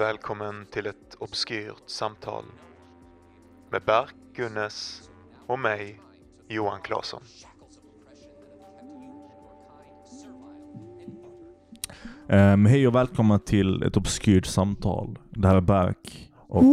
Välkommen 0.00 0.66
till 0.66 0.86
ett 0.86 1.14
obskyrt 1.18 1.82
samtal 1.86 2.44
med 3.70 3.82
Berk 3.86 4.14
Gunnes 4.34 5.02
och 5.46 5.58
mig, 5.58 6.00
Johan 6.48 6.80
Claesson. 6.82 7.22
Um, 12.28 12.66
hej 12.66 12.86
och 12.86 12.94
välkomna 12.94 13.38
till 13.38 13.82
ett 13.82 13.96
obskyrt 13.96 14.46
samtal. 14.46 15.18
Det 15.30 15.48
här 15.48 15.56
är 15.56 15.60
Berk 15.60 16.30
och 16.36 16.64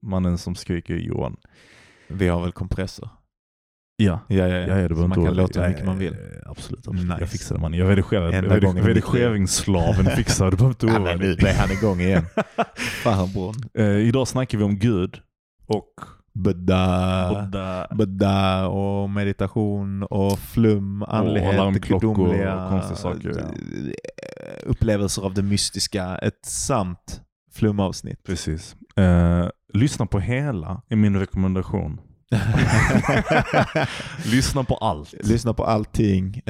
mannen 0.00 0.38
som 0.38 0.54
skriker 0.54 0.96
Johan. 0.96 1.36
Vi 2.08 2.28
har 2.28 2.40
väl 2.40 2.52
kompressor? 2.52 3.08
Ja, 3.96 4.20
Ja, 4.28 4.48
ja, 4.48 4.56
ja, 4.56 4.78
ja 4.78 4.88
det 4.88 4.94
man 4.94 5.10
kan 5.10 5.36
låta 5.36 5.60
hur 5.60 5.66
ja, 5.66 5.68
mycket 5.68 5.86
man 5.86 5.98
vill. 5.98 6.16
ja, 6.44 6.50
Absolut, 6.50 6.88
absolut. 6.88 7.02
Nice. 7.02 7.16
Jag 7.20 7.28
fixar 7.28 7.54
det 7.54 7.60
man. 7.60 7.74
Jag 7.74 7.90
redigerar. 7.90 8.82
Redigeringsslaven 8.82 10.06
fixar 10.06 10.44
det. 10.44 10.50
Du 10.50 10.56
behöver 10.56 10.74
inte 10.74 10.86
Ja, 10.86 10.98
oroa 10.98 11.16
dig. 11.16 11.36
nu 11.40 11.48
är 11.48 11.54
han 11.54 11.70
igång 11.70 12.00
igen. 12.00 12.24
Farbrorn. 13.02 13.54
Eh, 13.74 14.08
idag 14.08 14.28
snackar 14.28 14.58
vi 14.58 14.64
om 14.64 14.78
Gud 14.78 15.20
och 15.66 16.00
Buddha, 16.34 17.88
Buddha. 17.94 18.68
Och 18.68 19.10
meditation 19.10 20.02
och 20.02 20.38
flum, 20.38 21.02
andlighet, 21.02 21.60
och 21.60 21.74
gudomliga 21.74 22.66
konstiga 22.70 22.96
saker, 22.96 23.32
ja. 23.36 23.44
eh, 23.44 24.70
upplevelser 24.70 25.22
av 25.22 25.34
det 25.34 25.42
mystiska. 25.42 26.18
Ett 26.18 26.44
sant 26.46 27.22
flumavsnitt. 27.52 28.22
Precis. 28.24 28.76
Eh, 28.96 29.48
lyssna 29.72 30.06
på 30.06 30.20
hela 30.20 30.82
är 30.88 30.96
min 30.96 31.16
rekommendation. 31.20 32.00
Lyssna 34.24 34.64
på 34.64 34.74
allt. 34.76 35.14
Lyssna 35.24 35.54
på 35.54 35.64
allting. 35.64 36.42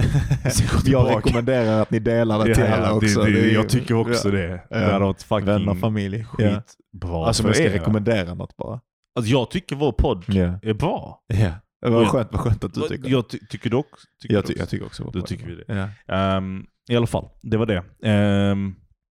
Jag 0.84 1.16
rekommenderar 1.16 1.82
att 1.82 1.90
ni 1.90 1.98
delar 1.98 2.38
det 2.48 2.54
till 2.54 2.64
Ja, 2.64 2.74
alla 2.76 2.86
ja, 2.86 2.92
också. 2.92 3.22
det, 3.22 3.30
det, 3.32 3.40
Det 3.40 3.52
jag 3.52 3.68
tycker 3.68 3.94
också 3.94 4.28
ja. 4.28 4.34
det. 4.34 4.62
Ja. 4.70 4.78
Det 4.78 4.92
hade 4.92 5.04
varit 5.04 5.22
fucking 5.22 5.44
Vänner 5.46 5.74
familj. 5.74 6.26
Ja. 6.38 6.62
skitbra 6.92 7.26
Alltså 7.26 7.42
om 7.42 7.44
för 7.44 7.48
jag 7.48 7.56
ska 7.56 7.64
er. 7.64 7.70
rekommendera 7.78 8.34
något 8.34 8.56
bara. 8.56 8.80
Alltså, 9.16 9.32
jag 9.32 9.50
tycker 9.50 9.76
vår 9.76 9.92
podd 9.92 10.24
Ja. 10.28 10.58
är 10.62 10.74
bra. 10.74 11.20
Ja. 11.26 11.50
Var 11.90 12.02
Ja. 12.02 12.08
skönt, 12.08 12.28
vad 12.32 12.40
skönt 12.40 12.64
att 12.64 12.74
du 12.74 12.80
tycker 12.88 13.10
jag 13.10 13.28
ty- 13.28 13.38
tycker 13.50 13.70
du 13.70 13.76
också? 13.76 14.06
Tycker 14.22 14.34
jag, 14.34 14.46
ty- 14.46 14.54
jag 14.58 14.68
tycker 14.68 14.86
också. 14.86 15.10
Då 15.12 15.20
tycker 15.22 15.46
vi 15.46 15.54
det. 15.54 15.90
Ja. 16.06 16.14
Ehm, 16.16 16.64
I 16.88 16.96
alla 16.96 17.06
fall, 17.06 17.28
det 17.42 17.56
var 17.56 17.66
det. 17.66 17.82
Ehm, 18.04 18.74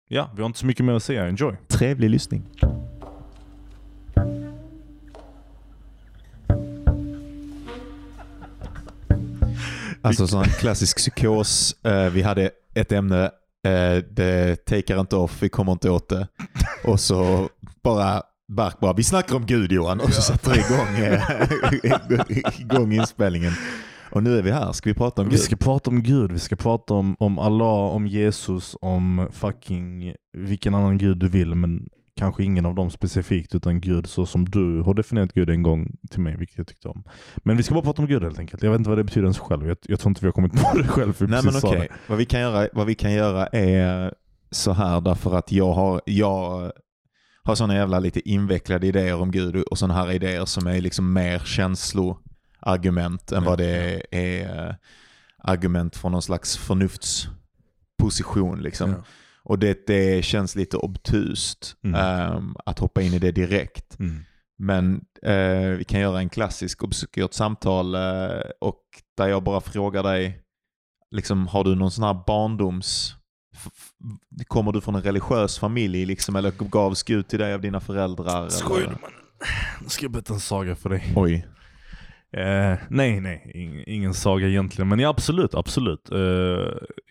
ja, 0.10 0.30
vi 0.36 0.42
har 0.42 0.46
inte 0.48 0.60
så 0.60 0.66
mycket 0.66 0.86
mer 0.86 0.94
att 0.94 1.04
säga. 1.04 1.28
Enjoy. 1.28 1.56
Trevlig 1.68 2.10
lyssning. 2.10 2.50
Alltså 10.06 10.28
sån 10.28 10.44
här 10.44 10.52
klassisk 10.52 10.98
psykos. 10.98 11.76
Eh, 11.84 12.10
vi 12.10 12.22
hade 12.22 12.50
ett 12.74 12.92
ämne, 12.92 13.24
eh, 13.68 14.04
det 14.12 14.66
takar 14.66 15.00
inte 15.00 15.16
off, 15.16 15.38
vi 15.44 15.50
kommer 15.50 15.72
inte 15.72 15.90
åt 15.90 16.10
det. 16.10 16.28
Och 16.84 17.00
så 17.00 17.50
bara 17.84 18.24
Bark 18.48 18.80
bara, 18.80 18.94
vi 18.94 19.04
snackar 19.04 19.36
om 19.36 19.46
Gud 19.46 19.72
Johan. 19.72 20.00
Och 20.00 20.14
så 20.14 20.22
sätter 20.22 20.52
vi 20.52 20.60
igång, 20.60 21.14
eh, 21.14 22.60
igång 22.62 22.94
inspelningen. 22.94 23.54
Och 24.12 24.24
nu 24.24 24.38
är 24.38 24.42
vi 24.42 24.52
här, 24.52 24.72
ska 24.72 24.90
vi 24.90 24.94
prata 24.94 25.22
om 25.22 25.28
Vi 25.28 25.36
Gud? 25.36 25.44
ska 25.44 25.56
prata 25.56 25.90
om 25.90 26.04
Gud, 26.04 26.32
vi 26.32 26.40
ska 26.40 26.56
prata 26.56 26.94
om, 26.94 27.16
om 27.20 27.40
Allah, 27.40 27.68
om 27.94 28.08
Jesus, 28.08 28.76
om 28.82 29.28
fucking 29.32 30.14
vilken 30.38 30.76
annan 30.76 30.98
Gud 30.98 31.18
du 31.18 31.28
vill, 31.28 31.56
men 31.56 31.90
kanske 32.16 32.44
ingen 32.44 32.66
av 32.66 32.76
dem 32.76 32.92
specifikt, 32.92 33.56
utan 33.56 33.82
Gud 33.82 34.08
så 34.08 34.26
som 34.26 34.46
du 34.46 34.82
har 34.82 34.94
definierat 34.94 35.34
Gud 35.34 35.50
en 35.50 35.64
gång 35.64 35.98
till 36.10 36.20
mig, 36.20 36.38
vilket 36.38 36.58
jag 36.58 36.68
tyckte 36.68 36.88
om. 36.88 37.04
Men 37.38 37.58
vi 37.58 37.64
ska 37.64 37.74
bara 37.74 37.84
prata 37.84 38.02
om 38.02 38.08
Gud 38.08 38.24
helt 38.24 38.40
enkelt. 38.40 38.64
Jag 38.64 38.72
vet 38.72 38.80
inte 38.80 38.90
vad 38.90 39.00
det 39.00 39.04
betyder 39.04 39.26
ens 39.26 39.40
själv. 39.40 39.68
Jag, 39.68 39.78
jag 39.82 40.00
tror 40.00 40.10
inte 40.10 40.22
vi 40.22 40.28
har 40.28 40.32
kommit 40.32 40.52
på 40.52 40.78
det 40.78 40.88
själv. 40.88 41.14
För 41.14 41.28
Nej 41.28 41.44
men 41.44 41.56
okej, 41.56 41.90
vad, 42.08 42.18
vi 42.18 42.26
kan 42.26 42.42
göra, 42.42 42.70
vad 42.74 42.88
vi 42.88 42.96
kan 42.96 43.14
göra 43.14 43.48
är 43.48 44.14
så 44.52 44.72
här 44.72 45.02
därför 45.02 45.36
att 45.36 45.52
jag 45.52 45.74
har, 45.74 46.02
jag 46.06 46.72
har 47.44 47.56
sådana 47.56 47.76
jävla 47.76 48.00
lite 48.00 48.30
invecklade 48.30 48.88
idéer 48.88 49.16
om 49.16 49.32
Gud 49.32 49.56
och 49.56 49.78
sådana 49.78 49.94
här 49.94 50.12
idéer 50.12 50.46
som 50.46 50.68
är 50.68 50.82
liksom 50.82 51.14
mer 51.14 51.40
känsloargument 51.40 53.32
än 53.32 53.44
vad 53.44 53.58
det 53.58 54.04
är 54.12 54.76
argument 55.38 55.96
från 55.96 56.12
någon 56.12 56.22
slags 56.22 56.58
förnuftsposition. 56.58 58.62
Liksom. 58.62 58.90
Ja. 58.90 58.96
Och 59.46 59.60
det, 59.60 59.88
det 59.88 60.26
känns 60.26 60.56
lite 60.56 60.78
obtust 60.78 61.76
Mm. 61.84 61.96
ehm, 62.02 62.56
att 62.66 62.80
hoppa 62.80 63.02
in 63.02 63.14
i 63.14 63.20
det 63.20 63.32
direkt. 63.32 64.00
Mm. 64.00 64.20
Men 64.58 65.02
eh, 65.24 65.70
vi 65.78 65.84
kan 65.88 66.00
göra 66.00 66.20
en 66.20 66.30
klassisk 66.30 66.84
obskyrt 66.84 67.34
samtal 67.34 67.96
eh, 67.96 68.42
och 68.62 68.82
där 69.18 69.28
jag 69.28 69.44
bara 69.44 69.62
frågar 69.62 70.04
dig, 70.04 70.40
liksom, 71.12 71.48
har 71.48 71.64
du 71.64 71.76
någon 71.76 71.92
sån 71.92 72.04
här 72.04 72.24
barndoms... 72.28 73.16
Kommer 74.48 74.72
du 74.72 74.82
från 74.82 74.96
en 74.96 75.02
religiös 75.02 75.60
familj 75.60 76.06
liksom, 76.06 76.36
eller 76.36 76.52
gavs 76.52 77.04
Gud 77.04 77.28
till 77.28 77.40
dig 77.40 77.54
av 77.54 77.62
dina 77.62 77.80
föräldrar? 77.80 78.50
Skojar 78.50 78.88
du? 78.88 78.96
Nu 79.82 79.90
ska 79.90 80.06
jag 80.06 80.12
berätta 80.12 80.34
en 80.34 80.40
saga 80.40 80.76
för 80.76 80.90
dig. 80.90 81.14
Oj. 81.16 81.48
Eh, 82.38 82.78
nej, 82.90 83.20
nej. 83.20 83.52
Ingen, 83.56 83.84
ingen 83.90 84.14
saga 84.14 84.48
egentligen. 84.48 84.88
Men 84.88 85.00
ja, 85.00 85.10
absolut, 85.10 85.56
absolut. 85.56 86.12
Eh, 86.12 86.18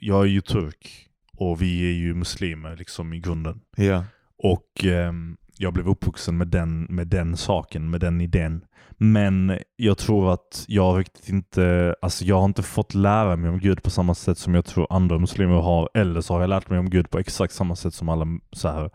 jag 0.00 0.22
är 0.22 0.28
ju 0.28 0.40
turk 0.40 1.08
och 1.36 1.62
vi 1.62 1.88
är 1.88 1.92
ju 1.92 2.14
muslimer 2.14 2.76
liksom 2.76 3.12
i 3.12 3.20
grunden. 3.20 3.60
Ja. 3.76 4.04
Och 4.38 4.84
ehm, 4.84 5.36
jag 5.58 5.72
blev 5.72 5.88
uppvuxen 5.88 6.36
med 6.36 6.48
den, 6.48 6.82
med 6.82 7.06
den 7.06 7.36
saken, 7.36 7.90
med 7.90 8.00
den 8.00 8.20
idén. 8.20 8.64
Men 8.96 9.58
jag 9.76 9.98
tror 9.98 10.32
att 10.32 10.64
jag 10.68 10.98
riktigt 10.98 11.28
inte, 11.28 11.94
alltså 12.02 12.24
jag 12.24 12.38
har 12.38 12.44
inte 12.44 12.62
fått 12.62 12.94
lära 12.94 13.36
mig 13.36 13.50
om 13.50 13.58
Gud 13.58 13.82
på 13.82 13.90
samma 13.90 14.14
sätt 14.14 14.38
som 14.38 14.54
jag 14.54 14.64
tror 14.64 14.86
andra 14.90 15.18
muslimer 15.18 15.54
har. 15.54 15.88
Eller 15.94 16.20
så 16.20 16.34
har 16.34 16.40
jag 16.40 16.50
lärt 16.50 16.70
mig 16.70 16.78
om 16.78 16.90
Gud 16.90 17.10
på 17.10 17.18
exakt 17.18 17.54
samma 17.54 17.76
sätt 17.76 17.94
som 17.94 18.08
alla 18.08 18.26
så 18.52 18.68
här, 18.68 18.90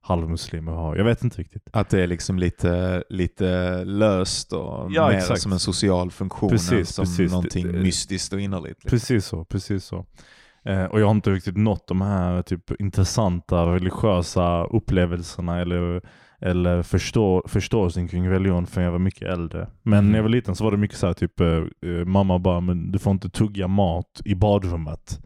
halvmuslimer 0.00 0.72
har. 0.72 0.96
Jag 0.96 1.04
vet 1.04 1.24
inte 1.24 1.40
riktigt. 1.40 1.68
Att 1.72 1.88
det 1.88 2.02
är 2.02 2.06
liksom 2.06 2.38
lite, 2.38 3.04
lite 3.08 3.84
löst 3.84 4.52
och 4.52 4.92
Ja, 4.92 5.08
mer 5.08 5.16
exakt. 5.16 5.40
som 5.40 5.52
en 5.52 5.58
social 5.58 6.10
funktion 6.10 6.50
Precis, 6.50 6.72
än 6.72 6.86
som 6.86 7.04
precis. 7.04 7.30
någonting 7.30 7.82
mystiskt 7.82 8.32
och 8.32 8.40
innerligt. 8.40 8.84
Liksom. 8.84 8.90
Precis 8.90 9.26
så, 9.26 9.44
precis 9.44 9.84
så. 9.84 10.06
Eh, 10.64 10.84
och 10.84 11.00
jag 11.00 11.06
har 11.06 11.10
inte 11.14 11.30
riktigt 11.30 11.56
nått 11.56 11.86
de 11.86 12.00
här 12.00 12.42
typ 12.42 12.80
intressanta 12.80 13.66
religiösa 13.66 14.64
upplevelserna 14.64 15.60
eller, 15.60 16.02
eller 16.40 16.82
förstå, 16.82 17.42
förståelsen 17.48 18.08
kring 18.08 18.28
religion 18.30 18.66
förrän 18.66 18.84
jag 18.84 18.92
var 18.92 18.98
mycket 18.98 19.28
äldre. 19.28 19.68
Men 19.82 19.98
Mhm. 20.04 20.10
när 20.12 20.18
jag 20.18 20.22
var 20.22 20.28
liten 20.30 20.54
så 20.54 20.64
var 20.64 20.70
det 20.70 20.76
mycket 20.76 20.96
så 20.98 21.06
här 21.06 21.14
typ, 21.14 21.40
eh, 21.40 21.46
eh, 21.46 22.04
mamma 22.06 22.38
bara, 22.38 22.60
men 22.60 22.92
du 22.92 22.98
får 22.98 23.10
inte 23.10 23.28
tugga 23.30 23.68
mat 23.68 24.20
i 24.24 24.34
badrummet. 24.34 25.20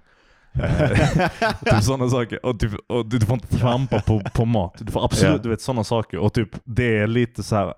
Eh, 0.54 1.28
typ 1.64 1.82
sådana 1.82 2.08
saker. 2.08 2.46
Och, 2.46 2.58
typ, 2.60 2.72
och 2.88 3.06
du 3.08 3.20
får 3.20 3.34
inte 3.34 3.56
trampa 3.58 4.00
på, 4.00 4.22
på 4.34 4.44
mat. 4.44 4.74
Du 4.78 4.92
får 4.92 5.04
absolut, 5.04 5.32
Ja. 5.36 5.42
du 5.42 5.48
vet 5.48 5.60
sådana 5.60 5.84
saker. 5.84 6.18
Och 6.18 6.32
typ 6.32 6.48
det 6.64 6.98
är 6.98 7.06
lite 7.06 7.42
så 7.42 7.56
här 7.56 7.74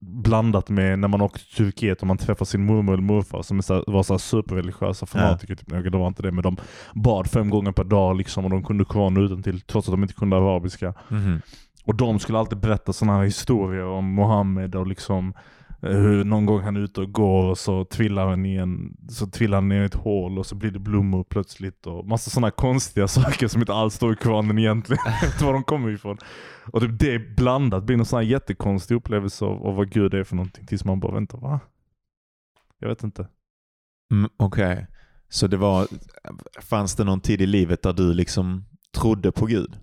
blandat 0.00 0.68
med 0.68 0.98
när 0.98 1.08
man 1.08 1.20
åker 1.20 1.38
till 1.38 1.56
Turkiet 1.56 2.00
och 2.00 2.06
man 2.06 2.18
träffar 2.18 2.44
sin 2.44 2.66
mormor 2.66 2.92
eller 2.92 3.02
morfar 3.02 3.42
som 3.42 3.62
så 3.62 3.74
här, 3.74 3.84
var 3.86 4.02
så 4.02 4.12
här 4.12 4.18
superreligiösa 4.18 5.06
fanatiker. 5.06 5.54
Typ, 5.54 5.72
okay, 5.72 5.90
det 5.90 5.98
var 5.98 6.06
inte 6.06 6.22
det, 6.22 6.32
men 6.32 6.42
de 6.42 6.56
bad 6.94 7.30
fem 7.30 7.50
gånger 7.50 7.72
per 7.72 7.84
dag 7.84 8.16
liksom, 8.16 8.44
och 8.44 8.50
de 8.50 8.64
kunde 8.64 8.84
Koranen 8.84 9.24
utantill 9.24 9.60
trots 9.60 9.88
att 9.88 9.92
de 9.92 10.02
inte 10.02 10.14
kunde 10.14 10.36
arabiska. 10.36 10.94
Mhm. 11.08 11.40
Och 11.84 11.94
de 11.94 12.18
skulle 12.18 12.38
alltid 12.38 12.58
berätta 12.58 12.92
sådana 12.92 13.18
här 13.18 13.24
historier 13.24 13.84
om 13.84 14.04
Mohammed 14.04 14.74
och 14.74 14.86
liksom 14.86 15.34
Eh, 15.82 15.96
hur 15.96 16.24
någon 16.24 16.46
gång 16.46 16.60
han 16.60 16.76
är 16.76 16.80
ute 16.80 17.00
och 17.00 17.12
går 17.12 17.44
och 17.44 17.58
så 17.58 17.84
trillar 17.84 18.26
han 18.26 18.46
i, 18.46 18.56
en, 18.56 18.96
så 19.08 19.26
trillar 19.26 19.56
han 19.56 19.68
ner 19.68 19.82
i 19.82 19.84
ett 19.84 19.94
hål 19.94 20.38
och 20.38 20.46
så 20.46 20.54
blir 20.54 20.70
det 20.70 20.78
blommor 20.78 21.24
plötsligt 21.24 21.86
och 21.86 22.06
massa 22.06 22.30
sådana 22.30 22.50
konstiga 22.50 23.08
saker 23.08 23.48
som 23.48 23.60
inte 23.60 23.74
alls 23.74 23.94
står 23.94 24.12
i 24.12 24.16
Koranen 24.16 24.58
egentligen. 24.58 25.02
Jag 25.04 25.20
vet 25.20 25.32
inte 25.34 25.44
var 25.44 25.52
de 25.52 25.64
kommer 25.64 25.90
ifrån. 25.90 26.18
Och 26.72 26.80
typ 26.80 26.98
det 26.98 27.36
blandat 27.36 27.84
blir 27.84 27.96
någon 27.96 28.06
sån 28.06 28.16
här 28.16 28.26
jättekonstig 28.26 28.94
upplevelse 28.94 29.44
av, 29.44 29.66
av 29.66 29.74
vad 29.74 29.90
Gud 29.90 30.14
är 30.14 30.24
för 30.24 30.36
någonting 30.36 30.66
tills 30.66 30.84
man 30.84 31.00
bara 31.00 31.12
väntar, 31.12 31.38
va? 31.38 31.60
Jag 32.78 32.88
vet 32.88 33.02
inte. 33.02 33.28
Mm, 34.12 34.30
Okej, 34.36 34.86
så 35.28 35.46
det 35.46 35.56
var, 35.56 35.86
fanns 36.60 36.96
det 36.96 37.04
någon 37.04 37.20
tid 37.20 37.40
i 37.40 37.46
livet 37.46 37.82
där 37.82 37.92
du 37.92 38.14
liksom 38.14 38.64
trodde 38.96 39.32
på 39.32 39.46
Gud? 39.46 39.78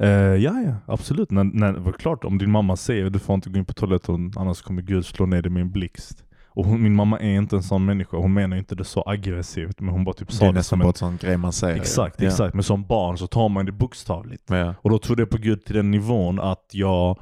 Eh, 0.00 0.08
ja, 0.34 0.62
ja, 0.66 0.74
absolut. 0.86 1.30
När, 1.30 1.44
när, 1.44 1.72
det 1.72 1.80
var 1.80 1.92
klart, 1.92 2.24
om 2.24 2.38
din 2.38 2.50
mamma 2.50 2.76
säger 2.76 3.10
du 3.10 3.18
får 3.18 3.34
inte 3.34 3.50
gå 3.50 3.58
in 3.58 3.64
på 3.64 3.72
toaletten 3.72 4.32
annars 4.36 4.62
kommer 4.62 4.82
Gud 4.82 5.06
slå 5.06 5.26
ner 5.26 5.42
dig 5.42 5.52
med 5.52 5.60
en 5.60 5.70
blixt. 5.70 6.24
Och 6.48 6.64
hon, 6.64 6.82
min 6.82 6.94
mamma 6.94 7.18
är 7.18 7.36
inte 7.36 7.56
en 7.56 7.62
sån 7.62 7.84
människa. 7.84 8.16
Hon 8.16 8.32
menar 8.32 8.56
inte 8.56 8.74
det 8.74 8.84
så 8.84 9.02
aggressivt, 9.06 9.80
men 9.80 9.88
hon 9.88 10.04
bara 10.04 10.14
typ 10.14 10.28
Det 10.28 10.34
sa 10.34 10.44
är 10.44 10.48
det, 10.48 10.54
nästan 10.54 10.78
som 10.78 10.78
bara 10.78 10.88
en... 10.88 10.94
sån 10.94 11.16
grej 11.16 11.36
man 11.36 11.52
säger. 11.52 11.76
Exakt, 11.76 12.22
ja. 12.22 12.28
exakt. 12.28 12.54
Men 12.54 12.62
som 12.62 12.84
barn 12.84 13.18
så 13.18 13.26
tar 13.26 13.48
man 13.48 13.66
det 13.66 13.72
bokstavligt. 13.72 14.44
Ja. 14.46 14.74
Och 14.82 14.90
då 14.90 14.98
trodde 14.98 15.22
jag 15.22 15.30
på 15.30 15.38
Gud 15.38 15.64
till 15.64 15.74
den 15.74 15.90
nivån 15.90 16.40
att 16.40 16.68
jag 16.72 17.18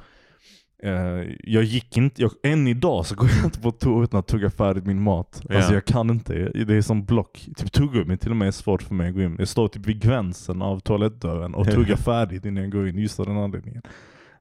jag 1.43 1.63
gick 1.63 1.97
inte, 1.97 2.21
jag, 2.21 2.31
än 2.43 2.67
idag 2.67 3.05
så 3.05 3.15
går 3.15 3.29
jag 3.29 3.45
inte 3.45 3.59
på 3.59 3.71
toa 3.71 4.03
utan 4.03 4.19
att 4.19 4.27
tugga 4.27 4.49
färdigt 4.49 4.85
min 4.85 5.01
mat. 5.01 5.41
Ja. 5.49 5.55
Alltså 5.55 5.73
jag 5.73 5.85
kan 5.85 6.09
inte, 6.09 6.33
det 6.49 6.75
är 6.75 6.81
som 6.81 7.05
block. 7.05 7.45
Typ 7.57 7.71
tuggummi 7.71 8.17
till 8.17 8.31
och 8.31 8.37
med 8.37 8.47
är 8.47 8.51
svårt 8.51 8.81
för 8.83 8.95
mig 8.95 9.09
att 9.09 9.15
gå 9.15 9.21
in. 9.21 9.35
Jag 9.39 9.47
står 9.47 9.67
typ 9.67 9.85
vid 9.85 10.01
gränsen 10.01 10.61
av 10.61 10.79
toalettdörren 10.79 11.55
och 11.55 11.65
tuggar 11.71 11.95
färdigt 11.95 12.45
innan 12.45 12.63
jag 12.63 12.71
går 12.71 12.87
in, 12.87 12.97
just 12.97 13.19
av 13.19 13.25
den 13.25 13.37
anledningen. 13.37 13.81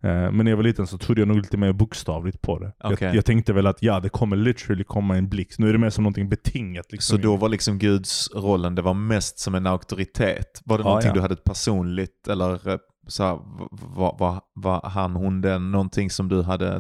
Eh, 0.03 0.11
Men 0.11 0.37
när 0.37 0.51
jag 0.51 0.57
var 0.57 0.65
liten 0.65 0.87
så 0.87 0.99
trodde 0.99 1.21
jag 1.21 1.29
nog 1.29 1.37
lite 1.37 1.57
mer 1.57 1.73
bokstavligt 1.73 2.41
på 2.41 2.59
det. 2.59 2.73
Okej. 2.85 2.97
Jag, 3.01 3.15
jag 3.17 3.25
tänkte 3.25 3.53
väl 3.53 3.67
att 3.67 3.83
ja, 3.83 4.01
det 4.01 4.09
kommer 4.09 4.37
literally 4.37 4.85
komma 4.85 5.17
en 5.17 5.29
blixt. 5.29 5.59
Nu 5.59 5.69
är 5.69 5.73
det 5.73 5.79
mer 5.79 5.91
som 5.91 6.05
någonting 6.05 6.29
betingat. 6.29 6.93
Liksom. 6.93 7.17
Så 7.19 7.23
då 7.23 7.37
var 7.37 7.49
liksom 7.49 7.79
Guds 7.79 8.31
rollen, 8.35 8.75
det 8.75 8.83
var 8.83 8.95
mest 8.95 9.39
som 9.39 9.55
en 9.55 9.67
auktoritet? 9.67 10.63
Var 10.65 10.79
det 10.79 10.83
Ja, 10.83 10.89
någonting 10.89 11.09
ja. 11.09 11.15
du 11.15 11.21
hade 11.21 11.35
ett 11.35 11.45
personligt, 11.45 12.29
eller 12.29 12.69
eh, 12.69 12.77
så 13.09 13.43
var, 13.71 14.17
var, 14.19 14.41
var 14.55 14.89
han, 14.89 15.17
hon 15.17 15.41
den, 15.41 15.71
någonting 15.71 16.11
som 16.11 16.29
du 16.29 16.43
hade 16.43 16.77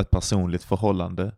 ett, 0.00 0.10
personligt 0.10 0.64
förhållande 0.64 1.32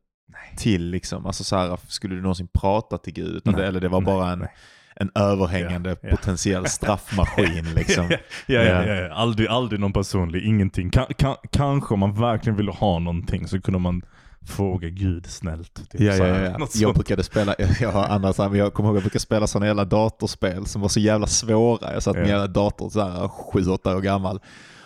till? 0.57 0.91
Liksom? 0.91 1.27
Alltså 1.27 1.45
så 1.45 1.57
här, 1.57 1.79
skulle 1.89 2.15
du 2.15 2.21
någonsin 2.23 2.49
prata 2.55 2.99
till 2.99 3.13
Gud? 3.13 3.37
Utan 3.37 3.53
Nej, 3.53 3.63
det, 3.63 3.69
eller 3.69 3.81
det 3.81 3.89
var 3.89 4.01
nej, 4.01 4.07
bara 4.07 4.33
en, 4.33 4.39
nej. 4.39 4.49
en 4.97 5.11
överhängande 5.15 5.91
Ja, 5.91 5.97
ja. 6.03 6.11
potentiell 6.11 6.67
straffmaskin? 6.67 7.65
Liksom. 7.75 8.11
ja, 8.11 8.19
ja, 8.47 8.63
Ja. 8.63 8.95
ja. 8.95 9.15
Aldrig, 9.15 9.49
aldrig 9.49 9.81
någon 9.81 9.93
personlig, 9.93 10.45
ingenting. 10.45 10.91
Ka, 10.91 11.07
kanske 11.51 11.95
om 11.95 12.01
man 12.01 12.15
verkligen 12.15 12.57
ville 12.57 12.73
ha 12.73 12.99
någonting 12.99 13.49
så 13.49 13.61
kunde 13.61 13.79
man 13.79 14.03
fråga 14.47 14.89
Gud 14.89 15.27
snällt. 15.27 15.75
Typ 15.75 16.01
Ja, 16.01 16.15
ja, 16.15 16.27
ja. 16.27 16.57
Jag 16.59 16.71
sånt. 16.71 16.95
brukade 16.95 17.23
spela, 17.23 17.55
jag 17.81 17.93
har 17.93 18.49
men 18.49 18.59
jag 18.59 18.75
kommer 18.75 18.89
ihåg 18.89 18.97
jag 18.97 19.03
brukade 19.03 19.21
spela 19.21 19.47
sådana 19.47 19.67
jävla 19.67 19.85
datorspel 19.85 20.67
som 20.67 20.81
var 20.83 20.89
så 20.89 21.01
jävla 21.01 21.27
svåra. 21.27 21.93
Jag 21.93 22.03
satt 22.03 22.17
med 22.17 22.29
Ja. 22.29 22.47
dator 22.47 22.91
så 22.91 23.01
här 23.01 23.29
sju, 23.29 23.67
åtta 23.71 23.97
år 23.97 24.01
gammal. 24.01 24.41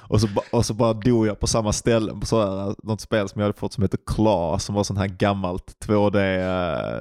Och 0.08 0.20
så, 0.20 0.28
och 0.52 0.66
så 0.66 0.74
bara 0.74 0.92
dog 0.92 1.26
jag 1.26 1.40
på 1.40 1.46
samma 1.46 1.72
ställe 1.72 2.12
på 2.20 2.26
så 2.26 2.40
här, 2.40 2.74
något 2.82 3.00
spel 3.00 3.28
som 3.28 3.40
jag 3.40 3.46
hade 3.48 3.58
fått 3.58 3.72
som 3.72 3.82
heter 3.82 3.98
Claw 4.06 4.58
som 4.58 4.74
var 4.74 4.84
sånt 4.84 4.98
här 4.98 5.06
gammalt 5.06 5.76
2D 5.86 6.16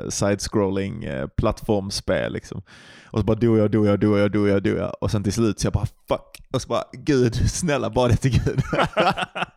uh, 0.04 0.10
side-scrolling 0.10 1.04
eh, 1.04 1.28
plattformsspel 1.28 2.34
liksom. 2.34 2.62
Och 3.06 3.20
så 3.20 3.26
bara 3.26 3.36
dog 3.38 3.58
jag, 3.58 3.72
dog 3.72 3.88
jag, 3.88 4.00
dog 4.00 4.18
jag, 4.20 4.32
dog 4.32 4.48
jag, 4.48 4.64
dog 4.64 4.78
jag. 4.78 4.92
Och 5.02 5.12
sen 5.12 5.24
till 5.24 5.34
slut 5.34 5.60
så 5.60 5.66
jag 5.68 5.74
bara 5.74 5.86
fuck. 6.08 6.42
Och 6.54 6.62
så 6.62 6.68
bara 6.68 6.84
Gud, 6.94 7.36
snälla 7.52 7.90
bara 7.90 8.08
det 8.08 8.16
till 8.16 8.32
Gud. 8.32 8.62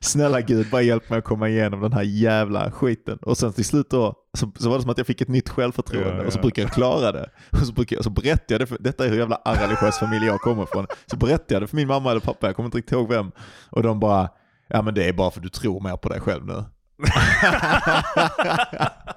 snälla 0.00 0.40
Gud, 0.40 0.70
bara 0.70 0.82
hjälp 0.82 1.10
mig 1.10 1.18
att 1.18 1.24
komma 1.24 1.48
igenom 1.48 1.80
den 1.80 1.92
här 1.92 2.02
jävla 2.02 2.70
skiten. 2.70 3.18
Och 3.22 3.38
sen 3.38 3.52
till 3.52 3.64
slut 3.64 3.90
då, 3.90 4.14
så, 4.38 4.52
så 4.58 4.68
var 4.68 4.76
det 4.76 4.82
som 4.82 4.90
att 4.90 4.98
jag 4.98 5.06
fick 5.06 5.20
ett 5.20 5.28
nytt 5.28 5.48
självförtroende. 5.48 6.16
Ja, 6.22 6.26
Och 6.26 6.32
så 6.32 6.38
ja. 6.38 6.42
brukar 6.42 6.62
jag 6.62 6.72
klara 6.72 7.12
det. 7.12 7.30
Och 7.52 7.58
så, 7.66 7.72
brukar 7.72 7.96
jag, 7.96 8.04
så 8.04 8.10
berättade 8.10 8.54
jag 8.54 8.60
det, 8.60 8.66
för, 8.66 8.78
detta 8.80 9.04
är 9.04 9.08
hur 9.08 9.18
jävla 9.18 9.36
areligiös 9.44 9.98
familj 9.98 10.26
jag 10.26 10.40
kommer 10.40 10.62
ifrån. 10.62 10.86
Så 11.06 11.16
berättade 11.16 11.54
jag 11.54 11.62
det 11.62 11.66
för 11.66 11.76
min 11.76 11.88
mamma 11.88 12.10
eller 12.10 12.20
pappa, 12.20 12.46
jag 12.46 12.56
kommer 12.56 12.66
inte 12.66 12.78
riktigt 12.78 12.92
ihåg 12.92 13.08
vem. 13.08 13.32
Och 13.70 13.82
de 13.82 14.00
bara, 14.00 14.28
ja 14.68 14.82
men 14.82 14.94
det 14.94 15.08
är 15.08 15.12
bara 15.12 15.30
för 15.30 15.40
du 15.40 15.48
tror 15.48 15.80
mer 15.80 15.96
på 15.96 16.08
dig 16.08 16.20
själv 16.20 16.46
nu. 16.46 16.64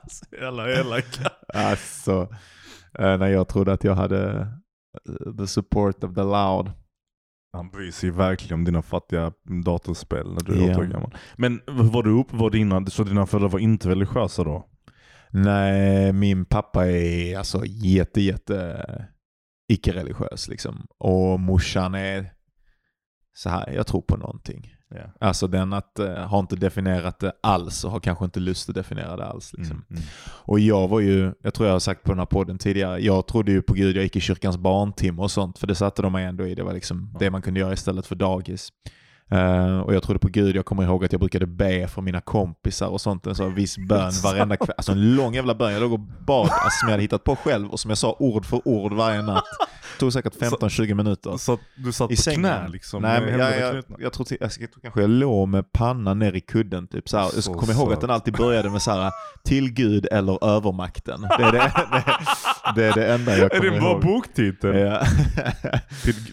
Så 0.10 0.36
jävla 0.42 0.70
elaka. 0.70 1.30
Alltså, 1.54 2.28
eh, 3.00 3.18
när 3.18 3.28
jag 3.28 3.48
trodde 3.48 3.74
att 3.74 3.84
jag 3.84 3.96
hade 3.96 4.48
eh, 5.10 5.36
the 5.38 5.48
support 5.48 6.04
of 6.04 6.16
the 6.16 6.22
loud. 6.24 6.72
Han 7.54 7.70
bryr 7.70 7.92
sig 7.92 8.12
verkligen 8.12 8.54
om 8.60 8.66
dina 8.66 8.82
fattiga 8.82 9.32
datorspel 9.66 10.34
när 10.34 10.42
du 10.44 10.54
är 10.54 10.68
Ja. 10.68 10.72
åtta 10.72 10.80
år 10.82 10.86
gammal. 10.86 11.16
Men 11.38 11.62
var 11.68 12.04
du 12.04 12.10
upp, 12.20 12.34
var 12.34 12.50
dina, 12.50 12.86
så 12.86 13.04
dina 13.04 13.26
föräldrar 13.26 13.50
var 13.50 13.60
inte 13.60 13.90
religiösa 13.90 14.44
då? 14.44 14.70
Nej, 15.32 16.14
min 16.14 16.46
pappa 16.46 16.88
är 16.88 17.38
alltså 17.38 17.66
jätte, 17.66 18.22
jätte 18.22 18.86
icke-religiös 19.72 20.48
liksom. 20.48 20.88
Och 20.98 21.40
morsan 21.40 21.96
är 21.96 22.32
så 23.34 23.50
här, 23.50 23.72
jag 23.74 23.88
tror 23.88 24.02
på 24.02 24.18
någonting. 24.18 24.74
Ja. 24.96 25.02
Alltså 25.20 25.48
den 25.48 25.74
att, 25.74 26.00
uh, 26.00 26.10
har 26.10 26.40
inte 26.40 26.56
definierat 26.56 27.20
det 27.20 27.34
alls 27.42 27.84
och 27.84 27.92
har 27.92 28.00
kanske 28.00 28.26
inte 28.26 28.40
lust 28.40 28.70
att 28.70 28.76
definiera 28.76 29.18
det 29.18 29.26
alls. 29.26 29.54
Liksom. 29.54 29.76
Mm, 29.76 29.86
mm. 29.90 30.04
Och 30.22 30.60
jag 30.60 30.88
var 30.88 31.00
ju, 31.00 31.34
jag 31.42 31.54
tror 31.54 31.68
jag 31.68 31.76
har 31.76 31.80
sagt 31.80 32.04
på 32.04 32.12
den 32.12 32.20
här 32.20 32.26
podden 32.26 32.58
tidigare, 32.58 33.00
jag 33.00 33.28
trodde 33.28 33.52
ju 33.52 33.62
på 33.62 33.74
Gud, 33.74 33.96
jag 33.96 34.04
gick 34.04 34.16
i 34.16 34.20
kyrkans 34.20 34.58
barntim 34.58 35.20
och 35.20 35.32
sånt, 35.32 35.60
för 35.60 35.68
det 35.68 35.76
satte 35.76 36.02
de 36.02 36.12
mig 36.12 36.26
ändå 36.26 36.48
i. 36.48 36.56
Det 36.56 36.64
var 36.64 36.74
liksom 36.74 37.16
det 37.20 37.30
man 37.30 37.42
kunde 37.42 37.60
göra 37.60 37.74
istället 37.74 38.06
för 38.06 38.16
dagis. 38.16 38.70
Eh, 39.32 39.80
och 39.80 39.94
jag 39.94 40.04
trodde 40.04 40.20
på 40.20 40.28
Gud, 40.28 40.56
jag 40.56 40.66
kommer 40.66 40.84
ihåg 40.84 41.06
att 41.06 41.12
jag 41.12 41.20
brukade 41.20 41.46
be 41.46 41.88
för 41.88 42.02
mina 42.02 42.22
kompisar 42.22 42.88
och 42.88 43.02
sånt, 43.02 43.28
en 43.28 43.36
sån 43.36 43.56
viss 43.56 43.78
bön 43.90 44.12
varenda 44.24 44.58
kväll. 44.58 44.74
Alltså 44.78 44.92
en 44.92 45.16
lång 45.16 45.34
jävla 45.34 45.56
bön, 45.56 45.74
jag 45.74 45.82
låg 45.82 45.94
och 45.94 46.00
bad, 46.00 46.50
alltså, 46.50 46.80
som 46.80 46.88
jag 46.88 46.92
hade 46.92 47.02
hittat 47.04 47.24
på 47.24 47.36
själv 47.36 47.70
och 47.70 47.80
som 47.80 47.90
jag 47.90 47.98
sa 47.98 48.16
ord 48.20 48.46
för 48.46 48.68
ord 48.68 48.94
varje 48.94 49.22
natt. 49.22 49.44
Det 49.94 50.00
tog 50.00 50.14
säkert 50.14 50.36
15-20 50.36 50.94
minuter. 50.94 51.38
Så 51.38 51.54
att 51.54 51.60
du 51.78 51.92
satt 51.92 52.12
I 52.12 52.16
på 52.16 52.22
sängen? 52.22 52.40
knä 52.40 52.68
liksom? 52.68 53.02
Nej, 53.02 53.22
men 53.22 53.40
jag, 53.40 53.60
jag, 53.60 53.84
jag, 54.00 54.14
tror 54.14 54.28
jag, 54.40 54.52
jag 54.60 54.72
tror 54.72 54.82
kanske 54.82 55.02
jag 55.02 55.10
låg 55.10 55.48
med 55.48 55.72
pannan 55.72 56.20
ner 56.20 56.34
i 56.34 56.42
kudden. 56.42 56.88
Typ, 56.88 57.10
så 57.10 57.18
här. 57.18 57.30
Jag 57.36 57.56
kommer 57.56 57.74
ihåg 57.74 57.94
att 57.94 58.02
den 58.02 58.10
alltid 58.10 58.34
började 58.34 58.70
med 58.70 58.82
så 58.82 58.92
här, 58.92 59.12
till 59.44 59.74
Gud 59.74 60.08
eller 60.12 60.44
övermakten. 60.46 61.22
Det 61.22 61.44
är 61.44 61.52
det, 61.52 61.72
det, 61.92 62.04
det, 62.76 62.86
är 62.88 62.94
det 62.94 63.14
enda 63.14 63.38
jag 63.38 63.46
Är 63.46 63.50
det 63.50 63.58
kommer 63.58 63.72
en 63.72 63.80
bra 63.80 63.92
ihåg. 63.92 64.02
boktitel? 64.02 64.76
Ja. 64.78 65.04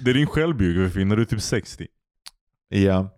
Det 0.01 0.11
är 0.11 0.15
din 0.15 0.27
självbiografi 0.27 1.05
när 1.05 1.17
du 1.17 1.23
är 1.23 1.27
typ 1.27 1.43
60. 1.43 1.87
Ja. 2.69 3.09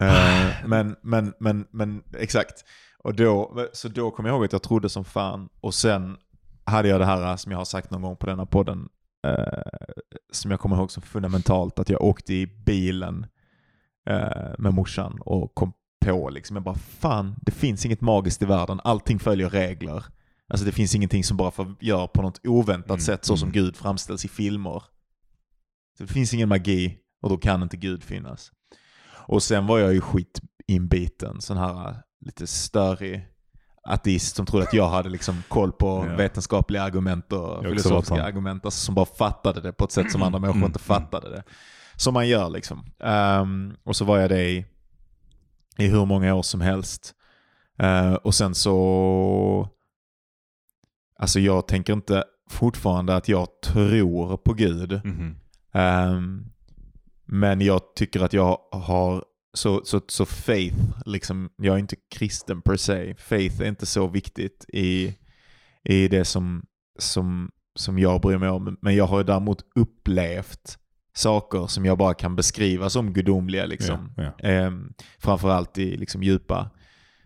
Eh, 0.00 0.50
men, 0.66 0.96
men, 1.02 1.34
men, 1.40 1.66
men 1.70 2.02
exakt. 2.18 2.64
Och 2.98 3.14
då, 3.14 3.66
så 3.72 3.88
då 3.88 4.10
kom 4.10 4.26
jag 4.26 4.32
ihåg 4.34 4.44
att 4.44 4.52
jag 4.52 4.62
trodde 4.62 4.88
som 4.88 5.04
fan. 5.04 5.48
Och 5.60 5.74
sen 5.74 6.16
hade 6.64 6.88
jag 6.88 7.00
det 7.00 7.06
här 7.06 7.36
som 7.36 7.52
jag 7.52 7.58
har 7.58 7.64
sagt 7.64 7.90
någon 7.90 8.02
gång 8.02 8.16
på 8.16 8.26
denna 8.26 8.46
podden. 8.46 8.88
eh, 9.26 9.62
som 10.32 10.50
jag 10.50 10.60
kommer 10.60 10.76
ihåg 10.76 10.90
som 10.90 11.02
fundamentalt. 11.02 11.78
Att 11.78 11.88
jag 11.88 12.02
åkte 12.02 12.34
i 12.34 12.46
bilen 12.46 13.26
eh, 14.10 14.52
med 14.58 14.74
morsan 14.74 15.18
och 15.20 15.54
kom 15.54 15.72
på 16.06 16.30
liksom. 16.30 16.56
Jag 16.56 16.62
bara 16.64 16.74
fan, 16.74 17.34
det 17.42 17.52
finns 17.52 17.86
inget 17.86 18.00
magiskt 18.00 18.42
i 18.42 18.44
världen. 18.44 18.80
Allting 18.84 19.18
följer 19.18 19.50
regler. 19.50 20.04
Alltså 20.48 20.66
det 20.66 20.72
finns 20.72 20.94
ingenting 20.94 21.24
som 21.24 21.36
bara 21.36 21.50
får 21.50 21.74
gör 21.80 22.06
på 22.06 22.22
något 22.22 22.46
oväntat 22.46 22.90
Mm, 22.90 23.00
sätt 23.00 23.24
så 23.24 23.36
som 23.36 23.48
mm. 23.48 23.52
Gud 23.52 23.76
framställs 23.76 24.24
i 24.24 24.28
filmer. 24.28 24.82
Så 25.98 26.04
det 26.04 26.06
finns 26.12 26.34
ingen 26.34 26.48
magi 26.48 26.98
och 27.24 27.30
då 27.30 27.36
kan 27.36 27.62
inte 27.62 27.76
Gud 27.76 28.02
finnas. 28.02 28.52
Och 29.26 29.42
sen 29.42 29.66
var 29.66 29.78
jag 29.78 29.94
ju 29.94 30.00
skitinbiten, 30.00 31.40
sån 31.40 31.56
här 31.56 31.88
äh, 31.88 31.94
lite 32.20 32.46
störig 32.46 33.28
ateist 33.82 34.36
som 34.36 34.46
trodde 34.46 34.66
att 34.66 34.74
jag 34.74 34.88
hade 34.88 35.08
liksom 35.08 35.42
koll 35.48 35.72
på 35.72 36.06
Ja. 36.10 36.16
vetenskapliga 36.16 36.82
argument 36.82 37.32
och 37.32 37.62
filosofiska 37.64 38.22
argument. 38.24 38.64
Alltså 38.64 38.80
som 38.84 38.94
bara 38.94 39.06
fattade 39.06 39.60
det 39.60 39.72
på 39.72 39.84
ett 39.84 39.92
sätt 39.92 40.12
som 40.12 40.22
andra 40.22 40.38
människor 40.38 40.56
Mm, 40.58 40.66
inte 40.66 40.78
fattade 40.78 41.30
det. 41.30 41.42
Som 41.96 42.14
man 42.14 42.28
gör 42.28 42.50
liksom. 42.50 42.84
Ehm, 43.00 43.76
och 43.84 43.96
så 43.96 44.04
var 44.04 44.18
jag 44.18 44.30
det 44.30 44.50
i, 44.50 44.64
i 45.78 45.86
hur 45.86 46.04
många 46.04 46.34
år 46.34 46.42
som 46.42 46.60
helst. 46.60 47.14
Eh, 47.78 48.14
och 48.14 48.34
sen 48.34 48.54
så... 48.54 49.68
Alltså 51.18 51.40
jag 51.40 51.68
tänker 51.68 51.92
inte 51.92 52.24
fortfarande 52.50 53.16
att 53.16 53.28
jag 53.28 53.48
tror 53.64 54.36
på 54.36 54.52
Gud. 54.52 55.00
Mhm. 55.04 55.36
Ehm, 55.72 56.46
men 57.26 57.60
jag 57.60 57.94
tycker 57.94 58.20
att 58.20 58.32
jag 58.32 58.58
har 58.72 59.24
så, 59.54 59.80
så, 59.84 60.00
så 60.08 60.26
faith, 60.26 60.76
liksom, 61.06 61.50
jag 61.56 61.74
är 61.74 61.78
inte 61.78 61.96
kristen 62.10 62.62
per 62.62 62.76
se. 62.76 63.14
Faith 63.14 63.60
är 63.60 63.68
inte 63.68 63.86
så 63.86 64.06
viktigt 64.06 64.64
i, 64.68 65.14
i 65.84 66.08
det 66.08 66.24
som, 66.24 66.64
som, 66.98 67.50
som 67.74 67.98
jag 67.98 68.20
bryr 68.20 68.38
mig 68.38 68.48
om. 68.48 68.78
Men 68.82 68.96
jag 68.96 69.06
har 69.06 69.24
däremot 69.24 69.64
upplevt 69.74 70.78
saker 71.14 71.66
som 71.66 71.84
jag 71.84 71.98
bara 71.98 72.14
kan 72.14 72.36
beskriva 72.36 72.90
som 72.90 73.12
gudomliga. 73.12 73.66
Liksom. 73.66 74.12
Ja, 74.16 74.22
ja. 74.22 74.48
Ehm, 74.48 74.92
framförallt 75.18 75.78
i 75.78 75.96
liksom, 75.96 76.22
djupa 76.22 76.70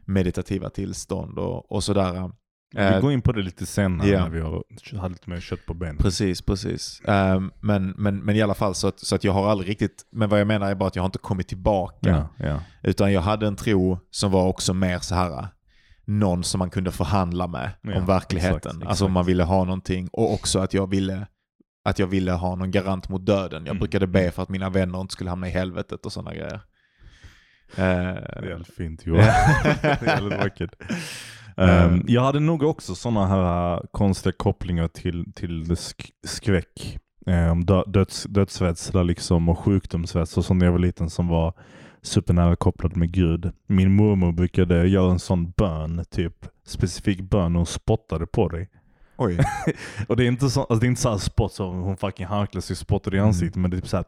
meditativa 0.05 0.71
tillstånd 0.71 1.39
och, 1.39 1.73
och 1.73 1.85
sådär. 1.85 2.31
Vi 2.75 2.81
Eh, 2.81 3.01
går 3.01 3.13
in 3.13 3.23
på 3.23 3.33
det 3.33 3.43
lite 3.43 3.67
senare 3.67 4.09
ja. 4.09 4.23
när 4.23 4.31
vi 4.31 4.41
har 4.41 4.63
har 4.99 5.09
lite 5.09 5.31
mer 5.31 5.41
kött 5.41 5.67
på 5.67 5.75
benen. 5.75 5.97
Precis, 5.97 6.43
precis. 6.43 7.03
Ehm, 7.05 7.51
men, 7.61 7.95
men, 7.99 8.19
men 8.19 8.37
i 8.37 8.43
alla 8.43 8.55
fall 8.55 8.75
så 8.75 8.89
att, 8.89 9.01
så 9.01 9.15
att 9.15 9.25
jag 9.25 9.33
har 9.33 9.51
aldrig 9.51 9.71
riktigt, 9.71 10.03
men 10.13 10.29
vad 10.29 10.41
jag 10.41 10.47
menar 10.47 10.71
är 10.71 10.75
bara 10.75 10.87
att 10.87 10.97
jag 10.97 11.03
har 11.03 11.07
inte 11.07 11.19
kommit 11.19 11.49
tillbaka. 11.49 12.09
Ja, 12.11 12.29
ja. 12.47 12.61
Utan 12.83 13.13
jag 13.13 13.21
hade 13.21 13.47
en 13.47 13.57
tro 13.57 13.99
som 14.11 14.31
var 14.31 14.47
också 14.47 14.75
mer 14.75 14.99
så 14.99 15.15
här 15.15 15.49
någon 16.05 16.45
som 16.45 16.59
man 16.59 16.71
kunde 16.71 16.93
förhandla 16.93 17.47
med 17.47 17.71
om 17.97 18.07
verkligheten. 18.07 18.57
exakt, 18.57 18.75
exakt. 18.75 18.89
Alltså 18.91 19.05
om 19.05 19.13
man 19.13 19.27
ville 19.27 19.45
ha 19.45 19.65
någonting 19.65 20.09
och 20.13 20.33
också 20.35 20.59
att 20.59 20.75
jag 20.75 20.91
ville 20.91 21.27
att 21.85 21.99
jag 21.99 22.07
ville 22.07 22.33
ha 22.33 22.55
någon 22.57 22.71
garant 22.71 23.09
mot 23.09 23.27
döden. 23.27 23.63
Jag 23.67 23.71
Mm. 23.73 23.79
brukade 23.79 24.07
be 24.07 24.31
för 24.31 24.43
att 24.43 24.49
mina 24.49 24.71
vänner 24.71 25.01
inte 25.01 25.13
skulle 25.13 25.31
hamna 25.31 25.49
i 25.49 25.51
helvetet 25.51 26.07
och 26.07 26.13
sådana 26.13 26.35
grejer. 26.35 26.61
Det 27.77 27.83
är 27.83 28.43
Uh, 28.43 28.49
jävligt 28.49 28.75
fint 28.75 29.01
Johan. 29.07 29.25
det 29.83 29.99
är 30.03 30.07
jävligt 30.07 30.39
vackert. 30.39 30.71
Ehm, 31.59 32.03
jag 32.07 32.23
hade 32.23 32.41
nog 32.41 32.63
också 32.63 32.95
sådana 32.95 33.27
här 33.27 33.75
äh, 33.75 33.81
konstiga 33.93 34.33
kopplingar 34.37 34.89
till, 34.89 35.33
till 35.35 35.65
sk- 35.65 36.11
skräck. 36.27 36.99
Um, 37.27 37.65
döds, 37.87 38.23
dödsrädsla 38.25 39.03
liksom 39.03 39.49
och 39.49 39.59
sjukdomsrädsla 39.59 40.43
som 40.43 40.59
när 40.59 40.67
jag 40.67 40.73
var 40.73 40.79
liten 40.79 41.11
som 41.11 41.29
var 41.29 41.53
supernära 42.03 42.57
kopplad 42.57 42.97
med 42.97 43.13
Gud. 43.13 43.53
Min 43.67 43.93
mormor 43.97 44.33
brukade 44.33 44.89
göra 44.89 45.11
en 45.13 45.19
sån 45.19 45.51
bön, 45.51 46.05
typ 46.11 46.47
specifik 46.67 47.21
bön 47.21 47.53
och 47.57 47.59
hon 47.59 47.67
spottade 47.67 48.27
på 48.27 48.49
dig. 48.49 48.69
oj. 49.17 49.39
Och 50.09 50.17
det 50.17 50.25
är 50.25 50.29
inte 50.29 50.51
så, 50.51 50.61
alltså 50.61 50.75
det 50.81 50.87
är 50.87 50.89
inte 50.89 51.01
så 51.01 51.11
här 51.11 51.19
spott 51.19 51.53
som 51.53 51.81
hon 51.83 51.97
fucking 51.97 52.27
harklar 52.27 52.61
sig 52.61 52.75
och 52.75 52.79
spottar 52.79 53.15
i 53.15 53.19
ansiktet 53.19 53.57
men 53.57 53.71
det 53.71 53.77
är 53.77 53.81
typ 53.81 53.89
såhär 53.91 54.05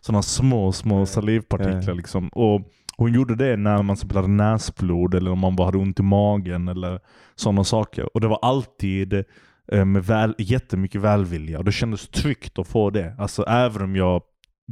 sådana 0.00 0.22
små, 0.22 0.72
små 0.72 1.06
salivpartiklar 1.06 1.82
Ja. 1.86 1.92
liksom. 1.94 2.28
Och 2.28 2.60
hon 2.98 3.12
gjorde 3.12 3.34
det 3.34 3.56
när 3.56 3.82
man 3.82 3.96
spelade 3.96 4.28
näsblod 4.28 5.14
eller 5.14 5.30
om 5.30 5.38
man 5.38 5.56
bara 5.56 5.64
hade 5.68 5.78
ont 5.78 6.00
i 6.00 6.02
magen 6.02 6.68
eller 6.68 7.00
sådana 7.34 7.64
saker. 7.64 8.14
Och 8.16 8.20
det 8.20 8.28
var 8.28 8.38
alltid 8.42 9.24
eh, 9.72 9.84
med 9.84 10.04
väl, 10.04 10.34
jättemycket 10.38 11.00
välvilja 11.00 11.58
och 11.58 11.64
det 11.64 11.72
kändes 11.72 12.08
tryggt 12.08 12.58
att 12.58 12.66
få 12.68 12.90
det. 12.90 13.14
Alltså 13.18 13.42
även 13.42 13.82
om 13.82 13.96
jag 13.96 14.22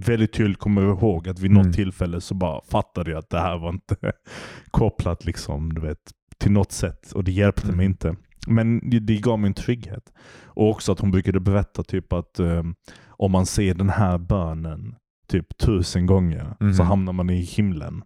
väldigt 0.01 0.33
tydligt 0.33 0.59
kommer 0.59 0.83
ihåg 0.83 1.29
att 1.29 1.39
vid 1.41 1.51
något 1.51 1.63
Mm. 1.65 1.73
tillfälle 1.73 2.21
så 2.21 2.35
bara 2.35 2.61
fattade 2.71 3.11
jag 3.11 3.19
att 3.19 3.31
det 3.31 3.39
här 3.41 3.59
var 3.59 3.69
inte 3.71 3.97
kopplat 4.71 5.25
liksom, 5.25 5.75
du 5.75 5.81
vet, 5.81 5.99
till 6.39 6.53
något 6.53 6.73
sätt. 6.73 7.13
Och 7.13 7.25
det 7.25 7.33
hjälpte 7.33 7.65
Mm. 7.67 7.77
mig 7.77 7.87
inte. 7.87 8.17
Men 8.49 8.91
det, 8.91 9.01
det 9.01 9.17
gav 9.17 9.39
mig 9.39 9.49
en 9.49 9.55
trygghet. 9.55 10.13
Och 10.45 10.71
också 10.71 10.93
att 10.93 11.01
hon 11.01 11.11
brukade 11.11 11.41
berätta 11.41 11.83
typ 11.83 12.13
att 12.13 12.39
eh, 12.39 12.63
om 13.09 13.33
man 13.33 13.47
ser 13.47 13.75
den 13.75 13.91
här 13.91 14.19
bönen 14.19 14.95
typ 15.29 15.59
tusen 15.59 16.07
gånger 16.07 16.55
så 16.59 16.65
Mhm. 16.65 16.87
hamnar 16.87 17.13
man 17.13 17.31
i 17.31 17.41
himlen. 17.41 18.03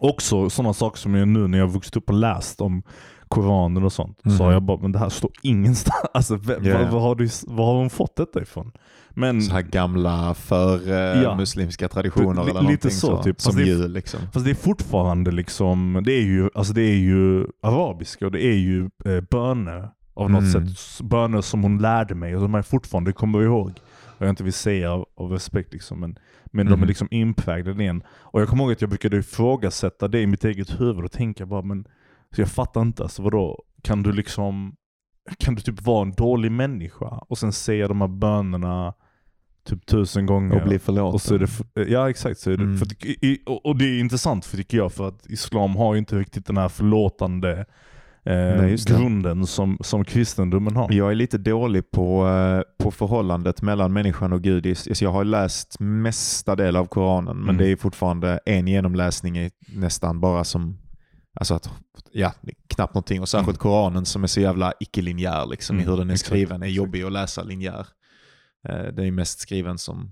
Också 0.00 0.50
sådana 0.50 0.72
saker 0.72 0.98
som 0.98 1.14
jag 1.14 1.28
nu 1.28 1.46
när 1.48 1.58
jag 1.58 1.66
vuxit 1.68 1.96
upp 1.96 2.08
och 2.10 2.14
läst 2.16 2.60
om 2.60 2.82
Koranen 3.28 3.84
och 3.84 3.92
sånt. 3.92 4.18
Så 4.22 4.28
Mhm. 4.28 4.40
har 4.40 4.52
jag 4.52 4.62
bara, 4.62 4.78
men 4.80 4.92
det 4.92 4.98
här 4.98 5.08
står 5.08 5.30
ingenstans. 5.42 5.96
Alltså, 6.14 6.34
v- 6.36 6.54
Ja, 6.62 6.78
vad, 6.78 6.88
vad, 6.90 7.02
har 7.02 7.14
du, 7.14 7.28
vad 7.46 7.66
har 7.66 7.74
hon 7.74 7.90
fått 7.90 8.16
detta 8.16 8.42
ifrån? 8.42 8.72
Men, 9.10 9.42
Så 9.42 9.52
här 9.52 9.62
gamla 9.62 10.34
för 10.34 10.88
eh, 10.88 11.22
Ja. 11.22 11.36
muslimska 11.36 11.88
traditioner 11.88 12.50
eller 12.50 12.62
lite 12.62 12.90
så, 12.90 13.06
så. 13.06 13.22
typ. 13.22 13.40
Som 13.40 13.52
Fast 13.52 13.66
jul 13.66 13.92
liksom. 13.92 14.20
fast 14.32 14.44
det 14.44 14.50
är 14.50 14.54
fortfarande 14.54 15.30
liksom, 15.30 16.02
det 16.06 16.12
är 16.12 16.22
ju, 16.22 16.48
alltså 16.54 16.72
det 16.72 16.82
är 16.82 16.96
ju 16.96 17.46
arabiska 17.62 18.26
och 18.26 18.32
det 18.32 18.44
är 18.44 18.56
ju 18.56 18.84
eh, 19.04 19.20
böner 19.30 19.88
av 20.14 20.30
något 20.30 20.54
Mm. 20.54 20.68
sätt. 20.68 21.00
Böner 21.06 21.40
som 21.40 21.62
hon 21.62 21.78
lärde 21.78 22.14
mig 22.14 22.36
och 22.36 22.42
de 22.42 22.54
är 22.54 22.62
fortfarande 22.62 23.12
kommer 23.12 23.42
ihåg. 23.42 23.72
Och 24.20 24.26
jag 24.26 24.32
inte 24.32 24.44
vill 24.44 24.52
säga 24.52 24.92
av, 24.92 25.06
av 25.14 25.30
respekt 25.32 25.72
liksom, 25.72 26.00
men, 26.00 26.18
men 26.44 26.66
de 26.66 26.72
är 26.72 26.76
Mhm. 26.76 26.86
liksom 26.88 27.08
inpräglade 27.10 27.82
igen. 27.82 28.02
Och 28.08 28.40
jag 28.40 28.48
kommer 28.48 28.64
ihåg 28.64 28.72
att 28.72 28.80
jag 28.80 28.90
brukade 28.90 29.16
ifrågasätta 29.16 30.08
det 30.08 30.20
i 30.20 30.26
mitt 30.26 30.44
eget 30.44 30.80
huvud 30.80 31.04
och 31.04 31.12
tänka 31.12 31.46
bara, 31.46 31.62
men 31.62 31.84
så 32.34 32.40
jag 32.40 32.48
fattar 32.48 32.82
inte, 32.82 33.02
alltså 33.02 33.22
vadå? 33.22 33.62
Kan 33.82 34.02
du 34.02 34.12
liksom, 34.12 34.76
kan 35.38 35.54
du 35.54 35.62
typ 35.62 35.82
vara 35.82 36.02
en 36.02 36.12
dålig 36.12 36.52
människa 36.52 37.06
och 37.06 37.38
sen 37.38 37.52
säga 37.52 37.88
de 37.88 38.00
här 38.00 38.08
bönerna 38.08 38.94
typ 39.68 39.86
tusen 39.86 40.26
gånger? 40.26 40.60
Och 40.62 40.68
bli 40.68 40.78
förlåten. 40.78 41.14
Och 41.14 41.20
så 41.22 41.34
är 41.34 41.38
det, 41.38 41.44
f- 41.44 41.86
ja 41.88 42.10
exakt, 42.10 42.40
så 42.40 42.50
är 42.50 42.56
det, 42.56 42.62
Mm. 42.64 42.78
för 42.78 42.86
i, 43.06 43.42
och 43.46 43.76
det 43.76 43.84
är 43.84 44.00
intressant 44.00 44.44
för 44.44 44.56
tycker 44.56 44.76
jag 44.76 44.92
för 44.92 45.08
att 45.08 45.26
Islam 45.26 45.76
har 45.76 45.94
ju 45.94 45.98
inte 45.98 46.16
riktigt 46.18 46.46
den 46.46 46.56
här 46.56 46.68
förlåtande 46.68 47.66
eh, 48.24 48.74
grunden 48.86 49.46
som, 49.46 49.78
som 49.80 50.04
kristendomen 50.04 50.76
har. 50.76 50.92
Jag 50.92 51.10
är 51.10 51.14
lite 51.14 51.38
dålig 51.38 51.90
på, 51.90 52.28
eh, 52.28 52.84
på 52.84 52.90
förhållandet 52.90 53.62
mellan 53.62 53.92
människan 53.92 54.32
och 54.32 54.42
Gud. 54.42 54.76
Jag 55.00 55.12
har 55.12 55.24
läst 55.24 55.76
mesta 55.80 56.56
del 56.56 56.76
av 56.76 56.86
Koranen, 56.86 57.36
men 57.36 57.44
Mm. 57.44 57.56
det 57.56 57.68
är 57.68 57.76
fortfarande 57.76 58.40
en 58.46 58.66
genomläsning 58.68 59.38
i 59.38 59.50
nästan 59.68 60.20
bara 60.20 60.44
som 60.44 60.78
Alltså 61.34 61.54
att, 61.54 61.70
ja, 62.12 62.32
knappt 62.68 62.94
någonting. 62.94 63.20
Och 63.20 63.28
särskilt 63.28 63.58
Koranen 63.58 64.06
som 64.06 64.22
är 64.22 64.26
så 64.26 64.40
jävla 64.40 64.72
icke-linjär 64.80 65.46
liksom, 65.46 65.76
i 65.76 65.82
Mm, 65.82 65.90
hur 65.90 65.98
den 65.98 66.10
är 66.10 66.14
exakt, 66.14 66.26
skriven. 66.26 66.62
är 66.62 66.66
jobbig 66.66 67.02
att 67.02 67.12
läsa 67.12 67.42
linjär. 67.42 67.86
Eh, 68.68 68.82
den 68.82 68.98
är 69.04 69.10
mest 69.10 69.40
skriven 69.40 69.78
som 69.78 70.10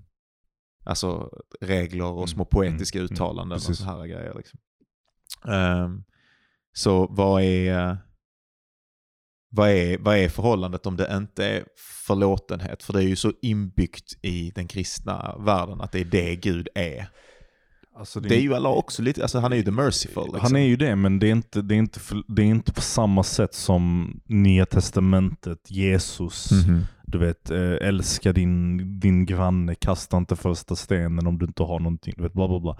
alltså, 0.85 1.29
regler 1.61 2.05
och 2.05 2.17
Mm, 2.17 2.27
små 2.27 2.45
poetiska 2.45 2.97
mm, 2.99 3.05
mm, 3.05 3.13
uttalanden 3.13 3.55
och 3.55 3.61
precis. 3.61 3.77
så 3.77 3.83
här 3.83 4.05
grejer. 4.05 4.33
Liksom. 4.37 4.59
Ehm, 5.53 6.03
så 6.79 7.07
vad 7.09 7.43
är, 7.43 7.97
vad, 9.51 9.69
är, 9.69 9.97
vad 9.97 10.17
är 10.17 10.29
förhållandet 10.29 10.85
om 10.85 10.97
det 10.97 11.15
inte 11.17 11.45
är 11.45 11.63
förlåtenhet? 12.07 12.83
För 12.83 12.93
det 12.93 12.99
är 12.99 13.07
ju 13.07 13.15
så 13.15 13.33
inbyggt 13.41 14.13
i 14.21 14.51
den 14.55 14.67
kristna 14.67 15.35
världen 15.39 15.81
att 15.81 15.91
det 15.91 15.99
är 15.99 16.05
det 16.05 16.35
Gud 16.35 16.67
är. 16.75 17.09
Alltså, 17.95 18.19
Det 18.19 18.35
är 18.35 18.41
ju 18.41 18.53
Allah 18.55 18.71
också 18.71 19.01
lite, 19.01 19.21
alltså 19.21 19.39
han 19.39 19.53
är 19.53 19.57
ju 19.57 19.63
the 19.63 19.71
merciful. 19.71 20.23
Liksom. 20.23 20.39
Han 20.41 20.55
är 20.55 20.65
ju 20.65 20.75
det, 20.75 20.95
men 20.95 21.19
det 21.19 21.27
är, 21.27 21.31
inte, 21.31 21.61
det, 21.61 21.75
är 21.75 21.79
inte, 21.79 21.99
det 22.27 22.41
är 22.41 22.45
inte 22.45 22.73
på 22.73 22.81
samma 22.81 23.23
sätt 23.23 23.53
som 23.53 24.13
Nya 24.25 24.65
Testamentet, 24.65 25.71
Jesus, 25.71 26.51
Mhm. 26.51 26.81
du 27.03 27.17
vet, 27.17 27.51
eh, 27.51 27.87
älska 27.87 28.33
din, 28.33 28.99
din 28.99 29.25
granne, 29.25 29.75
kasta 29.75 30.17
inte 30.17 30.35
första 30.35 30.75
stenen 30.75 31.27
om 31.27 31.37
du 31.37 31.45
inte 31.45 31.63
har 31.63 31.79
någonting, 31.79 32.13
du 32.17 32.23
vet, 32.23 32.33
bla 32.33 32.47
bla 32.47 32.59
bla. 32.59 32.77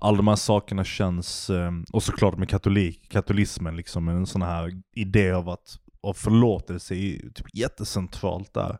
Alla 0.00 0.16
de 0.16 0.28
här 0.28 0.36
sakerna 0.36 0.84
känns, 0.84 1.50
eh, 1.50 1.70
och 1.92 2.02
såklart 2.02 2.38
med 2.38 2.48
katolik, 2.48 3.08
katolismen, 3.12 3.76
liksom, 3.76 4.08
en 4.08 4.26
sån 4.26 4.42
här 4.42 4.70
idé 4.94 5.30
av 5.32 5.48
att 5.48 5.78
av 6.00 6.12
förlåtelse 6.12 6.94
är 6.94 6.98
ju 6.98 7.30
typ 7.30 7.46
jättecentralt 7.54 8.54
där. 8.54 8.78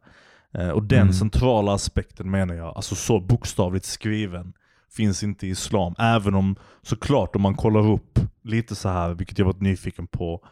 Eh, 0.55 0.69
och 0.69 0.83
den 0.83 1.01
Mm. 1.01 1.13
centrala 1.13 1.73
aspekten 1.75 2.31
menar 2.31 2.55
jag, 2.55 2.77
alltså 2.77 2.95
så 2.95 3.21
bokstavligt 3.21 3.85
skriven, 3.85 4.53
finns 4.97 5.23
inte 5.23 5.47
i 5.47 5.51
islam. 5.51 5.95
Även 5.99 6.35
om 6.35 6.57
såklart 6.83 7.37
om 7.37 7.43
man 7.43 7.55
kollar 7.55 7.91
upp 7.91 8.19
lite 8.45 8.75
så 8.75 8.89
här, 8.89 9.15
vilket 9.15 9.39
jag 9.39 9.47
varit 9.47 9.61
nyfiken 9.61 10.07
på, 10.07 10.47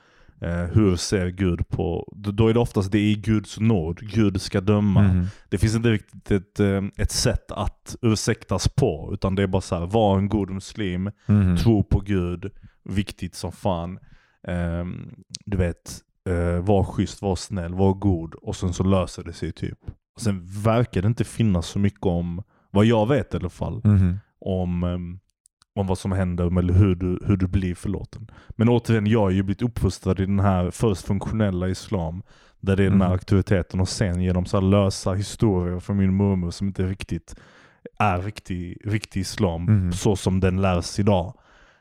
hur 0.49 0.97
ser 0.97 1.29
Gud 1.29 1.69
på, 1.69 2.13
då- 2.17 2.49
är 2.49 2.55
det 2.55 2.61
oftast 2.61 2.93
det 2.93 2.99
är 2.99 3.15
Guds 3.17 3.61
nåd, 3.61 3.99
Gud 4.01 4.41
ska 4.41 4.61
döma. 4.61 5.03
Mhm. 5.03 5.27
Det 5.49 5.59
finns 5.59 5.75
inte 5.75 5.91
riktigt 5.91 6.31
ett, 6.31 6.61
eh, 6.61 6.83
ett 6.97 7.11
sätt 7.13 7.51
att 7.53 7.97
ursäktas 8.03 8.69
på, 8.69 9.11
utan 9.13 9.35
det 9.35 9.43
är 9.43 9.47
bara 9.47 9.63
så 9.63 9.79
här, 9.79 9.87
var 9.87 10.19
en 10.19 10.29
god 10.29 10.51
muslim, 10.51 11.11
Mhm. 11.27 11.57
tro 11.57 11.83
på 11.85 12.01
Gud, 12.01 12.51
viktigt 12.85 13.35
som 13.35 13.53
fan. 13.53 13.99
Ehm, 14.49 15.11
du 15.47 15.57
vet, 15.57 16.01
uh, 16.29 16.59
var 16.61 16.85
schysst, 16.85 17.23
var 17.23 17.37
snäll, 17.37 17.75
var 17.75 17.93
god 17.95 18.35
och 18.35 18.57
sen 18.57 18.73
så 18.73 18.83
löser 18.85 19.25
det 19.25 19.33
sig 19.33 19.53
typ. 19.53 19.79
Och 20.15 20.21
sen 20.21 20.43
verkar 20.47 21.03
det 21.03 21.09
inte 21.09 21.25
finnas 21.25 21.67
så 21.67 21.79
mycket 21.79 22.07
om, 22.07 22.43
vad 22.71 22.85
jag 22.87 23.09
vet 23.09 23.35
i 23.35 23.37
alla 23.37 23.49
fall, 23.49 23.81
Mhm. 23.85 24.19
om, 24.41 24.85
ehm, 24.85 25.19
om 25.77 25.87
vad 25.87 25.99
som 25.99 26.13
händer 26.13 26.59
eller 26.59 26.75
hur 26.75 26.95
du, 26.95 27.19
hur 27.27 27.37
du 27.37 27.47
blir 27.47 27.75
förlåten. 27.75 28.31
Men 28.51 28.69
återigen, 28.69 29.07
jag 29.07 29.21
har 29.21 29.31
ju 29.31 29.43
blivit 29.43 29.63
uppfostrad 29.63 30.21
i 30.21 30.27
den 30.27 30.41
här 30.41 30.71
först 30.71 31.07
funktionella 31.07 31.69
islam, 31.69 32.23
där 32.61 32.77
det 32.77 32.85
är 32.85 32.91
den 32.91 33.01
här 33.01 33.09
Mhm. 33.09 33.13
auktoriteten 33.13 33.81
och 33.81 33.89
sen 33.89 34.21
genom 34.21 34.47
så 34.47 34.61
lösa 34.61 35.13
historier 35.13 35.81
från 35.81 35.97
min 35.97 36.15
mormor 36.15 36.51
som 36.51 36.67
inte 36.67 36.83
riktigt 36.87 37.37
är 37.99 38.19
riktig, 38.19 38.77
riktig 38.85 39.21
islam, 39.21 39.65
Mhm. 39.65 39.93
så 39.93 40.17
som 40.17 40.41
den 40.41 40.63
lärs 40.63 40.99
idag. 40.99 41.35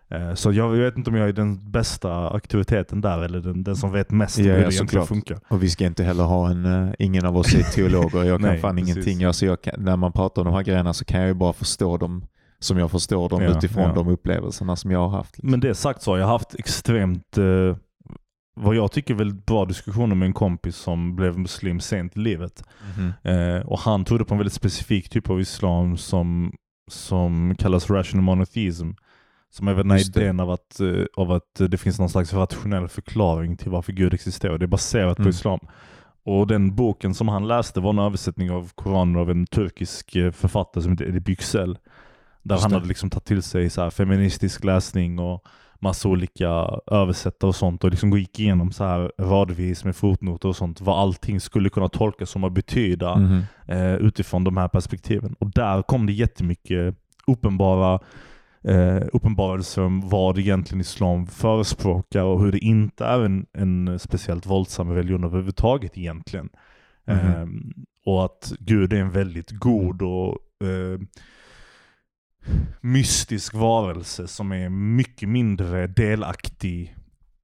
Eh, 0.09 0.33
Så 0.33 0.51
jag 0.51 0.69
vet 0.69 0.97
inte 0.97 1.09
om 1.09 1.15
jag 1.15 1.29
är 1.29 1.33
den 1.33 1.71
bästa 1.71 2.13
auktoriteten 2.29 3.01
där, 3.01 3.19
eller 3.23 3.39
den, 3.39 3.63
den 3.63 3.75
som 3.75 3.91
vet 3.91 4.11
mest 4.11 4.39
om 4.39 4.45
Ja, 4.45 4.53
hur 4.53 4.65
det 4.65 4.73
egentligen 4.73 5.05
funkar. 5.07 5.39
Och 5.47 5.63
vi 5.63 5.69
ska 5.69 5.85
inte 5.85 6.03
heller 6.03 6.23
ha 6.23 6.49
en, 6.49 6.65
eh, 6.65 6.93
ingen 6.99 7.25
av 7.25 7.37
oss 7.37 7.53
är 7.55 7.63
teologer, 7.63 8.23
jag 8.23 8.39
kan 8.41 8.41
Nej, 8.49 8.59
fan 8.59 8.75
precis. 8.75 8.95
ingenting. 8.95 9.23
Alltså 9.23 9.45
jag 9.45 9.61
kan, 9.61 9.73
när 9.77 9.95
man 9.97 10.11
pratar 10.11 10.41
om 10.41 10.45
de 10.45 10.53
här 10.53 10.63
grejerna 10.63 10.93
så 10.93 11.05
kan 11.05 11.19
jag 11.19 11.27
ju 11.27 11.33
bara 11.33 11.53
förstå 11.53 11.97
dem 11.97 12.25
som 12.63 12.77
jag 12.77 12.91
förstår 12.91 13.29
dem 13.29 13.41
Ja, 13.41 13.57
utifrån 13.57 13.83
ja. 13.83 13.93
de 13.93 14.07
upplevelserna 14.07 14.75
som 14.75 14.91
jag 14.91 14.99
har 14.99 15.09
haft. 15.17 15.37
liksom. 15.37 15.51
Men 15.51 15.59
det 15.59 15.75
sagt 15.75 16.01
så 16.01 16.11
har 16.11 16.17
jag 16.17 16.27
haft 16.27 16.55
extremt, 16.55 17.37
eh, 17.37 17.75
vad 18.55 18.75
jag 18.75 18.91
tycker 18.91 19.13
väldigt 19.13 19.45
bra 19.45 19.65
diskussioner 19.65 20.15
med 20.15 20.25
en 20.25 20.33
kompis 20.33 20.75
som 20.75 21.15
blev 21.15 21.37
muslim 21.39 21.79
sent 21.79 22.17
i 22.17 22.19
livet. 22.19 22.63
Mhm. 22.97 23.13
Eh, 23.23 23.61
och 23.65 23.79
han 23.79 24.05
trodde 24.05 24.25
på 24.25 24.33
en 24.33 24.37
väldigt 24.37 24.53
specifik 24.53 25.09
typ 25.09 25.29
av 25.29 25.41
islam 25.41 25.97
som, 25.97 26.53
som 26.91 27.55
kallas 27.59 27.89
rational 27.89 28.23
monotheism. 28.23 28.89
Som 29.49 29.67
är 29.67 29.75
den 29.75 29.91
här 29.91 29.99
idén 30.19 30.39
av 30.39 30.51
att, 30.51 30.79
eh, 30.79 31.05
av 31.17 31.31
att 31.31 31.55
det 31.69 31.77
finns 31.77 31.99
någon 31.99 32.09
slags 32.09 32.33
rationell 32.33 32.87
förklaring 32.87 33.57
till 33.57 33.71
varför 33.71 33.93
Gud 33.93 34.13
existerar. 34.13 34.57
Det 34.57 34.65
är 34.65 34.67
baserat 34.67 35.17
på 35.17 35.21
Mm. 35.23 35.29
islam. 35.29 35.59
Och 36.25 36.47
den 36.47 36.75
boken 36.75 37.13
som 37.13 37.27
han 37.27 37.47
läste 37.47 37.79
var 37.79 37.89
en 37.89 37.99
översättning 37.99 38.51
av 38.51 38.71
Koranen 38.75 39.15
av 39.15 39.31
en 39.31 39.45
turkisk 39.45 40.15
eh, 40.15 40.31
författare 40.31 40.81
som 40.83 40.91
heter 40.91 41.05
Edip 41.05 41.27
Yüksel. 41.29 41.77
Där 42.43 42.55
Just 42.55 42.63
han 42.63 42.71
det. 42.71 42.75
hade 42.77 42.87
liksom 42.87 43.09
tagit 43.09 43.25
till 43.25 43.43
sig 43.43 43.69
så 43.69 43.91
feministisk 43.91 44.63
läsning 44.63 45.19
och 45.19 45.43
massa 45.79 46.09
olika 46.09 46.47
översättare 46.91 47.47
och 47.47 47.55
sånt 47.55 47.83
och 47.83 47.89
liksom 47.89 48.17
gick 48.17 48.39
igenom 48.39 48.71
så 48.71 48.83
här 48.83 49.11
radvis 49.19 49.83
med 49.85 49.95
fotnoter 49.95 50.49
och 50.49 50.55
sånt 50.55 50.81
vad 50.81 50.99
allting 50.99 51.39
skulle 51.39 51.69
kunna 51.69 51.89
tolkas 51.89 52.29
som 52.29 52.43
att 52.43 52.53
betyda 52.53 53.15
Mhm. 53.15 53.41
eh, 53.67 53.93
utifrån 53.95 54.43
de 54.43 54.57
här 54.57 54.67
perspektiven. 54.67 55.35
Och 55.39 55.51
där 55.51 55.81
kom 55.81 56.05
det 56.05 56.13
jättemycket 56.13 56.95
uppenbara 57.27 57.99
eh, 58.63 59.01
uppenbarelser 59.13 59.81
om 59.81 60.09
vad 60.09 60.37
egentligen 60.39 60.81
islam 60.81 61.27
förespråkar 61.27 62.23
och 62.23 62.41
hur 62.43 62.51
det 62.51 62.59
inte 62.59 63.05
är 63.05 63.19
en, 63.19 63.45
en 63.53 63.99
speciellt 63.99 64.45
våldsam 64.45 64.91
religion 64.91 65.23
överhuvudtaget 65.23 65.97
egentligen. 65.97 66.49
Mhm. 67.07 67.17
Eh, 67.17 67.47
och 68.05 68.25
att 68.25 68.53
Gud 68.59 68.93
är 68.93 68.97
en 68.97 69.11
väldigt 69.11 69.51
god 69.51 70.01
och 70.01 70.37
eh, 70.67 70.99
mystisk 72.81 73.53
varelse 73.53 74.27
som 74.27 74.51
är 74.51 74.69
mycket 74.69 75.29
mindre 75.29 75.87
delaktig 75.87 76.95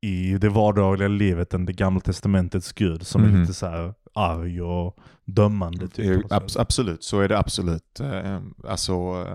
i 0.02 0.38
det 0.38 0.50
vardagliga 0.50 1.08
livet 1.08 1.54
än 1.54 1.66
det 1.66 1.74
gamla 1.74 2.00
testamentets 2.00 2.74
Gud 2.74 3.08
som 3.08 3.24
är 3.24 3.28
Mhm. 3.28 3.42
lite 3.42 3.54
så 3.54 3.66
här 3.68 3.94
arg 4.14 4.62
och 4.62 4.98
dömande. 5.26 5.88
Typ, 5.88 6.22
sätt. 6.30 6.56
absolut, 6.58 7.04
så 7.04 7.20
är 7.20 7.28
det 7.30 7.38
absolut. 7.40 8.00
Eh, 8.00 8.40
alltså, 8.68 9.26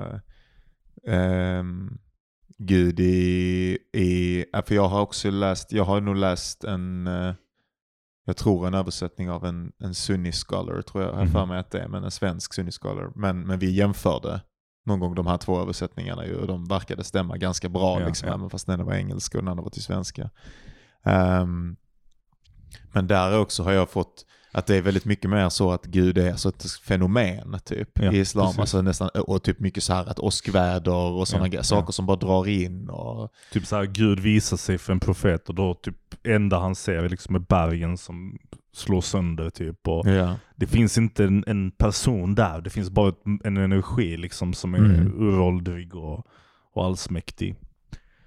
ehm, 1.06 1.99
Gud 2.59 3.00
i, 3.00 3.78
i, 3.92 4.44
för 4.66 4.75
jag 4.75 4.88
har 4.88 5.00
också 5.00 5.30
läst, 5.30 5.73
jag 5.73 5.85
har 5.85 6.00
nog 6.00 6.16
läst 6.16 6.64
en, 6.64 7.06
eh, 7.06 7.35
jag 8.25 8.37
tror 8.37 8.66
en 8.66 8.75
översättning 8.75 9.30
av 9.30 9.44
en, 9.44 9.73
en 9.78 9.94
sunni 9.94 10.33
scholar, 10.33 10.83
tror 10.83 11.04
jag, 11.04 11.12
har 11.12 11.26
för 11.26 11.38
Mhm. 11.40 11.49
mig 11.49 11.59
att 11.59 11.71
det 11.71 11.80
är, 11.80 11.88
men 11.88 12.04
en 12.04 12.11
svensk 12.11 12.54
sunni 12.54 12.71
scholar. 12.73 13.12
Men, 13.14 13.40
men 13.40 13.59
vi 13.59 13.71
jämförde 13.71 14.40
någon 14.85 15.00
gång 15.00 15.14
de 15.14 15.26
här 15.26 15.37
två 15.38 15.61
översättningarna 15.61 16.26
ju, 16.26 16.37
och 16.37 16.47
de 16.47 16.64
verkade 16.64 17.05
stämma 17.05 17.37
ganska 17.37 17.69
bra, 17.69 18.00
Ja, 18.00 18.07
liksom, 18.07 18.29
ja. 18.29 18.35
även 18.35 18.50
fast 18.50 18.67
den 18.67 18.75
ena 18.75 18.85
var 18.85 18.95
engelska 18.95 19.38
och 19.38 19.45
den 19.45 19.49
andra 19.50 19.62
var 19.62 19.71
till 19.71 19.83
svenska. 19.83 20.31
Ehm, 21.05 21.76
men 22.93 23.07
där 23.07 23.38
också 23.38 23.62
har 23.62 23.73
jag 23.73 23.91
fått, 23.91 24.26
Att 24.57 24.67
det 24.67 24.76
är 24.76 24.83
väldigt 24.83 25.05
mycket 25.05 25.31
mer 25.31 25.49
så 25.49 25.73
att 25.73 25.85
Gud 25.85 26.19
är 26.19 26.31
alltså 26.31 26.49
ett 26.49 26.64
fenomen 26.83 27.59
typ 27.64 27.88
Ja, 27.95 28.12
i 28.12 28.19
islam. 28.21 28.47
precis. 28.47 28.61
Alltså 28.61 28.83
nästan, 28.83 29.09
och 29.09 29.43
typ 29.43 29.61
mycket 29.61 29.83
så 29.83 29.93
här 29.95 30.07
att 30.11 30.19
åskväder 30.19 30.93
och 30.95 31.29
sådana 31.29 31.49
Ja. 31.49 31.62
Saker 31.62 31.93
som 31.93 32.07
bara 32.07 32.17
drar 32.17 32.49
in 32.49 32.88
och... 32.88 33.31
Typ 33.53 33.67
så 33.67 33.76
här, 33.76 33.85
Gud 33.85 34.21
visar 34.21 34.57
sig 34.57 34.79
för 34.79 34.93
en 34.93 35.00
profet 35.00 35.49
och 35.49 35.55
då 35.55 35.75
typ 35.75 35.97
enda 36.25 36.59
han 36.59 36.75
ser 36.75 36.95
är 37.05 37.09
liksom 37.09 37.45
bergen 37.49 37.99
som 37.99 38.38
slår 38.76 39.00
sönder 39.00 39.50
typ. 39.50 39.88
Och 39.88 40.07
Ja. 40.09 40.37
det 40.57 40.66
finns 40.66 40.99
inte 40.99 41.25
en, 41.25 41.45
en 41.47 41.71
person 41.71 42.35
där, 42.35 42.61
det 42.61 42.71
finns 42.71 42.90
bara 42.90 43.14
en 43.45 43.57
energi 43.57 44.16
liksom 44.16 44.54
som 44.54 44.75
är 44.75 44.78
Mm. 44.78 45.23
uråldrig 45.23 45.95
och, 45.95 46.26
och 46.73 46.85
allsmäktig. 46.85 47.57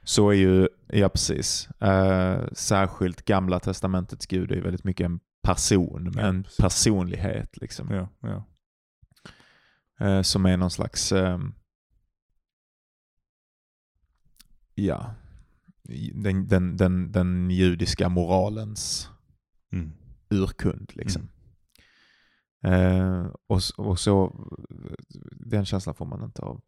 Så 0.03 0.29
är 0.29 0.33
ju, 0.35 0.67
ja 0.87 1.09
precis. 1.09 1.69
Eh, 1.81 2.47
särskilt 2.53 3.25
gamla 3.25 3.59
testamentets 3.59 4.25
Gud 4.25 4.51
är 4.51 4.61
väldigt 4.61 4.83
mycket 4.83 5.05
en 5.05 5.19
person, 5.43 6.11
Ja, 6.15 6.21
en 6.21 6.43
precis. 6.43 6.57
personlighet 6.57 7.57
liksom. 7.57 7.91
Ja, 7.91 8.09
ja. 8.21 8.45
Eh, 10.05 10.21
som 10.21 10.45
är 10.45 10.57
någon 10.57 10.71
slags, 10.71 11.11
ehm, 11.11 11.53
ja, 14.75 15.15
den, 16.13 16.47
den, 16.47 16.77
den, 16.77 17.11
den 17.11 17.49
judiska 17.51 18.09
moralens 18.09 19.09
Mm. 19.73 19.91
Urkund. 20.29 20.91
Liksom. 20.95 21.29
Eh, 22.63 23.25
och, 23.47 23.59
och 23.77 23.99
så, 23.99 24.35
den 25.31 25.65
känslan 25.65 25.95
får 25.95 26.05
man 26.05 26.23
inte 26.23 26.41
av, 26.41 26.61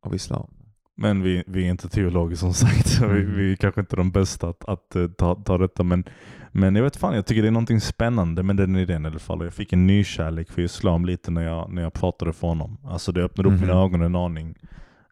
av 0.00 0.14
islam. 0.14 0.50
Men 0.96 1.22
vi, 1.22 1.44
vi 1.46 1.66
är 1.66 1.70
inte 1.70 1.88
teologer 1.88 2.36
som 2.36 2.54
sagt, 2.54 3.00
vi, 3.00 3.06
Mm. 3.06 3.34
vi 3.36 3.52
är 3.52 3.56
kanske 3.56 3.80
inte 3.80 3.96
de 3.96 4.10
bästa 4.10 4.48
att, 4.48 4.64
att 4.64 4.96
eh, 4.96 5.06
ta, 5.08 5.34
ta 5.34 5.58
detta. 5.58 5.82
Men, 5.82 6.04
men 6.52 6.74
jag 6.76 6.82
vet 6.82 6.96
fan, 6.96 7.14
jag 7.14 7.26
tycker 7.26 7.42
det 7.42 7.48
är 7.48 7.52
någonting 7.52 7.80
spännande 7.80 8.42
med 8.42 8.56
den 8.56 8.76
idén 8.76 9.04
i 9.04 9.08
alla 9.08 9.18
fall. 9.18 9.44
Jag 9.44 9.54
fick 9.54 9.72
en 9.72 9.86
ny 9.86 10.04
kärlek 10.04 10.50
för 10.50 10.62
islam 10.62 11.04
lite 11.04 11.30
när 11.30 11.42
jag, 11.42 11.72
när 11.72 11.82
jag 11.82 11.92
pratade 11.92 12.32
för 12.32 12.46
honom. 12.48 12.78
Alltså 12.84 13.12
det 13.12 13.22
öppnade 13.22 13.48
upp 13.48 13.52
Mhm. 13.60 13.60
mina 13.68 13.80
ögon 13.80 14.02
en 14.02 14.16
aning 14.16 14.54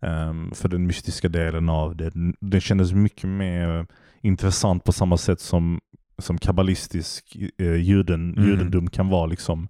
ehm, 0.02 0.50
för 0.54 0.68
den 0.68 0.86
mystiska 0.86 1.28
delen 1.28 1.68
av 1.68 1.96
det. 1.96 2.12
Det 2.40 2.60
kändes 2.60 2.92
mycket 2.92 3.28
mer 3.30 3.86
intressant 4.22 4.84
på 4.84 4.92
samma 4.92 5.16
sätt 5.16 5.40
som, 5.40 5.80
som 6.18 6.38
kabbalistisk 6.38 7.36
eh, 7.58 7.74
juden, 7.76 8.30
Mhm. 8.30 8.44
judendom 8.48 8.90
kan 8.90 9.08
vara. 9.08 9.26
Liksom, 9.26 9.68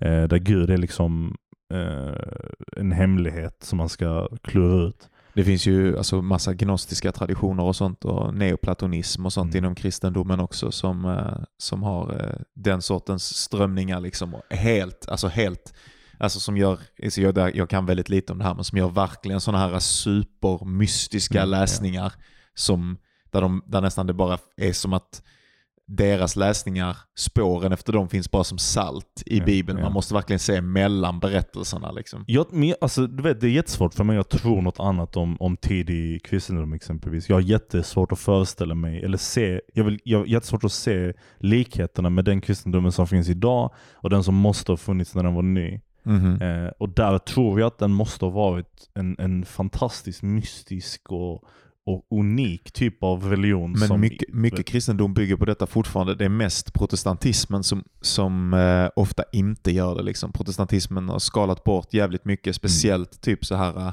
eh, 0.00 0.22
där 0.22 0.38
Gud 0.38 0.70
är 0.70 0.76
liksom 0.78 1.36
eh, 1.74 2.14
en 2.76 2.92
hemlighet 2.92 3.56
som 3.62 3.76
man 3.78 3.88
ska 3.88 4.28
klura 4.42 4.88
ut. 4.88 5.08
Det 5.34 5.44
finns 5.44 5.66
ju 5.66 5.98
alltså 5.98 6.22
massa 6.22 6.54
gnostiska 6.54 7.12
traditioner 7.12 7.62
och 7.62 7.76
sånt 7.76 8.04
och 8.04 8.34
neoplatonism 8.34 9.26
och 9.26 9.32
sånt 9.32 9.54
Mm. 9.54 9.64
inom 9.64 9.74
kristendomen 9.74 10.40
också 10.40 10.70
som, 10.72 11.04
eh, 11.04 11.44
som 11.58 11.82
har 11.82 12.12
eh, 12.20 12.40
den 12.54 12.82
sortens 12.82 13.24
strömningar 13.36 14.00
liksom. 14.00 14.34
Helt, 14.50 15.08
alltså 15.08 15.28
helt, 15.28 15.74
alltså 16.18 16.40
som 16.40 16.56
gör, 16.56 16.78
alltså 17.04 17.20
jag, 17.20 17.56
jag 17.56 17.70
kan 17.70 17.86
väldigt 17.86 18.08
lite 18.08 18.32
om 18.32 18.38
det 18.38 18.44
här, 18.44 18.54
men 18.54 18.64
som 18.64 18.78
gör 18.78 18.88
verkligen 18.88 19.40
sådana 19.40 19.68
här 19.68 19.78
supermystiska 20.44 21.38
Mm, 21.42 21.52
ja. 21.52 21.60
läsningar 21.60 22.12
som, 22.54 22.96
där, 23.30 23.40
de, 23.40 23.62
där 23.66 23.80
nästan 23.80 24.06
det 24.06 24.12
bara 24.14 24.38
är 24.56 24.72
som 24.72 24.92
att 24.92 25.22
deras 25.96 26.36
läsningar, 26.36 26.96
spåren 27.18 27.72
efter 27.72 27.92
dem 27.92 28.08
finns 28.08 28.30
bara 28.30 28.44
som 28.44 28.58
salt 28.58 29.22
i 29.26 29.38
Ja, 29.38 29.44
Bibeln. 29.44 29.78
ja. 29.78 29.84
Man 29.84 29.92
måste 29.92 30.14
verkligen 30.14 30.38
se 30.40 30.60
mellan 30.60 31.20
berättelserna 31.20 31.92
liksom. 31.92 32.24
Jag, 32.26 32.46
men, 32.52 32.74
alltså, 32.80 33.06
du 33.06 33.22
vet, 33.22 33.40
det 33.40 33.46
är 33.46 33.50
jättesvårt 33.50 33.94
för 33.94 34.04
mig 34.04 34.18
att 34.18 34.28
tro 34.30 34.60
något 34.60 34.80
annat 34.80 35.16
om, 35.16 35.36
om 35.40 35.56
tidig 35.56 36.24
kristendom 36.24 36.72
exempelvis. 36.72 37.28
Jag 37.28 37.36
har 37.36 37.40
jättesvårt 37.40 38.12
att 38.12 38.18
föreställa 38.18 38.74
mig, 38.74 39.02
eller 39.04 39.18
se, 39.18 39.60
jag, 39.74 39.84
vill, 39.84 40.00
jag 40.04 40.18
har 40.18 40.26
jättesvårt 40.26 40.64
att 40.64 40.72
se 40.72 41.12
likheterna 41.38 42.10
med 42.10 42.24
den 42.24 42.40
kristendomen 42.40 42.92
som 42.92 43.06
finns 43.06 43.28
idag 43.28 43.70
och 43.92 44.10
den 44.10 44.24
som 44.24 44.34
måste 44.34 44.72
ha 44.72 44.76
funnits 44.76 45.14
när 45.14 45.22
den 45.22 45.34
var 45.34 45.42
ny. 45.42 45.80
Mhm. 46.02 46.42
Eh, 46.42 46.70
och 46.78 46.88
där 46.88 47.18
tror 47.18 47.60
jag 47.60 47.66
att 47.66 47.78
den 47.78 47.92
måste 47.92 48.24
ha 48.24 48.30
varit 48.30 48.90
en, 48.94 49.16
en 49.18 49.44
fantastiskt 49.44 50.22
mystisk 50.22 51.12
och, 51.12 51.44
och 51.86 52.06
unik 52.18 52.72
typ 52.72 53.02
av 53.02 53.24
religion. 53.24 53.72
Men 53.72 53.88
som, 53.88 54.00
mycket, 54.00 54.34
mycket 54.34 54.66
kristendom 54.66 55.14
bygger 55.14 55.36
på 55.36 55.44
detta 55.44 55.66
fortfarande. 55.66 56.14
Det 56.14 56.24
är 56.24 56.28
mest 56.28 56.72
protestantismen 56.74 57.62
som, 57.64 57.84
som 58.00 58.54
eh, 58.54 58.88
ofta 58.96 59.22
inte 59.32 59.70
gör 59.70 59.94
det. 59.94 60.02
Liksom. 60.02 60.32
Protestantismen 60.32 61.08
har 61.08 61.18
skalat 61.18 61.64
bort 61.64 61.94
jävligt 61.94 62.24
mycket, 62.24 62.56
speciellt 62.56 63.20
typ 63.20 63.44
så 63.44 63.54
här 63.54 63.92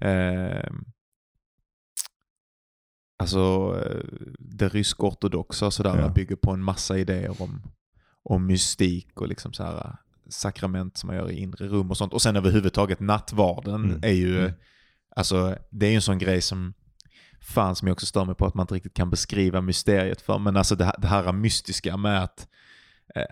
eh, 0.00 0.70
Alltså 3.18 3.74
eh, 3.84 4.04
det 4.38 4.68
rysk-ortodoxa 4.68 5.70
sådär 5.70 5.98
Ja. 5.98 6.08
bygger 6.08 6.36
på 6.36 6.50
en 6.50 6.62
massa 6.62 6.98
idéer 6.98 7.42
om, 7.42 7.62
om 8.22 8.46
mystik 8.46 9.20
och 9.20 9.28
liksom 9.28 9.52
så 9.52 9.62
här 9.62 9.96
sakrament 10.28 10.96
som 10.96 11.06
man 11.06 11.16
gör 11.16 11.30
i 11.30 11.40
inre 11.40 11.68
rum 11.68 11.90
och 11.90 11.96
sånt. 11.96 12.12
Och 12.12 12.22
sen 12.22 12.36
överhuvudtaget 12.36 13.00
nattvarden 13.00 13.84
Mm. 13.84 14.00
är 14.02 14.12
ju, 14.12 14.38
Mm. 14.40 14.52
alltså 15.16 15.56
det 15.70 15.86
är 15.86 15.90
ju 15.90 15.96
en 15.96 16.02
sån 16.02 16.18
grej 16.18 16.40
som 16.40 16.74
fan 17.40 17.76
som 17.76 17.88
jag 17.88 17.92
också 17.94 18.06
stör 18.06 18.24
mig 18.24 18.34
på 18.34 18.46
att 18.46 18.54
man 18.54 18.64
inte 18.64 18.74
riktigt 18.74 18.94
kan 18.94 19.10
beskriva 19.10 19.60
mysteriet 19.60 20.20
för. 20.20 20.38
Men 20.38 20.56
alltså 20.56 20.74
det, 20.76 20.84
här- 20.84 20.96
det 20.98 21.06
här 21.08 21.32
mystiska 21.32 21.96
med 21.96 22.22
att 22.24 22.48
eh, 23.14 23.22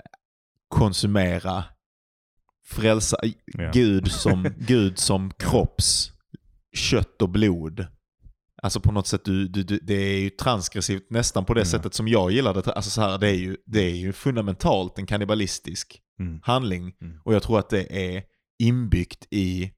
konsumera 0.68 1.64
frälsa, 2.64 3.16
Ja. 3.46 3.70
Gud, 3.72 4.12
som, 4.12 4.42
Gud 4.58 4.98
som 4.98 5.30
kropps, 5.30 6.12
kött 6.76 7.22
och 7.22 7.28
blod. 7.28 7.86
Alltså 8.62 8.80
på 8.80 8.92
något 8.92 9.06
sätt, 9.06 9.24
du, 9.24 9.48
du, 9.48 9.62
du, 9.62 9.78
det 9.82 9.94
är 9.94 10.18
ju 10.20 10.30
transgressivt 10.30 11.10
nästan 11.10 11.44
på 11.44 11.54
det 11.54 11.60
Ja. 11.60 11.64
sättet 11.64 11.94
som 11.94 12.08
jag 12.08 12.30
gillar 12.30 12.54
det. 12.54 12.72
Alltså 12.72 12.90
så 12.90 13.00
här, 13.00 13.18
det, 13.18 13.28
är 13.28 13.34
ju, 13.34 13.56
det 13.66 13.80
är 13.80 13.94
ju 13.96 14.12
fundamentalt 14.12 14.98
en 14.98 15.06
kannibalistisk 15.06 16.00
Mm. 16.20 16.40
handling. 16.42 16.92
Mm. 17.00 17.20
Och 17.24 17.34
jag 17.34 17.42
tror 17.42 17.58
att 17.58 17.70
det 17.70 18.14
är 18.16 18.22
inbyggt 18.58 19.26
i 19.30 19.72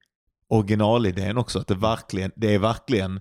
originalidén 0.48 1.36
också. 1.38 1.58
Att 1.58 1.66
det, 1.66 1.74
verkligen, 1.74 2.32
det 2.36 2.54
är 2.54 2.58
verkligen 2.58 3.20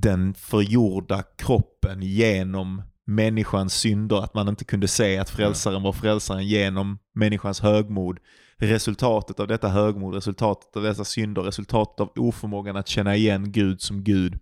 den 0.00 0.34
förgjorda 0.34 1.22
kroppen 1.22 2.02
genom 2.02 2.82
människans 3.04 3.74
synder. 3.74 4.16
Att 4.16 4.34
man 4.34 4.48
inte 4.48 4.64
kunde 4.64 4.88
se 4.88 5.18
att 5.18 5.30
frälsaren 5.30 5.82
var 5.82 5.92
frälsaren 5.92 6.46
genom 6.46 6.98
människans 7.12 7.60
högmod. 7.60 8.18
Resultatet 8.56 9.40
av 9.40 9.48
detta 9.48 9.68
högmod, 9.68 10.14
resultatet 10.14 10.76
av 10.76 10.82
dessa 10.82 11.04
synder, 11.04 11.42
resultatet 11.42 12.00
av 12.00 12.12
oförmågan 12.16 12.76
att 12.76 12.88
känna 12.88 13.16
igen 13.16 13.52
Gud 13.52 13.80
som 13.80 14.04
Gud 14.04 14.38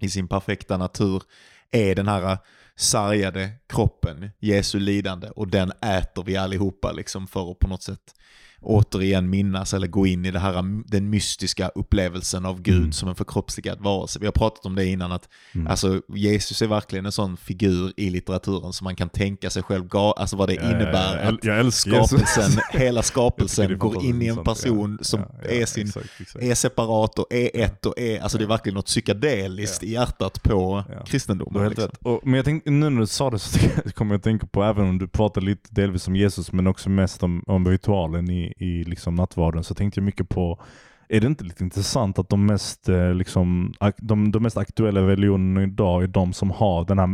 i 0.00 0.10
sin 0.10 0.28
perfekta 0.28 0.76
natur 0.76 1.22
är 1.70 1.94
den 1.94 2.08
här 2.08 2.38
sargade 2.76 3.50
kroppen, 3.68 4.30
Jesu 4.38 4.78
lidande 4.78 5.28
och 5.28 5.48
den 5.48 5.72
äter 5.82 6.24
vi 6.24 6.36
allihopa 6.36 6.92
liksom 6.92 7.26
för 7.26 7.50
att 7.50 7.58
på 7.58 7.68
något 7.68 7.82
sätt 7.82 8.14
återigen 8.62 9.30
minnas 9.30 9.74
eller 9.74 9.86
gå 9.86 10.06
in 10.06 10.24
i 10.24 10.30
det 10.30 10.38
här, 10.38 10.82
den 10.86 11.10
mystiska 11.10 11.68
upplevelsen 11.68 12.46
av 12.46 12.62
Gud 12.62 12.76
Mm. 12.80 12.92
som 12.92 13.08
en 13.08 13.14
förkroppsligad 13.14 13.80
varelse. 13.80 14.18
Vi 14.18 14.26
har 14.26 14.32
pratat 14.32 14.66
om 14.66 14.74
det 14.74 14.86
innan 14.86 15.12
att 15.12 15.28
Mm. 15.54 15.66
alltså, 15.66 16.02
Jesus 16.14 16.62
är 16.62 16.66
verkligen 16.66 17.06
en 17.06 17.12
sån 17.12 17.36
figur 17.36 17.92
i 17.96 18.10
litteraturen 18.10 18.72
som 18.72 18.84
man 18.84 18.96
kan 18.96 19.08
tänka 19.08 19.50
sig 19.50 19.62
själv, 19.62 19.88
alltså 19.96 20.36
vad 20.36 20.48
det 20.48 20.54
Ja, 20.54 20.62
ja, 20.62 20.70
innebär 20.70 21.16
ja, 21.16 21.22
jag, 21.24 21.34
att 21.34 21.44
jag 21.44 21.64
Jesus. 21.64 21.80
skapelsen, 21.80 22.62
hela 22.80 22.98
Jag 22.98 23.04
skapelsen 23.04 23.78
går 23.78 24.04
in 24.04 24.22
i 24.22 24.26
en 24.26 24.44
person 24.44 24.98
som 25.02 25.20
Ja, 25.20 25.26
ja, 25.42 25.48
är 25.48 25.66
sin 25.66 25.86
exakt, 25.86 26.06
exakt. 26.20 26.44
är 26.44 26.54
separat 26.54 27.18
och 27.18 27.26
är 27.30 27.50
ett 27.54 27.86
och 27.86 27.98
är, 27.98 28.20
alltså 28.20 28.38
det 28.38 28.44
är 28.44 28.48
verkligen 28.48 28.74
något 28.74 28.86
psykedeliskt 28.86 29.82
i 29.82 29.92
hjärtat 29.92 30.42
på 30.42 30.84
Ja. 30.88 31.04
Kristendomen. 31.06 31.68
Liksom. 31.68 31.88
Och, 32.02 32.20
men 32.24 32.34
jag 32.34 32.44
tänkte, 32.44 32.70
nu 32.70 32.90
när 32.90 33.00
du 33.00 33.06
sa 33.06 33.30
det 33.30 33.38
så 33.38 33.58
kommer 33.94 34.14
jag 34.14 34.18
att 34.18 34.24
tänka 34.24 34.46
på, 34.46 34.62
även 34.64 34.88
om 34.88 34.98
du 34.98 35.08
pratar 35.08 35.40
lite 35.40 35.68
delvis 35.74 36.08
om 36.08 36.16
Jesus, 36.16 36.52
men 36.52 36.66
också 36.66 36.90
mest 36.90 37.22
om, 37.22 37.42
om 37.46 37.68
ritualen 37.68 38.30
i, 38.30 38.49
i 38.56 38.84
liksom 38.84 39.14
nattvarden, 39.14 39.64
så 39.64 39.74
tänkte 39.74 40.00
jag 40.00 40.04
mycket 40.04 40.28
på, 40.28 40.60
är 41.08 41.20
det 41.20 41.26
inte 41.26 41.44
lite 41.44 41.64
intressant 41.64 42.18
att 42.18 42.28
de 42.28 42.46
mest, 42.46 42.88
eh, 42.88 43.14
liksom, 43.14 43.74
de, 43.98 44.32
de 44.32 44.42
mest 44.42 44.56
aktuella 44.56 45.00
religionerna 45.00 45.62
idag 45.62 46.02
är 46.02 46.06
de 46.08 46.32
som 46.32 46.50
har 46.50 46.84
den 46.84 46.98
här 46.98 47.08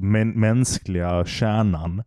män, 0.00 0.30
mänskliga 0.30 1.24
kärnan? 1.24 2.02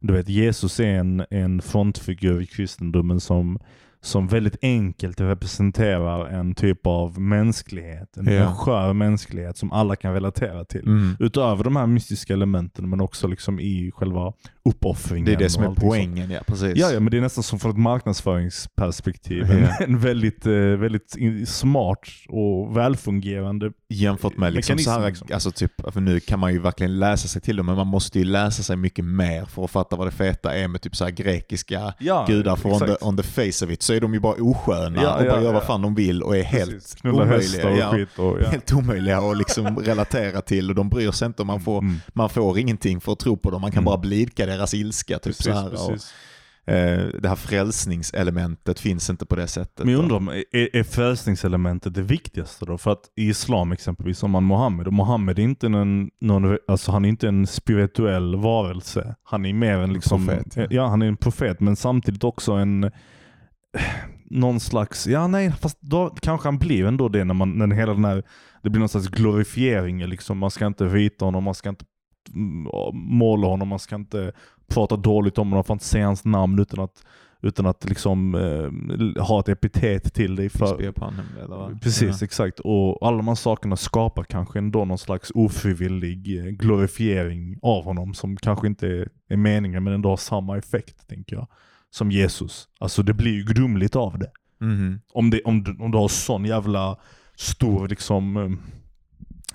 Du 0.00 0.12
vet, 0.12 0.28
Jesus 0.28 0.80
är 0.80 0.86
en, 0.98 1.24
en 1.30 1.62
frontfigur 1.62 2.40
i 2.42 2.46
kristendomen 2.46 3.20
som, 3.20 3.58
som 4.00 4.26
väldigt 4.28 4.56
enkelt 4.62 5.20
representerar 5.20 6.26
en 6.26 6.54
typ 6.54 6.86
av 6.86 7.20
mänsklighet. 7.20 8.16
En, 8.16 8.26
Ja. 8.26 8.54
skör 8.54 8.92
mänsklighet 8.92 9.56
som 9.56 9.72
alla 9.72 9.96
kan 9.96 10.14
relatera 10.14 10.64
till. 10.64 10.86
Mm. 10.86 11.16
Utöver 11.20 11.64
de 11.64 11.76
här 11.76 11.86
mystiska 11.86 12.32
elementen 12.32 12.90
men 12.90 13.00
också 13.00 13.26
liksom 13.26 13.60
i 13.60 13.90
själva 13.94 14.32
uppoffringen. 14.68 15.24
Det 15.24 15.32
är 15.32 15.36
det 15.36 15.50
som 15.50 15.62
och 15.62 15.66
är 15.66 15.68
allting 15.70 15.80
sånt. 15.80 15.90
poängen, 15.90 16.30
ja 16.30 16.40
precis. 16.46 16.72
Ja, 16.76 16.90
ja, 16.90 17.00
men 17.00 17.10
det 17.10 17.16
är 17.16 17.20
nästan 17.20 17.44
som 17.44 17.58
från 17.58 17.70
ett 17.70 17.76
marknadsföringsperspektiv. 17.78 19.44
Ja. 19.48 19.54
En, 19.54 19.68
en 19.94 19.98
väldigt, 19.98 20.46
eh, 20.46 20.52
väldigt 20.52 21.16
smart 21.48 22.08
och 22.28 22.76
välfungerande 22.76 23.70
Jämfört 23.90 24.36
med 24.36 24.52
liksom 24.52 24.78
så 24.78 24.90
här, 24.90 25.06
liksom. 25.06 25.28
alltså 25.34 25.50
typ, 25.50 25.72
för 25.92 26.00
nu 26.00 26.20
kan 26.20 26.38
man 26.38 26.52
ju 26.52 26.58
verkligen 26.58 26.98
läsa 26.98 27.28
sig 27.28 27.42
till 27.42 27.56
det, 27.56 27.62
men 27.62 27.76
man 27.76 27.86
måste 27.86 28.18
ju 28.18 28.24
läsa 28.24 28.62
sig 28.62 28.76
mycket 28.76 29.04
mer 29.04 29.44
för 29.44 29.64
att 29.64 29.70
fatta 29.70 29.96
vad 29.96 30.06
det 30.06 30.10
feta 30.10 30.54
är 30.54 30.68
med 30.68 30.80
typ 30.80 30.96
så 30.96 31.04
här 31.04 31.10
grekiska 31.10 31.94
ja, 31.98 32.24
gudar. 32.28 32.56
För 32.56 32.68
on 32.72 32.78
the, 32.80 32.94
on 33.00 33.16
the 33.16 33.22
face 33.22 33.64
of 33.64 33.70
it 33.70 33.82
så 33.82 33.92
är 33.94 34.00
de 34.00 34.14
ju 34.14 34.20
bara 34.20 34.34
osköna 34.34 35.02
Ja, 35.02 35.14
och 35.16 35.24
ja, 35.24 35.30
bara 35.30 35.42
gör 35.42 35.52
vad 35.52 35.62
ja. 35.62 35.66
fan 35.66 35.82
de 35.82 35.94
vill 35.94 36.22
och 36.22 36.36
är 36.36 36.42
helt 36.42 36.70
Precis. 36.70 36.96
Och 37.04 37.10
omöjliga. 37.10 37.76
Ja. 37.76 38.22
Och, 38.22 38.38
ja. 38.42 38.48
Helt 38.50 38.72
omöjliga 38.72 39.18
att 39.18 39.38
liksom 39.38 39.78
relatera 39.84 40.40
till 40.40 40.68
och 40.70 40.74
de 40.74 40.88
bryr 40.88 41.10
sig 41.10 41.26
inte. 41.26 41.42
och 41.42 41.46
Man 41.46 41.60
får, 41.60 41.78
Mm. 41.78 41.96
man 42.12 42.28
får 42.28 42.58
ingenting 42.58 43.00
för 43.00 43.12
att 43.12 43.18
tro 43.18 43.36
på 43.36 43.50
dem. 43.50 43.60
Man 43.60 43.70
kan 43.70 43.78
Mm. 43.78 43.84
bara 43.84 43.98
blidka 43.98 44.46
deras 44.46 44.57
ilska. 44.74 45.14
Typ 45.14 45.24
Precis, 45.24 45.44
så 45.44 45.52
här. 45.52 45.66
Och, 45.66 45.88
precis. 45.88 46.14
eh, 46.66 47.20
det 47.20 47.28
här 47.28 47.36
frälsningselementet 47.36 48.80
finns 48.80 49.10
inte 49.10 49.26
på 49.26 49.36
det 49.36 49.46
sättet. 49.46 49.84
Men 49.84 49.92
jag 49.92 50.02
undrar 50.02 50.16
om, 50.16 50.28
är, 50.28 50.76
är 50.76 50.82
frälsningselementet 50.82 51.94
det 51.94 52.02
viktigaste 52.02 52.64
då? 52.64 52.78
För 52.78 52.92
att 52.92 53.02
i 53.16 53.28
islam 53.28 53.72
exempelvis, 53.72 54.22
om 54.22 54.30
man 54.30 54.44
Mohammed, 54.44 54.86
och 54.86 54.92
Mohammed 54.92 55.38
är 55.38 55.42
inte 55.42 55.68
någon, 55.68 56.10
någon 56.20 56.58
alltså 56.68 56.92
han 56.92 57.04
är 57.04 57.08
inte 57.08 57.28
en 57.28 57.46
spirituell 57.46 58.36
varelse. 58.36 59.14
Han 59.22 59.46
är 59.46 59.52
mer 59.52 59.78
en 59.78 59.92
liksom, 59.92 60.26
profet, 60.26 60.56
ja. 60.56 60.66
ja. 60.70 60.86
han 60.86 61.02
är 61.02 61.06
en 61.06 61.16
profet, 61.16 61.60
men 61.60 61.76
samtidigt 61.76 62.24
också 62.24 62.52
en 62.52 62.90
någon 64.30 64.60
slags, 64.60 65.06
ja 65.06 65.26
nej, 65.26 65.52
fast 65.60 65.80
då 65.80 66.08
kanske 66.22 66.48
han 66.48 66.58
blir 66.58 66.86
ändå 66.86 67.08
det 67.08 67.24
när 67.24 67.34
man, 67.34 67.58
när 67.58 67.76
hela 67.76 67.94
den 67.94 68.04
här, 68.04 68.22
det 68.62 68.70
blir 68.70 68.80
någon 68.80 68.88
slags 68.88 69.08
glorifiering 69.08 70.06
liksom. 70.06 70.38
Man 70.38 70.50
ska 70.50 70.66
inte 70.66 70.84
vita 70.84 71.24
honom, 71.24 71.44
man 71.44 71.54
ska 71.54 71.68
inte 71.68 71.84
måla 72.92 73.46
honom, 73.46 73.68
man 73.68 73.78
ska 73.78 73.96
inte 73.96 74.32
prata 74.68 74.96
dåligt 74.96 75.38
om 75.38 75.46
honom, 75.46 75.56
man 75.56 75.64
får 75.64 75.74
inte 75.74 75.84
säga 75.84 76.06
hans 76.06 76.24
namn 76.24 76.58
utan 76.58 76.80
att, 76.80 77.04
utan 77.42 77.66
att 77.66 77.84
liksom 77.84 78.34
eh, 78.34 79.22
ha 79.22 79.40
ett 79.40 79.48
epitet 79.48 80.14
till 80.14 80.36
dig. 80.36 80.48
För, 80.48 81.00
honom, 81.00 81.24
eller? 81.44 81.78
Precis, 81.78 82.22
exakt. 82.22 82.60
Och 82.60 83.06
alla 83.06 83.16
de 83.16 83.28
här 83.28 83.34
sakerna 83.34 83.76
skapar 83.76 84.24
kanske 84.24 84.58
ändå 84.58 84.84
någon 84.84 84.98
slags 84.98 85.32
ofrivillig 85.34 86.38
eh, 86.38 86.44
glorifiering 86.44 87.58
av 87.62 87.84
honom 87.84 88.14
som 88.14 88.36
kanske 88.36 88.66
inte 88.66 88.86
är, 89.28 89.36
meningen 89.36 89.84
men 89.84 89.92
ändå 89.92 90.08
har 90.08 90.16
samma 90.16 90.58
effekt, 90.58 91.08
tänker 91.08 91.36
jag. 91.36 91.46
Som 91.90 92.10
Jesus. 92.10 92.68
Alltså 92.78 93.02
det 93.02 93.14
blir 93.14 93.32
ju 93.32 93.42
gudomligt 93.42 93.96
av 93.96 94.18
det. 94.18 94.30
Ja. 94.58 94.66
Mhm. 94.66 95.00
Om, 95.12 95.30
det, 95.30 95.42
om, 95.42 95.62
du, 95.62 95.76
om 95.78 95.90
du 95.90 95.98
har 95.98 96.08
sån 96.08 96.44
jävla 96.44 96.96
stor 97.36 97.88
liksom 97.88 98.36
eh, 98.36 98.77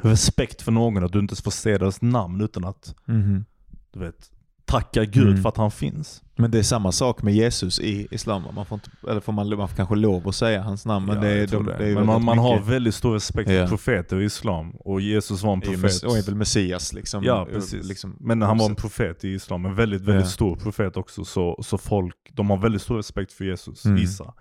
respekt 0.10 0.62
för 0.62 0.72
någon 0.72 1.04
att 1.04 1.12
du 1.14 1.20
inte 1.20 1.36
får 1.42 1.52
säga 1.52 1.78
deras 1.78 2.02
namn 2.02 2.42
utan 2.42 2.66
att, 2.66 2.96
Mhm. 3.06 3.46
du 3.94 4.00
vet, 4.00 4.30
tacka 4.66 5.06
Gud 5.06 5.28
Mm. 5.28 5.42
för 5.42 5.50
att 5.50 5.58
han 5.58 5.72
finns. 5.72 6.22
Men 6.36 6.52
det 6.52 6.60
är 6.60 6.64
samma 6.64 6.92
sak 6.92 7.22
med 7.24 7.34
Jesus 7.34 7.80
i 7.80 8.08
islam. 8.12 8.44
Man 8.56 8.66
får, 8.66 8.76
inte, 8.76 8.90
eller 9.10 9.20
får 9.22 9.34
man, 9.34 9.58
man 9.58 9.68
får 9.70 9.76
kanske 9.76 9.96
lov 9.96 10.28
att 10.28 10.36
säga 10.36 10.62
hans 10.62 10.86
namn. 10.86 11.06
Men, 11.06 11.16
Ja, 11.16 11.22
det, 11.22 11.46
de, 11.46 11.66
det. 11.66 11.78
det 11.78 11.96
men 11.96 12.06
man, 12.06 12.24
man 12.24 12.38
har 12.38 12.60
väldigt 12.60 12.96
stor 12.96 13.14
respekt 13.14 13.50
Ja. 13.52 13.62
för 13.64 13.68
profeter 13.70 14.20
i 14.22 14.26
islam. 14.26 14.72
Och 14.80 15.02
Jesus 15.02 15.44
var 15.44 15.54
en 15.54 15.62
profet. 15.62 16.04
och 16.04 16.18
är 16.18 16.22
väl 16.26 16.36
Messias 16.36 16.94
liksom. 16.94 17.24
Ja, 17.24 17.48
precis. 17.54 17.86
Liksom, 17.88 18.16
men 18.20 18.42
han 18.42 18.58
var 18.58 18.66
en 18.70 18.76
profet 18.76 19.24
i 19.26 19.30
islam, 19.30 19.66
en 19.66 19.76
väldigt, 19.76 20.02
väldigt 20.02 20.26
Ja. 20.26 20.30
stor 20.32 20.56
profet 20.56 20.98
också. 20.98 21.26
Så, 21.26 21.60
så 21.64 21.78
folk, 21.78 22.16
de 22.32 22.50
har 22.50 22.58
väldigt 22.58 22.82
stor 22.82 22.98
respekt 22.98 23.34
för 23.34 23.46
Jesus, 23.46 23.86
Mm. 23.86 23.98
Isa. 24.04 24.34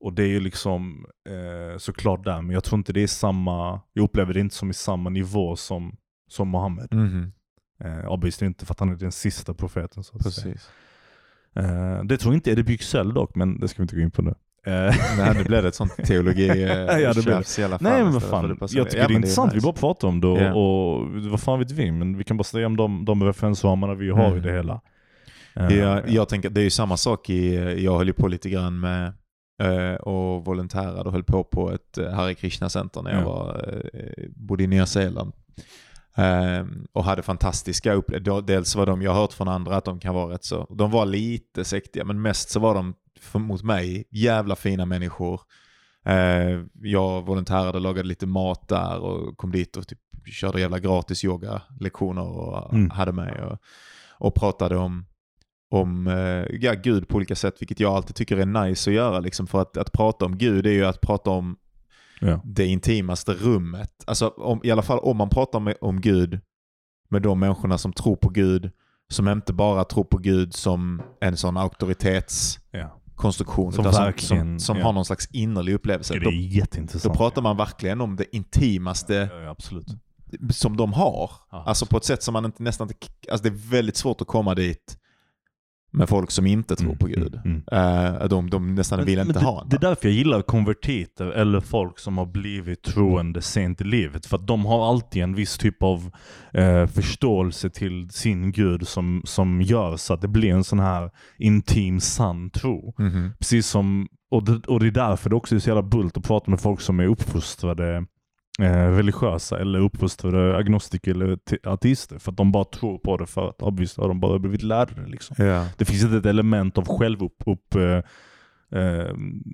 Och 0.00 0.12
det 0.12 0.22
är 0.22 0.26
ju 0.26 0.40
liksom 0.40 1.06
eh, 1.28 1.78
såklart 1.78 2.24
där, 2.24 2.42
men 2.42 2.50
jag 2.54 2.64
tror 2.64 2.78
inte 2.78 2.92
det 2.92 3.02
är 3.02 3.06
samma, 3.06 3.80
jag 3.92 4.02
upplever 4.04 4.34
det 4.34 4.40
inte 4.40 4.54
som 4.54 4.70
i 4.70 4.74
samma 4.74 5.10
nivå 5.10 5.56
som, 5.56 5.96
som 6.28 6.48
Mohammed. 6.48 6.94
Mhm. 6.94 7.32
Eh, 7.84 8.12
obviously 8.12 8.46
inte 8.46 8.66
för 8.66 8.74
att 8.74 8.80
han 8.80 8.88
är 8.88 8.94
den 8.96 9.12
sista 9.12 9.54
profeten 9.54 10.04
så 10.04 10.16
att 10.16 10.22
säga. 10.34 10.52
Precis. 10.54 10.70
Eh, 11.56 12.04
det 12.04 12.16
tror 12.18 12.34
inte 12.34 12.50
Eddie 12.50 12.62
Byxell 12.62 13.14
dock, 13.14 13.34
men 13.34 13.60
det 13.60 13.68
ska 13.68 13.76
vi 13.78 13.82
inte 13.82 13.96
gå 13.96 14.02
in 14.02 14.10
på 14.10 14.22
nu. 14.22 14.30
Eh, 14.66 14.94
Nej, 15.16 15.34
nu 15.34 15.44
blev 15.44 15.62
det 15.62 15.68
ett 15.68 15.74
sånt 15.74 15.96
teologi 16.04 16.48
eh, 16.62 16.68
Ja, 16.98 17.12
det 17.12 17.22
blev 17.24 17.38
det. 17.38 17.58
i 17.58 17.64
alla 17.64 17.78
fall. 17.78 17.92
Nej 17.92 18.04
men 18.04 18.12
vad 18.12 18.22
fan, 18.22 18.48
det 18.48 18.56
jag 18.60 18.90
tycker 18.90 19.02
Ja, 19.02 19.08
det 19.08 19.14
är 19.14 19.16
intressant, 19.16 19.52
vi 19.52 19.56
nice. 19.56 19.64
bara 19.66 19.72
pratar 19.72 20.08
om 20.08 20.20
det 20.20 20.26
och, 20.26 20.40
Ja. 20.40 20.54
och 20.54 21.06
vad 21.30 21.40
fan 21.40 21.58
vet 21.58 21.70
vi, 21.70 21.92
men 21.92 22.16
vi 22.18 22.24
kan 22.24 22.36
bara 22.36 22.44
säga 22.44 22.66
om 22.66 22.76
de, 22.76 23.04
de 23.04 23.24
referensramarna 23.24 23.94
vi 23.94 24.10
har 24.10 24.24
i 24.28 24.30
Mm. 24.30 24.42
det 24.42 24.52
hela. 24.52 24.80
Eh, 25.56 25.74
Ja, 25.78 26.02
jag 26.06 26.28
tänker, 26.28 26.50
det 26.50 26.60
är 26.60 26.64
ju 26.64 26.70
samma 26.70 26.96
sak 26.96 27.30
i, 27.30 27.54
jag 27.84 27.98
höll 27.98 28.06
ju 28.06 28.12
på 28.12 28.28
lite 28.28 28.50
grann 28.50 28.80
med 28.80 29.12
och 29.96 30.44
volontärade 30.44 31.00
och 31.02 31.12
höll 31.12 31.24
på 31.24 31.44
på 31.44 31.70
ett 31.72 31.98
eh, 31.98 32.10
Hare 32.10 32.34
Krishna-center 32.34 33.02
när 33.02 33.10
jag 33.10 33.20
Ja. 33.22 33.24
var, 33.28 33.78
eh, 33.94 34.24
bodde 34.36 34.64
i 34.64 34.66
Nya 34.66 34.86
Zeeland. 34.86 35.32
Eh, 36.14 36.64
och 36.92 37.04
hade 37.04 37.22
fantastiska 37.22 37.92
upplevelser. 37.92 38.42
Dels 38.42 38.76
var 38.76 38.86
de, 38.86 39.02
jag 39.02 39.10
har 39.12 39.20
hört 39.20 39.32
från 39.32 39.48
andra 39.48 39.76
att 39.76 39.84
de 39.84 39.98
kan 40.00 40.14
vara 40.14 40.34
rätt 40.34 40.44
så, 40.44 40.66
de 40.70 40.90
var 40.90 41.06
lite 41.06 41.64
sektiga 41.64 42.04
men 42.04 42.22
mest 42.22 42.50
så 42.50 42.60
var 42.60 42.74
de 42.74 42.94
för, 43.20 43.38
mot 43.38 43.62
mig 43.62 44.04
jävla 44.10 44.56
fina 44.56 44.86
människor. 44.86 45.40
Eh, 46.04 46.60
jag 46.82 47.26
volontärade 47.26 47.70
och 47.78 47.80
lagade 47.80 48.08
lite 48.08 48.26
mat 48.26 48.68
där 48.68 48.98
och 48.98 49.36
kom 49.36 49.52
dit 49.52 49.76
och 49.76 49.88
typ 49.88 49.98
körde 50.32 50.60
jävla 50.60 50.78
gratis 50.78 51.24
yoga-lektioner 51.24 52.22
och 52.22 52.72
Mm. 52.74 52.90
hade 52.90 53.12
med 53.12 53.40
och, 53.44 53.58
och 54.26 54.34
pratade 54.34 54.76
om 54.76 55.06
om 55.70 56.06
eh, 56.06 56.44
ja, 56.60 56.74
Gud 56.74 57.08
på 57.08 57.16
olika 57.16 57.36
sätt, 57.36 57.54
vilket 57.60 57.80
jag 57.80 57.94
alltid 57.94 58.16
tycker 58.16 58.36
är 58.36 58.46
nice 58.66 58.90
att 58.90 58.94
göra. 58.94 59.20
Liksom, 59.20 59.46
för 59.46 59.60
att, 59.62 59.76
att 59.76 59.92
prata 59.92 60.24
om 60.24 60.38
Gud 60.38 60.66
är 60.66 60.70
ju 60.70 60.84
att 60.86 61.00
prata 61.00 61.30
om 61.30 61.56
Ja. 62.22 62.40
det 62.44 62.66
intimaste 62.66 63.32
rummet. 63.32 63.92
Alltså 64.06 64.28
om, 64.28 64.60
i 64.64 64.70
alla 64.70 64.82
fall 64.82 64.98
om 64.98 65.16
man 65.16 65.28
pratar 65.28 65.60
med, 65.60 65.76
om 65.80 66.00
Gud 66.00 66.40
med 67.08 67.22
de 67.22 67.40
människorna 67.40 67.78
som 67.78 67.92
tror 67.92 68.16
på 68.16 68.28
Gud, 68.28 68.70
som 69.12 69.28
inte 69.28 69.52
bara 69.52 69.84
tror 69.84 70.04
på 70.04 70.18
Gud 70.18 70.54
som 70.54 71.02
en 71.20 71.36
sån 71.36 71.56
auktoritetskonstruktion, 71.56 73.66
Ja. 73.66 73.72
Som 73.72 73.86
utan 73.86 74.12
som, 74.18 74.58
som, 74.58 74.76
ja. 74.78 74.84
har 74.84 74.92
någon 74.92 75.04
slags 75.04 75.28
innerlig 75.32 75.74
upplevelse. 75.74 76.14
Det 76.14 76.20
Då, 76.20 76.30
är 76.30 76.34
jätteintressant. 76.34 77.14
då 77.14 77.18
pratar 77.18 77.42
man 77.42 77.56
verkligen 77.56 78.00
om 78.00 78.16
det 78.16 78.36
intimaste 78.36 79.30
absolut. 79.50 79.86
som 80.50 80.76
de 80.76 80.92
har. 80.92 81.30
Alltså 81.50 81.86
på 81.86 81.96
ett 81.96 82.04
sätt 82.04 82.22
som 82.22 82.32
man 82.32 82.44
inte 82.44 82.62
nästan 82.62 82.88
inte... 82.88 82.96
Alltså 83.30 83.42
det 83.42 83.48
är 83.48 83.70
väldigt 83.70 83.96
svårt 83.96 84.20
att 84.20 84.26
komma 84.26 84.54
dit 84.54 84.96
med 85.92 86.08
folk 86.08 86.30
som 86.30 86.46
inte 86.46 86.76
tror 86.76 86.88
Mm, 86.88 86.98
på 86.98 87.06
Gud. 87.06 87.40
mm, 87.44 87.62
mm. 87.72 88.14
Eh, 88.22 88.24
de, 88.28 88.50
de 88.50 88.74
nästan 88.74 88.98
Men- 88.98 89.06
vill 89.06 89.18
men 89.18 89.26
inte 89.26 89.38
det, 89.40 89.44
ha 89.46 89.62
en. 89.62 89.68
Det 89.68 89.76
är 89.76 89.80
därför 89.80 90.08
jag 90.08 90.14
gillar 90.14 90.42
konvertiter 90.42 91.26
eller 91.26 91.60
folk 91.60 91.98
som 91.98 92.18
har 92.18 92.26
blivit 92.26 92.82
troende 92.82 93.42
sent 93.42 93.80
i 93.80 93.84
livet. 93.84 94.26
För 94.26 94.36
att 94.36 94.46
de 94.46 94.64
har 94.66 94.88
alltid 94.88 95.22
en 95.22 95.34
viss 95.34 95.58
typ 95.58 95.82
av 95.82 96.10
eh, 96.52 96.86
förståelse 96.86 97.70
till 97.70 98.10
sin 98.10 98.52
gud 98.52 98.88
som, 98.88 99.22
som 99.24 99.62
gör 99.62 99.96
så 99.96 100.14
att 100.14 100.20
det 100.20 100.28
blir 100.28 100.50
en 100.52 100.64
sån 100.64 100.80
här 100.80 101.10
intim 101.38 102.00
sann 102.00 102.50
tro. 102.50 102.94
Mhm. 102.98 103.30
Precis 103.38 103.66
som, 103.66 104.08
och 104.30 104.44
det, 104.44 104.66
och 104.66 104.80
det 104.80 104.86
är 104.86 104.90
därför 104.90 105.30
det 105.30 105.36
också 105.36 105.54
är 105.54 105.58
så 105.58 105.68
jävla 105.70 105.82
bult 105.82 106.16
att 106.16 106.24
prata 106.24 106.50
med 106.50 106.60
folk 106.60 106.80
som 106.80 107.00
är 107.00 107.06
uppfostrade 107.06 108.04
eh, 108.62 108.96
religiösa 108.96 109.58
eller 109.60 109.78
uppfostrade 109.80 110.56
agnostiker 110.56 111.10
eller 111.10 111.36
te- 111.36 111.58
ateister. 111.64 112.18
För 112.18 112.30
att 112.32 112.36
de 112.36 112.52
bara 112.52 112.64
tror 112.64 112.98
på 112.98 113.16
det 113.16 113.26
för 113.26 113.48
att 113.48 113.62
obviously 113.62 114.02
har 114.02 114.08
de 114.08 114.20
bara 114.20 114.38
blivit 114.38 114.62
lärda 114.62 114.94
det. 115.02 115.06
Liksom. 115.06 115.46
Ja. 115.46 115.66
Det 115.78 115.84
finns 115.84 116.04
inte 116.04 116.16
ett 116.16 116.26
element 116.26 116.78
av 116.78 116.86
självupp... 116.98 117.42
Upp, 117.46 117.74
eh, 117.74 118.02
eh, 118.80 119.10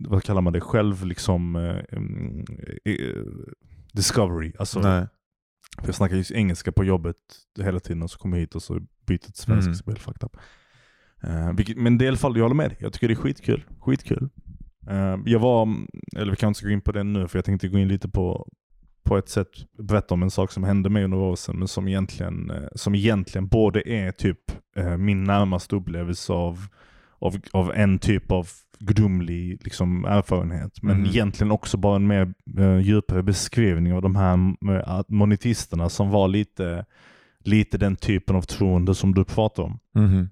vad 0.08 0.22
kallar 0.24 0.40
man 0.40 0.52
det? 0.52 0.60
Själv 0.60 1.04
liksom... 1.06 1.56
Eh, 1.56 1.96
mm, 1.96 2.44
eh, 2.84 3.22
discovery. 3.92 4.52
Alltså, 4.58 4.80
Nej. 4.80 5.06
för 5.80 5.86
jag 5.88 5.94
snackar 5.94 6.16
ju 6.16 6.24
engelska 6.36 6.72
på 6.72 6.84
jobbet 6.84 7.16
hela 7.60 7.80
tiden 7.80 8.02
och 8.02 8.10
så 8.10 8.18
kommer 8.18 8.36
jag 8.36 8.40
hit 8.40 8.54
och 8.54 8.62
så 8.62 8.80
byter 9.06 9.18
till 9.18 9.32
svenska 9.34 9.64
Mm. 9.68 9.74
så 9.74 9.84
blir 9.84 9.96
fucked 9.96 10.24
up. 10.24 10.36
Eh, 11.22 11.52
vilket, 11.52 11.76
men 11.76 12.02
i 12.02 12.08
alla 12.08 12.16
fall, 12.16 12.36
jag 12.36 12.44
håller 12.44 12.54
med 12.54 12.70
dig. 12.70 12.76
Jag 12.80 12.92
tycker 12.92 13.08
det 13.08 13.14
är 13.14 13.16
skitkul. 13.16 13.64
Skitkul. 13.80 14.28
Eh, 14.90 15.16
jag 15.26 15.38
var, 15.38 15.68
eller 16.16 16.30
vi 16.30 16.36
kanske 16.36 16.46
inte 16.64 16.68
gå 16.68 16.72
in 16.72 16.80
på 16.80 16.92
det 16.92 17.02
nu 17.04 17.28
för 17.28 17.38
jag 17.38 17.44
tänkte 17.44 17.68
gå 17.68 17.78
in 17.78 17.88
lite 17.88 18.08
på, 18.08 18.48
på 19.06 19.16
ett 19.18 19.28
sätt 19.28 19.48
berätta 19.78 20.14
om 20.14 20.22
en 20.22 20.30
sak 20.30 20.52
som 20.52 20.64
hände 20.64 20.90
mig 20.90 21.04
under 21.04 21.18
år 21.18 21.36
sedan 21.36 21.58
men 21.58 21.68
som 21.68 21.88
egentligen, 21.88 22.50
eh, 22.50 22.68
som 22.74 22.94
egentligen 22.94 23.48
både 23.48 23.88
är 23.88 24.12
typ 24.12 24.38
eh, 24.76 24.96
min 24.96 25.24
närmaste 25.24 25.76
upplevelse 25.76 26.32
av, 26.32 26.58
av, 27.18 27.36
av 27.52 27.72
en 27.74 27.98
typ 27.98 28.30
av 28.32 28.48
gudomlig 28.78 29.58
liksom, 29.64 30.04
erfarenhet. 30.04 30.82
Men 30.82 30.96
Mhm. 30.96 31.06
egentligen 31.06 31.50
också 31.50 31.76
bara 31.76 31.96
en 31.96 32.06
mer 32.06 32.34
eh, 32.58 32.78
djupare 32.78 33.22
beskrivning 33.22 33.92
av 33.94 34.02
de 34.02 34.16
här 34.16 34.54
eh, 34.70 35.02
monetisterna 35.08 35.88
som 35.88 36.10
var 36.10 36.28
lite, 36.28 36.84
lite 37.44 37.78
den 37.78 37.96
typen 37.96 38.36
av 38.36 38.42
troende 38.42 38.94
som 38.94 39.14
du 39.14 39.24
pratar 39.24 39.62
om. 39.62 39.78
Mhm. 39.94 40.28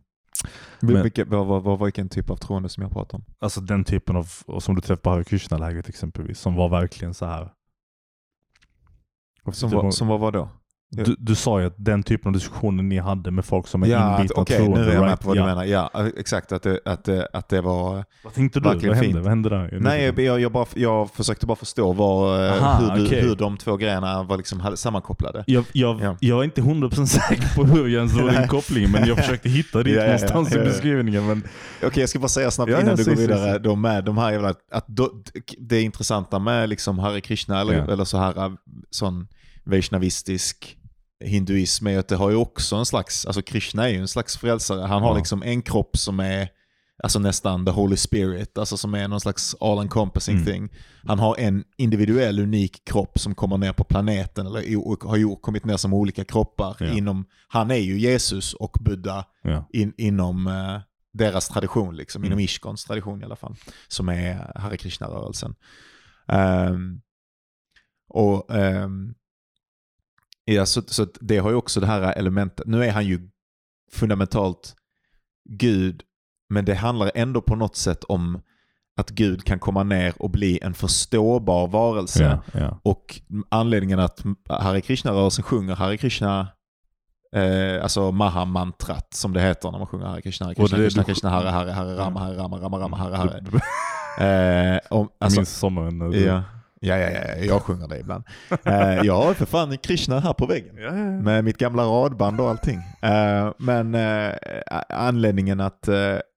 Men- 0.80 1.02
Vilka, 1.02 1.24
vad, 1.24 1.46
vad, 1.46 1.62
vad, 1.62 1.84
vilken 1.84 2.08
typ 2.08 2.30
av 2.30 2.36
troende 2.36 2.68
som 2.68 2.82
jag 2.82 2.92
pratar 2.92 3.18
om? 3.18 3.24
Alltså 3.38 3.60
den 3.60 3.84
typen 3.84 4.16
av, 4.16 4.26
som 4.60 4.74
du 4.74 4.80
träffade 4.80 5.00
på 5.02 5.10
Hare 5.10 5.24
Krishna-lägret 5.24 5.88
exempelvis, 5.88 6.38
som 6.38 6.54
var 6.54 6.68
verkligen 6.68 7.14
så 7.14 7.26
här. 7.26 7.50
Som 9.52 9.70
var, 9.70 9.82
var- 9.82 9.90
som 9.90 10.08
var 10.08 10.18
vad 10.18 10.32
då? 10.32 10.48
Du, 10.96 11.16
du 11.18 11.34
sa 11.34 11.60
ju 11.60 11.66
att 11.66 11.74
den 11.76 12.02
typen 12.02 12.28
av 12.28 12.32
diskussioner 12.32 12.82
ni 12.82 12.98
hade 12.98 13.30
med 13.30 13.44
folk 13.44 13.66
som 13.66 13.82
är 13.82 13.86
Ja, 13.86 14.16
inbitna 14.16 14.42
okej 14.42 14.56
troende. 14.56 14.80
nu 14.80 14.88
är 14.90 14.92
jag 14.94 15.00
med 15.00 15.08
right? 15.08 15.20
på 15.20 15.28
vad 15.28 15.36
ja. 15.36 15.42
du 15.42 15.48
menar. 15.48 15.64
Ja, 15.64 15.90
exakt. 16.16 16.52
Att 16.52 16.62
det, 16.62 16.80
att 16.84 17.04
det, 17.04 17.28
att 17.32 17.48
det 17.48 17.60
var... 17.60 18.04
Vad 18.24 18.34
tänkte 18.34 18.60
du? 18.60 18.64
Vad 18.64 18.82
hände? 18.82 19.00
fint. 19.00 19.14
Vad 19.18 19.26
hände 19.28 19.48
där? 19.48 19.78
Nej, 19.80 20.14
jag, 20.16 20.40
jag, 20.40 20.52
bara, 20.52 20.66
jag 20.74 21.10
försökte 21.10 21.46
bara 21.46 21.56
förstå 21.56 21.92
var, 21.92 22.46
eh, 22.46 22.62
Aha, 22.62 22.80
hur, 22.80 22.96
du, 23.00 23.06
okej. 23.06 23.20
hur 23.22 23.36
de 23.36 23.56
två 23.56 23.76
grejerna 23.76 24.22
var 24.22 24.36
liksom 24.36 24.76
sammankopplade. 24.76 25.44
Jag, 25.46 25.64
jag, 25.72 26.00
Ja. 26.02 26.16
jag 26.20 26.40
är 26.40 26.44
inte 26.44 26.60
100% 26.60 27.06
säker 27.06 27.54
på 27.56 27.64
hur 27.64 27.82
jag 27.88 27.98
ens 27.98 28.12
drog 28.12 28.32
den 28.32 28.48
kopplingen, 28.48 28.90
men 28.90 29.08
jag 29.08 29.16
försökte 29.18 29.48
hitta 29.48 29.82
dit 29.82 29.96
Ja, 29.98 30.02
någonstans 30.04 30.54
i 30.54 30.58
beskrivningen. 30.58 31.26
Men 31.26 31.42
Okej, 31.82 32.00
jag 32.00 32.08
ska 32.08 32.18
bara 32.18 32.28
säga 32.28 32.50
snabbt 32.50 32.70
innan 32.70 32.96
du 32.96 33.04
går 33.04 33.16
vidare. 33.16 33.58
Då 33.58 33.74
med 33.74 34.04
de 34.04 34.18
här 34.18 34.32
jävla, 34.32 34.54
att 34.72 34.86
det 35.58 35.80
intressanta 35.82 36.38
med 36.38 36.68
liksom 36.68 36.98
Hare 36.98 37.20
Krishna 37.20 37.60
eller, 37.60 37.88
eller 37.92 38.04
så 38.04 38.18
här 38.18 38.56
sån 38.90 39.26
vaishnavistisk 39.64 40.76
hinduism 41.24 41.86
är 41.86 41.98
att 41.98 42.08
det 42.08 42.16
har 42.16 42.30
ju 42.30 42.36
också 42.36 42.76
en 42.76 42.86
slags, 42.86 43.26
alltså 43.26 43.42
Krishna 43.42 43.84
är 43.88 43.92
ju 43.92 43.98
en 44.00 44.08
slags 44.08 44.36
frälsare. 44.36 44.80
Han 44.86 45.02
har 45.02 45.10
Ja. 45.10 45.16
liksom 45.16 45.42
en 45.42 45.62
kropp 45.62 45.96
som 45.96 46.20
är 46.20 46.48
alltså 47.02 47.18
nästan 47.18 47.64
the 47.66 47.70
Holy 47.72 47.96
Spirit, 47.96 48.58
alltså 48.58 48.76
som 48.76 48.94
är 48.94 49.08
någon 49.08 49.20
slags 49.20 49.56
all 49.60 49.78
encompassing 49.78 50.34
Mm. 50.36 50.46
thing. 50.46 50.68
Han 51.06 51.18
har 51.18 51.36
en 51.38 51.64
individuell 51.76 52.38
unik 52.40 52.84
kropp 52.84 53.18
som 53.18 53.34
kommer 53.34 53.58
ner 53.58 53.72
på 53.72 53.84
planeten, 53.84 54.46
eller 54.46 54.60
har 55.08 55.40
kommit 55.40 55.64
ner 55.64 55.76
som 55.76 55.94
olika 55.94 56.24
kroppar. 56.24 56.76
Ja. 56.80 56.86
inom 56.86 57.24
Han 57.48 57.70
är 57.70 57.74
ju 57.76 57.98
Jesus 57.98 58.54
och 58.54 58.76
Buddha 58.80 59.24
Ja. 59.42 59.68
in, 59.72 59.92
inom 59.96 60.46
eh, 60.46 60.80
deras 61.12 61.48
tradition, 61.48 61.96
liksom, 61.96 62.22
Mm. 62.22 62.26
inom 62.26 62.38
Ishkons 62.40 62.84
tradition 62.84 63.22
i 63.22 63.24
alla 63.24 63.36
fall, 63.36 63.54
som 63.88 64.08
är 64.08 64.52
Hare 64.58 64.76
Krishna-rörelsen. 64.76 65.54
Ehm, 66.28 67.00
och 68.08 68.54
ehm, 68.54 69.14
ja, 70.44 70.66
så, 70.66 70.82
så 70.86 71.06
det 71.20 71.38
har 71.38 71.50
ju 71.50 71.56
också 71.56 71.80
det 71.80 71.86
här 71.86 72.18
elementet. 72.18 72.66
Nu 72.66 72.84
är 72.84 72.92
han 72.92 73.06
ju 73.06 73.28
fundamentalt 73.92 74.74
Gud, 75.50 76.02
men 76.48 76.64
det 76.64 76.74
handlar 76.74 77.10
ändå 77.14 77.40
på 77.40 77.56
något 77.56 77.76
sätt 77.76 78.04
om 78.04 78.42
att 78.96 79.10
Gud 79.10 79.44
kan 79.44 79.58
komma 79.58 79.82
ner 79.82 80.14
och 80.18 80.30
bli 80.30 80.58
en 80.62 80.74
förståbar 80.74 81.68
varelse. 81.68 82.40
Ja, 82.52 82.60
ja. 82.60 82.80
Och 82.82 83.20
anledningen 83.48 83.98
att 83.98 84.22
Hare 84.48 84.80
Krishna-rörelsen 84.80 85.44
sjunger 85.44 85.74
Hare 85.74 85.96
Krishna, 85.96 86.48
eh, 87.36 87.82
alltså 87.82 88.12
Mahamantrat 88.12 89.14
som 89.14 89.32
det 89.32 89.40
heter 89.40 89.70
när 89.70 89.78
man 89.78 89.86
sjunger 89.86 90.06
Hare 90.06 90.22
Krishna, 90.22 90.46
Hare 90.46 90.54
Krishna, 90.54 90.78
Krishna, 90.78 91.04
Krishna, 91.04 91.30
Hare 91.30 91.48
Hare, 91.48 91.70
Hare 91.70 91.96
Rama, 91.96 92.20
Hare 92.20 92.36
Rama, 92.36 92.56
Rama 92.56 92.78
Rama, 92.78 92.96
Hare 92.96 93.16
Hare. 93.16 93.40
Eh, 94.18 94.80
om, 94.90 95.08
alltså, 95.18 95.40
minns 95.40 95.58
sommaren 95.58 95.98
när 95.98 96.08
du... 96.08 96.24
ja, 96.24 96.42
ja, 96.86 96.98
ja, 96.98 97.10
ja, 97.10 97.44
jag 97.44 97.62
sjunger 97.62 97.88
det 97.88 97.98
ibland. 97.98 98.24
Eh, 98.64 99.00
jag 99.02 99.14
har 99.14 99.34
för 99.34 99.46
fan 99.46 99.78
Krishna 99.78 100.20
här 100.20 100.32
på 100.32 100.46
väggen. 100.46 100.76
Ja, 100.76 100.82
ja, 100.82 100.96
ja. 100.96 101.20
Med 101.20 101.44
mitt 101.44 101.58
gamla 101.58 101.82
radband 101.84 102.40
och 102.40 102.48
allting. 102.48 102.78
Eh, 103.02 103.52
men 103.58 103.94
eh, 103.94 104.32
anledningen 104.88 105.60
att, 105.60 105.88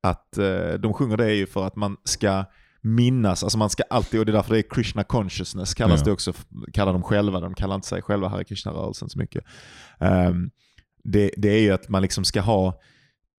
att 0.03 0.31
de 0.79 0.93
sjunger 0.93 1.17
det 1.17 1.25
är 1.25 1.35
ju 1.35 1.45
för 1.45 1.67
att 1.67 1.75
man 1.75 1.97
ska 2.03 2.45
minnas, 2.81 3.43
alltså 3.43 3.57
man 3.57 3.69
ska 3.69 3.83
alltid, 3.89 4.19
och 4.19 4.25
det 4.25 4.31
är 4.31 4.33
därför 4.33 4.53
det 4.53 4.59
är 4.59 4.69
Krishna 4.69 5.03
consciousness 5.03 5.73
kallas 5.73 5.99
Ja. 5.99 6.05
det 6.05 6.11
också, 6.11 6.33
kallar 6.73 6.93
de 6.93 7.03
själva, 7.03 7.39
de 7.39 7.53
kallar 7.53 7.75
inte 7.75 7.87
sig 7.87 8.01
själva 8.01 8.27
Hare 8.27 8.43
Krishna-rörelsen 8.43 9.09
så 9.09 9.19
mycket. 9.19 9.43
Ehm, 9.99 10.49
det, 11.03 11.31
det 11.37 11.49
är 11.49 11.61
ju 11.61 11.71
att 11.71 11.89
man 11.89 12.01
liksom 12.01 12.23
ska 12.23 12.41
ha, 12.41 12.79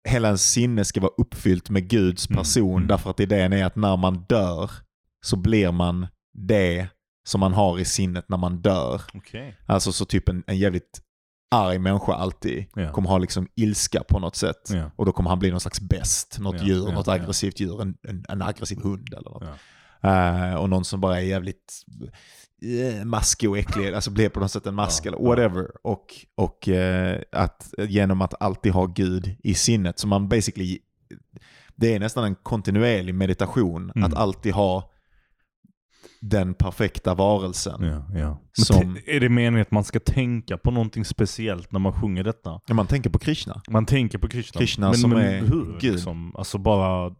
hela 0.09 0.29
ens 0.29 0.51
sinne 0.51 0.85
ska 0.85 1.01
vara 1.01 1.12
uppfyllt 1.18 1.71
med 1.71 1.88
Guds 1.88 2.31
Mm, 2.31 2.38
person, 2.38 2.77
mm. 2.77 2.88
därför 2.88 3.11
att 3.11 3.21
idén 3.21 3.53
är 3.53 3.64
att 3.64 3.77
när 3.77 3.97
man 3.97 4.25
dör 4.29 4.71
så 5.21 5.37
blir 5.37 5.73
man 5.73 6.07
det 6.33 6.88
som 7.29 7.41
man 7.41 7.53
har 7.53 7.79
i 7.79 7.85
sinnet 7.85 8.29
när 8.29 8.37
man 8.37 8.57
dör. 8.62 9.03
Okej. 9.14 9.57
Alltså 9.67 9.93
så 9.93 10.05
typ 10.05 10.29
en, 10.29 10.45
en 10.47 10.59
jävligt 10.59 11.01
arg 11.51 11.79
människa 11.79 12.12
alltid 12.14 12.67
Ja. 12.75 12.93
kommer 12.93 13.09
ha 13.11 13.19
liksom 13.19 13.49
ilska 13.57 14.03
på 14.09 14.19
något 14.19 14.37
sätt. 14.37 14.71
Ja. 14.71 14.91
Och 14.97 15.07
då 15.07 15.12
kommer 15.12 15.31
han 15.31 15.38
bli 15.38 15.51
någon 15.51 15.61
slags 15.61 15.81
bäst, 15.81 16.37
något 16.41 16.57
Ja, 16.59 16.64
djur, 16.67 16.85
ja, 16.88 16.95
något 16.95 17.09
aggressivt 17.09 17.61
djur, 17.61 17.83
en, 17.83 17.97
en, 18.09 18.25
en 18.29 18.43
aggressiv 18.43 18.79
hund 18.83 19.14
eller 19.14 19.31
något. 19.31 19.43
Eh, 20.03 20.55
och 20.61 20.71
någon 20.71 20.85
som 20.85 21.01
bara 21.01 21.17
är 21.21 21.25
jävligt 21.25 21.83
eh, 22.62 23.05
maskig 23.05 23.51
och 23.51 23.59
äcklig, 23.59 23.95
alltså 23.95 24.11
blir 24.11 24.29
på 24.29 24.41
något 24.41 24.51
sätt 24.53 24.67
en 24.67 24.75
mask 24.75 25.07
eller 25.07 25.19
whatever. 25.19 25.67
Och, 25.87 26.07
och 26.35 26.69
eh, 26.69 27.21
att 27.33 27.75
genom 27.79 28.21
att 28.23 28.43
alltid 28.43 28.73
ha 28.73 28.87
Gud 28.87 29.37
i 29.43 29.55
sinnet, 29.55 29.99
så 29.99 30.07
man 30.07 30.29
basically, 30.29 30.79
det 31.77 31.95
är 31.95 32.01
nästan 32.01 32.25
en 32.25 32.35
kontinuerlig 32.35 33.14
meditation, 33.14 33.93
Mm. 33.95 34.05
att 34.05 34.14
alltid 34.19 34.53
ha 34.55 34.91
den 36.20 36.54
perfekta 36.54 37.14
varelsen. 37.14 37.83
Ja, 37.85 38.18
ja. 38.20 38.38
Som- 38.52 38.96
Är 39.07 39.20
det 39.20 39.28
meningen 39.28 39.62
att 39.62 39.70
man 39.70 39.85
ska 39.85 40.00
tänka 40.00 40.59
på 40.59 40.70
någonting 40.70 41.04
speciellt 41.04 41.72
när 41.72 41.81
man 41.81 41.92
sjunger 41.92 42.24
detta? 42.24 42.61
När 42.68 42.74
man 42.74 42.87
tänker 42.87 43.11
på 43.11 43.18
Krishna. 43.18 43.62
Man 43.70 43.87
tänker 43.87 44.18
på 44.18 44.28
Krishna. 44.28 44.59
Krishna 44.59 44.87
men, 44.87 44.96
som 44.98 45.11
men 45.11 45.18
är 45.20 45.40
hur? 45.40 45.78
Gud. 45.81 45.92
Liksom? 45.92 46.37
Alltså 46.37 46.59
bara 46.59 47.14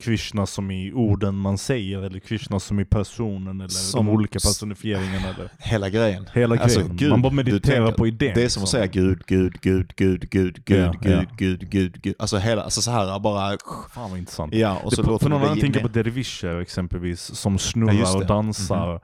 Krishna 0.00 0.46
som 0.46 0.70
i 0.70 0.92
orden 0.92 1.34
man 1.34 1.58
säger, 1.58 2.02
eller 2.02 2.18
Krishna 2.18 2.60
som 2.60 2.80
i 2.80 2.84
personen, 2.84 3.60
eller 3.60 3.68
Som- 3.68 4.06
de 4.06 4.12
olika 4.12 4.32
personifieringarna. 4.38 5.28
Eller 5.28 5.50
Hela 5.58 5.88
grejen. 5.90 6.26
hela 6.34 6.56
Alltså, 6.62 6.78
grejen. 6.80 6.96
Gud, 6.96 7.10
man 7.10 7.22
bara 7.22 7.32
mediterar 7.32 7.84
tänker- 7.86 7.98
på 7.98 8.06
idén. 8.06 8.32
Det 8.34 8.42
är 8.44 8.48
som 8.48 8.62
att 8.62 8.66
liksom. 8.66 8.66
säga 8.66 8.86
Gud, 8.86 9.22
Gud, 9.26 9.60
Gud, 9.60 9.92
Gud, 9.96 10.30
Gud, 10.30 10.64
Gud, 10.64 10.78
Ja, 10.80 10.92
Gud, 11.02 11.12
ja. 11.12 11.24
Gud, 11.36 11.70
Gud, 11.70 12.02
Gud. 12.02 12.14
Alltså 12.18 12.36
hela, 12.38 12.62
alltså 12.62 12.82
så 12.82 12.90
här 12.90 13.18
bara... 13.18 13.56
Fan 13.94 14.10
vad 14.10 14.18
intressant. 14.18 14.54
Ja, 14.54 14.78
och 14.84 14.92
så 14.92 15.02
det, 15.02 15.08
låter 15.08 15.22
för 15.24 15.30
någon 15.30 15.42
annan 15.42 15.60
tänker 15.60 15.80
på 15.80 15.88
dervisher 15.88 16.60
exempelvis, 16.60 17.20
som 17.22 17.52
Ja, 17.52 17.58
snurrar 17.58 17.92
just 17.92 18.14
och 18.14 18.20
det. 18.20 18.24
Mhm. 18.24 18.34
dansar. 18.34 18.94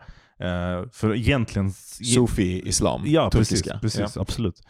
Eh, 0.41 0.89
för 0.93 1.15
egentligen... 1.17 1.71
Sufi-islam, 1.73 3.03
Ja, 3.07 3.31
precis. 3.31 3.49
turkiska. 3.63 3.79
precis 3.79 4.17
Absolut. 4.17 4.63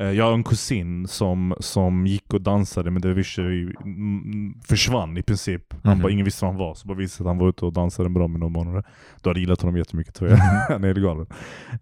Eh, 0.00 0.10
Jag 0.10 0.24
har 0.24 0.32
en 0.32 0.44
kusin 0.44 1.08
som, 1.08 1.54
som 1.60 2.06
gick 2.06 2.34
och 2.34 2.40
dansade 2.40 2.90
med 2.90 3.04
mm, 3.04 4.54
försvann 4.64 5.16
i 5.18 5.22
princip. 5.22 5.74
Han 5.84 5.92
Mhm. 5.96 6.02
bara, 6.02 6.12
ingen 6.12 6.24
visste 6.24 6.44
vem 6.46 6.54
han 6.54 6.58
var, 6.66 6.74
så 6.74 6.88
bara 6.88 6.98
visade 6.98 7.30
att 7.30 7.34
han 7.34 7.38
var 7.38 7.48
ute 7.48 7.64
och 7.64 7.72
dansade 7.72 8.08
med 8.08 8.22
dem 8.22 8.36
i 8.36 8.38
några 8.38 8.50
månader. 8.52 8.84
Du 9.22 9.30
hade 9.30 9.40
gillat 9.40 9.60
honom 9.62 9.76
jättemycket 9.76 10.14
tror 10.14 10.30
jag. 10.30 10.36
han 10.68 10.84
är 10.84 10.88
helt 10.88 10.98
galen. 11.02 11.26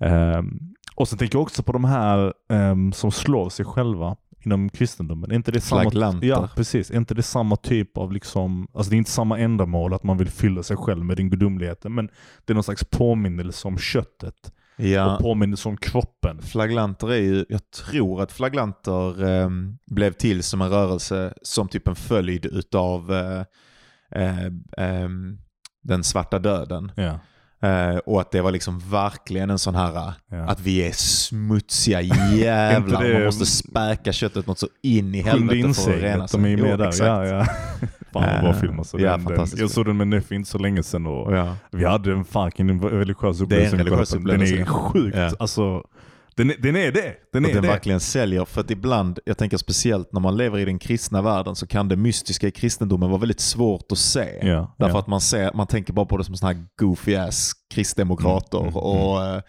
Ehm, 0.01 0.59
och 0.95 1.09
sen 1.09 1.19
tänker 1.19 1.37
jag 1.37 1.43
också 1.43 1.63
på 1.63 1.73
de 1.73 1.85
här 1.85 2.33
ehm, 2.49 2.93
som 2.93 3.11
slår 3.13 3.49
sig 3.51 3.65
själva 3.65 4.17
inom 4.45 4.69
kristendomen. 4.69 5.31
Är 5.31 5.35
inte 5.35 5.53
det 5.53 5.61
samma, 5.61 5.81
Flaglanter. 5.83 6.27
ja, 6.29 6.49
precis. 6.57 6.91
Är 6.91 6.97
inte 6.97 7.15
det 7.15 7.23
samma 7.23 7.57
typ 7.57 7.99
av, 7.99 8.13
liksom, 8.13 8.69
alltså 8.75 8.91
det 8.91 8.97
är 8.97 8.99
inte 8.99 9.11
samma 9.11 9.39
ändamål 9.39 9.95
att 9.95 10.03
man 10.03 10.19
vill 10.19 10.29
fylla 10.29 10.63
sig 10.63 10.77
själv 10.77 11.05
med 11.05 11.17
den 11.17 11.31
gudomligheten, 11.31 11.95
men 11.95 12.09
det 12.47 12.53
är 12.53 12.55
någon 12.55 12.63
slags 12.65 12.85
påminnelse 12.85 13.69
om 13.69 13.79
köttet 13.79 14.53
Ja, 14.79 15.15
och 15.15 15.21
påminnelse 15.21 15.69
om 15.69 15.77
kroppen. 15.77 16.43
flaglanter 16.43 17.13
är 17.13 17.17
ju, 17.17 17.45
jag 17.49 17.71
tror 17.71 18.23
att 18.23 18.33
flaglanter 18.33 19.25
ehm, 19.25 19.79
blev 19.87 20.13
till 20.13 20.43
som 20.43 20.63
en 20.63 20.71
rörelse 20.71 21.35
som 21.43 21.69
typ 21.69 21.89
en 21.89 21.95
följd 21.95 22.47
utav 22.47 23.13
eh, 23.13 23.45
eh, 24.23 24.47
ehm, 24.77 25.39
den 25.83 26.05
svarta 26.05 26.39
döden. 26.39 26.93
Ja. 26.97 27.19
Eh, 27.63 27.97
och 27.97 28.21
att 28.21 28.31
det 28.31 28.41
var 28.41 28.53
liksom 28.53 28.79
verkligen 28.91 29.51
en 29.51 29.59
sån 29.59 29.75
här, 29.75 30.13
Ja. 30.31 30.37
att 30.49 30.61
vi 30.61 30.79
är 30.89 30.93
smutsiga 30.93 32.01
jävlar. 32.35 33.03
Det- 33.03 33.13
Man 33.15 33.25
måste 33.25 33.47
späka 33.47 34.13
köttet 34.13 34.47
något 34.47 34.59
så 34.59 34.69
in 34.83 35.15
i 35.15 35.23
helvete 35.23 35.75
för 35.75 35.95
att 35.95 36.03
rena 36.03 36.29
sig. 36.29 36.41
de 36.41 36.53
är 36.53 36.57
med 36.57 36.71
Jo, 36.71 36.77
där. 36.77 36.89
exakt. 36.89 37.07
Ja, 37.07 37.27
ja. 37.27 37.45
Fan 38.13 38.23
vad 38.23 38.41
bra 38.41 38.51
Eh, 38.51 38.61
film 38.61 38.79
alltså. 38.79 38.99
ja, 38.99 39.17
Den- 39.17 39.25
den- 39.25 39.47
Jag 39.57 39.71
såg 39.71 39.87
den 39.87 39.97
med 39.97 40.09
Neffe 40.09 40.35
inte 40.35 40.51
så 40.51 40.59
länge 40.59 40.83
sedan 40.83 41.07
och 41.07 41.37
Ja. 41.37 41.57
vi 41.73 41.85
hade 41.85 42.13
en 42.13 42.25
fucking 42.25 42.81
religiös 42.83 43.39
Det 43.39 43.43
är 43.43 43.45
upplevelse. 43.45 43.77
en 43.77 43.85
religiös 43.85 44.11
på 44.11 44.19
den. 44.19 44.31
Är 44.31 44.35
upplevelse. 44.45 44.65
sjukt. 44.73 45.17
Ja. 45.17 45.31
Alltså, 45.39 45.83
den, 46.39 46.51
är- 46.51 46.57
den 46.63 46.77
är 46.77 46.93
det. 46.93 47.15
Den 47.33 47.45
Och 47.45 47.51
är 47.51 47.55
den 47.55 47.63
det. 47.63 47.69
verkligen 47.69 48.01
säljer. 48.01 48.45
För 48.45 48.61
att 48.61 48.71
ibland, 48.71 49.19
jag 49.25 49.39
tänker 49.39 49.57
speciellt 49.57 50.13
när 50.13 50.21
man 50.21 50.37
lever 50.37 50.59
i 50.59 50.65
den 50.65 50.79
kristna 50.79 51.23
världen 51.23 51.55
så 51.57 51.67
kan 51.67 51.89
det 51.89 51.97
mystiska 51.97 52.47
i 52.49 52.51
kristendomen 52.51 53.11
vara 53.11 53.21
väldigt 53.21 53.41
svårt 53.41 53.93
att 53.93 53.99
se. 53.99 54.39
Ja, 54.43 54.75
Därför 54.79 54.95
ja. 54.95 54.99
att 55.01 55.07
man, 55.07 55.21
ser, 55.21 55.53
man 55.55 55.67
tänker 55.67 55.93
bara 55.93 56.07
på 56.07 56.17
det 56.17 56.25
som 56.25 56.37
såna 56.37 56.53
här 56.53 56.65
goofy 56.81 57.15
ass 57.17 57.53
kristdemokrater 57.75 58.59
Mm, 58.59 58.69
mm, 58.69 58.77
och, 58.83 59.25
eh, 59.25 59.41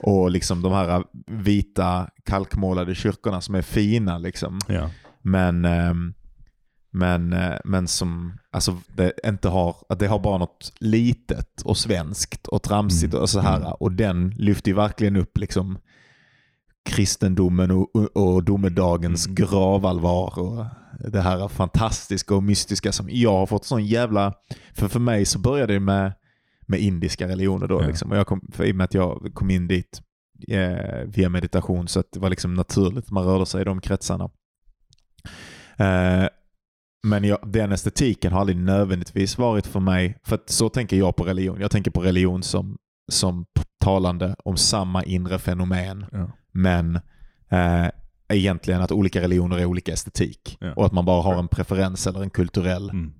och 0.00 0.30
liksom 0.30 0.62
de 0.62 0.72
här 0.72 1.04
vita 1.30 2.08
kalkmålade 2.24 2.94
kyrkorna 2.94 3.40
som 3.40 3.54
är 3.54 3.62
fina. 3.62 4.18
Liksom. 4.18 4.58
Ja. 4.68 4.90
Men, 5.22 5.64
ehm, 5.64 6.14
men, 6.94 7.32
eh, 7.32 7.54
men 7.64 7.88
som 7.88 8.38
alltså, 8.52 8.76
det 8.96 9.12
inte 9.26 9.48
har, 9.48 9.76
att 9.88 9.98
det 9.98 10.06
har 10.06 10.18
bara 10.18 10.38
något 10.38 10.72
litet 10.80 11.62
och 11.64 11.76
svenskt 11.76 12.46
och 12.46 12.62
tramsigt 12.62 13.12
Mm, 13.12 13.22
och 13.22 13.30
så 13.30 13.40
här. 13.40 13.56
mm. 13.56 13.72
Och 13.72 13.92
den 13.92 14.30
lyfter 14.30 14.70
ju 14.70 14.74
verkligen 14.76 15.16
upp 15.16 15.38
liksom 15.38 15.78
kristendomen 16.84 17.70
och, 17.70 17.96
och, 17.96 18.16
och 18.16 18.44
domedagens 18.44 19.26
Mm. 19.26 19.34
gravallvar 19.34 20.38
och 20.38 20.66
det 21.12 21.20
här 21.20 21.48
fantastiska 21.48 22.34
och 22.34 22.42
mystiska 22.42 22.92
som 22.92 23.06
jag 23.10 23.32
har 23.32 23.46
fått 23.46 23.64
sån 23.64 23.86
jävla... 23.86 24.34
För 24.74 24.88
för 24.88 25.00
mig 25.00 25.24
så 25.24 25.38
började 25.38 25.72
det 25.72 25.80
med, 25.80 26.12
med 26.66 26.80
indiska 26.80 27.28
religioner 27.28 27.66
då. 27.68 27.82
Ja. 27.82 27.86
Liksom. 27.86 28.10
Och 28.10 28.16
jag 28.16 28.26
kom, 28.26 28.48
för 28.52 28.64
I 28.64 28.72
och 28.72 28.76
med 28.76 28.84
att 28.84 28.94
jag 28.94 29.30
kom 29.34 29.50
in 29.50 29.68
dit 29.68 30.02
eh, 30.48 31.04
via 31.06 31.28
meditation 31.28 31.88
så 31.88 32.00
att 32.00 32.12
det 32.12 32.20
var 32.20 32.30
liksom 32.30 32.54
naturligt 32.54 33.04
att 33.04 33.10
man 33.10 33.24
rörde 33.24 33.46
sig 33.46 33.60
i 33.60 33.64
de 33.64 33.80
kretsarna. 33.80 34.30
Eh, 35.76 36.28
men 37.06 37.24
jag, 37.24 37.38
den 37.46 37.72
estetiken 37.72 38.32
har 38.32 38.40
aldrig 38.40 38.58
nödvändigtvis 38.58 39.38
varit 39.38 39.66
för 39.66 39.80
mig, 39.80 40.18
för 40.24 40.40
så 40.46 40.68
tänker 40.68 40.96
jag 40.96 41.16
på 41.16 41.24
religion. 41.24 41.60
Jag 41.60 41.70
tänker 41.70 41.90
på 41.90 42.00
religion 42.00 42.42
som, 42.42 42.76
som 43.12 43.44
talande 43.84 44.36
om 44.44 44.56
samma 44.56 45.04
inre 45.04 45.38
fenomen, 45.38 46.06
Ja. 46.12 46.30
Men 46.52 46.96
eh, 47.50 47.86
egentligen 48.28 48.80
att 48.82 48.92
olika 48.92 49.20
religioner 49.20 49.58
är 49.58 49.64
olika 49.64 49.92
estetik. 49.92 50.56
Ja. 50.60 50.72
Och 50.74 50.86
att 50.86 50.92
man 50.92 51.04
bara 51.04 51.22
har 51.22 51.38
en 51.38 51.48
preferens 51.48 52.06
eller 52.06 52.22
en 52.22 52.30
kulturell 52.30 52.90
Mm. 52.90 53.12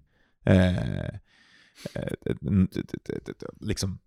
eh, 0.44 1.06
eh, 1.94 2.12
liksom, 3.60 3.98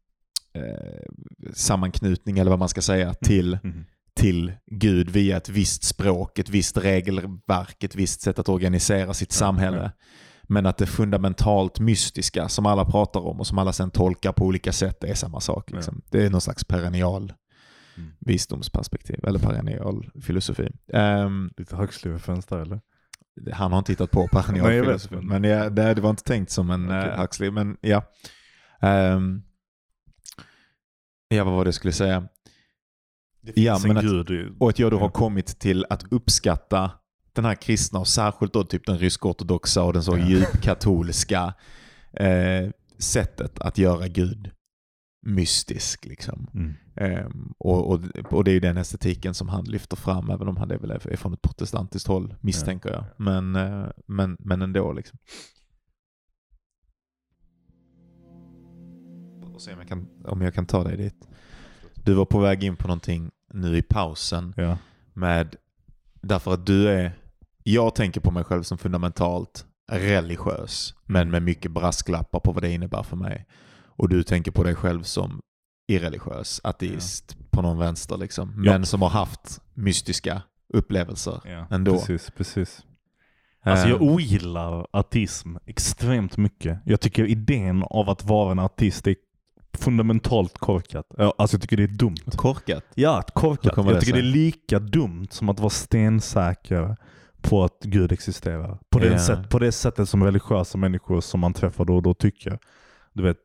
eh, 0.53 1.51
sammanknutning 1.53 2.39
eller 2.39 2.49
vad 2.49 2.59
man 2.59 2.69
ska 2.69 2.81
säga 2.81 3.13
till 3.13 3.57
Mm. 3.63 3.85
till 4.15 4.53
Gud 4.71 5.09
via 5.09 5.37
ett 5.37 5.49
visst 5.49 5.83
språk, 5.83 6.39
ett 6.39 6.49
visst 6.49 6.77
regelverk, 6.77 7.83
ett 7.83 7.95
visst 7.95 8.21
sätt 8.21 8.39
att 8.39 8.49
organisera 8.49 9.13
sitt 9.13 9.31
samhälle. 9.31 9.77
ja. 9.77 9.91
Men 10.47 10.65
att 10.65 10.77
det 10.77 10.85
fundamentalt 10.85 11.79
mystiska 11.79 12.49
som 12.49 12.65
alla 12.65 12.85
pratar 12.85 13.19
om 13.19 13.39
och 13.39 13.47
som 13.47 13.57
alla 13.57 13.73
sen 13.73 13.91
tolkar 13.91 14.31
på 14.31 14.45
olika 14.45 14.71
sätt 14.71 15.03
är 15.03 15.13
samma 15.13 15.39
sak. 15.39 15.71
Liksom. 15.71 16.01
Det 16.11 16.25
är 16.25 16.29
någon 16.29 16.41
slags 16.41 16.63
perennial 16.63 17.33
Mm. 17.97 18.11
visdomsperspektiv 18.19 19.25
eller 19.27 19.39
perennial 19.39 20.09
filosofi. 20.21 20.71
Ehm, 20.93 21.49
Lite 21.57 21.75
Huxley-referens 21.75 22.45
där 22.45 22.59
eller? 22.59 22.81
han 23.53 23.71
har 23.71 23.79
inte 23.79 23.91
hittat 23.91 24.11
på 24.11 24.21
vet. 24.21 24.31
parnialfilosofin. 24.31 25.27
Men 25.27 25.43
ja, 25.43 25.69
det, 25.69 25.93
det 25.93 26.01
var 26.01 26.09
inte 26.09 26.23
tänkt 26.23 26.51
som 26.51 26.69
en 26.69 26.85
okay. 26.85 27.17
Huxley. 27.17 27.51
Men 27.51 27.77
ja. 27.81 28.03
Ehm, 28.81 29.41
ja, 31.27 31.43
vad 31.43 31.53
var 31.53 31.63
det 31.65 31.67
jag 31.67 31.75
skulle 31.75 31.93
säga? 31.93 32.27
Det 33.41 33.51
Ja, 33.61 33.79
men 33.81 33.91
en 33.91 33.97
att- 33.97 34.03
gud. 34.03 34.55
Och 34.59 34.69
att 34.69 34.79
jag 34.79 34.91
då 34.91 34.99
har 34.99 35.09
kommit 35.09 35.59
till 35.59 35.85
att 35.89 36.03
uppskatta 36.11 36.91
den 37.33 37.45
här 37.45 37.55
kristna 37.55 37.99
och 37.99 38.07
särskilt 38.07 38.53
då 38.53 38.63
typ 38.63 38.85
den 38.85 38.97
rysk-ortodoxa 38.97 39.83
och 39.83 39.93
den 39.93 40.03
så 40.03 40.17
Ja. 40.17 40.25
djup-katolska 40.27 41.53
eh, 42.13 42.69
sättet 42.99 43.59
att 43.59 43.77
göra 43.77 44.07
Gud 44.07 44.51
mystisk. 45.25 46.05
Liksom. 46.05 46.47
Mm. 46.53 46.73
Ehm, 46.95 47.53
och, 47.57 47.91
och, 47.91 48.01
och 48.31 48.43
det 48.43 48.51
är 48.51 48.53
ju 48.53 48.59
den 48.59 48.77
estetiken 48.77 49.33
som 49.33 49.49
han 49.49 49.65
lyfter 49.65 49.97
fram, 49.97 50.29
även 50.29 50.47
om 50.47 50.57
han 50.57 50.71
är 50.71 50.77
väl 50.77 50.91
är 50.91 51.17
från 51.17 51.33
ett 51.33 51.41
protestantiskt 51.41 52.07
håll, 52.07 52.35
misstänker 52.41 52.89
jag. 52.89 53.05
Men, 53.17 53.55
eh, 53.55 53.87
men, 54.05 54.37
men 54.39 54.61
ändå 54.61 54.93
liksom. 54.93 55.19
Och 59.53 59.61
se 59.61 59.73
om 59.73 59.79
jag, 59.79 59.87
kan, 59.87 60.07
om 60.25 60.41
jag 60.41 60.53
kan 60.53 60.65
ta 60.65 60.83
dig 60.83 60.97
dit. 60.97 61.27
Du 61.93 62.13
var 62.13 62.25
på 62.25 62.39
väg 62.39 62.63
in 62.63 62.75
på 62.75 62.87
någonting 62.87 63.31
nu 63.53 63.77
i 63.77 63.81
pausen 63.81 64.53
Ja. 64.57 64.77
med, 65.13 65.55
därför 66.21 66.53
att 66.53 66.65
du 66.65 66.89
är, 66.89 67.11
jag 67.63 67.95
tänker 67.95 68.21
på 68.21 68.31
mig 68.31 68.43
själv 68.43 68.63
som 68.63 68.77
fundamentalt 68.77 69.65
religiös, 69.91 70.95
men 71.05 71.31
med 71.31 71.43
mycket 71.43 71.71
brasklappar 71.71 72.39
på 72.39 72.51
vad 72.51 72.63
det 72.63 72.71
innebär 72.71 73.03
för 73.03 73.15
mig. 73.15 73.45
Och 73.97 74.09
du 74.09 74.23
tänker 74.23 74.51
på 74.51 74.63
dig 74.63 74.75
själv 74.75 75.03
som 75.03 75.41
irreligiös, 75.87 76.61
ateist 76.63 77.37
på 77.51 77.61
någon 77.61 77.77
vänster 77.77 78.17
liksom. 78.17 78.53
Men 78.55 78.79
Ja. 78.81 78.85
som 78.85 79.01
har 79.01 79.09
haft 79.09 79.61
mystiska 79.73 80.41
upplevelser 80.73 81.41
Ja, 81.45 81.67
ändå. 81.71 81.91
Precis, 81.99 82.31
precis. 82.37 82.83
Alltså 83.63 83.87
jag 83.87 84.01
Eh, 84.01 84.07
ogillar 84.13 84.87
ateism 84.91 85.55
extremt 85.65 86.37
mycket. 86.37 86.79
Jag 86.85 87.01
tycker 87.01 87.25
idén 87.25 87.83
av 87.83 88.09
att 88.09 88.23
vara 88.23 88.51
en 88.51 88.59
artist 88.59 89.07
är 89.07 89.15
fundamentalt 89.77 90.57
korkat. 90.57 91.05
Ja, 91.17 91.33
Alltså 91.37 91.55
jag 91.55 91.61
tycker 91.61 91.77
det 91.77 91.83
är 91.83 91.87
dumt. 91.87 92.15
korkat. 92.35 92.83
Ja, 92.95 93.23
korkat. 93.33 93.73
Jag 93.77 93.85
det 93.87 93.99
tycker 94.01 94.13
det 94.13 94.19
är 94.19 94.23
lika 94.23 94.79
dumt 94.79 95.27
som 95.31 95.49
att 95.49 95.59
vara 95.59 95.69
stensäker 95.69 96.97
på 97.41 97.63
att 97.63 97.79
Gud 97.83 98.11
existerar. 98.11 98.79
På, 98.89 98.99
det 98.99 99.07
Ja. 99.07 99.19
sätt, 99.19 99.49
på 99.49 99.59
det 99.59 99.71
sättet 99.71 100.09
som 100.09 100.23
religiösa 100.23 100.77
människor 100.77 101.21
som 101.21 101.39
man 101.39 101.53
träffar 101.53 101.85
då 101.85 101.95
och 101.95 102.03
då 102.03 102.13
tycker. 102.13 102.59
Du 103.15 103.23
vet, 103.23 103.37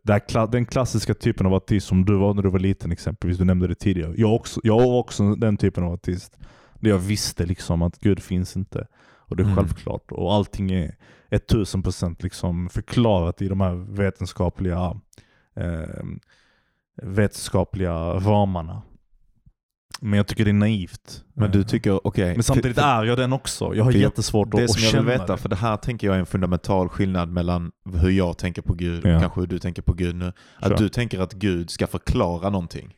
den 0.53 0.67
klassiska 0.67 1.15
typen 1.15 1.47
av 1.47 1.55
artist 1.55 1.87
som 1.87 2.05
du 2.05 2.17
var 2.17 2.35
när 2.35 2.43
du 2.43 2.51
var 2.51 2.59
liten 2.59 2.93
exempelvis. 2.93 3.39
Du 3.39 3.45
nämnde 3.45 3.67
det 3.69 3.75
tidigare. 3.75 4.15
Jag, 4.17 4.35
också, 4.35 4.61
jag 4.65 4.81
var 4.81 4.99
också 4.99 5.35
den 5.35 5.57
typen 5.57 5.85
av 5.85 5.93
artist. 5.93 6.39
Där 6.81 6.91
jag 6.91 6.99
visste 6.99 7.47
liksom 7.47 7.83
att 7.83 7.99
Gud 7.99 8.23
finns 8.23 8.57
inte. 8.57 8.87
Och 9.03 9.37
det 9.37 9.43
är 9.43 9.45
Mm. 9.45 9.57
självklart. 9.57 10.13
Och 10.13 10.35
allting 10.35 10.71
är 10.73 10.95
1000% 11.31 12.23
liksom 12.23 12.69
förklarat 12.69 13.43
i 13.43 13.49
de 13.49 13.61
här 13.61 13.75
vetenskapliga 13.75 15.01
eh, 15.57 16.05
vetenskapliga 17.03 17.95
ramarna. 18.15 18.83
Men 20.03 20.17
jag 20.17 20.27
tycker 20.27 20.45
det 20.45 20.51
är 20.51 20.53
naivt. 20.53 21.25
Men 21.35 21.51
du 21.51 21.61
Eh, 21.61 21.67
tycker, 21.67 22.07
okej. 22.07 22.35
men 22.35 22.43
samtidigt 22.43 22.77
för- 22.79 22.83
är 22.85 23.05
jag 23.05 23.19
den 23.19 23.33
också. 23.33 23.75
Jag 23.75 23.85
har 23.85 23.93
jag- 23.93 24.01
jättesvårt 24.01 24.51
Det 24.51 24.65
att, 24.65 24.71
som 24.71 24.79
att 24.79 24.83
jag 24.83 24.91
känna 24.91 25.03
vill 25.03 25.19
veta, 25.19 25.33
det. 25.33 25.39
för 25.39 25.49
det 25.49 25.57
här 25.57 25.77
tänker 25.77 26.07
jag 26.07 26.17
är 26.17 26.21
en 26.21 26.27
fundamental 26.27 26.89
skillnad 26.89 27.29
mellan 27.29 27.71
hur 27.95 28.11
jag 28.11 28.39
tänker 28.39 28.63
på 28.63 28.75
Gud 28.75 29.05
och 29.05 29.11
Ja. 29.11 29.21
kanske 29.21 29.41
hur 29.41 29.47
du 29.47 29.59
tänker 29.59 29.83
på 29.83 29.93
Gud 29.93 30.15
nu. 30.17 30.33
Att 30.59 30.69
Kör. 30.69 30.77
du 30.77 30.89
tänker 30.89 31.21
att 31.21 31.33
Gud 31.33 31.71
ska 31.71 31.87
förklara 31.87 32.51
någonting. 32.51 32.95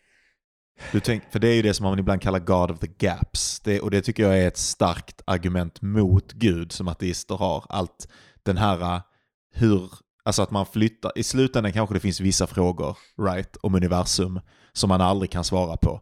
Du 0.93 1.01
tänk, 1.01 1.23
för 1.33 1.39
det 1.39 1.49
är 1.49 1.55
ju 1.55 1.63
det 1.63 1.75
som 1.75 1.85
man 1.85 1.99
ibland 1.99 2.23
kallar 2.23 2.39
God 2.39 2.71
of 2.71 2.79
the 2.79 2.87
Gaps. 2.99 3.61
Det, 3.61 3.81
och 3.81 3.91
det 3.91 4.01
tycker 4.03 4.23
jag 4.23 4.39
är 4.39 4.49
ett 4.49 4.57
starkt 4.59 5.23
argument 5.27 5.83
mot 5.83 6.33
Gud 6.33 6.73
som 6.73 6.89
ateister 6.89 7.35
har. 7.35 7.65
Allt 7.69 8.09
den 8.43 8.57
här, 8.57 8.95
uh, 8.97 9.01
hur, 9.55 9.91
alltså 10.25 10.43
att 10.43 10.51
man 10.51 10.67
flyttar, 10.67 11.13
i 11.17 11.23
slutändan 11.23 11.73
kanske 11.73 11.95
det 11.95 12.01
finns 12.01 12.21
vissa 12.21 12.47
frågor, 12.47 12.97
right, 13.23 13.57
om 13.63 13.75
universum 13.75 14.41
som 14.73 14.89
man 14.89 15.01
aldrig 15.01 15.31
kan 15.31 15.45
svara 15.45 15.77
på. 15.77 16.01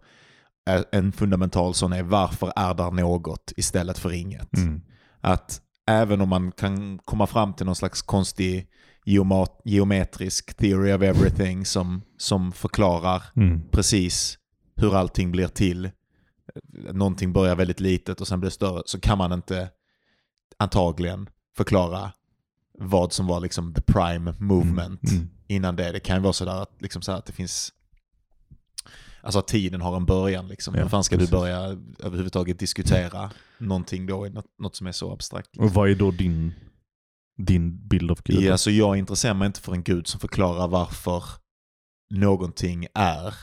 En 0.92 1.12
fundamental 1.12 1.74
sån 1.74 1.92
är 1.92 2.02
varför 2.02 2.52
är 2.56 2.74
där 2.74 2.90
något 2.90 3.52
istället 3.56 3.98
för 3.98 4.12
inget? 4.12 4.56
Mm. 4.56 4.80
att 5.20 5.60
även 5.86 6.20
om 6.20 6.28
man 6.28 6.52
kan 6.52 6.98
komma 6.98 7.26
fram 7.26 7.54
till 7.54 7.66
någon 7.66 7.76
slags 7.76 8.02
konstig 8.02 8.68
geomat- 9.06 9.60
geometrisk 9.64 10.54
theory 10.54 10.92
of 10.92 11.02
everything 11.02 11.64
som, 11.66 12.02
som 12.18 12.52
förklarar 12.52 13.22
Mm. 13.36 13.62
precis 13.70 14.38
hur 14.76 14.96
allting 14.96 15.30
blir 15.32 15.48
till. 15.48 15.90
Någonting 16.92 17.32
börjar 17.32 17.56
väldigt 17.56 17.80
litet 17.80 18.20
och 18.20 18.28
sen 18.28 18.40
blir 18.40 18.50
större. 18.50 18.82
Så 18.86 19.00
kan 19.00 19.18
man 19.18 19.32
inte 19.32 19.68
antagligen 20.56 21.28
förklara 21.56 22.12
vad 22.78 23.12
som 23.12 23.26
var 23.26 23.40
liksom 23.40 23.74
the 23.74 23.82
prime 23.82 24.34
movement 24.38 25.10
Mm. 25.10 25.28
innan 25.46 25.76
det. 25.76 25.92
Det 25.92 26.00
kan 26.00 26.16
ju 26.16 26.22
vara 26.22 26.32
sådär 26.32 26.62
att, 26.62 26.76
liksom 26.82 27.02
så 27.02 27.12
att 27.12 27.26
det 27.26 27.32
finns 27.32 27.72
Alltså 29.22 29.38
att 29.38 29.48
tiden 29.48 29.80
har 29.80 29.96
en 29.96 30.06
början 30.06 30.48
liksom. 30.48 30.74
Ja, 30.74 30.82
Hur 30.82 30.88
fan 30.88 31.04
ska 31.04 31.16
precis. 31.16 31.30
du 31.30 31.36
börja 31.36 31.58
överhuvudtaget 31.98 32.58
diskutera 32.58 33.30
någonting 33.58 34.06
då, 34.06 34.24
något, 34.24 34.46
något 34.58 34.76
som 34.76 34.86
är 34.86 34.92
så 34.92 35.12
abstrakt? 35.12 35.46
liksom? 35.46 35.64
Och 35.64 35.74
vad 35.74 35.90
är 35.90 35.94
då 35.94 36.10
din, 36.10 36.52
din 37.38 37.88
bild 37.88 38.10
av 38.10 38.20
Gud? 38.24 38.42
Ja, 38.42 38.52
alltså 38.52 38.70
jag 38.70 38.96
intresserar 38.96 39.34
mig 39.34 39.46
inte 39.46 39.60
för 39.60 39.72
en 39.72 39.82
gud 39.82 40.06
som 40.06 40.20
förklarar 40.20 40.68
varför 40.68 41.24
någonting 42.14 42.86
är. 42.94 43.34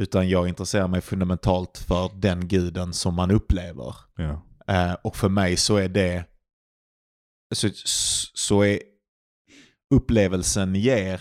Utan 0.00 0.28
jag 0.28 0.48
intresserar 0.48 0.88
mig 0.88 1.00
fundamentalt 1.00 1.78
för 1.78 2.10
den 2.14 2.48
guden 2.48 2.92
som 2.92 3.14
man 3.14 3.30
upplever. 3.30 3.94
Ja. 4.16 4.42
Eh, 4.68 4.92
och 5.04 5.16
för 5.16 5.28
mig 5.28 5.56
så 5.56 5.76
är 5.76 5.88
det... 5.88 6.24
Så, 7.54 7.68
så 8.34 8.62
är 8.62 8.80
upplevelsen 9.94 10.74
ger... 10.74 11.20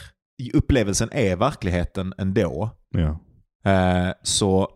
Upplevelsen 0.54 1.10
är 1.12 1.36
verkligheten 1.36 2.14
ändå. 2.18 2.70
Ja. 2.90 3.20
Eh, 3.66 4.10
så 4.24 4.70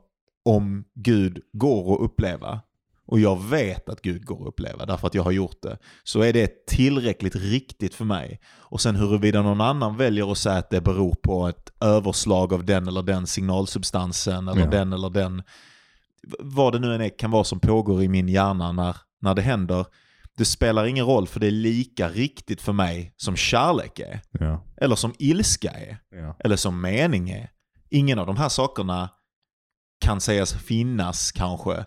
om 0.45 0.83
Gud 0.95 1.39
går 1.53 1.93
att 1.95 2.01
uppleva, 2.01 2.61
och 3.05 3.19
jag 3.19 3.43
vet 3.43 3.89
att 3.89 4.01
Gud 4.01 4.25
går 4.25 4.41
att 4.41 4.47
uppleva 4.47 4.85
därför 4.85 5.07
att 5.07 5.13
jag 5.13 5.23
har 5.23 5.31
gjort 5.31 5.61
det, 5.61 5.77
så 6.03 6.21
är 6.21 6.33
det 6.33 6.65
tillräckligt 6.67 7.35
riktigt 7.35 7.95
för 7.95 8.05
mig. 8.05 8.39
Och 8.57 8.81
sen 8.81 8.95
huruvida 8.95 9.41
någon 9.41 9.61
annan 9.61 9.97
väljer 9.97 10.31
att 10.31 10.37
säga 10.37 10.55
att 10.57 10.69
det 10.69 10.81
beror 10.81 11.15
på 11.23 11.47
ett 11.47 11.71
överslag 11.81 12.53
av 12.53 12.65
den 12.65 12.87
eller 12.87 13.01
den 13.03 13.27
signalsubstansen 13.27 14.47
eller 14.47 14.61
Ja. 14.61 14.67
den 14.69 14.93
eller 14.93 15.09
den, 15.09 15.43
vad 16.39 16.73
det 16.73 16.79
nu 16.79 16.95
än 16.95 17.01
är 17.01 17.17
kan 17.19 17.31
vara 17.31 17.43
som 17.43 17.59
pågår 17.59 18.03
i 18.03 18.07
min 18.07 18.29
hjärna 18.29 18.71
när, 18.71 18.97
när 19.21 19.35
det 19.35 19.41
händer, 19.41 19.85
det 20.37 20.45
spelar 20.45 20.85
ingen 20.85 21.05
roll 21.05 21.27
för 21.27 21.39
det 21.39 21.47
är 21.47 21.51
lika 21.51 22.09
riktigt 22.09 22.61
för 22.61 22.73
mig 22.73 23.13
som 23.17 23.35
kärlek 23.35 23.99
är. 23.99 24.21
Ja. 24.31 24.63
Eller 24.77 24.95
som 24.95 25.13
ilska 25.19 25.69
är 25.71 25.97
Ja. 26.11 26.35
eller 26.39 26.55
som 26.55 26.81
mening 26.81 27.29
är. 27.29 27.49
Ingen 27.89 28.19
av 28.19 28.27
de 28.27 28.37
här 28.37 28.49
sakerna 28.49 29.09
kan 30.05 30.21
sägas 30.21 30.53
finnas 30.53 31.31
kanske 31.31 31.85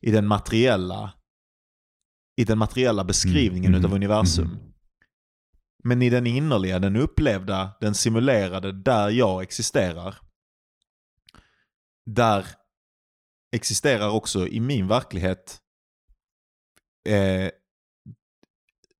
i 0.00 0.10
den 0.10 0.26
materiella 0.26 1.12
i 2.36 2.44
den 2.44 2.58
materiella 2.58 3.04
beskrivningen 3.04 3.70
Mm, 3.74 3.78
utav 3.80 3.90
mm, 3.90 3.96
universum. 4.02 4.44
mm. 4.46 4.72
Men 5.84 6.02
i 6.02 6.10
den 6.10 6.26
innerliga, 6.26 6.78
den 6.78 6.96
upplevda, 6.96 7.70
den 7.80 7.94
simulerade, 7.94 8.72
där 8.72 9.10
jag 9.10 9.42
existerar. 9.42 10.16
Där 12.06 12.46
existerar 13.56 14.08
också 14.10 14.48
i 14.48 14.60
min 14.60 14.88
verklighet 14.88 15.60
eh, 17.08 17.50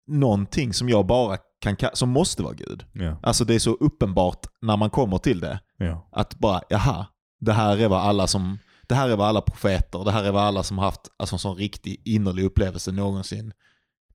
någonting 0.07 0.75
som 0.75 0.89
jag 0.89 1.07
bara 1.07 1.39
kan 1.61 1.77
ka- 1.77 1.95
som 1.95 2.09
måste 2.11 2.43
vara 2.43 2.55
Gud. 2.55 2.85
Ja. 2.93 3.21
Alltså 3.23 3.45
det 3.45 3.55
är 3.55 3.59
så 3.59 3.75
uppenbart 3.75 4.47
när 4.61 4.77
man 4.77 4.91
kommer 4.91 5.19
till 5.19 5.41
det. 5.41 5.61
Ja. 5.85 6.09
Att 6.13 6.35
bara, 6.39 6.61
jaha, 6.69 7.07
det 7.41 7.53
här 7.53 7.77
är 7.79 7.89
vad 7.89 8.01
alla 8.01 8.27
som, 8.27 8.59
det 8.89 8.95
här 8.95 9.09
är 9.09 9.17
vad 9.17 9.29
alla 9.29 9.41
profeter, 9.41 10.05
det 10.05 10.11
här 10.11 10.25
är 10.25 10.33
vad 10.33 10.43
alla 10.43 10.63
som 10.63 10.79
haft 10.79 11.01
alltså, 11.17 11.35
en 11.35 11.39
sån 11.39 11.57
riktig 11.57 12.01
innerlig 12.05 12.45
upplevelse 12.45 12.93
någonsin, 12.93 13.53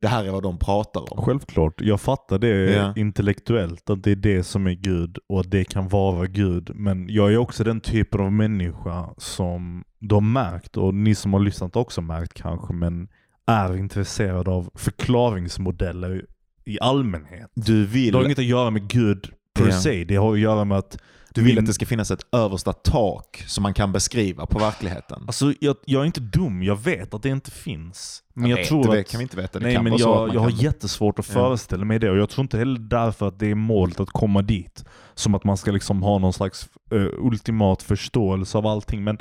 det 0.01 0.07
här 0.07 0.25
är 0.25 0.31
vad 0.31 0.43
de 0.43 0.57
pratar 0.59 1.13
om. 1.13 1.21
Självklart, 1.25 1.81
jag 1.81 2.01
fattar 2.01 2.39
det 2.39 2.47
Ja. 2.73 2.93
intellektuellt, 2.95 3.89
att 3.89 4.03
det 4.03 4.11
är 4.11 4.15
det 4.15 4.43
som 4.43 4.67
är 4.67 4.71
Gud 4.73 5.17
och 5.29 5.39
att 5.39 5.51
det 5.51 5.63
kan 5.65 5.87
vara 5.87 6.25
Gud. 6.27 6.71
Men 6.75 7.09
jag 7.09 7.33
är 7.33 7.37
också 7.37 7.63
den 7.63 7.81
typen 7.81 8.21
av 8.21 8.31
människa 8.31 9.09
som 9.17 9.83
har 10.11 10.21
märkt, 10.21 10.77
och 10.77 10.93
ni 10.93 11.15
som 11.15 11.33
har 11.33 11.39
lyssnat 11.39 11.75
också 11.75 12.01
märkt 12.01 12.33
kanske, 12.33 12.73
men 12.73 13.07
är 13.47 13.77
intresserad 13.77 14.47
av 14.47 14.69
förklaringsmodeller 14.75 16.25
i 16.65 16.79
allmänhet. 16.81 17.51
Du 17.55 17.85
vill, 17.85 18.11
Det 18.11 18.17
har 18.17 18.25
inget 18.25 18.39
att 18.39 18.45
göra 18.45 18.69
med 18.69 18.87
Gud 18.89 19.29
per 19.53 19.65
Ja. 19.67 19.71
se, 19.71 20.03
det 20.03 20.15
har 20.15 20.33
att 20.33 20.39
göra 20.39 20.65
med 20.65 20.77
att 20.77 20.97
du 21.39 21.45
vill 21.45 21.55
min- 21.55 21.63
att 21.63 21.65
det 21.67 21.73
ska 21.73 21.85
finnas 21.85 22.11
ett 22.11 22.25
översta 22.31 22.73
tak 22.73 23.43
som 23.47 23.61
man 23.63 23.73
kan 23.73 23.91
beskriva 23.91 24.45
på 24.45 24.59
verkligheten. 24.59 25.23
Alltså 25.27 25.53
jag, 25.59 25.75
jag 25.85 26.01
är 26.01 26.05
inte 26.05 26.19
dum, 26.19 26.63
jag 26.63 26.75
vet 26.83 27.13
att 27.13 27.23
det 27.23 27.29
inte 27.29 27.51
finns. 27.51 28.23
Men 28.33 28.49
jag, 28.49 28.57
vet, 28.57 28.67
tror 28.67 28.83
det 28.93 28.99
att... 28.99 29.07
kan 29.09 29.17
vi 29.17 29.23
inte 29.23 29.37
veta. 29.37 29.59
Det 29.59 29.65
Nej 29.65 29.83
men 29.83 29.97
jag, 29.97 30.33
jag 30.35 30.41
har 30.41 30.49
kan- 30.49 30.59
jättesvårt 30.59 31.19
att 31.19 31.25
föreställa 31.25 31.85
mig 31.85 31.99
det 31.99 32.09
och 32.11 32.17
jag 32.17 32.29
tror 32.29 32.43
inte 32.43 32.57
heller 32.57 32.79
därför 32.79 33.27
att 33.27 33.39
det 33.39 33.47
är 33.51 33.55
målet 33.55 33.99
att 33.99 34.09
komma 34.09 34.41
dit. 34.41 34.85
Som 35.15 35.35
att 35.35 35.43
man 35.43 35.57
ska 35.57 35.71
liksom 35.71 36.03
ha 36.03 36.17
någon 36.19 36.33
slags 36.33 36.69
eh, 36.91 37.01
ultimat 37.19 37.83
förståelse 37.83 38.57
av 38.57 38.67
allting. 38.67 39.03
Men, 39.03 39.17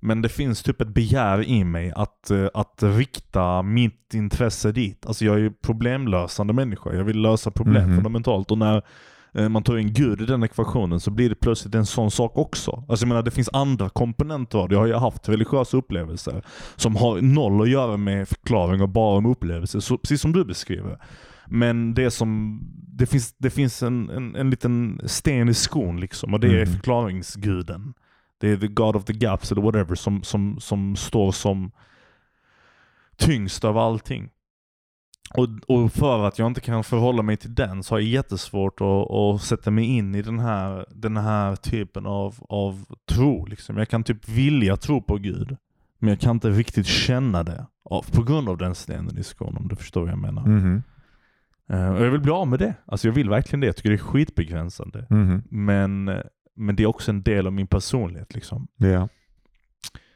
Men 0.00 0.22
det 0.22 0.28
finns 0.28 0.62
typ 0.62 0.80
ett 0.80 0.88
begär 0.88 1.48
i 1.48 1.64
mig 1.64 1.92
att, 1.96 2.30
eh, 2.30 2.46
att 2.54 2.78
rikta 2.82 3.62
mitt 3.62 4.14
intresse 4.14 4.72
dit. 4.72 5.06
Alltså 5.06 5.24
jag 5.24 5.34
är 5.34 5.38
ju 5.38 5.50
problemlösande 5.52 6.52
människa. 6.52 6.92
Jag 6.92 7.04
vill 7.04 7.20
lösa 7.20 7.50
problem 7.50 7.84
Mhm. 7.86 7.94
fundamentalt. 7.94 8.50
Och 8.50 8.58
när 8.58 8.82
man 9.48 9.62
tar 9.62 9.76
in 9.78 9.92
Gud 9.92 10.20
i 10.20 10.26
den 10.26 10.42
ekvationen 10.42 11.00
så 11.00 11.10
blir 11.10 11.28
det 11.28 11.34
plötsligt 11.34 11.74
en 11.74 11.86
sån 11.86 12.10
sak 12.10 12.38
också. 12.38 12.84
Alltså 12.88 13.04
jag 13.04 13.08
menar 13.08 13.22
det 13.22 13.30
finns 13.30 13.50
andra 13.52 13.88
komponenter 13.88 14.58
av 14.58 14.68
det. 14.68 14.74
Jag 14.74 14.80
har 14.80 14.86
ju 14.86 14.94
haft 14.94 15.28
religiösa 15.28 15.76
upplevelser 15.76 16.42
som 16.76 16.96
har 16.96 17.20
noll 17.20 17.62
att 17.62 17.68
göra 17.68 17.96
med 17.96 18.28
förklaring 18.28 18.82
och 18.82 18.88
bara 18.88 19.20
med 19.20 19.30
upplevelser. 19.30 19.80
Så, 19.80 19.98
precis 19.98 20.20
som 20.20 20.32
du 20.32 20.44
beskriver. 20.44 20.98
Men 21.46 21.94
det 21.94 22.10
som, 22.10 22.60
det 22.98 23.06
finns, 23.06 23.34
det 23.38 23.50
finns 23.50 23.82
en, 23.82 24.10
en, 24.10 24.36
en 24.36 24.50
liten 24.50 25.00
sten 25.04 25.48
i 25.48 25.54
skon 25.54 26.00
liksom 26.00 26.34
och 26.34 26.40
det 26.40 26.48
är 26.48 26.66
Mhm. 26.66 26.74
förklaringsguden. 26.74 27.94
Det 28.40 28.48
är 28.50 28.56
the 28.56 28.66
God 28.68 28.96
of 28.96 29.04
the 29.04 29.12
gaps 29.12 29.52
eller 29.52 29.62
whatever 29.62 29.94
som, 29.94 30.22
som, 30.22 30.60
som 30.60 30.96
står 30.96 31.32
som 31.32 31.70
tyngst 33.16 33.64
av 33.64 33.78
allting. 33.78 34.28
Och, 35.34 35.48
och 35.66 35.92
för 35.92 36.24
att 36.24 36.38
jag 36.38 36.46
inte 36.46 36.60
kan 36.60 36.84
förhålla 36.84 37.22
mig 37.22 37.36
till 37.36 37.54
den 37.54 37.82
så 37.82 37.94
har 37.94 38.00
jag 38.00 38.08
jättesvårt 38.08 38.80
att, 38.80 39.10
att 39.10 39.42
sätta 39.42 39.70
mig 39.70 39.84
in 39.84 40.14
i 40.14 40.22
den 40.22 40.38
här, 40.38 40.86
den 40.90 41.16
här 41.16 41.56
typen 41.56 42.06
av, 42.06 42.34
av 42.48 42.84
tro. 43.08 43.46
Liksom. 43.46 43.76
Jag 43.78 43.88
kan 43.88 44.04
typ 44.04 44.28
vilja 44.28 44.76
tro 44.76 45.02
på 45.02 45.16
Gud, 45.16 45.56
men 45.98 46.08
jag 46.08 46.20
kan 46.20 46.36
inte 46.36 46.50
riktigt 46.50 46.86
känna 46.86 47.42
det. 47.42 47.66
På 48.12 48.22
grund 48.22 48.48
av 48.48 48.58
den 48.58 48.74
stenen 48.74 49.18
i 49.18 49.22
skon 49.22 49.56
om 49.56 49.68
du 49.68 49.76
förstår 49.76 50.00
vad 50.00 50.10
jag 50.10 50.18
menar. 50.18 50.82
Eh, 51.68 51.94
och 51.94 52.04
jag 52.04 52.10
vill 52.10 52.20
bli 52.20 52.32
av 52.32 52.48
med 52.48 52.58
det. 52.58 52.74
Alltså 52.86 53.08
jag 53.08 53.14
vill 53.14 53.28
verkligen 53.28 53.60
det. 53.60 53.66
Jag 53.66 53.76
tycker 53.76 53.90
det 53.90 53.96
är 53.96 53.98
skitbegränsande. 53.98 55.06
Mhm. 55.10 55.42
Men, 55.50 56.04
men 56.54 56.76
det 56.76 56.82
är 56.82 56.86
också 56.86 57.10
en 57.10 57.22
del 57.22 57.46
av 57.46 57.52
min 57.52 57.66
personlighet. 57.66 58.34
Liksom. 58.34 58.68
Ja. 58.76 59.08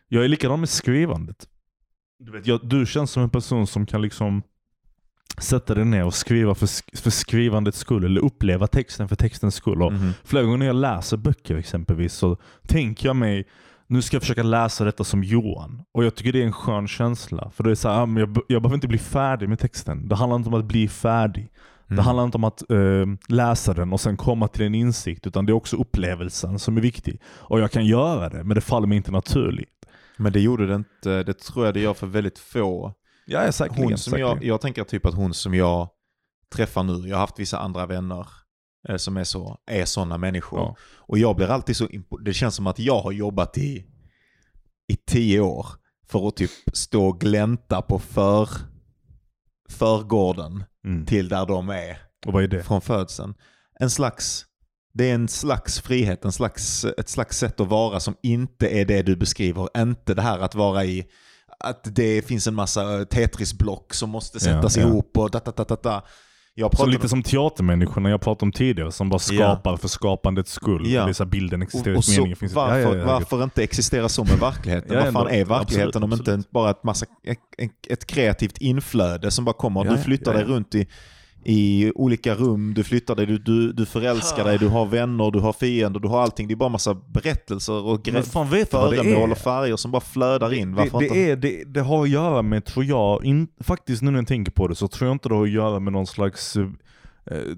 Jag 0.09 0.25
är 0.25 0.29
likadan 0.29 0.61
med 0.61 0.69
skrivandet. 0.69 1.49
Du, 2.19 2.33
vet, 2.33 2.47
jag, 2.47 2.69
du 2.69 2.87
känns 2.87 3.11
som 3.11 3.23
en 3.23 3.31
person 3.31 3.67
som 3.67 3.87
kan 3.87 4.03
liksom 4.03 4.43
sätta 5.39 5.75
dig 5.75 5.85
ner 5.85 6.05
och 6.05 6.15
skriva 6.15 6.55
för, 6.55 6.67
sk- 6.67 6.97
för 7.03 7.11
skrivandets 7.11 7.79
skull. 7.79 8.05
Eller 8.05 8.21
uppleva 8.25 8.67
texten 8.67 9.09
för 9.09 9.17
textens 9.17 9.55
skull. 9.55 9.83
Och 9.83 9.93
Mhm. 9.93 10.13
Flera 10.25 10.45
gånger 10.45 10.59
när 10.59 10.67
jag 10.67 10.77
läser 10.77 11.17
böcker 11.17 11.57
exempelvis 11.57 12.15
så 12.15 12.37
tänker 12.69 13.07
jag 13.09 13.17
mig 13.17 13.45
nu 13.89 14.03
ska 14.03 14.15
jag 14.17 14.23
försöka 14.23 14.43
läsa 14.43 14.85
detta 14.85 15.05
som 15.05 15.25
Johan. 15.25 15.83
Och 15.95 16.05
jag 16.05 16.15
tycker 16.15 16.33
det 16.33 16.43
är 16.43 16.47
en 16.47 16.53
skön 16.53 16.89
känsla. 16.89 17.51
För 17.55 17.65
det 17.65 17.71
är 17.71 17.75
så 17.75 17.89
här, 17.89 18.03
ah, 18.03 18.19
jag, 18.21 18.39
jag 18.49 18.63
behöver 18.63 18.75
inte 18.75 18.89
bli 18.89 18.99
färdig 18.99 19.49
med 19.49 19.59
texten. 19.59 20.09
Det 20.09 20.15
handlar 20.17 20.37
inte 20.37 20.49
om 20.49 20.55
att 20.55 20.65
bli 20.65 20.89
färdig. 20.89 21.49
Det 21.89 21.93
Mm. 21.95 22.05
handlar 22.05 22.25
inte 22.25 22.37
om 22.39 22.45
att 22.45 22.71
eh, 22.71 23.07
läsa 23.29 23.75
den 23.75 23.93
och 23.93 24.01
sen 24.01 24.17
komma 24.17 24.49
till 24.49 24.63
en 24.67 24.75
insikt. 24.75 25.27
Utan 25.27 25.47
det 25.47 25.53
är 25.53 25.55
också 25.55 25.77
upplevelsen 25.77 26.59
som 26.59 26.77
är 26.77 26.81
viktig. 26.81 27.21
Och 27.27 27.61
jag 27.61 27.71
kan 27.71 27.87
göra 27.87 28.29
det, 28.29 28.45
men 28.45 28.55
det 28.55 28.61
faller 28.61 28.87
mig 28.87 28.97
inte 28.97 29.11
naturligt. 29.13 29.71
Men 30.17 30.33
det 30.33 30.41
gjorde 30.41 30.67
det 30.67 30.75
inte, 30.75 31.23
det 31.23 31.39
tror 31.39 31.65
jag 31.65 31.75
det 31.75 31.81
gör 31.81 31.95
för 31.95 32.07
väldigt 32.07 32.39
få. 32.39 32.93
Ja, 33.27 33.53
säkerligen. 33.53 33.89
Hon 33.89 33.99
som 33.99 34.19
jag, 34.19 34.45
jag 34.45 34.61
tänker 34.61 34.85
typ 34.85 35.07
att 35.07 35.15
hon 35.15 35.35
som 35.35 35.55
jag 35.55 35.89
träffar 36.55 36.83
nu, 36.83 37.09
jag 37.09 37.17
har 37.17 37.21
haft 37.21 37.39
vissa 37.39 37.59
andra 37.59 37.87
vänner 37.87 38.27
eh, 38.89 38.97
som 38.97 39.17
är 39.17 39.25
så, 39.25 39.59
är 39.67 39.85
sådana 39.85 40.19
människor. 40.19 40.59
Ja. 40.61 40.77
Och 40.97 41.19
jag 41.19 41.37
blir 41.37 41.49
alltid 41.49 41.77
så, 41.77 41.89
det 42.25 42.35
känns 42.35 42.55
som 42.55 42.67
att 42.67 42.79
jag 42.79 43.01
har 43.01 43.13
jobbat 43.13 43.59
i, 43.59 43.87
i 44.89 44.97
tio 44.97 45.41
år 45.41 45.67
för 46.09 46.29
att 46.29 46.37
typ 46.37 46.51
stå 46.73 47.07
och 47.07 47.21
glänta 47.21 47.83
på 47.83 47.99
för, 47.99 48.49
förgården 49.69 50.65
Mm. 50.85 51.07
till 51.07 51.29
där 51.29 51.47
de 51.47 51.69
är 51.69 51.99
Och 52.27 52.33
vad 52.33 52.43
är 52.43 52.49
det? 52.49 52.63
från 52.63 52.81
födseln. 52.81 53.35
En 53.81 53.91
slags, 53.91 54.45
det 54.95 55.11
är 55.11 55.15
en 55.15 55.29
slags 55.29 55.81
frihet, 55.81 56.25
en 56.25 56.33
slags, 56.33 56.85
ett 56.85 57.09
slags 57.09 57.39
sätt 57.39 57.61
att 57.61 57.69
vara 57.69 58.01
som 58.01 58.17
inte 58.23 58.69
är 58.69 58.85
det 58.85 59.03
du 59.03 59.17
beskriver. 59.17 59.69
Inte 59.79 60.15
det 60.15 60.23
här 60.23 60.39
att 60.39 60.55
vara 60.55 60.85
i, 60.85 61.05
att 61.59 61.95
det 61.95 62.27
finns 62.27 62.47
en 62.47 62.55
massa 62.55 63.05
Tetris-block 63.05 63.95
som 63.95 64.11
måste 64.11 64.41
sättas 64.41 64.77
Ja, 64.77 64.83
ja. 64.83 64.89
ihop 64.89 65.19
och 65.19 65.31
da, 65.31 65.41
da, 65.45 65.53
da, 65.57 65.65
da, 65.65 65.77
da. 65.83 66.03
Jag 66.59 66.77
Så 66.77 66.87
lite 66.87 67.09
som 67.09 67.23
teatermänniskorna 67.23 68.11
jag 68.11 68.21
pratade 68.21 68.47
om 68.47 68.53
tidigare 68.53 68.93
som 68.93 69.09
bara 69.09 69.19
skapar 69.19 69.77
för 69.77 69.89
skapandets 69.89 70.53
skull. 70.53 70.85
Så 70.85 71.25
här, 71.25 71.25
bilden 71.25 71.63
och, 71.63 71.67
existerar, 71.67 71.97
och 71.97 72.05
så, 72.05 72.11
meningen 72.11 72.37
finns 72.37 72.53
varför, 72.53 72.81
ja, 72.81 72.89
ja, 72.89 72.97
ja, 72.97 73.07
varför 73.07 73.45
inte 73.45 73.63
existera 73.63 74.09
så 74.09 74.25
med 74.25 74.39
verkligheten? 74.41 74.97
Vad 75.05 75.13
fan 75.13 75.29
är 75.29 75.45
verkligheten 75.45 75.89
Absolut, 75.89 75.97
om 75.97 76.13
inte 76.13 76.33
en, 76.33 76.45
bara 76.51 76.71
ett, 76.71 76.85
massa, 76.85 77.07
ett, 77.27 77.71
ett 77.89 78.07
kreativt 78.07 78.59
inflöde 78.59 79.31
som 79.31 79.45
bara 79.45 79.53
kommer? 79.53 79.85
Du 79.85 79.99
flyttar 79.99 80.35
dig 80.35 80.45
runt 80.45 80.75
i, 80.75 80.89
i 81.45 81.93
olika 81.95 82.35
rum, 82.35 82.75
du 82.75 82.85
flyttar 82.85 83.15
dig, 83.15 83.27
du, 83.27 83.39
du, 83.39 83.73
du 83.73 83.87
förälskar 83.87 84.45
dig, 84.45 84.59
du 84.59 84.69
har 84.69 84.87
vänner, 84.87 85.31
du 85.31 85.39
har 85.39 85.53
fiender, 85.53 86.01
du 86.01 86.09
har 86.09 86.23
allting. 86.23 86.49
Det 86.49 86.55
är 86.55 86.57
bara 86.57 86.69
massa 86.69 86.95
berättelser 86.95 87.85
och 87.85 88.01
det 88.05 88.25
föremål 88.71 89.31
och 89.33 89.39
färger 89.39 89.77
som 89.77 89.91
bara 89.91 90.01
flödar 90.01 90.55
in. 90.55 90.71
Det, 90.71 90.77
Varför 90.77 90.99
det, 90.99 91.05
inte? 91.05 91.19
är, 91.19 91.37
det, 91.37 91.65
det 91.65 91.81
har 91.81 92.03
att 92.03 92.09
göra 92.09 92.43
med, 92.43 92.65
tror 92.65 92.85
jag, 92.85 93.25
in, 93.25 93.49
faktiskt 93.61 94.03
nu 94.03 94.11
när 94.11 94.19
jag 94.19 94.29
tänker 94.29 94.53
på 94.53 94.69
det 94.69 94.75
så 94.75 94.89
tror 94.89 95.09
jag 95.09 95.15
inte 95.15 95.29
det 95.29 95.35
har 95.35 95.43
att 95.43 95.51
göra 95.51 95.81
med 95.81 95.93
någon 95.93 96.07
slags 96.07 96.57
eh, 96.57 96.67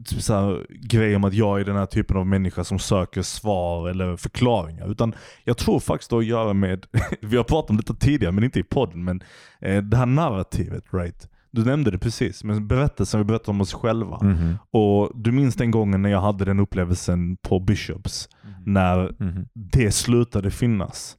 typ 0.04 0.22
så 0.22 0.34
här, 0.34 0.66
grej 0.70 1.16
om 1.16 1.24
att 1.24 1.34
jag 1.34 1.60
är 1.60 1.64
den 1.64 1.76
här 1.76 1.86
typen 1.86 2.16
av 2.16 2.26
människa 2.26 2.64
som 2.64 2.78
söker 2.78 3.22
svar 3.22 3.88
eller 3.88 4.16
förklaringar. 4.16 4.90
Utan 4.90 5.14
jag 5.44 5.56
tror 5.56 5.80
faktiskt 5.80 6.10
det 6.10 6.16
har 6.16 6.20
att 6.20 6.28
göra 6.28 6.52
med, 6.52 6.86
vi 7.20 7.36
har 7.36 7.44
pratat 7.44 7.70
om 7.70 7.76
detta 7.76 7.94
tidigare 7.94 8.32
men 8.32 8.44
inte 8.44 8.60
i 8.60 8.62
podden, 8.62 9.04
men 9.04 9.22
eh, 9.60 9.82
det 9.82 9.96
här 9.96 10.06
narrativet, 10.06 10.84
right? 10.90 11.28
Du 11.50 11.64
nämnde 11.64 11.90
det 11.90 11.98
precis, 11.98 12.44
men 12.44 12.66
berättelsen 12.68 13.20
vi 13.20 13.24
berättar 13.24 13.52
om 13.52 13.60
oss 13.60 13.72
själva. 13.72 14.18
Mhm, 14.22 14.58
Och 14.70 15.10
du 15.14 15.32
minns 15.32 15.54
den 15.56 15.70
gången 15.70 16.02
när 16.02 16.10
jag 16.10 16.20
hade 16.20 16.44
den 16.44 16.60
upplevelsen 16.60 17.36
på 17.36 17.60
Bishops, 17.60 18.28
när 18.66 19.14
mhm, 19.18 19.48
det 19.52 19.90
slutade 19.92 20.50
finnas. 20.50 21.16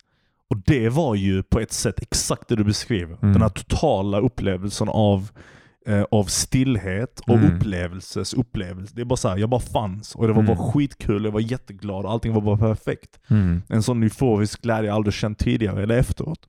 Och 0.49 0.57
det 0.65 0.89
var 0.89 1.15
ju 1.15 1.43
på 1.43 1.59
ett 1.59 1.71
sätt 1.73 1.99
exakt 2.01 2.47
det 2.47 2.55
du 2.55 2.63
beskriver. 2.63 3.17
Mm. 3.21 3.33
Den 3.33 3.41
här 3.41 3.49
totala 3.49 4.19
upplevelsen 4.19 4.89
av, 4.89 5.29
eh, 5.87 6.03
av 6.11 6.23
stillhet 6.23 7.19
och 7.19 7.35
Mm. 7.35 7.55
upplevelses 7.57 8.33
upplevelse. 8.33 8.93
Det 8.95 9.01
är 9.01 9.05
bara 9.05 9.17
så 9.17 9.29
här, 9.29 9.37
jag 9.37 9.49
bara 9.49 9.59
fanns 9.61 10.15
och 10.15 10.27
det 10.27 10.33
var 10.33 10.43
Mm. 10.43 10.55
bara 10.57 10.71
skitkul, 10.71 11.25
jag 11.25 11.31
var 11.31 11.39
jätteglad, 11.39 12.05
allting 12.05 12.33
var 12.33 12.41
bara 12.41 12.57
perfekt. 12.57 13.19
En 13.67 13.83
sån 13.83 14.03
euforisk 14.03 14.61
glädje 14.61 14.87
jag 14.89 14.95
aldrig 14.95 15.13
känt 15.13 15.39
tidigare 15.39 15.83
eller 15.83 15.97
efteråt. 15.97 16.39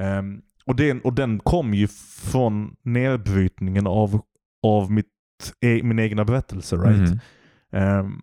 Ehm, 0.00 0.40
och, 0.66 0.76
den, 0.76 1.00
och 1.00 1.12
den 1.12 1.38
kom 1.38 1.74
ju 1.74 1.88
från 2.32 2.76
nedbrytningen 2.82 3.86
av, 3.86 4.20
av 4.62 4.90
mitt, 4.92 5.06
e, 5.60 5.80
min 5.82 5.98
egna 5.98 6.24
berättelse. 6.24 6.76
Right? 6.76 7.10
Mhm. 7.10 7.18
Ehm, 7.72 8.20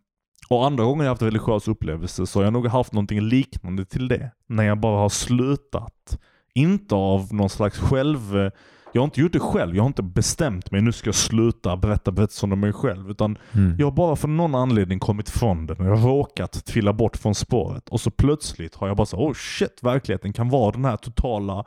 och 0.50 0.66
andra 0.66 0.84
gånger 0.84 1.04
jag 1.04 1.12
haft 1.12 1.22
religiös 1.22 1.68
upplevelse 1.68 2.26
så 2.28 2.39
har 2.39 2.44
jag 2.44 2.54
nog 2.54 2.68
haft 2.68 2.94
någonting 2.94 3.22
liknande 3.22 3.86
till 3.86 4.08
det. 4.08 4.32
När 4.48 4.64
jag 4.64 4.80
bara 4.80 5.00
har 5.00 5.10
slutat. 5.10 6.20
Inte 6.56 6.96
av 6.96 7.34
någon 7.34 7.50
slags 7.50 7.80
själv... 7.80 8.52
Jag 8.96 9.02
har 9.02 9.06
inte 9.06 9.22
gjort 9.22 9.34
det 9.34 9.39
själv. 9.39 9.76
Jag 9.76 9.84
har 9.84 9.88
inte 9.88 10.04
bestämt 10.04 10.72
mig 10.72 10.82
nu 10.82 10.91
ska 10.91 11.08
jag 11.08 11.16
sluta 11.16 11.78
berätta 11.78 12.12
berättelser 12.12 12.54
om 12.54 12.60
mig 12.60 12.74
själv. 12.74 13.10
Utan 13.10 13.38
Mm. 13.52 13.76
jag 13.80 13.86
har 13.88 13.91
bara 13.91 14.16
för 14.16 14.28
någon 14.28 14.56
anledning 14.56 15.00
kommit 15.00 15.30
från 15.30 15.66
den. 15.66 15.86
Jag 15.86 15.96
har 15.96 16.10
råkat 16.10 16.66
trilla 16.66 16.94
bort 16.94 17.18
från 17.18 17.36
spåret. 17.36 17.89
Och 17.89 18.02
så 18.02 18.12
plötsligt 18.12 18.76
har 18.76 18.88
jag 18.88 18.98
bara 18.98 19.06
så 19.06 19.18
oh 19.18 19.34
shit, 19.34 19.80
verkligheten 19.82 20.34
kan 20.34 20.50
vara 20.50 20.72
den 20.72 20.86
här 20.86 20.98
totala 20.98 21.66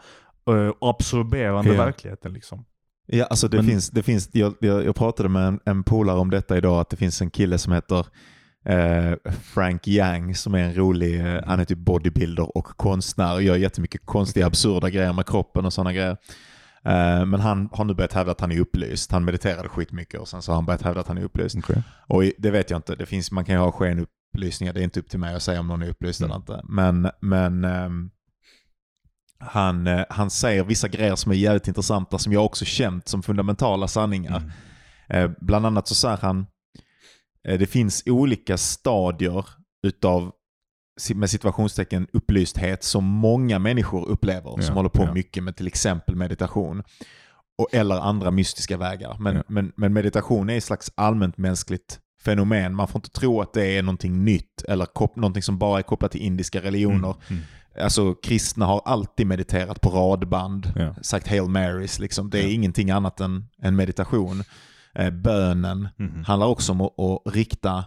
absorberande 0.81 1.75
Ja. 1.75 1.85
verkligheten. 1.85 2.33
liksom. 2.33 2.65
Ja, 3.07 3.25
alltså 3.25 3.49
det 3.49 3.57
Men- 3.57 3.67
finns, 3.67 3.91
det 3.91 4.03
finns 4.03 4.29
jag, 4.33 4.55
jag, 4.61 4.97
pratade 4.97 5.29
med 5.29 5.47
en, 5.47 5.61
en 5.65 5.83
polare 5.85 6.19
om 6.19 6.31
detta 6.31 6.57
idag, 6.57 6.81
att 6.81 6.91
det 6.91 6.97
finns 6.97 7.23
en 7.23 7.31
kille 7.31 7.59
som 7.59 7.73
heter 7.73 8.07
eh, 8.65 9.13
Frank 9.43 9.89
Yang 9.89 10.35
som 10.35 10.55
är 10.55 10.59
en 10.59 10.75
rolig, 10.75 11.21
eh, 11.21 11.43
han 11.47 11.61
är 11.61 11.65
typ 11.65 11.79
bodybuilder 11.79 12.57
och 12.57 12.65
konstnär 12.65 13.35
och 13.35 13.43
gör 13.43 13.57
jättemycket 13.57 14.01
konstiga 14.07 14.47
absurda 14.47 14.91
grejer 14.91 15.13
med 15.13 15.27
kroppen 15.27 15.65
och 15.67 15.73
sådana 15.73 15.93
grejer. 15.93 16.17
Eh, 16.85 17.25
men 17.27 17.41
han 17.41 17.69
har 17.73 17.85
nu 17.85 17.95
börjat 17.95 18.13
hävda 18.13 18.33
att 18.33 18.41
han 18.41 18.53
är 18.53 18.61
upplyst. 18.61 19.13
Han 19.13 19.25
mediterade 19.25 19.69
skitmycket 19.69 20.21
och 20.21 20.29
sen 20.29 20.43
så 20.43 20.53
har 20.53 20.57
han 20.57 20.67
börjat 20.67 20.83
hävda 20.83 21.01
att 21.01 21.09
han 21.09 21.19
är 21.19 21.25
upplyst. 21.25 21.57
Och 22.09 22.25
i- 22.25 22.35
det 22.39 22.51
vet 22.51 22.71
jag 22.71 22.79
inte, 22.79 22.95
det 22.97 23.07
finns, 23.07 23.31
man 23.33 23.45
kan 23.45 23.55
ju 23.55 23.61
ha 23.61 23.73
skenupplysningar, 23.73 24.73
det 24.73 24.81
är 24.81 24.85
inte 24.85 25.01
upp 25.01 25.09
till 25.09 25.19
mig 25.21 25.35
att 25.35 25.43
säga 25.43 25.61
om 25.61 25.67
någon 25.69 25.83
är 25.83 25.89
upplyst 25.91 26.21
Mm. 26.21 26.31
eller 26.31 26.37
inte. 26.41 26.61
Men, 26.65 27.11
men 27.21 27.65
ehm, 27.65 28.11
han, 29.39 29.87
eh, 29.87 30.05
han 30.11 30.31
säger 30.31 30.65
vissa 30.65 30.89
grejer 30.89 31.17
som 31.17 31.33
är 31.33 31.37
jävligt 31.37 31.69
intressanta 31.69 32.19
som 32.19 32.33
jag 32.33 32.45
också 32.45 32.65
känt 32.65 33.09
som 33.09 33.23
fundamentala 33.23 33.89
sanningar. 33.89 34.37
Mm. 34.37 34.51
Eh, 35.09 35.31
bland 35.41 35.67
annat 35.67 35.89
så 35.89 35.95
säger 35.95 36.17
han, 36.17 36.47
eh, 37.49 37.59
det 37.59 37.67
finns 37.67 38.03
olika 38.07 38.57
stadier 38.59 39.47
utav 39.87 40.33
med 41.15 41.31
situationstecken 41.31 42.07
upplysthet 42.13 42.85
som 42.85 43.05
många 43.05 43.59
människor 43.59 44.09
upplever 44.09 44.55
Ja, 44.57 44.63
som 44.63 44.77
håller 44.77 44.89
på 44.89 45.03
ja. 45.05 45.13
mycket 45.13 45.43
med 45.43 45.57
till 45.57 45.67
exempel 45.67 46.17
meditation. 46.17 46.83
Och, 47.59 47.69
eller 47.75 47.95
andra 48.01 48.31
mystiska 48.31 48.77
vägar. 48.77 49.17
Men, 49.21 49.37
Ja. 49.37 49.43
men, 49.49 49.73
men 49.77 49.93
meditation 49.93 50.51
är 50.51 50.57
ett 50.57 50.65
slags 50.65 50.91
allmänt 50.95 51.37
mänskligt 51.39 52.01
fenomen. 52.25 52.75
Man 52.75 52.89
får 52.89 52.99
inte 52.99 53.11
tro 53.11 53.41
att 53.41 53.53
det 53.53 53.65
är 53.79 53.83
någonting 53.83 54.25
nytt 54.25 54.63
eller 54.69 54.85
kop- 54.85 55.17
någonting 55.17 55.43
som 55.43 55.59
bara 55.59 55.79
är 55.79 55.83
kopplat 55.83 56.11
till 56.13 56.21
indiska 56.21 56.63
religioner. 56.63 57.15
Mm. 57.31 57.43
Alltså 57.81 58.15
kristna 58.15 58.67
har 58.67 58.83
alltid 58.85 59.27
mediterat 59.27 59.81
på 59.81 59.91
radband, 59.91 60.73
Ja. 60.77 60.95
sagt 61.03 61.29
Hail 61.29 61.43
Marys. 61.49 61.99
Liksom. 61.99 62.31
Det 62.31 62.39
är 62.39 62.43
Ja. 62.43 62.49
ingenting 62.49 62.91
annat 62.91 63.21
än, 63.21 63.49
än 63.63 63.77
meditation. 63.77 64.43
Eh, 64.95 65.11
bönen 65.11 65.89
Mhm. 65.97 66.25
handlar 66.25 66.47
också 66.47 66.73
om 66.73 66.81
att, 66.81 67.01
att 67.01 67.35
rikta 67.35 67.85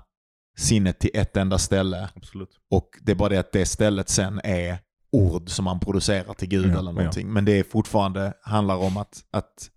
sinnet 0.58 1.00
till 1.00 1.10
ett 1.14 1.38
enda 1.38 1.58
ställe. 1.58 2.10
Absolut. 2.16 2.50
Och 2.72 2.90
det 3.02 3.12
är 3.12 3.16
bara 3.16 3.30
det 3.30 3.38
att 3.38 3.52
det 3.52 3.66
stället 3.66 4.10
sen 4.10 4.42
är 4.44 4.78
ord 5.12 5.50
som 5.50 5.66
man 5.66 5.80
producerar 5.80 6.34
till 6.34 6.48
Gud 6.50 6.66
Ja, 6.74 6.80
eller 6.80 6.92
någonting. 6.92 7.34
Men 7.34 7.46
det 7.46 7.52
är 7.60 7.64
fortfarande 7.64 8.34
handlar 8.44 8.76
om 8.78 8.98
att, 8.98 9.24
att 9.32 9.70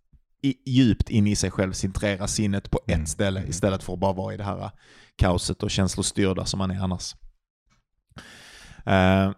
i, 0.42 0.70
djupt 0.70 1.10
in 1.10 1.26
i 1.26 1.36
sig 1.36 1.50
själv 1.50 1.72
centrera 1.72 2.26
sinnet 2.26 2.70
på 2.70 2.80
ett 2.86 2.94
Mm. 2.94 3.06
ställe 3.06 3.38
Mm. 3.40 3.50
istället 3.50 3.82
för 3.82 3.92
att 3.92 3.98
bara 3.98 4.12
vara 4.12 4.34
i 4.34 4.36
det 4.36 4.44
här 4.44 4.70
kaoset 5.16 5.62
och 5.62 5.70
känslostyrda 5.70 6.44
som 6.44 6.58
man 6.58 6.70
är 6.70 6.80
annars. 6.80 7.14
Eh, 8.86 9.30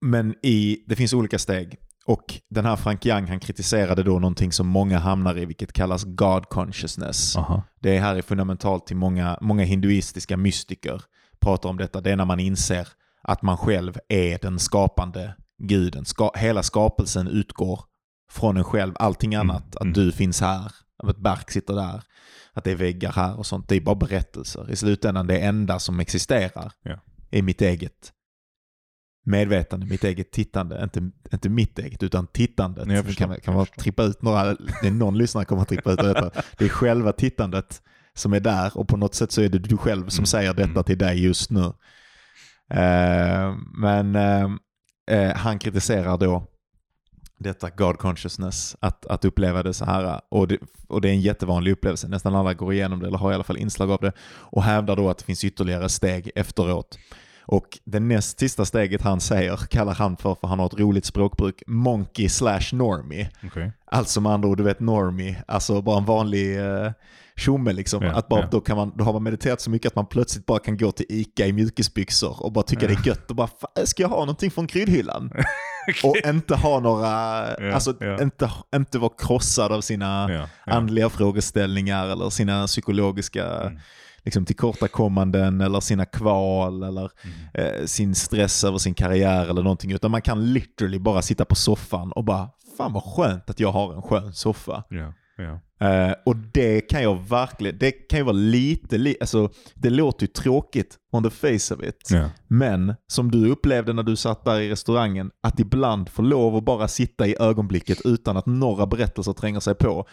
men 0.00 0.34
i, 0.42 0.84
det 0.86 0.96
finns 0.96 1.12
olika 1.12 1.38
steg. 1.38 1.78
Och 2.06 2.34
den 2.50 2.64
här 2.64 2.76
Frank 2.76 3.06
Young 3.06 3.26
han 3.26 3.40
kritiserade 3.40 4.02
då 4.02 4.18
någonting 4.18 4.52
som 4.52 4.66
många 4.66 4.98
hamnar 4.98 5.38
i, 5.38 5.44
vilket 5.44 5.72
kallas 5.72 6.04
God 6.04 6.48
consciousness. 6.48 7.36
Aha. 7.36 7.62
Det 7.80 7.98
här 7.98 8.16
är 8.16 8.22
fundamentalt 8.22 8.86
till 8.86 8.96
många, 8.96 9.38
många 9.40 9.64
hinduistiska 9.64 10.36
mystiker 10.36 11.02
pratar 11.40 11.68
om 11.68 11.76
detta. 11.76 12.00
Det 12.00 12.10
är 12.10 12.16
när 12.16 12.24
man 12.24 12.40
inser 12.40 12.88
att 13.22 13.42
man 13.42 13.56
själv 13.56 13.98
är 14.08 14.38
den 14.42 14.58
skapande 14.58 15.34
guden. 15.62 16.04
Ska, 16.04 16.32
hela 16.36 16.62
skapelsen 16.62 17.28
utgår 17.28 17.80
från 18.32 18.56
en 18.56 18.64
själv. 18.64 18.92
Allting 18.96 19.34
Mm, 19.34 19.50
annat, 19.50 19.76
att 19.76 19.82
mm. 19.82 19.92
du 19.92 20.12
finns 20.12 20.40
här, 20.40 20.72
att 21.02 21.08
ett 21.08 21.22
berg 21.22 21.44
sitter 21.48 21.74
där, 21.74 22.02
att 22.52 22.64
det 22.64 22.70
är 22.70 22.76
väggar 22.76 23.12
här 23.12 23.38
och 23.38 23.46
sånt. 23.46 23.68
Det 23.68 23.76
är 23.76 23.80
bara 23.80 23.94
berättelser. 23.94 24.70
I 24.70 24.76
slutändan 24.76 25.26
det 25.26 25.38
enda 25.38 25.78
som 25.78 26.00
existerar 26.00 26.72
Ja. 26.82 27.00
är 27.30 27.42
mitt 27.42 27.62
eget 27.62 28.12
medvetande, 29.22 29.86
mitt 29.86 30.04
eget 30.04 30.30
tittande. 30.30 30.82
Inte, 30.82 31.10
inte 31.32 31.48
mitt 31.48 31.78
eget, 31.78 32.02
utan 32.02 32.26
tittandet. 32.26 32.86
Nej, 32.86 32.96
jag 32.96 33.04
förstår, 33.04 33.26
kan, 33.26 33.40
kan 33.40 33.54
man 33.54 33.66
trippa 33.66 34.02
ut 34.02 34.22
några, 34.22 34.44
det 34.54 34.86
är 34.86 34.90
någon 34.90 35.18
lyssnare 35.18 35.44
kommer 35.44 35.62
att 35.62 35.68
trippa 35.68 35.92
ut 35.92 35.98
detta. 35.98 36.30
Det 36.58 36.64
är 36.64 36.68
själva 36.68 37.12
tittandet 37.12 37.82
som 38.14 38.32
är 38.32 38.40
där 38.40 38.76
och 38.76 38.88
på 38.88 38.96
något 38.96 39.14
sätt 39.14 39.32
så 39.32 39.42
är 39.42 39.48
det 39.48 39.58
du 39.58 39.76
själv 39.76 40.08
som 40.08 40.22
Mm, 40.22 40.26
säger 40.26 40.54
detta 40.54 40.70
mm. 40.70 40.84
till 40.84 40.98
dig 40.98 41.24
just 41.24 41.50
nu. 41.50 41.64
Eh, 42.70 43.54
men 43.78 44.16
eh, 44.16 44.48
eh, 45.10 45.36
han 45.36 45.58
kritiserar 45.58 46.18
då 46.18 46.46
detta 47.38 47.70
God 47.70 47.98
consciousness, 47.98 48.76
att, 48.80 49.06
att 49.06 49.24
uppleva 49.24 49.62
det 49.62 49.74
så 49.74 49.84
här. 49.84 50.20
Och 50.28 50.48
det, 50.48 50.58
och 50.88 51.00
det 51.00 51.08
är 51.08 51.12
en 51.12 51.20
jättevanlig 51.20 51.72
upplevelse. 51.72 52.08
Nästan 52.08 52.34
alla 52.34 52.54
går 52.54 52.72
igenom 52.72 53.00
det 53.00 53.06
eller 53.06 53.18
har 53.18 53.32
i 53.32 53.34
alla 53.34 53.44
fall 53.44 53.56
inslag 53.56 53.90
av 53.90 54.00
det. 54.00 54.12
Och 54.30 54.62
hävdar 54.62 54.96
då 54.96 55.10
att 55.10 55.18
det 55.18 55.24
finns 55.24 55.44
ytterligare 55.44 55.88
steg 55.88 56.30
efteråt. 56.34 56.98
Och 57.50 57.78
det 57.84 58.00
näst 58.00 58.38
sista 58.40 58.64
steget 58.64 59.02
han 59.02 59.20
säger 59.20 59.56
kallar 59.56 59.94
han 59.94 60.16
för, 60.16 60.34
för 60.34 60.48
han 60.48 60.58
har 60.58 60.66
ett 60.66 60.78
roligt 60.80 61.04
språkbruk, 61.04 61.62
monkey 61.66 62.28
slash 62.28 62.72
normie. 62.72 63.30
Okej. 63.44 63.72
Alltså 63.86 64.20
med 64.20 64.32
andra 64.32 64.48
ord, 64.48 64.56
du 64.58 64.62
vet 64.62 64.80
normie, 64.80 65.42
alltså 65.48 65.82
bara 65.82 65.98
en 65.98 66.04
vanlig 66.04 66.58
uh, 66.58 66.90
tjomme 67.36 67.72
liksom. 67.72 68.02
Ja, 68.02 68.12
att 68.12 68.28
bara, 68.28 68.40
ja. 68.40 68.48
då, 68.50 68.60
kan 68.60 68.76
man, 68.76 68.92
då 68.96 69.04
har 69.04 69.12
man 69.12 69.22
mediterat 69.22 69.60
så 69.60 69.70
mycket 69.70 69.86
att 69.88 69.94
man 69.96 70.06
plötsligt 70.06 70.46
bara 70.46 70.58
kan 70.58 70.76
gå 70.76 70.92
till 70.92 71.06
Ica 71.08 71.46
i 71.46 71.52
mjukisbyxor 71.52 72.42
och 72.42 72.52
bara 72.52 72.64
tycka 72.64 72.86
det 72.86 72.92
är 72.92 73.06
gött 73.06 73.30
och 73.30 73.36
bara, 73.36 73.46
"Fan, 73.46 73.86
ska 73.86 74.02
jag 74.02 74.08
ha 74.08 74.18
någonting 74.20 74.50
från 74.50 74.66
kryddhyllan? 74.66 75.32
Och 76.04 76.16
inte 76.16 76.54
ha 76.54 76.80
några, 76.80 77.10
alltså. 77.74 77.90
Inte, 78.20 78.50
inte 78.76 78.98
vara 78.98 79.12
krossad 79.18 79.72
av 79.72 79.80
sina 79.80 80.28
andliga 80.64 81.08
frågeställningar 81.08 82.06
eller 82.06 82.30
sina 82.30 82.66
psykologiska 82.66 83.46
Mm. 83.46 83.78
Liksom, 84.24 84.44
tillkortakommanden 84.44 85.60
eller 85.60 85.80
sina 85.80 86.04
kval 86.04 86.82
eller 86.82 87.10
Mm. 87.24 87.34
eh, 87.80 87.84
sin 87.86 88.14
stress 88.14 88.64
över 88.64 88.78
sin 88.78 88.94
karriär 88.94 89.46
eller 89.50 89.62
någonting. 89.62 89.92
Utan 89.92 90.10
man 90.10 90.22
kan 90.22 90.52
literally 90.52 90.98
bara 90.98 91.22
sitta 91.22 91.44
på 91.44 91.54
soffan 91.54 92.12
och 92.12 92.24
bara, 92.24 92.48
fan 92.76 92.92
vad 92.92 93.02
skönt 93.04 93.50
att 93.50 93.60
jag 93.60 93.72
har 93.72 93.94
en 93.94 94.02
skön 94.02 94.32
soffa. 94.32 94.84
Ja, 94.90 95.12
ja. 95.36 95.60
Eh, 95.88 96.14
och 96.26 96.36
det 96.36 96.80
kan 96.80 97.02
jag 97.02 97.28
verkligen, 97.28 97.78
det 97.78 97.90
kan 97.90 98.18
ju 98.18 98.22
vara 98.24 98.32
lite, 98.36 98.98
li, 98.98 99.16
alltså 99.20 99.50
det 99.74 99.90
låter 99.90 100.22
ju 100.22 100.26
tråkigt 100.26 100.96
on 101.12 101.22
the 101.22 101.30
face 101.30 101.74
of 101.74 101.82
it. 101.82 102.08
Ja. 102.10 102.30
Men 102.48 102.94
som 103.06 103.30
du 103.30 103.50
upplevde 103.50 103.92
när 103.92 104.02
du 104.02 104.16
satt 104.16 104.44
där 104.44 104.60
i 104.60 104.70
restaurangen, 104.70 105.30
att 105.42 105.60
ibland 105.60 106.08
få 106.08 106.22
lov 106.22 106.56
att 106.56 106.64
bara 106.64 106.88
sitta 106.88 107.26
i 107.26 107.36
ögonblicket 107.40 107.98
utan 108.04 108.36
att 108.36 108.46
några 108.46 108.86
berättelser 108.86 109.32
tränger 109.32 109.60
sig 109.60 109.74
på, 109.74 110.06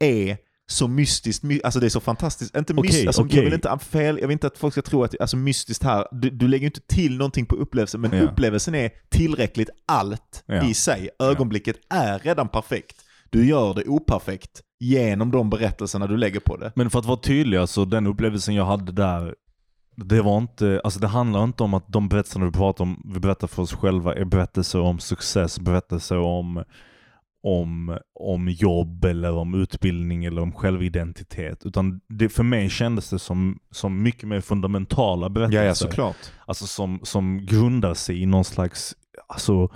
är 0.00 0.36
så 0.70 0.88
mystiskt, 0.88 1.42
my, 1.42 1.60
alltså 1.64 1.80
det 1.80 1.86
är 1.86 1.90
så 1.90 2.00
fantastiskt. 2.00 2.56
Inte 2.56 2.72
Okej, 2.72 2.82
mystiskt, 2.82 3.06
alltså, 3.06 3.22
jag 3.22 3.26
okej. 3.28 3.44
vill 3.44 3.54
inte 3.54 3.78
fel, 3.78 4.18
jag 4.20 4.28
vill 4.28 4.32
inte 4.34 4.46
att 4.46 4.58
folk 4.58 4.74
ska 4.74 4.82
tro 4.82 5.04
att 5.04 5.20
alltså 5.20 5.36
mystiskt 5.36 5.84
här, 5.84 6.06
du, 6.12 6.30
du 6.30 6.48
lägger 6.48 6.62
ju 6.62 6.66
inte 6.66 6.80
till 6.80 7.16
någonting 7.16 7.46
på 7.46 7.56
upplevelsen, 7.56 8.00
men 8.00 8.12
Ja. 8.16 8.22
upplevelsen 8.22 8.74
är 8.74 8.90
tillräckligt 9.08 9.70
allt 9.86 10.44
Ja. 10.46 10.68
i 10.68 10.74
sig. 10.74 11.08
Ögonblicket 11.18 11.76
är 11.90 12.18
redan 12.18 12.48
perfekt. 12.48 12.96
Du 13.30 13.48
gör 13.48 13.74
det 13.74 13.84
operfekt 13.84 14.60
genom 14.80 15.30
de 15.30 15.50
berättelserna 15.50 16.06
du 16.06 16.16
lägger 16.16 16.40
på 16.40 16.56
det. 16.56 16.72
Men 16.76 16.90
för 16.90 16.98
att 16.98 17.04
vara 17.06 17.16
tydlig, 17.20 17.58
alltså 17.58 17.84
den 17.84 18.06
upplevelsen 18.06 18.54
jag 18.54 18.64
hade 18.64 18.92
där, 18.92 19.34
det 19.96 20.22
var 20.22 20.38
inte, 20.38 20.80
alltså 20.84 21.00
det 21.00 21.06
handlar 21.06 21.44
inte 21.44 21.62
om 21.62 21.74
att 21.74 21.84
de 21.88 22.08
berättelserna 22.08 22.44
vi 22.46 22.52
pratar 22.52 22.84
om, 22.84 23.02
vi 23.14 23.20
berättar 23.20 23.46
för 23.46 23.62
oss 23.62 23.72
själva, 23.72 24.14
är 24.14 24.24
berättelser 24.24 24.80
om 24.80 24.98
success, 24.98 25.60
berättelser 25.60 26.18
om, 26.18 26.64
om, 27.42 27.98
om 28.14 28.48
jobb 28.48 29.04
eller 29.04 29.32
om 29.32 29.54
utbildning 29.54 30.24
eller 30.24 30.42
om 30.42 30.52
självidentitet. 30.52 31.66
Utan 31.66 32.00
det, 32.08 32.28
för 32.28 32.42
mig 32.42 32.70
kändes 32.70 33.10
det 33.10 33.18
som, 33.18 33.58
som 33.70 34.02
mycket 34.02 34.28
mer 34.28 34.40
fundamentala 34.40 35.28
berättelser. 35.28 35.62
Ja, 35.62 35.68
ja 35.68 35.74
såklart. 35.74 36.32
Alltså 36.46 36.66
som, 36.66 37.00
som 37.02 37.46
grundar 37.46 37.94
sig 37.94 38.22
i 38.22 38.26
någon 38.26 38.44
slags, 38.44 38.94
alltså, 39.28 39.68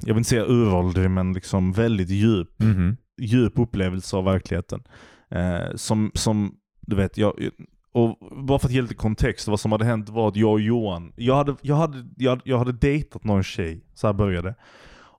jag 0.00 0.14
vill 0.14 0.16
inte 0.18 0.30
säga 0.30 0.44
uråldrig, 0.46 1.10
men 1.10 1.32
liksom 1.32 1.72
väldigt 1.72 2.10
djup 2.10 2.48
Mhm. 2.58 2.96
djup 3.20 3.58
upplevelse 3.58 4.16
av 4.16 4.24
verkligheten. 4.24 4.82
Eh, 5.30 5.74
som, 5.74 6.10
som, 6.14 6.54
du 6.80 6.96
vet, 6.96 7.18
jag, 7.18 7.48
och 7.92 8.18
bara 8.46 8.58
för 8.58 8.66
att 8.68 8.72
ge 8.72 8.82
lite 8.82 8.94
kontext, 8.94 9.48
vad 9.48 9.60
som 9.60 9.72
hade 9.72 9.84
hänt 9.84 10.08
var 10.08 10.28
att 10.28 10.36
jag 10.36 10.52
och 10.52 10.60
Johan, 10.60 11.12
jag 11.16 11.36
hade, 11.36 11.56
jag 11.62 11.76
hade, 11.76 12.08
jag, 12.16 12.40
jag 12.44 12.58
hade 12.58 12.72
dejtat 12.72 13.24
någon 13.24 13.42
tjej, 13.42 13.84
så 13.94 14.06
här 14.06 14.14
började 14.14 14.54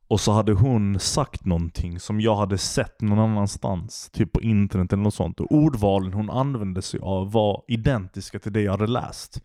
och 0.09 0.19
så 0.19 0.31
hade 0.31 0.53
hon 0.53 0.99
sagt 0.99 1.45
någonting 1.45 1.99
som 1.99 2.21
jag 2.21 2.35
hade 2.35 2.57
sett 2.57 3.01
någon 3.01 3.19
annanstans, 3.19 4.09
typ 4.13 4.31
på 4.31 4.41
internet 4.41 4.93
eller 4.93 5.03
något 5.03 5.13
sånt. 5.13 5.39
Och 5.39 5.51
ordvalen 5.51 6.13
hon 6.13 6.29
använde 6.29 6.81
sig 6.81 6.99
av 7.03 7.31
var 7.31 7.63
identiska 7.67 8.39
till 8.39 8.53
det 8.53 8.61
jag 8.61 8.71
hade 8.71 8.87
läst. 8.87 9.41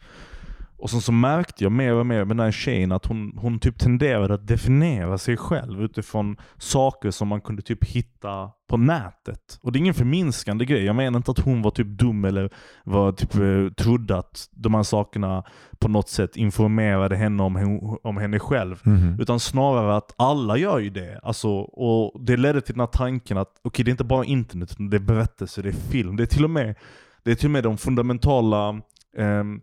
Och 0.79 0.91
sen 0.91 1.01
så 1.01 1.13
märkte 1.13 1.65
jag 1.65 1.73
mer 1.73 1.95
och 1.95 2.07
mer 2.07 2.25
med 2.25 2.37
den 2.37 2.45
här 2.45 2.53
tjejen 2.53 2.93
att 2.93 3.07
hon, 3.07 3.39
hon 3.39 3.59
typ 3.59 3.79
tenderade 3.79 4.35
att 4.35 4.47
definiera 4.47 5.19
sig 5.19 5.37
själv 5.37 5.83
utifrån 5.83 6.37
saker 6.59 7.11
som 7.11 7.29
man 7.29 7.41
kunde 7.41 7.63
typ 7.63 7.85
hitta 7.85 8.51
på 8.69 8.77
nätet. 8.77 9.59
Och 9.63 9.73
det 9.73 9.77
är 9.77 9.81
ingen 9.81 9.95
förminskande 9.95 10.65
grej. 10.65 10.85
Jag 10.85 10.97
menar 10.97 11.17
inte 11.17 11.31
att 11.31 11.39
hon 11.39 11.63
var 11.63 11.71
typ 11.71 11.87
dum 11.87 12.25
eller 12.25 12.51
var 12.85 13.13
typ, 13.13 13.35
eh, 13.35 13.85
trodde 13.85 14.19
att 14.19 14.49
de 14.51 14.75
här 14.75 14.83
sakerna 14.83 15.45
på 15.79 15.89
något 15.89 16.09
sätt 16.09 16.37
informerade 16.37 17.17
henne 17.17 17.43
om, 17.43 17.99
om 18.03 18.17
henne 18.17 18.39
själv. 18.39 18.81
Mhm. 18.85 19.17
Utan 19.21 19.41
snarare 19.41 19.97
att 19.97 20.15
alla 20.17 20.57
gör 20.57 20.79
ju 20.79 20.91
det. 20.91 21.21
Alltså, 21.23 21.51
och 21.59 22.25
det 22.25 22.37
ledde 22.37 22.61
till 22.61 22.75
den 22.75 22.81
här 22.81 22.87
tanken 22.87 23.39
att 23.39 23.51
okej, 23.63 23.85
det 23.85 23.89
är 23.89 23.93
inte 23.93 24.05
bara 24.05 24.25
internet, 24.25 24.73
utan 24.73 24.91
det 24.91 24.97
är 24.97 25.01
berättelser, 25.01 25.63
det 25.63 25.69
är 25.69 25.91
film. 25.91 26.17
Det 26.17 26.23
är 26.23 26.27
till 26.27 26.45
och 26.45 26.51
med, 26.51 26.75
det 27.23 27.31
är 27.31 27.35
till 27.35 27.47
och 27.47 27.51
med 27.51 27.65
de 27.65 27.77
fundamentala 27.77 28.81
ehm, 29.19 29.61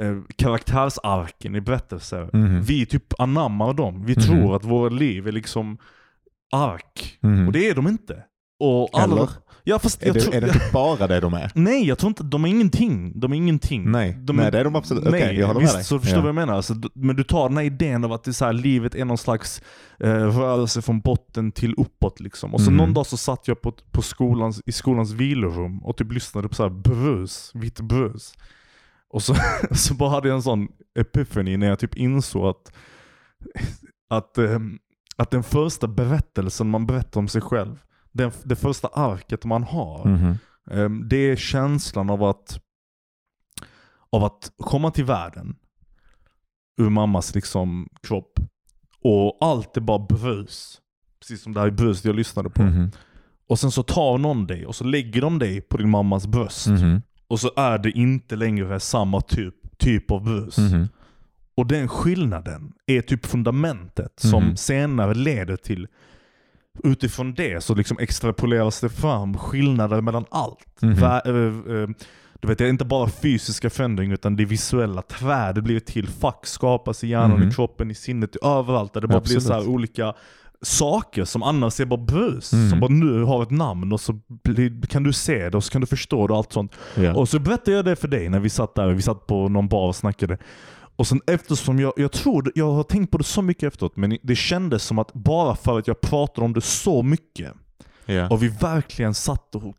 eh, 0.00 0.16
karaktärsarken 0.36 1.54
i 1.54 1.60
berättelser. 1.60 2.30
Mhm. 2.32 2.62
Vi 2.62 2.86
typ 2.86 3.20
anammar 3.20 3.74
dem. 3.74 4.04
Vi 4.04 4.12
Mhm. 4.16 4.22
tror 4.22 4.56
att 4.56 4.64
våra 4.64 4.88
liv 4.88 5.28
är 5.28 5.32
liksom 5.32 5.78
ark. 6.52 7.18
Mhm. 7.20 7.46
Och 7.46 7.52
det 7.52 7.68
är 7.68 7.74
de 7.74 7.88
inte. 7.88 8.22
Och 8.60 8.88
alla, 8.92 9.16
Eller? 9.16 9.28
Ja, 9.64 9.78
fast 9.78 10.02
Är 10.02 10.06
jag 10.06 10.14
det, 10.16 10.20
tror, 10.20 10.34
är 10.34 10.40
det 10.40 10.46
inte 10.46 10.60
bara 10.72 11.06
det 11.06 11.20
de 11.20 11.34
är? 11.34 11.50
Nej, 11.54 11.86
jag 11.88 11.98
tror 11.98 12.08
inte, 12.08 12.22
de 12.22 12.44
är 12.44 12.48
ingenting. 12.48 13.20
De 13.20 13.32
är 13.32 13.36
ingenting. 13.36 13.90
Nej. 13.90 14.16
de, 14.20 14.36
Nej, 14.36 14.50
det 14.50 14.58
är 14.60 14.64
de 14.64 14.76
absolut. 14.76 15.06
Okej, 15.06 15.34
jag 15.38 15.46
håller 15.46 15.60
med 15.60 15.62
visst, 15.62 15.74
dig. 15.74 15.84
så 15.84 15.98
förstår 15.98 16.16
Ja. 16.18 16.22
vad 16.22 16.28
jag 16.28 16.34
menar. 16.34 16.54
Alltså, 16.54 16.74
men 16.94 17.16
du 17.16 17.24
tar 17.24 17.48
den 17.48 17.56
här 17.58 17.64
idén 17.64 18.04
av 18.04 18.12
att 18.12 18.24
det 18.24 18.30
är 18.30 18.32
så 18.32 18.44
här, 18.44 18.52
livet 18.52 18.94
är 18.94 19.04
någon 19.04 19.18
slags 19.18 19.62
eh, 20.00 20.08
rörelse 20.12 20.82
från 20.82 21.00
botten 21.00 21.52
till 21.52 21.74
uppåt. 21.76 22.20
Liksom. 22.20 22.54
Och 22.54 22.60
så 22.60 22.70
Mhm. 22.70 22.76
någon 22.76 22.94
dag 22.94 23.06
så 23.06 23.16
satt 23.16 23.48
jag 23.48 23.60
på, 23.62 23.72
på 23.90 24.02
skolans, 24.02 24.60
i 24.66 24.72
skolans 24.72 25.10
vilorum 25.12 25.78
och 25.84 25.96
typ 25.96 26.12
lyssnade 26.12 26.48
på 26.48 26.54
så 26.54 26.62
här 26.62 26.70
brus, 26.70 27.50
vitt 27.54 27.80
brus. 27.80 28.34
Och 29.12 29.22
så, 29.22 29.34
så 29.74 29.94
bara 29.94 30.10
hade 30.10 30.28
jag 30.28 30.34
en 30.36 30.42
sån 30.42 30.68
epiphany 30.98 31.56
när 31.56 31.66
jag 31.66 31.78
typ 31.78 31.94
insåg 31.96 32.46
att, 32.46 32.72
att, 34.10 34.38
ehm, 34.38 34.78
att 35.16 35.30
den 35.30 35.42
första 35.42 35.86
berättelsen 35.88 36.70
man 36.70 36.86
berättar 36.86 37.20
om 37.20 37.28
sig 37.28 37.40
själv, 37.40 37.82
den, 38.12 38.30
det 38.44 38.56
första 38.56 38.88
arket 38.88 39.44
man 39.44 39.62
har, 39.62 40.08
Mhm. 40.08 40.34
Ehm, 40.70 41.08
Det 41.08 41.16
är 41.16 41.36
känslan 41.36 42.10
av 42.10 42.22
att, 42.24 42.60
av 44.10 44.24
att 44.24 44.52
komma 44.56 44.90
till 44.90 45.04
världen 45.04 45.56
ur 46.80 46.90
mammas 46.90 47.34
liksom 47.34 47.88
kropp. 48.02 48.38
Och 49.04 49.38
allt 49.40 49.76
är 49.76 49.80
bara 49.80 49.98
brus. 49.98 50.80
Precis 51.20 51.42
som 51.42 51.54
det 51.54 51.60
här 51.60 51.70
bruset 51.70 52.04
jag 52.04 52.14
lyssnade 52.16 52.50
på. 52.50 52.62
Mhm. 52.62 52.90
Och 53.48 53.58
sen 53.58 53.70
så 53.70 53.82
tar 53.82 54.18
någon 54.18 54.46
dig 54.46 54.66
och 54.66 54.74
så 54.76 54.84
lägger 54.84 55.20
de 55.20 55.38
dig 55.38 55.60
på 55.60 55.76
din 55.76 55.90
mammas 55.90 56.26
bröst. 56.26 56.66
Mhm. 56.66 57.02
Och 57.32 57.40
så 57.40 57.50
är 57.56 57.78
det 57.78 57.90
inte 57.90 58.36
längre 58.36 58.80
samma 58.80 59.20
typ, 59.20 59.54
typ 59.78 60.10
av 60.10 60.24
brus. 60.24 60.58
Mhm. 60.58 60.88
Och 61.56 61.66
den 61.66 61.88
skillnaden 61.88 62.72
är 62.86 63.00
typ 63.02 63.26
fundamentet 63.26 64.12
som 64.16 64.44
Mhm. 64.44 64.56
senare 64.56 65.14
leder 65.14 65.56
till 65.56 65.86
Utifrån 66.84 67.34
det 67.34 67.64
så 67.64 67.74
liksom 67.74 67.98
extrapoleras 68.00 68.80
det 68.80 68.88
fram 68.88 69.38
skillnader 69.38 70.00
mellan 70.00 70.24
allt. 70.30 70.82
Mhm. 70.82 70.94
Vä- 70.94 71.26
eh, 71.28 71.76
eh, 71.82 71.88
du 72.40 72.48
vet, 72.48 72.58
det 72.58 72.64
är 72.64 72.68
inte 72.68 72.84
bara 72.84 73.08
fysiska 73.08 73.70
förändringar 73.70 74.14
utan 74.14 74.36
det 74.36 74.44
visuella. 74.44 75.02
Tvär, 75.02 75.52
det 75.52 75.62
blir 75.62 75.80
till. 75.80 76.08
Fack 76.08 76.46
skapas 76.46 77.04
i 77.04 77.08
hjärnan, 77.08 77.38
Mhm. 77.40 77.48
i 77.48 77.52
kroppen, 77.52 77.90
i 77.90 77.94
sinnet, 77.94 78.36
överallt. 78.36 78.92
Där 78.94 79.00
det 79.00 79.08
bara 79.08 79.20
blir 79.20 79.36
Absolut. 79.36 79.42
så 79.42 79.52
här 79.52 79.68
olika 79.68 80.14
saker 80.62 81.24
som 81.24 81.42
annars 81.42 81.80
är 81.80 81.84
bara 81.84 82.00
brus. 82.00 82.52
Mm. 82.52 82.70
Som 82.70 82.80
bara 82.80 82.90
nu 82.92 83.22
har 83.22 83.42
ett 83.42 83.50
namn 83.50 83.92
och 83.92 84.00
så 84.00 84.18
kan 84.88 85.02
du 85.02 85.12
se 85.12 85.50
det 85.50 85.56
och 85.56 85.64
så 85.64 85.70
kan 85.70 85.80
du 85.80 85.86
förstå 85.86 86.26
det 86.26 86.32
och 86.32 86.38
allt 86.38 86.52
sånt. 86.52 86.72
Ja. 86.94 87.14
Och 87.14 87.28
så 87.28 87.38
berättade 87.38 87.76
jag 87.76 87.84
det 87.84 87.96
för 87.96 88.08
dig 88.08 88.28
när 88.28 88.40
vi 88.40 88.50
satt 88.50 88.74
där, 88.74 88.88
vi 88.88 89.02
satt 89.02 89.26
på 89.26 89.48
någon 89.48 89.68
bar 89.68 89.86
och 89.88 89.96
snackade. 89.96 90.38
Och 90.96 91.06
sen 91.06 91.20
eftersom 91.26 91.78
jag, 91.78 91.92
jag 91.96 92.12
tror, 92.12 92.52
jag 92.54 92.72
har 92.72 92.82
tänkt 92.82 93.10
på 93.10 93.18
det 93.18 93.24
så 93.24 93.42
mycket 93.42 93.62
efteråt, 93.62 93.96
men 93.96 94.18
det 94.22 94.36
kändes 94.36 94.82
som 94.84 94.98
att 94.98 95.12
bara 95.12 95.56
för 95.56 95.78
att 95.78 95.86
jag 95.86 96.00
pratade 96.00 96.44
om 96.44 96.52
det 96.52 96.60
så 96.60 97.02
mycket 97.02 97.52
ja. 98.06 98.28
och 98.28 98.42
vi 98.42 98.48
verkligen 98.48 99.14
satt 99.14 99.54
och 99.54 99.74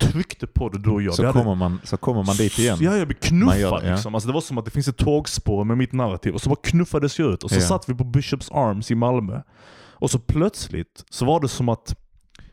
tryckte 0.00 0.46
på 0.46 0.68
det 0.68 0.78
du 0.78 0.90
och 0.90 1.02
jag. 1.02 1.14
så, 1.14 1.26
hade- 1.26 1.38
kommer 1.40 1.54
man, 1.54 1.80
så 1.84 1.96
kommer 1.96 2.22
man 2.22 2.36
dit 2.36 2.58
igen. 2.58 2.78
Ja, 2.80 2.96
jag 2.96 3.08
blev 3.08 3.18
knuffad 3.18 3.60
gör 3.60 3.80
det, 3.80 3.86
ja. 3.86 3.92
liksom. 3.94 4.14
Alltså, 4.14 4.26
det 4.28 4.34
var 4.34 4.40
som 4.40 4.58
att 4.58 4.64
det 4.64 4.70
finns 4.70 4.88
ett 4.88 4.96
tågspår 4.96 5.64
med 5.64 5.78
mitt 5.78 5.92
narrativ 5.92 6.34
och 6.34 6.40
så 6.40 6.48
bara 6.48 6.60
knuffades 6.62 7.18
jag 7.18 7.32
ut 7.32 7.42
och 7.42 7.50
så 7.50 7.56
Ja. 7.56 7.60
satt 7.60 7.88
vi 7.88 7.94
på 7.94 8.04
Bishops 8.04 8.50
Arms 8.50 8.90
i 8.90 8.94
Malmö. 8.94 9.40
Och 10.00 10.10
så 10.10 10.18
plötsligt 10.18 11.04
så 11.10 11.24
var 11.24 11.40
det 11.40 11.48
som 11.48 11.68
att 11.68 11.96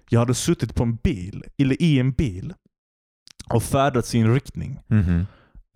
jag 0.09 0.19
hade 0.19 0.33
suttit 0.35 0.75
på 0.75 0.83
en 0.83 0.95
bil, 0.95 1.43
eller 1.57 1.81
i 1.81 1.99
en 1.99 2.11
bil 2.11 2.53
och 3.53 3.63
färdats 3.63 4.15
i 4.15 4.19
en 4.19 4.33
riktning. 4.33 4.79
Mhm. 4.87 5.25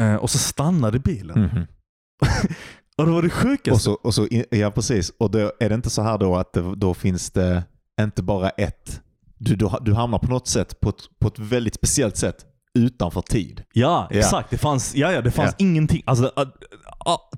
Eh, 0.01 0.15
och 0.15 0.29
så 0.29 0.37
stannade 0.37 0.99
bilen. 0.99 1.39
Mhm. 1.41 1.65
Och 2.97 3.05
det 3.05 3.11
var 3.11 3.21
det 3.21 3.29
sjukaste. 3.29 3.71
Och 3.71 3.81
så, 3.81 3.93
och 3.93 4.13
så, 4.13 4.27
ja 4.49 4.71
precis. 4.71 5.11
Och 5.17 5.31
då 5.31 5.51
är 5.59 5.69
det 5.69 5.75
inte 5.75 5.89
så 5.89 6.01
här 6.01 6.17
då 6.17 6.35
att 6.35 6.53
det, 6.53 6.75
då 6.75 6.93
finns 6.93 7.31
det 7.31 7.63
inte 8.01 8.23
bara 8.23 8.49
ett. 8.49 9.01
Du, 9.37 9.55
du, 9.55 9.69
du 9.81 9.93
hamnar 9.93 10.19
på 10.19 10.27
något 10.27 10.47
sätt 10.47 10.79
på 10.79 10.89
ett, 10.89 10.95
på 11.19 11.27
ett 11.27 11.39
väldigt 11.39 11.75
speciellt 11.75 12.17
sätt 12.17 12.45
utanför 12.73 13.21
tid. 13.21 13.63
Ja, 13.73 14.07
Ja. 14.11 14.17
exakt. 14.19 14.49
Det 14.49 14.57
fanns, 14.57 14.95
ja, 14.95 15.11
ja, 15.11 15.21
det 15.21 15.31
fanns 15.31 15.55
Ja. 15.57 15.65
ingenting. 15.65 16.03
Alltså, 16.05 16.31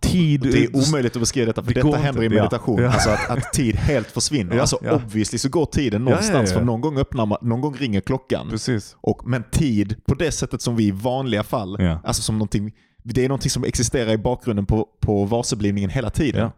tid... 0.02 0.42
Det 0.42 0.64
är 0.64 0.76
omöjligt 0.76 1.16
att 1.16 1.20
beskriva 1.20 1.46
detta 1.46 1.64
för 1.64 1.74
Det 1.74 1.82
detta 1.82 1.98
händer 1.98 2.24
inte, 2.24 2.36
i 2.36 2.40
meditation. 2.40 2.82
Ja. 2.82 2.90
Alltså 2.90 3.10
att, 3.10 3.30
att 3.30 3.54
tid 3.54 3.76
helt 3.76 4.12
försvinner. 4.12 4.56
Ja, 4.56 4.62
alltså 4.62 4.78
ja. 4.82 4.96
obviously 4.96 5.40
så 5.40 5.50
går 5.50 5.66
tiden 5.66 6.06
någonstans 6.06 6.52
ja. 6.52 6.58
för 6.58 6.66
någon 6.66 6.82
gång 6.82 6.98
öppnar 6.98 7.46
någon 7.46 7.62
gång 7.62 7.76
ringer 7.76 8.02
klockan. 8.02 8.50
Precis. 8.50 8.96
Och, 9.02 9.28
men 9.28 9.44
tid 9.52 9.96
på 10.06 10.14
det 10.16 10.32
sättet 10.32 10.62
som 10.62 10.76
vi 10.76 10.88
i 10.88 10.92
vanliga 10.92 11.44
fall, 11.44 11.78
alltså 12.04 12.22
som 12.22 12.36
någonting, 12.38 12.72
det 13.04 13.26
är 13.26 13.28
någonting 13.30 13.52
som 13.52 13.64
existerar 13.64 14.12
i 14.12 14.18
bakgrunden 14.18 14.66
på, 14.66 14.88
på 15.00 15.26
varseblivningen 15.26 15.90
hela 15.90 16.10
tiden. 16.10 16.50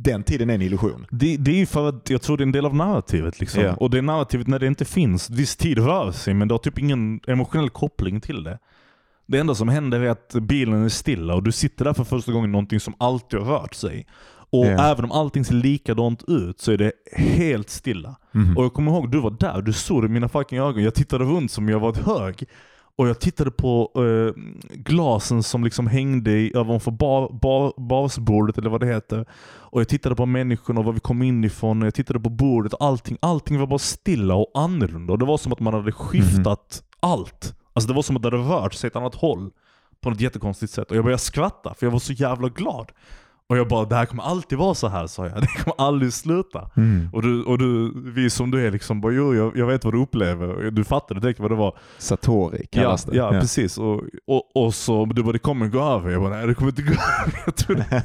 Den 0.00 0.22
tiden 0.22 0.50
är 0.50 0.54
en 0.54 0.62
illusion. 0.62 1.06
Det, 1.10 1.36
det 1.36 1.50
är 1.50 1.54
ju 1.54 1.66
för 1.66 1.88
att 1.88 2.10
jag 2.10 2.22
tror 2.22 2.36
det 2.36 2.42
är 2.42 2.46
en 2.46 2.52
del 2.52 2.66
av 2.66 2.74
narrativet. 2.74 3.40
Liksom. 3.40 3.62
Ja. 3.62 3.74
Och 3.74 3.90
det 3.90 4.02
narrativet 4.02 4.46
när 4.46 4.58
det 4.58 4.66
inte 4.66 4.84
finns, 4.84 5.30
viss 5.30 5.56
tid 5.56 5.78
rör 5.78 6.12
sig 6.12 6.34
men 6.34 6.48
det 6.48 6.54
har 6.54 6.58
typ 6.58 6.78
ingen 6.78 7.20
emotionell 7.26 7.70
koppling 7.70 8.20
till 8.20 8.42
det. 8.42 8.58
Det 9.28 9.38
enda 9.38 9.54
som 9.54 9.68
händer 9.68 10.00
är 10.00 10.10
att 10.10 10.34
bilen 10.34 10.84
är 10.84 10.88
stilla 10.88 11.34
och 11.34 11.42
du 11.42 11.52
sitter 11.52 11.84
där 11.84 11.92
för 11.92 12.04
första 12.04 12.32
gången 12.32 12.52
någonting 12.52 12.80
som 12.80 12.94
alltid 12.98 13.40
har 13.40 13.46
rört 13.60 13.74
sig. 13.74 14.06
Och 14.50 14.66
Ja. 14.66 14.90
även 14.90 15.04
om 15.04 15.12
allting 15.12 15.44
ser 15.44 15.54
likadant 15.54 16.24
ut 16.28 16.60
så 16.60 16.72
är 16.72 16.76
det 16.78 16.92
helt 17.16 17.70
stilla. 17.70 18.16
Mhm. 18.32 18.56
Och 18.56 18.64
jag 18.64 18.72
kommer 18.74 18.92
ihåg, 18.92 19.10
du 19.10 19.20
var 19.20 19.30
där, 19.40 19.62
du 19.62 19.72
såg 19.72 20.02
det 20.02 20.06
i 20.06 20.10
mina 20.10 20.28
fucking 20.28 20.58
ögon. 20.58 20.82
Jag 20.82 20.94
tittade 20.94 21.24
runt 21.24 21.50
som 21.50 21.68
jag 21.68 21.80
var 21.80 21.90
ett 21.90 22.06
hög. 22.06 22.44
Och 22.96 23.08
jag 23.08 23.20
tittade 23.20 23.50
på 23.50 23.90
eh, 23.96 24.42
glasen 24.74 25.42
som 25.42 25.64
liksom 25.64 25.86
hängde 25.86 26.30
i, 26.30 26.52
ovanför 26.54 26.90
bar, 26.90 27.38
bar, 27.42 27.72
barsbordet 27.88 28.58
eller 28.58 28.70
vad 28.70 28.80
det 28.80 28.86
heter. 28.86 29.24
Och 29.70 29.80
jag 29.80 29.88
tittade 29.88 30.14
på 30.14 30.26
människorna 30.26 30.80
och 30.80 30.86
var 30.86 30.92
vi 30.92 31.00
kom 31.00 31.22
inifrån. 31.22 31.82
Och 31.82 31.86
jag 31.86 31.94
tittade 31.94 32.20
på 32.20 32.30
bordet 32.30 32.72
och 32.72 32.84
allting. 32.86 33.16
Allting 33.22 33.58
var 33.58 33.66
bara 33.66 33.78
stilla 33.78 34.34
och 34.34 34.50
annorlunda. 34.54 35.12
Och 35.12 35.18
det 35.18 35.24
var 35.24 35.36
som 35.38 35.52
att 35.52 35.60
man 35.60 35.74
hade 35.74 35.92
skiftat 35.92 36.82
allt. 37.00 37.54
Alltså 37.78 37.88
det 37.88 37.94
var 37.94 38.02
som 38.02 38.16
att 38.16 38.22
det 38.22 38.26
hade 38.26 38.42
rört 38.42 38.74
sig 38.74 38.88
ett 38.88 38.96
annat 38.96 39.14
håll. 39.14 39.50
På 40.00 40.10
något 40.10 40.20
jättekonstigt 40.20 40.72
sätt. 40.72 40.90
Och 40.90 40.96
jag 40.96 41.04
började 41.04 41.22
skratta 41.22 41.74
för 41.74 41.86
jag 41.86 41.90
var 41.90 41.98
så 41.98 42.12
jävla 42.12 42.48
glad. 42.48 42.92
Och 43.48 43.58
jag 43.58 43.68
bara, 43.68 43.84
det 43.84 43.94
här 43.96 44.06
kommer 44.06 44.22
alltid 44.22 44.58
vara 44.58 44.74
så 44.74 44.88
här 44.88 45.06
sa 45.06 45.26
jag. 45.26 45.34
Det 45.40 45.46
kommer 45.46 45.74
aldrig 45.88 46.12
sluta. 46.12 46.70
Mm. 46.76 47.08
Och 47.12 47.22
du, 47.22 47.42
och 47.44 47.58
du, 47.58 47.92
vi 48.10 48.30
som 48.30 48.50
du 48.50 48.66
är 48.66 48.70
liksom, 48.70 49.00
bara, 49.00 49.12
jo 49.12 49.34
jag, 49.34 49.56
jag 49.56 49.66
vet 49.66 49.84
vad 49.84 49.94
du 49.94 50.02
upplever. 50.02 50.70
Du 50.70 50.84
fattade 50.84 51.20
direkt 51.20 51.40
vad 51.40 51.50
det 51.50 51.54
var. 51.54 51.78
Satori 51.98 52.66
Ja, 52.70 52.82
kallas 52.82 53.04
det. 53.04 53.16
ja, 53.16 53.30
precis. 53.30 53.78
Och, 53.78 54.02
och, 54.26 54.56
och 54.56 54.74
så, 54.74 55.04
du 55.04 55.22
bara, 55.22 55.32
det 55.32 55.38
kommer 55.38 55.66
gå 55.68 55.80
över. 55.80 56.10
Jag 56.10 56.22
bara, 56.22 56.36
nej 56.36 56.46
det 56.46 56.54
kommer 56.54 56.70
inte 56.70 56.82
gå 56.82 56.92
över. 56.92 57.42
Jag 57.46 57.56
tror 57.56 57.76
det. 57.76 58.02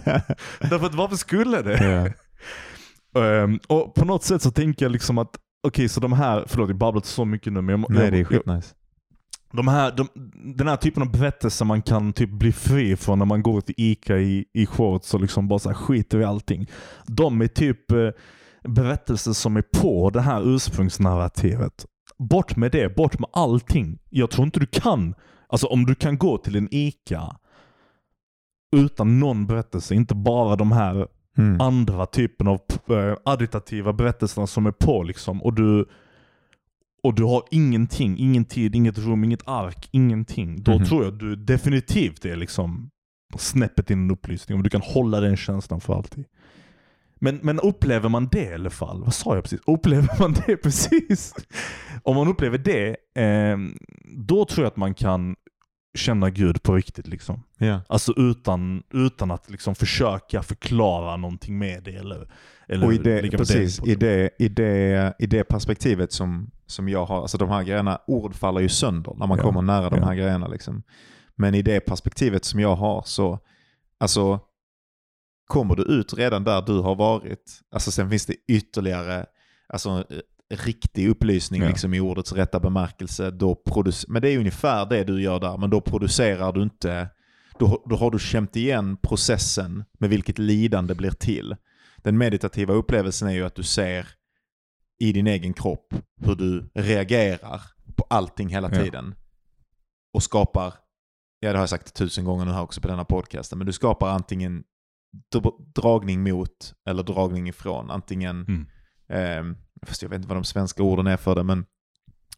Därför 0.70 0.86
att 0.86 0.96
varför 0.96 1.16
skulle 1.16 1.62
det? 1.62 1.84
ja. 1.84 2.10
Ehm, 3.22 3.60
och 3.68 3.96
på 3.96 4.06
något 4.06 4.24
sätt 4.24 4.42
så 4.42 4.52
tänker 4.52 4.86
jag 4.86 4.92
liksom 4.92 5.18
att, 5.18 5.38
okej 5.68 5.90
så 5.90 6.00
de 6.00 6.14
här, 6.14 6.44
förlåt 6.48 6.70
jag 6.70 6.78
babblat 6.78 7.06
så 7.06 7.26
mycket 7.26 7.54
nu 7.54 7.62
men 7.62 7.80
jag, 7.82 7.90
Nej, 7.90 8.04
jag, 8.04 8.14
det 8.14 8.20
är 8.20 8.24
skitnice. 8.26 8.76
De 9.54 9.68
här, 9.68 9.92
de, 9.92 10.08
den 10.56 10.68
här 10.68 10.76
typen 10.76 11.04
av 11.04 11.12
berättelser 11.12 11.66
man 11.66 11.82
kan 11.82 12.14
typ 12.14 12.30
bli 12.30 12.52
fri 12.52 12.96
från 12.96 13.20
när 13.20 13.26
man 13.26 13.44
går 13.44 13.62
till 13.62 13.76
Ica 13.78 14.18
i, 14.18 14.46
i 14.54 14.66
shorts 14.66 15.14
och 15.14 15.22
liksom 15.22 15.48
bara 15.48 15.60
så 15.60 15.70
här 15.70 15.76
skiter 15.76 16.20
i 16.20 16.24
allting. 16.24 16.68
De 17.06 17.42
är 17.42 17.48
typ 17.48 17.92
eh, 17.92 18.10
berättelser 18.64 19.34
som 19.34 19.58
är 19.58 19.64
på 19.82 20.10
det 20.10 20.22
här 20.22 20.56
ursprungsnarrativet. 20.56 21.86
Bort 22.18 22.56
med 22.56 22.72
det, 22.72 22.96
bort 22.96 23.20
med 23.20 23.30
allting. 23.34 24.00
Jag 24.10 24.32
tror 24.32 24.46
inte 24.46 24.60
du 24.60 24.66
kan, 24.66 25.16
alltså 25.48 25.68
om 25.68 25.86
du 25.86 25.96
kan 25.96 26.18
gå 26.18 26.38
till 26.38 26.56
en 26.56 26.68
Ica 26.72 27.38
utan 28.76 29.20
någon 29.20 29.48
berättelse, 29.48 29.96
inte 29.96 30.16
bara 30.16 30.56
de 30.56 30.72
här 30.72 31.08
Mm. 31.38 31.62
andra 31.62 32.06
typen 32.06 32.48
av 32.48 32.60
äh, 32.90 33.18
additativa 33.26 33.94
berättelserna 33.94 34.48
som 34.48 34.66
är 34.66 34.72
på 34.72 35.04
liksom. 35.04 35.44
Och 35.44 35.54
du, 35.54 35.90
och 37.04 37.16
du 37.16 37.24
har 37.24 37.44
ingenting, 37.52 38.18
ingen 38.18 38.46
tid, 38.46 38.76
inget 38.76 38.98
rum, 38.98 39.24
inget 39.24 39.48
ark, 39.48 39.90
ingenting. 39.92 40.64
Då 40.64 40.72
Mhm. 40.76 40.86
tror 40.86 41.04
jag 41.04 41.14
du 41.20 41.36
definitivt 41.36 42.26
är 42.26 42.36
liksom 42.36 42.90
snäppet 43.38 43.92
in 43.92 44.00
en 44.04 44.12
upplysning. 44.12 44.56
Om 44.58 44.64
du 44.64 44.70
kan 44.70 44.82
hålla 44.82 45.20
den 45.20 45.38
känslan 45.38 45.82
för 45.82 45.94
alltid. 45.96 46.26
Men, 47.20 47.40
men 47.44 47.60
upplever 47.60 48.10
man 48.10 48.28
det 48.32 48.44
i 48.50 48.54
alla 48.54 48.70
fall? 48.70 49.02
Vad 49.04 49.14
sa 49.14 49.36
jag 49.36 49.44
precis? 49.44 49.60
Upplever 49.68 50.20
man 50.20 50.34
det 50.46 50.58
precis? 50.64 51.34
Om 52.04 52.16
man 52.16 52.28
upplever 52.28 52.58
det, 52.58 52.90
eh, 53.24 53.58
då 54.28 54.46
tror 54.46 54.64
jag 54.66 54.72
att 54.72 54.78
man 54.78 54.94
kan 54.94 55.36
känna 55.94 56.30
Gud 56.30 56.64
på 56.64 56.76
riktigt. 56.76 57.08
liksom. 57.08 57.44
Ja. 57.58 57.82
Alltså 57.90 58.14
utan, 58.18 58.84
utan 58.94 59.32
att 59.32 59.50
liksom 59.50 59.76
försöka 59.76 60.44
förklara 60.44 61.18
någonting 61.18 61.58
med 61.58 61.84
det. 61.84 61.96
Eller, 61.96 62.32
eller 62.68 62.86
Och 62.86 62.94
i 62.94 62.98
det, 62.98 63.32
precis, 63.32 63.80
värdering 63.80 63.92
i 63.92 63.96
det, 63.96 64.30
i, 64.40 64.48
det, 64.50 65.14
i 65.20 65.26
det 65.28 65.44
perspektivet 65.44 66.12
som, 66.12 66.52
som 66.66 66.90
jag 66.90 67.06
har, 67.06 67.22
alltså 67.22 67.38
de 67.38 67.50
här 67.50 67.64
grejerna, 67.64 68.00
ord 68.08 68.36
faller 68.36 68.62
ju 68.62 68.70
sönder 68.70 69.14
när 69.18 69.28
man 69.28 69.38
Ja. 69.38 69.44
kommer 69.44 69.62
nära 69.62 69.90
de 69.90 70.00
Ja. 70.00 70.06
här 70.06 70.16
grejerna. 70.16 70.48
Liksom. 70.48 70.84
Men 71.36 71.56
i 71.56 71.62
det 71.62 71.80
perspektivet 71.80 72.46
som 72.46 72.60
jag 72.60 72.76
har 72.76 73.04
så, 73.06 73.40
alltså 74.00 74.40
kommer 75.48 75.76
du 75.76 75.84
ut 75.84 76.14
redan 76.14 76.44
där 76.44 76.62
du 76.62 76.80
har 76.80 76.96
varit, 76.96 77.60
alltså 77.72 77.92
sen 77.92 78.10
finns 78.10 78.26
det 78.26 78.36
ytterligare, 78.48 79.26
alltså 79.68 80.04
riktig 80.56 81.08
upplysning 81.10 81.62
Ja. 81.62 81.68
liksom, 81.68 81.94
i 81.94 82.00
ordets 82.00 82.34
rätta 82.34 82.60
bemärkelse. 82.60 83.32
Då 83.32 83.64
men 84.08 84.22
det 84.22 84.30
är 84.30 84.38
ungefär 84.38 84.86
det 84.86 85.04
du 85.04 85.22
gör 85.22 85.40
där, 85.40 85.58
men 85.58 85.70
då 85.70 85.82
producerar 85.82 86.52
du 86.54 86.64
inte, 86.64 87.10
då, 87.60 87.84
då 87.90 87.96
har 87.96 88.12
du 88.12 88.20
känt 88.20 88.56
igen 88.56 88.98
processen 88.98 89.84
med 90.00 90.10
vilket 90.10 90.40
lidande 90.40 90.96
blir 90.96 91.12
till. 91.12 91.56
Den 91.98 92.18
meditativa 92.18 92.74
upplevelsen 92.74 93.28
är 93.28 93.34
ju 93.34 93.46
att 93.46 93.56
du 93.56 93.64
ser 93.64 94.08
i 95.00 95.14
din 95.14 95.28
egen 95.28 95.54
kropp 95.54 95.94
hur 96.22 96.36
du 96.36 96.70
reagerar 96.74 97.62
på 97.96 98.06
allting 98.10 98.50
hela 98.50 98.70
Ja. 98.76 98.84
tiden. 98.84 99.16
Och 100.14 100.24
skapar, 100.24 100.74
ja 101.40 101.50
det 101.52 101.58
har 101.58 101.62
jag 101.62 101.70
sagt 101.70 101.94
tusen 101.94 102.26
gånger 102.26 102.46
nu 102.46 102.52
här 102.52 102.62
också 102.62 102.82
på 102.82 102.88
denna 102.88 103.06
podcasten, 103.06 103.58
men 103.58 103.68
du 103.68 103.74
skapar 103.74 104.10
antingen 104.10 104.64
dr- 105.36 105.72
dragning 105.76 106.24
mot 106.24 106.74
eller 106.90 107.04
dragning 107.04 107.48
ifrån. 107.50 107.92
Antingen, 107.92 108.46
Mm. 108.48 108.68
ehm, 109.10 109.58
fast 109.86 110.02
jag 110.02 110.10
vet 110.10 110.18
inte 110.18 110.28
vad 110.28 110.38
de 110.38 110.44
svenska 110.44 110.84
orden 110.84 111.08
är 111.08 111.18
för 111.18 111.36
det, 111.36 111.44
men 111.44 111.66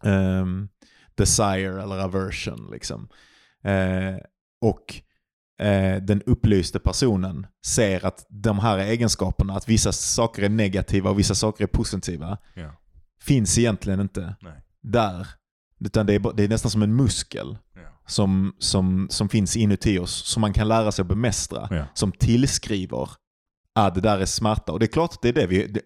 ehm, 0.04 0.70
desire 1.16 1.84
eller 1.84 2.00
aversion. 2.00 2.70
Liksom. 2.72 3.10
Eh, 3.64 4.16
och 4.62 5.02
eh, 5.66 6.02
den 6.02 6.22
upplyste 6.22 6.80
personen 6.80 7.48
ser 7.66 8.06
att 8.06 8.26
de 8.30 8.60
här 8.60 8.78
egenskaperna, 8.78 9.54
att 9.56 9.70
vissa 9.70 9.92
saker 9.92 10.44
är 10.44 10.50
negativa 10.50 11.10
och 11.10 11.20
vissa 11.20 11.36
saker 11.36 11.64
är 11.64 11.68
positiva, 11.68 12.38
Ja. 12.54 12.72
finns 13.22 13.58
egentligen 13.58 14.00
inte 14.00 14.36
Nej. 14.42 14.62
där. 14.82 15.28
Utan 15.80 16.06
det 16.06 16.14
är, 16.16 16.34
det 16.34 16.44
är 16.44 16.48
nästan 16.50 16.72
som 16.72 16.82
en 16.82 16.96
muskel 16.96 17.58
Ja. 17.76 17.82
som, 18.08 18.56
som, 18.60 19.08
som 19.10 19.30
finns 19.30 19.58
inuti 19.58 20.00
oss, 20.00 20.12
som 20.26 20.42
man 20.42 20.54
kan 20.54 20.68
lära 20.68 20.92
sig 20.92 21.02
att 21.04 21.08
bemästra. 21.08 21.68
Ja. 21.72 21.86
Som 21.94 22.12
tillskriver 22.12 23.10
att 23.76 23.96
det 23.96 24.02
där 24.02 24.18
är 24.20 24.26
smärta. 24.26 24.72
Och 24.72 24.80
det 24.80 24.86
är 24.86 24.92
klart 24.92 25.14
att 25.14 25.22
det 25.22 25.30
är 25.30 25.34
det 25.34 25.48
vi... 25.48 25.68
Det, 25.68 25.82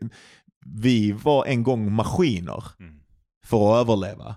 vi 0.75 1.11
var 1.11 1.45
en 1.45 1.63
gång 1.63 1.91
maskiner 1.91 2.63
Mm. 2.79 2.95
för 3.45 3.73
att 3.75 3.81
överleva. 3.81 4.35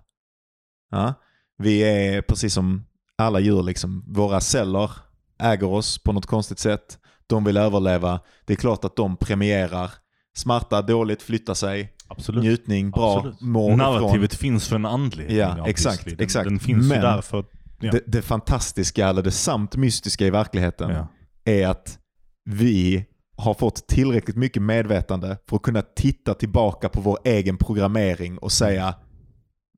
Ja? 0.91 1.15
Vi 1.59 1.81
är 1.81 2.23
precis 2.23 2.55
som 2.55 2.85
alla 3.17 3.41
djur, 3.41 3.63
liksom, 3.63 4.05
våra 4.07 4.41
celler 4.41 4.91
äger 5.39 5.67
oss 5.67 5.99
på 5.99 6.13
något 6.13 6.27
konstigt 6.27 6.59
sätt. 6.59 6.99
De 7.27 7.45
vill 7.45 7.57
överleva. 7.57 8.21
Det 8.45 8.53
är 8.53 8.57
klart 8.57 8.85
att 8.85 8.97
de 8.97 9.17
premierar 9.17 9.91
smärta, 10.37 10.83
dåligt, 10.83 11.23
flytta 11.23 11.55
sig, 11.55 11.93
Absolut. 12.09 12.43
njutning, 12.45 12.91
bra, 12.91 13.17
Absolut. 13.17 13.41
må 13.41 13.67
ifrån. 13.67 13.79
Narrativet 13.79 14.35
finns 14.35 14.69
för 14.69 14.77
en 14.77 14.87
anledning. 14.87 15.37
Ja, 15.37 15.69
exakt, 15.69 16.05
Den, 16.05 16.17
exakt. 16.21 16.49
Den 16.49 16.59
finns 16.61 16.89
Men- 16.89 17.01
där 17.01 17.21
för 17.21 17.45
Ja. 17.81 17.91
det, 17.93 18.03
det 18.07 18.23
fantastiska 18.23 19.09
eller 19.09 19.23
det 19.23 19.31
samt 19.31 19.77
mystiska 19.77 20.27
i 20.27 20.31
verkligheten 20.31 20.91
Ja. 20.91 21.07
är 21.45 21.67
att 21.69 21.99
vi 22.45 23.07
har 23.43 23.55
fått 23.55 23.87
tillräckligt 23.87 24.37
mycket 24.37 24.63
medvetande 24.63 25.39
för 25.49 25.57
att 25.57 25.63
kunna 25.63 25.83
titta 25.83 26.35
tillbaka 26.35 26.89
på 26.89 27.01
vår 27.01 27.19
egen 27.25 27.57
programmering 27.59 28.39
och 28.39 28.53
säga 28.53 28.95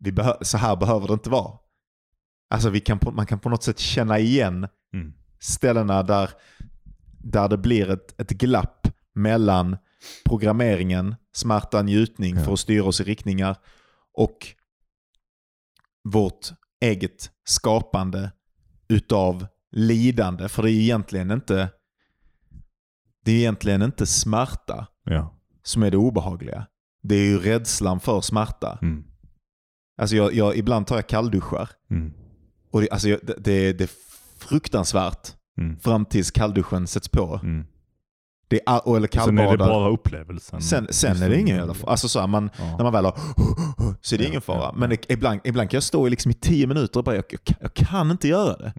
vi 0.01 0.15
så 0.43 0.59
här 0.59 0.77
behöver 0.77 1.07
det 1.07 1.12
inte 1.15 1.31
vara. 1.31 1.53
Alltså 2.51 2.71
vi 2.71 2.81
kan 2.81 2.99
på, 2.99 3.11
man 3.11 3.27
kan 3.27 3.39
på 3.39 3.49
något 3.49 3.62
sätt 3.62 3.79
känna 3.79 4.19
igen 4.19 4.69
Mm. 4.95 5.12
ställena 5.41 6.03
där, 6.03 6.31
där 7.19 7.49
det 7.49 7.59
blir 7.59 7.91
ett, 7.91 8.21
ett 8.21 8.31
glapp 8.31 8.89
mellan 9.15 9.77
programmeringen, 10.25 11.15
smärta, 11.33 11.83
njutning 11.83 12.37
Ja. 12.37 12.43
för 12.45 12.53
att 12.53 12.59
styra 12.61 12.85
oss 12.85 13.01
i 13.01 13.05
riktningar 13.05 13.57
och 14.12 14.47
vårt 16.05 16.49
eget 16.81 17.31
skapande 17.45 18.33
utav 18.89 19.47
lidande. 19.73 20.49
För 20.49 20.62
det 20.62 20.71
är 20.71 20.81
egentligen 20.81 21.31
inte 21.31 21.69
det 23.25 23.33
är 23.33 23.37
egentligen 23.37 23.83
inte 23.83 24.07
smärta 24.07 24.87
Ja. 25.05 25.35
som 25.62 25.83
är 25.83 25.91
det 25.91 25.97
obehagliga. 25.97 26.66
Det 27.03 27.14
är 27.14 27.25
ju 27.25 27.39
rädslan 27.39 28.01
för 28.01 28.20
smärta. 28.20 28.79
Mm. 28.83 29.05
Alltså 30.01 30.16
jag, 30.16 30.35
jag, 30.35 30.57
ibland 30.57 30.87
tar 30.87 30.97
jag 30.97 31.07
kallduschar. 31.09 31.70
Mm. 31.91 32.12
Och 32.70 32.81
det, 32.81 32.91
alltså 32.91 33.09
jag, 33.09 33.20
det, 33.39 33.72
det, 33.72 33.81
är 33.85 33.91
fruktansvärt 34.39 35.29
Mm. 35.59 35.77
fram 35.79 36.05
tills 36.05 36.31
kallduschen 36.31 36.87
sätts 36.87 37.09
på. 37.09 37.41
Mm. 37.43 37.66
Det 38.49 38.61
är, 38.66 38.97
eller 38.97 39.09
Sen 39.25 39.39
är 39.39 39.51
det 39.51 39.59
bara 39.59 39.89
upplevelsen. 39.89 40.62
Sen, 40.62 40.87
sen 40.91 41.22
är 41.22 41.29
det 41.31 41.41
ingen 41.41 41.57
jävla 41.57 41.75
fara. 41.75 41.91
Alltså 41.91 42.09
så 42.09 42.20
här, 42.20 42.27
man, 42.27 42.51
Ja. 42.59 42.77
när 42.77 42.83
man 42.85 42.93
väl 42.93 43.05
har 43.05 43.18
så 44.01 44.14
är 44.14 44.18
det 44.18 44.25
Ja, 44.25 44.29
ingen 44.31 44.41
fara. 44.41 44.59
ja, 44.59 44.75
Men 44.77 44.91
det, 44.91 45.11
ibland, 45.12 45.41
ibland 45.45 45.70
kan 45.70 45.77
jag 45.77 45.83
stå 45.83 46.07
i, 46.07 46.11
liksom 46.11 46.31
i 46.31 46.35
tio 46.35 46.66
minuter 46.66 47.01
och 47.01 47.05
bara, 47.05 47.14
jag, 47.16 47.25
jag, 47.31 47.45
kan- 47.45 47.57
jag 47.61 47.75
kan 47.75 48.11
inte 48.11 48.29
göra 48.29 48.57
det. 48.59 48.72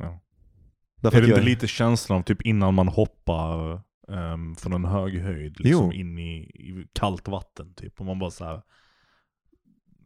Är 1.07 1.11
det 1.21 1.27
inte 1.27 1.41
lite 1.41 1.67
känslan 1.67 2.17
av 2.19 2.23
typ 2.23 2.41
innan 2.41 2.73
man 2.73 2.87
hoppar 2.87 3.81
ehm, 4.11 4.55
från 4.55 4.73
en 4.73 4.85
hög 4.85 5.21
höjd 5.21 5.59
liksom 5.59 5.91
in 5.93 6.17
i, 6.19 6.37
i 6.43 6.87
kallt 6.93 7.27
vatten 7.27 7.73
typ. 7.73 7.99
Och 7.99 8.05
man 8.05 8.19
bara 8.19 8.31
så 8.31 8.45
här. 8.45 8.61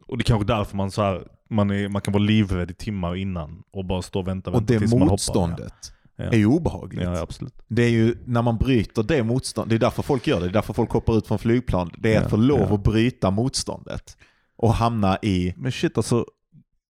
Och 0.06 0.18
det 0.18 0.22
är 0.22 0.24
kanske 0.24 0.46
därför 0.46 0.76
man 0.76 0.90
så 0.90 1.02
här, 1.02 1.28
man, 1.50 1.70
är, 1.70 1.88
man 1.88 2.02
kan 2.02 2.12
vara 2.12 2.22
livrädd 2.22 2.70
i 2.70 2.74
timmar 2.74 3.16
innan 3.16 3.62
och 3.70 3.84
bara 3.84 4.02
stå 4.02 4.20
och 4.20 4.28
vänta, 4.28 4.50
och 4.50 4.56
vänta 4.56 4.72
det 4.72 4.78
tills 4.78 4.92
man 4.92 5.00
hoppar. 5.00 5.12
motståndet 5.12 5.92
Ja. 6.16 6.24
är 6.24 6.36
ju 6.38 6.46
obehagligt. 6.46 7.04
Ja, 7.04 7.20
absolut. 7.20 7.54
Det 7.68 7.82
är 7.82 7.90
ju 7.90 8.16
när 8.24 8.42
man 8.42 8.56
bryter 8.58 9.02
det 9.02 9.22
motståndet, 9.22 9.70
det 9.70 9.76
är 9.76 9.78
därför 9.78 10.02
folk 10.02 10.26
gör 10.26 10.40
det. 10.40 10.46
Det 10.46 10.50
är 10.50 10.52
därför 10.52 10.72
folk 10.74 10.90
hoppar 10.90 11.18
ut 11.18 11.26
från 11.26 11.38
flygplan. 11.38 11.90
Det 11.98 12.14
är 12.14 12.22
Ja, 12.22 12.28
för 12.28 12.36
lov 12.36 12.60
ja. 12.60 12.74
att 12.74 12.82
bryta 12.82 13.30
motståndet. 13.30 14.16
Och 14.56 14.74
hamna 14.74 15.18
i... 15.22 15.54
Men 15.56 15.72
shit 15.72 15.96
alltså, 15.96 16.26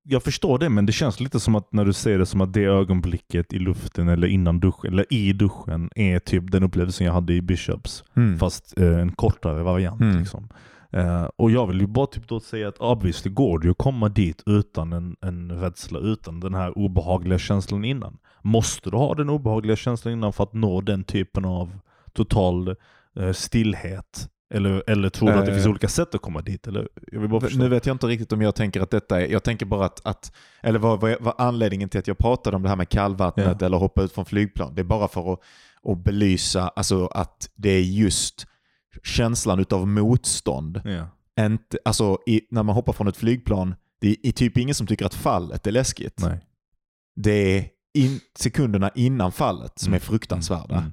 jag 0.03 0.22
förstår 0.22 0.59
det 0.59 0.68
men 0.68 0.86
det 0.86 0.92
känns 0.92 1.20
lite 1.20 1.40
som 1.40 1.55
att 1.55 1.72
när 1.72 1.84
du 1.84 1.92
säger 1.92 2.18
det 2.18 2.26
som 2.26 2.40
att 2.40 2.53
det 2.53 2.64
ögonblicket 2.64 3.53
i 3.53 3.59
luften 3.59 4.09
eller 4.09 4.26
innan 4.26 4.61
duschen, 4.61 4.92
eller 4.92 5.12
i 5.12 5.32
duschen 5.32 5.90
är 5.96 6.18
typ 6.18 6.51
den 6.51 6.62
upplevelsen 6.62 7.07
jag 7.07 7.14
hade 7.14 7.34
i 7.34 7.42
Bishops. 7.42 8.05
Mm. 8.16 8.38
Fast 8.38 8.78
eh, 8.78 9.01
en 9.01 9.12
kortare 9.12 9.62
variant. 9.62 10.01
Mm. 10.01 10.18
Liksom. 10.18 10.48
Eh, 10.92 11.24
och 11.36 11.51
jag 11.51 11.66
vill 11.66 11.80
ju 11.80 11.86
bara 11.86 12.07
typ 12.07 12.28
då 12.28 12.40
säga 12.40 12.68
att 12.68 12.78
obviously 12.78 13.30
går 13.30 13.59
det 13.59 13.64
ju 13.64 13.70
att 13.70 13.78
komma 13.78 14.09
dit 14.09 14.42
utan 14.46 14.92
en, 14.92 15.16
en 15.20 15.53
rädsla, 15.53 15.98
utan 15.98 16.40
den 16.40 16.55
här 16.55 16.78
obehagliga 16.78 17.38
känslan 17.38 17.84
innan. 17.84 18.18
Måste 18.42 18.90
du 18.90 18.96
ha 18.96 19.14
den 19.14 19.30
obehagliga 19.30 19.76
känslan 19.76 20.14
innan 20.14 20.32
för 20.32 20.44
att 20.44 20.53
nå 20.53 20.80
den 20.80 21.05
typen 21.05 21.44
av 21.44 21.78
total 22.12 22.76
eh, 23.16 23.32
stillhet? 23.32 24.28
Eller, 24.55 24.82
eller 24.90 25.09
tror 25.09 25.28
du 25.28 25.34
att 25.38 25.44
det 25.46 25.51
Eh. 25.51 25.55
finns 25.55 25.66
olika 25.66 25.88
sätt 25.88 26.14
att 26.14 26.22
komma 26.22 26.40
dit? 26.40 26.66
Eller. 26.66 26.88
Nu 27.59 27.68
vet 27.68 27.86
jag 27.86 27.94
inte 27.94 28.07
riktigt 28.07 28.32
om 28.32 28.42
jag 28.42 28.55
tänker 28.55 28.80
att 28.80 28.90
detta 28.90 29.20
är, 29.20 29.26
jag 29.26 29.42
tänker 29.44 29.66
bara 29.66 29.86
att, 29.86 30.07
att 30.07 30.32
eller 30.62 30.78
vad, 30.78 31.01
vad, 31.01 31.16
vad 31.20 31.34
anledningen 31.38 31.88
till 31.88 32.01
att 32.01 32.07
jag 32.07 32.18
pratade 32.18 32.57
om 32.57 32.62
det 32.62 32.68
här 32.68 32.76
med 32.76 32.88
kallvattnet 32.88 33.57
Ja. 33.61 33.66
eller 33.66 33.76
hoppa 33.78 34.03
ut 34.03 34.12
från 34.12 34.24
flygplan, 34.24 34.74
det 34.74 34.80
är 34.80 34.84
bara 34.84 35.09
för 35.09 35.32
att, 35.32 35.40
att 35.82 35.98
belysa 36.05 36.68
alltså 36.68 37.07
att 37.07 37.51
det 37.57 37.70
är 37.70 37.80
just 37.82 38.46
känslan 39.03 39.61
utav 39.61 39.88
motstånd. 39.88 40.80
Ja. 40.84 41.09
Inte, 41.44 41.78
alltså 41.84 42.18
i, 42.26 42.40
när 42.51 42.62
man 42.62 42.74
hoppar 42.74 42.92
från 42.92 43.09
ett 43.09 43.16
flygplan, 43.16 43.74
det 44.01 44.16
är, 44.22 44.32
typ 44.32 44.57
ingen 44.59 44.74
som 44.74 44.86
tycker 44.86 45.07
att 45.07 45.14
fallet 45.14 45.66
är 45.66 45.72
läskigt. 45.72 46.20
Nej. 46.22 46.40
Det 47.16 47.57
är 47.59 47.64
in, 47.94 48.20
sekunderna 48.38 48.90
innan 48.94 49.32
fallet 49.32 49.78
som 49.78 49.94
är 49.94 49.98
fruktansvärda. 49.98 50.76
Mm. 50.76 50.90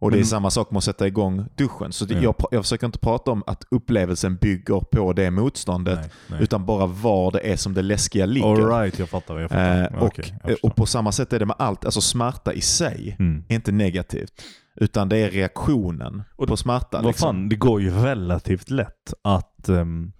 Och 0.00 0.10
det 0.10 0.16
är 0.16 0.18
Men- 0.18 0.26
samma 0.26 0.50
sak 0.50 0.70
med 0.70 0.78
att 0.78 0.84
sätta 0.84 1.06
igång 1.06 1.44
duschen. 1.54 1.92
Så 1.92 2.04
det, 2.04 2.14
Ja. 2.14 2.20
jag, 2.22 2.34
jag 2.50 2.62
försöker 2.64 2.86
inte 2.86 2.98
prata 2.98 3.30
om 3.30 3.42
att 3.46 3.64
upplevelsen 3.70 4.36
bygger 4.36 4.80
på 4.80 5.12
det 5.12 5.30
motståndet, 5.30 5.98
Nej, 6.00 6.10
nej. 6.30 6.42
utan 6.42 6.66
bara 6.66 6.86
var 6.86 7.30
det 7.32 7.38
är 7.52 7.56
som 7.56 7.74
det 7.74 7.82
läskiga 7.82 8.26
ligger. 8.26 8.48
All 8.48 8.80
right, 8.82 8.98
jag 8.98 9.08
fattar. 9.08 9.38
Jag 9.38 9.50
fattar. 9.50 9.80
Eh, 9.92 9.98
och, 9.98 10.06
okej, 10.06 10.34
jag 10.44 10.56
och 10.62 10.76
på 10.76 10.86
samma 10.86 11.12
sätt 11.12 11.32
är 11.32 11.38
det 11.38 11.46
med 11.46 11.56
allt. 11.58 11.84
Alltså 11.84 12.00
smärta 12.00 12.52
i 12.52 12.60
sig 12.60 13.16
Mm. 13.18 13.44
är 13.48 13.54
inte 13.54 13.72
negativt. 13.72 14.32
Utan 14.76 15.08
det 15.08 15.16
är 15.16 15.30
reaktionen 15.30 16.22
Och 16.36 16.48
på 16.48 16.56
smärta. 16.56 16.96
Vad 16.96 17.06
liksom. 17.06 17.26
fan, 17.26 17.48
det 17.48 17.56
går 17.56 17.80
ju 17.82 17.90
relativt 17.90 18.70
lätt 18.70 19.14
att, 19.24 19.68
ehm, 19.68 20.12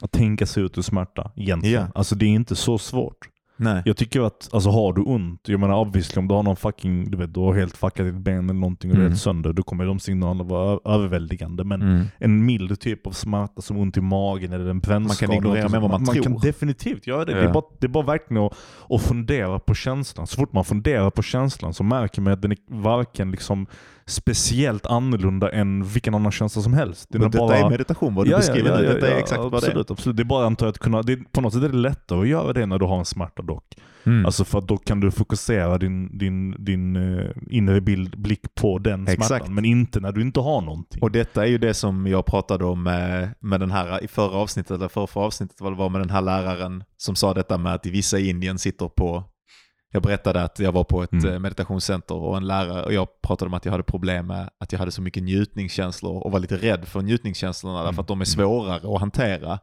att 0.00 0.12
tänka 0.12 0.46
sig 0.46 0.62
ut 0.62 0.78
ur 0.78 0.82
smärta 0.82 1.32
egentligen. 1.36 1.82
Ja. 1.82 1.88
Alltså 1.94 2.14
det 2.14 2.24
är 2.26 2.28
inte 2.30 2.56
så 2.56 2.78
svårt. 2.78 3.16
Nej. 3.56 3.82
Jag 3.84 3.96
tycker 3.96 4.20
att, 4.20 4.48
alltså 4.52 4.70
har 4.70 4.92
du 4.92 5.02
ont, 5.02 5.40
jag 5.48 5.60
menar 5.60 5.74
obviously 5.76 6.20
om 6.20 6.28
du 6.28 6.34
har 6.34 6.42
någon 6.42 6.56
fucking, 6.56 7.10
du 7.10 7.16
vet 7.18 7.34
du 7.34 7.40
har 7.40 7.54
helt 7.54 7.76
fuckat 7.76 8.06
ditt 8.06 8.14
ben 8.14 8.44
eller 8.44 8.60
någonting 8.60 8.90
och 8.90 8.96
du 8.96 9.02
är 9.02 9.04
Mm. 9.06 9.12
helt 9.12 9.22
sönder, 9.22 9.52
då 9.52 9.62
kommer 9.62 9.86
de 9.86 9.98
signalerna 9.98 10.44
vara 10.44 10.78
överväldigande. 10.94 11.64
Men 11.64 11.82
Mm. 11.82 12.04
en 12.18 12.44
mild 12.46 12.80
typ 12.80 13.06
av 13.06 13.10
smärta 13.10 13.62
som 13.62 13.76
ont 13.78 13.96
i 13.96 14.00
magen 14.00 14.52
eller 14.52 14.66
en 14.70 14.80
brännskada. 14.80 15.32
Man 15.32 15.40
kan 15.40 15.46
ignorera 15.46 15.68
med 15.68 15.80
vad 15.80 15.90
man 15.90 16.02
man 16.02 16.14
tror. 16.14 16.22
kan 16.24 16.36
definitivt 16.38 17.06
göra 17.06 17.24
det. 17.24 17.32
Det, 17.34 17.42
Ja. 17.42 17.48
är 17.48 17.52
bara, 17.52 17.64
det 17.80 17.86
är 17.86 17.88
bara 17.88 18.04
verkligen 18.06 18.42
att, 18.42 18.52
att 18.90 19.02
fundera 19.02 19.58
på 19.58 19.74
känslan. 19.74 20.26
Så 20.26 20.36
fort 20.36 20.52
man 20.52 20.64
funderar 20.64 21.10
på 21.10 21.22
känslan 21.22 21.74
så 21.74 21.82
märker 21.84 22.22
man 22.22 22.32
att 22.32 22.42
den 22.42 22.52
är 22.52 22.58
varken 22.68 23.30
liksom 23.30 23.66
speciellt 24.06 24.86
annorlunda 24.86 25.50
än 25.50 25.84
vilken 25.84 26.14
annan 26.14 26.32
känsla 26.32 26.62
som 26.62 26.74
helst. 26.74 27.08
Men 27.10 27.22
är 27.22 27.26
detta 27.26 27.38
bara... 27.38 27.56
är 27.56 27.70
meditation, 27.70 28.14
vad 28.14 28.26
du 28.26 28.30
beskriver 28.30 28.76
nu. 28.76 28.86
Detta 28.86 29.08
är 29.08 29.18
exakt 29.18 29.38
vad 29.38 29.52
det 29.52 29.56
är. 29.56 29.58
absolut, 29.58 29.90
Absolut. 29.90 30.16
Det 30.16 30.22
är 30.22 30.24
bara 30.24 30.46
antar 30.46 30.66
att 30.66 30.78
kunna, 30.78 31.02
det 31.02 31.12
är, 31.12 31.18
på 31.32 31.40
något 31.40 31.52
sätt 31.52 31.62
är 31.62 31.68
det 31.68 31.76
lättare 31.76 32.20
att 32.20 32.28
göra 32.28 32.52
det 32.52 32.66
när 32.66 32.78
du 32.78 32.86
har 32.86 32.98
en 32.98 33.04
smärta 33.04 33.42
dock. 33.42 33.74
Mm. 34.06 34.26
Alltså 34.26 34.44
för 34.44 34.60
då 34.60 34.76
kan 34.76 35.00
du 35.00 35.10
fokusera 35.10 35.78
din, 35.78 36.18
din, 36.18 36.64
din 36.64 36.96
uh, 36.96 37.30
inre 37.50 37.80
bild, 37.80 38.18
blick 38.18 38.54
på 38.54 38.78
den 38.78 39.06
smärtan. 39.06 39.22
Exakt. 39.22 39.48
Men 39.48 39.64
inte 39.64 40.00
när 40.00 40.12
du 40.12 40.20
inte 40.20 40.40
har 40.40 40.60
någonting. 40.60 41.02
Och 41.02 41.10
detta 41.10 41.42
är 41.42 41.48
ju 41.48 41.58
det 41.58 41.74
som 41.74 42.06
jag 42.06 42.26
pratade 42.26 42.64
om 42.64 42.82
med, 42.82 43.34
med 43.40 43.60
den 43.60 43.70
här 43.70 44.04
i 44.04 44.08
förra 44.08 44.36
avsnittet, 44.36 44.70
eller 44.70 44.88
förra, 44.88 45.06
förra 45.06 45.24
avsnittet 45.24 45.60
vad 45.60 45.72
det 45.72 45.76
var 45.76 45.88
med 45.88 46.00
den 46.00 46.10
här 46.10 46.20
läraren 46.20 46.84
som 46.96 47.16
sa 47.16 47.34
detta 47.34 47.58
med 47.58 47.74
att 47.74 47.86
vissa 47.86 48.18
i 48.18 48.28
Indien 48.28 48.58
sitter 48.58 48.88
på 48.88 49.24
jag 49.94 50.02
berättade 50.02 50.42
att 50.42 50.58
jag 50.58 50.72
var 50.72 50.84
på 50.84 51.02
ett 51.02 51.12
Mm. 51.12 51.32
eh, 51.32 51.38
meditationscenter 51.38 52.14
och 52.14 52.36
en 52.36 52.46
lärare 52.46 52.82
och 52.84 52.92
jag 52.92 53.08
pratade 53.22 53.46
om 53.48 53.54
att 53.54 53.64
jag 53.64 53.72
hade 53.72 53.84
problem 53.84 54.26
med 54.26 54.50
att 54.60 54.72
jag 54.72 54.78
hade 54.78 54.90
så 54.90 55.02
mycket 55.02 55.22
njutningskänslor 55.22 56.22
och 56.24 56.32
var 56.32 56.38
lite 56.40 56.56
rädd 56.56 56.88
för 56.88 57.02
njutningskänslorna 57.02 57.84
därför 57.84 58.02
att 58.02 58.08
de 58.08 58.20
är 58.20 58.24
svårare 58.24 58.94
att 58.94 59.00
hantera. 59.00 59.58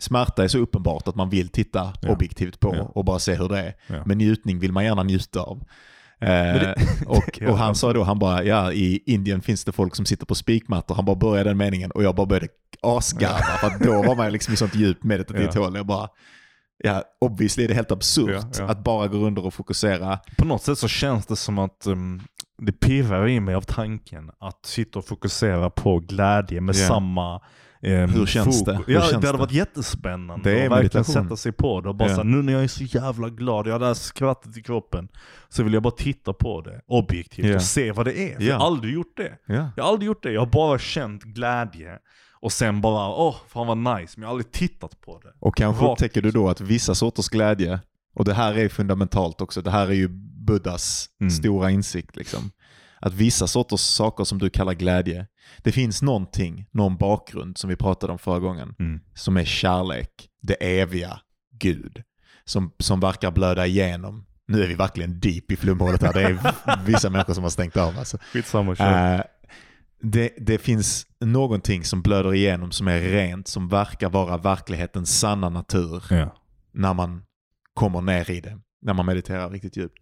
Smärta 0.00 0.44
är 0.44 0.48
så 0.48 0.58
uppenbart 0.58 1.08
att 1.08 1.14
man 1.14 1.30
vill 1.30 1.48
titta 1.48 1.92
Ja. 2.02 2.12
objektivt 2.12 2.60
på 2.60 2.76
Ja. 2.76 2.82
och 2.82 3.04
bara 3.04 3.18
se 3.18 3.34
hur 3.34 3.48
det 3.48 3.58
är. 3.58 3.74
Ja. 3.86 4.02
Men 4.06 4.18
njutning 4.18 4.58
vill 4.58 4.72
man 4.72 4.84
gärna 4.84 5.02
njuta 5.02 5.40
av. 5.40 5.62
Eh, 6.20 6.28
det- 6.28 6.74
och, 7.06 7.38
Ja, 7.40 7.50
och 7.50 7.58
han 7.58 7.74
sa 7.74 7.92
då, 7.92 8.02
han 8.02 8.18
bara, 8.18 8.44
ja 8.44 8.72
i 8.72 9.02
Indien 9.06 9.40
finns 9.42 9.64
det 9.64 9.72
folk 9.72 9.96
som 9.96 10.06
sitter 10.06 10.26
på 10.26 10.34
spikmattor. 10.34 10.94
Han 10.94 11.04
bara 11.04 11.16
började 11.16 11.50
den 11.50 11.56
meningen 11.56 11.90
och 11.90 12.02
jag 12.02 12.14
bara 12.14 12.26
började 12.26 12.48
asgarva. 12.82 13.38
För 13.60 13.84
då 13.84 14.02
var 14.02 14.16
man 14.16 14.32
liksom 14.32 14.54
i 14.54 14.56
sånt 14.56 14.74
djupt 14.74 15.04
meditativt 15.04 15.54
Ja. 15.54 15.60
hål. 15.62 15.76
Jag 15.76 15.86
bara, 15.86 16.08
ja 16.84 17.02
obviously 17.20 17.64
är 17.64 17.68
det 17.68 17.74
helt 17.74 17.90
absurt 17.92 18.30
Ja, 18.30 18.50
ja. 18.58 18.64
att 18.70 18.84
bara 18.84 19.06
gå 19.08 19.16
under 19.18 19.46
och 19.46 19.54
fokusera. 19.54 20.18
På 20.38 20.44
något 20.44 20.62
sätt 20.62 20.78
så 20.78 20.88
känns 20.88 21.26
det 21.26 21.36
som 21.36 21.58
att 21.58 21.86
um, 21.86 22.20
det 22.62 22.72
pirrar 22.72 23.28
i 23.28 23.40
mig 23.40 23.54
av 23.54 23.62
tanken 23.62 24.30
att 24.38 24.66
sitta 24.66 24.98
och 24.98 25.04
fokusera 25.04 25.70
på 25.70 25.98
glädje 25.98 26.60
med 26.60 26.74
Ja. 26.76 26.88
samma 26.88 27.34
um, 27.36 27.40
Hur 28.10 28.26
känns 28.26 28.64
det? 28.64 28.80
Hur 28.86 28.94
Ja, 28.94 29.00
känns 29.00 29.10
det 29.10 29.16
hade 29.16 29.32
det? 29.32 29.38
varit 29.38 29.52
jättespännande 29.52 30.50
Det 30.50 30.60
är 30.60 30.66
att 30.66 30.72
verkligen 30.72 31.04
sätta 31.04 31.36
sig 31.36 31.52
på 31.52 31.80
det 31.80 31.88
och 31.88 31.94
bara 31.94 32.08
Ja. 32.08 32.14
så 32.14 32.20
här, 32.20 32.28
nu 32.28 32.42
när 32.42 32.52
jag 32.52 32.62
är 32.64 32.68
så 32.68 32.84
jävla 32.84 33.28
glad, 33.28 33.66
jag 33.66 33.72
har 33.74 33.78
det 33.78 33.86
här 33.86 33.94
skrattet 33.94 34.56
i 34.56 34.62
kroppen, 34.62 35.08
så 35.48 35.62
vill 35.62 35.72
jag 35.74 35.82
bara 35.82 35.94
titta 35.96 36.32
på 36.32 36.60
det 36.60 36.80
objektivt 36.86 37.46
Ja. 37.46 37.54
och 37.54 37.62
se 37.62 37.92
vad 37.92 38.06
det 38.06 38.18
är. 38.18 38.40
Jag 38.42 38.58
har 38.58 38.66
aldrig 38.66 38.94
gjort 38.94 39.16
det. 39.16 39.32
Ja. 39.46 39.70
Jag 39.76 39.84
har 39.84 39.90
aldrig 39.92 40.06
gjort 40.06 40.22
det. 40.22 40.32
Jag 40.32 40.40
har 40.40 40.46
bara 40.52 40.78
känt 40.78 41.22
glädje 41.22 41.98
och 42.42 42.52
sen 42.52 42.80
bara, 42.80 43.08
åh, 43.08 43.36
fan 43.48 43.66
vad 43.66 43.98
nice, 43.98 44.14
men 44.16 44.22
jag 44.22 44.28
har 44.28 44.32
aldrig 44.32 44.52
tittat 44.52 45.00
på 45.00 45.18
det. 45.24 45.32
Och 45.40 45.56
kanske 45.56 45.84
Rakt. 45.84 45.92
upptäcker 46.02 46.22
du 46.22 46.30
då 46.30 46.48
att 46.48 46.60
vissa 46.60 46.94
sorters 46.94 47.28
glädje, 47.28 47.80
och 48.14 48.24
det 48.24 48.34
här 48.34 48.54
är 48.58 48.68
fundamentalt 48.68 49.40
också, 49.40 49.62
det 49.62 49.70
här 49.70 49.86
är 49.86 49.92
ju 49.92 50.08
Buddhas 50.46 51.06
Mm. 51.20 51.30
stora 51.30 51.70
insikt. 51.70 52.16
Liksom. 52.16 52.50
Att 53.00 53.14
vissa 53.14 53.46
sorters 53.46 53.80
saker 53.80 54.24
som 54.24 54.38
du 54.38 54.50
kallar 54.50 54.74
glädje, 54.74 55.26
det 55.58 55.72
finns 55.72 56.02
någonting, 56.02 56.66
någon 56.70 56.96
bakgrund 56.96 57.58
som 57.58 57.70
vi 57.70 57.76
pratade 57.76 58.12
om 58.12 58.18
förra 58.18 58.38
gången, 58.38 58.74
Mm. 58.78 59.00
som 59.14 59.36
är 59.36 59.44
kärlek, 59.44 60.28
det 60.42 60.80
eviga, 60.80 61.20
Gud, 61.58 62.02
som, 62.44 62.72
som 62.78 63.00
verkar 63.00 63.30
blöda 63.30 63.66
igenom. 63.66 64.26
Nu 64.48 64.62
är 64.62 64.68
vi 64.68 64.74
verkligen 64.74 65.20
deep 65.20 65.50
i 65.50 65.56
flumhålet 65.56 66.02
här, 66.02 66.12
det 66.12 66.22
är 66.22 66.84
vissa 66.86 67.10
människor 67.10 67.34
som 67.34 67.42
har 67.42 67.50
stängt 67.50 67.76
av. 67.76 67.98
Alltså. 67.98 68.18
Skitsamma, 68.32 68.76
kör. 68.76 69.14
Eh, 69.14 69.20
det, 70.02 70.32
det 70.38 70.58
finns 70.58 71.06
någonting 71.20 71.84
som 71.84 72.02
blöder 72.02 72.34
igenom 72.34 72.72
som 72.72 72.88
är 72.88 73.00
rent, 73.00 73.48
som 73.48 73.68
verkar 73.68 74.10
vara 74.10 74.36
verklighetens 74.36 75.18
sanna 75.18 75.48
natur 75.48 76.04
ja. 76.10 76.34
när 76.72 76.94
man 76.94 77.22
kommer 77.74 78.00
ner 78.00 78.30
i 78.30 78.40
det. 78.40 78.58
när 78.82 78.94
man 78.94 79.06
mediterar 79.06 79.50
riktigt 79.50 79.76
djupt. 79.76 79.98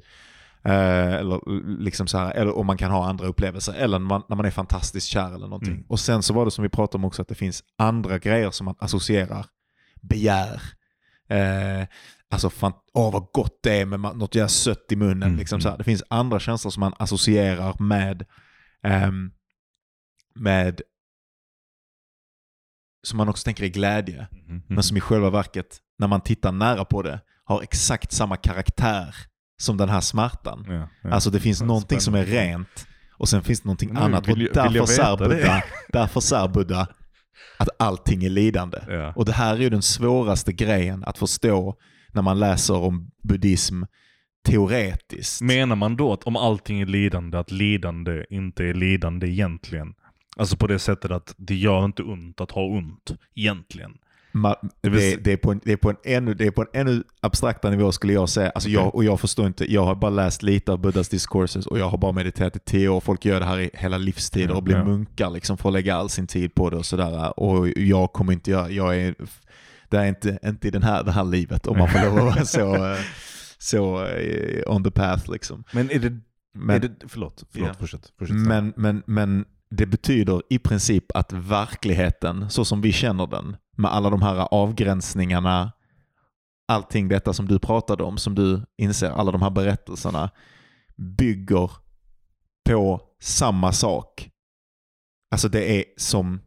Eh, 0.63 1.15
eller 1.15 1.41
liksom 1.81 2.07
så 2.07 2.19
här, 2.19 2.33
eller 2.33 2.57
om 2.57 2.67
man 2.67 2.77
kan 2.77 2.91
ha 2.91 3.09
andra 3.09 3.27
upplevelser, 3.27 3.75
eller 3.75 3.99
när 3.99 4.07
man, 4.07 4.23
när 4.29 4.37
man 4.37 4.47
är 4.47 4.51
fantastiskt 4.51 5.07
kär 5.07 5.35
eller 5.35 5.49
någonting. 5.49 5.75
Mm. 5.75 5.87
Och 5.89 6.01
sen 6.01 6.23
så 6.23 6.35
var 6.35 6.45
det 6.45 6.51
som 6.51 6.63
vi 6.63 6.69
pratade 6.69 7.01
om 7.01 7.05
också, 7.05 7.23
att 7.23 7.29
det 7.29 7.35
finns 7.35 7.65
andra 7.79 8.19
grejer 8.19 8.51
som 8.51 8.65
man 8.65 8.75
associerar. 8.79 9.47
Begär. 10.01 10.63
Eh, 11.29 11.87
alltså 12.31 12.51
fan, 12.51 12.73
åh 12.95 13.13
vad 13.13 13.27
gott 13.33 13.59
det 13.63 13.81
är 13.81 13.87
med 13.87 14.01
något 14.01 14.51
sött 14.51 14.87
i 14.93 14.97
munnen. 14.97 15.23
Mm, 15.23 15.39
Liksom 15.39 15.57
mm. 15.57 15.61
så 15.61 15.69
här. 15.69 15.79
Det 15.79 15.85
finns 15.85 16.03
andra 16.11 16.41
känslor 16.41 16.71
som 16.71 16.81
man 16.81 16.95
associerar 16.99 17.83
med, 17.83 18.27
ehm, 18.83 19.31
med 20.39 20.81
som 23.07 23.17
man 23.17 23.29
också 23.29 23.45
tänker 23.45 23.65
är 23.65 23.69
glädje. 23.69 24.27
Mhm. 24.33 24.63
Men 24.67 24.83
som 24.83 24.97
i 24.97 25.01
själva 25.01 25.31
verket, 25.31 25.79
när 25.99 26.07
man 26.09 26.21
tittar 26.21 26.53
nära 26.53 26.85
på 26.85 27.03
det, 27.03 27.21
har 27.45 27.63
exakt 27.63 28.13
samma 28.13 28.37
karaktär 28.37 29.15
som 29.61 29.77
den 29.77 29.89
här 29.89 30.01
smärtan. 30.01 30.65
Ja, 30.69 30.89
ja. 31.03 31.11
Alltså 31.11 31.31
det 31.31 31.41
finns 31.41 31.61
Ja, 31.61 31.67
någonting 31.67 32.01
som 32.01 32.15
är 32.15 32.25
spännande. 32.25 32.49
rent 32.53 32.87
och 33.13 33.29
sen 33.29 33.43
finns 33.43 33.61
det 33.61 33.67
någonting 33.67 33.93
Nu 33.95 34.01
annat. 34.01 34.29
vill 34.29 34.49
Och 34.49 34.55
därför 34.55 35.17
det. 35.17 35.29
Buddha, 35.29 35.63
därför 35.89 36.21
sär 36.21 36.49
Buddha 36.49 36.87
att 37.59 37.69
allting 37.79 38.25
är 38.25 38.31
lidande. 38.31 38.79
Ja. 38.89 39.13
Och 39.17 39.25
det 39.25 39.33
här 39.33 39.55
är 39.55 39.61
ju 39.61 39.71
den 39.71 39.83
svåraste 39.83 40.53
grejen 40.53 41.05
att 41.05 41.19
förstå 41.19 41.77
när 42.13 42.23
man 42.23 42.39
läser 42.39 42.75
om 42.77 43.11
buddhism 43.23 43.83
teoretiskt. 44.49 45.41
Menar 45.43 45.77
man 45.77 45.97
då 45.97 46.13
att 46.13 46.25
om 46.25 46.37
allting 46.37 46.81
är 46.81 46.87
lidande, 46.87 47.39
att 47.39 47.51
lidande 47.51 48.25
inte 48.31 48.65
är 48.65 48.75
lidande 48.75 49.27
egentligen? 49.29 49.95
Alltså 50.39 50.57
på 50.57 50.67
det 50.67 50.79
sättet 50.79 51.11
att 51.11 51.35
det 51.37 51.55
gör 51.55 51.85
inte 51.85 52.03
ont 52.03 52.41
att 52.41 52.51
ha 52.51 52.63
ont, 52.63 53.15
egentligen. 53.35 53.93
Ma- 54.33 54.57
Det 54.63 54.69
det, 54.81 54.89
vill 54.91 55.23
det, 55.23 55.33
är 55.33 55.37
på 55.37 55.53
en, 55.53 55.61
det, 55.65 55.73
är 55.73 55.77
på 55.77 55.91
en 55.91 55.97
ännu, 56.05 56.35
det 56.35 56.47
är 56.47 56.51
på 56.51 56.63
en 56.63 56.69
ännu 56.81 57.05
abstraktare 57.21 57.77
nivå 57.77 57.93
skulle 57.93 58.13
jag 58.13 58.29
säga. 58.29 58.51
Alltså 58.51 58.71
jag, 58.71 58.95
och 58.95 59.05
jag 59.05 59.21
förstår 59.21 59.47
inte, 59.47 59.73
jag 59.73 59.85
har 59.85 59.95
bara 59.95 60.11
läst 60.11 60.43
lite 60.43 60.73
av 60.73 60.79
Buddhas 60.81 61.09
discourses 61.09 61.67
och 61.67 61.79
jag 61.79 61.89
har 61.89 61.99
bara 61.99 62.13
mediterat 62.13 62.57
i 62.57 62.59
tio 62.59 62.89
år. 62.89 63.01
Folk 63.01 63.25
gör 63.25 63.41
det 63.41 63.47
här 63.47 63.61
i 63.61 63.71
hela 63.75 63.99
livstider 63.99 64.55
och 64.57 64.63
blir 64.63 64.77
ja. 64.77 64.85
munkar 64.85 65.31
liksom 65.31 65.59
för 65.59 65.69
att 65.69 65.73
lägga 65.73 65.97
all 65.97 66.09
sin 66.09 66.27
tid 66.27 66.55
på 66.55 66.71
det 66.71 66.77
och 66.77 66.87
sådär. 66.87 67.41
Och 67.41 67.69
jag 67.77 68.13
kommer 68.13 68.33
inte 68.33 68.51
göra, 68.51 68.71
jag 68.71 68.97
är, 68.97 69.15
det 69.89 69.97
är 69.97 70.07
inte, 70.07 70.39
inte 70.45 70.69
i 70.69 70.71
den 70.71 70.83
här, 70.83 71.05
det 71.05 71.13
här 71.13 71.25
livet 71.25 71.67
om 71.67 71.79
man 71.79 71.89
får 71.89 71.99
lov 72.05 72.19
att 72.19 72.25
vara 72.25 72.45
så, 72.45 72.97
så 73.59 74.05
eh, 74.07 74.63
on 74.75 74.85
the 74.85 74.91
path 74.91 75.31
liksom. 75.31 75.65
Men 75.73 75.91
är 75.91 75.99
det... 75.99 76.21
Men, 76.55 76.77
är 76.77 76.81
det 76.81 76.91
förlåt, 77.09 77.45
förlåt 77.53 77.69
Ja. 77.69 77.75
fortsätt. 77.81 78.13
fortsätt. 78.19 78.37
men, 78.37 78.73
men, 78.77 79.03
men 79.07 79.45
det 79.71 79.87
betyder 79.87 80.43
i 80.51 80.59
princip 80.59 81.05
att 81.15 81.33
verkligheten, 81.33 82.51
så 82.51 82.65
som 82.65 82.81
vi 82.81 82.93
känner 82.93 83.27
den, 83.27 83.57
med 83.77 83.91
alla 83.93 84.11
de 84.11 84.23
här 84.23 84.49
avgränsningarna, 84.51 85.73
allting 86.69 87.09
detta 87.09 87.33
som 87.33 87.49
du 87.49 87.59
pratade 87.59 88.03
om, 88.05 88.19
som 88.19 88.35
du 88.35 88.63
inser, 88.79 89.11
alla 89.11 89.33
de 89.33 89.43
här 89.43 89.51
berättelserna, 89.51 90.31
bygger 90.97 91.71
på 92.69 93.01
samma 93.21 93.73
sak. 93.73 94.31
Alltså 95.31 95.49
det 95.49 95.79
är 95.79 95.85
som, 95.97 96.41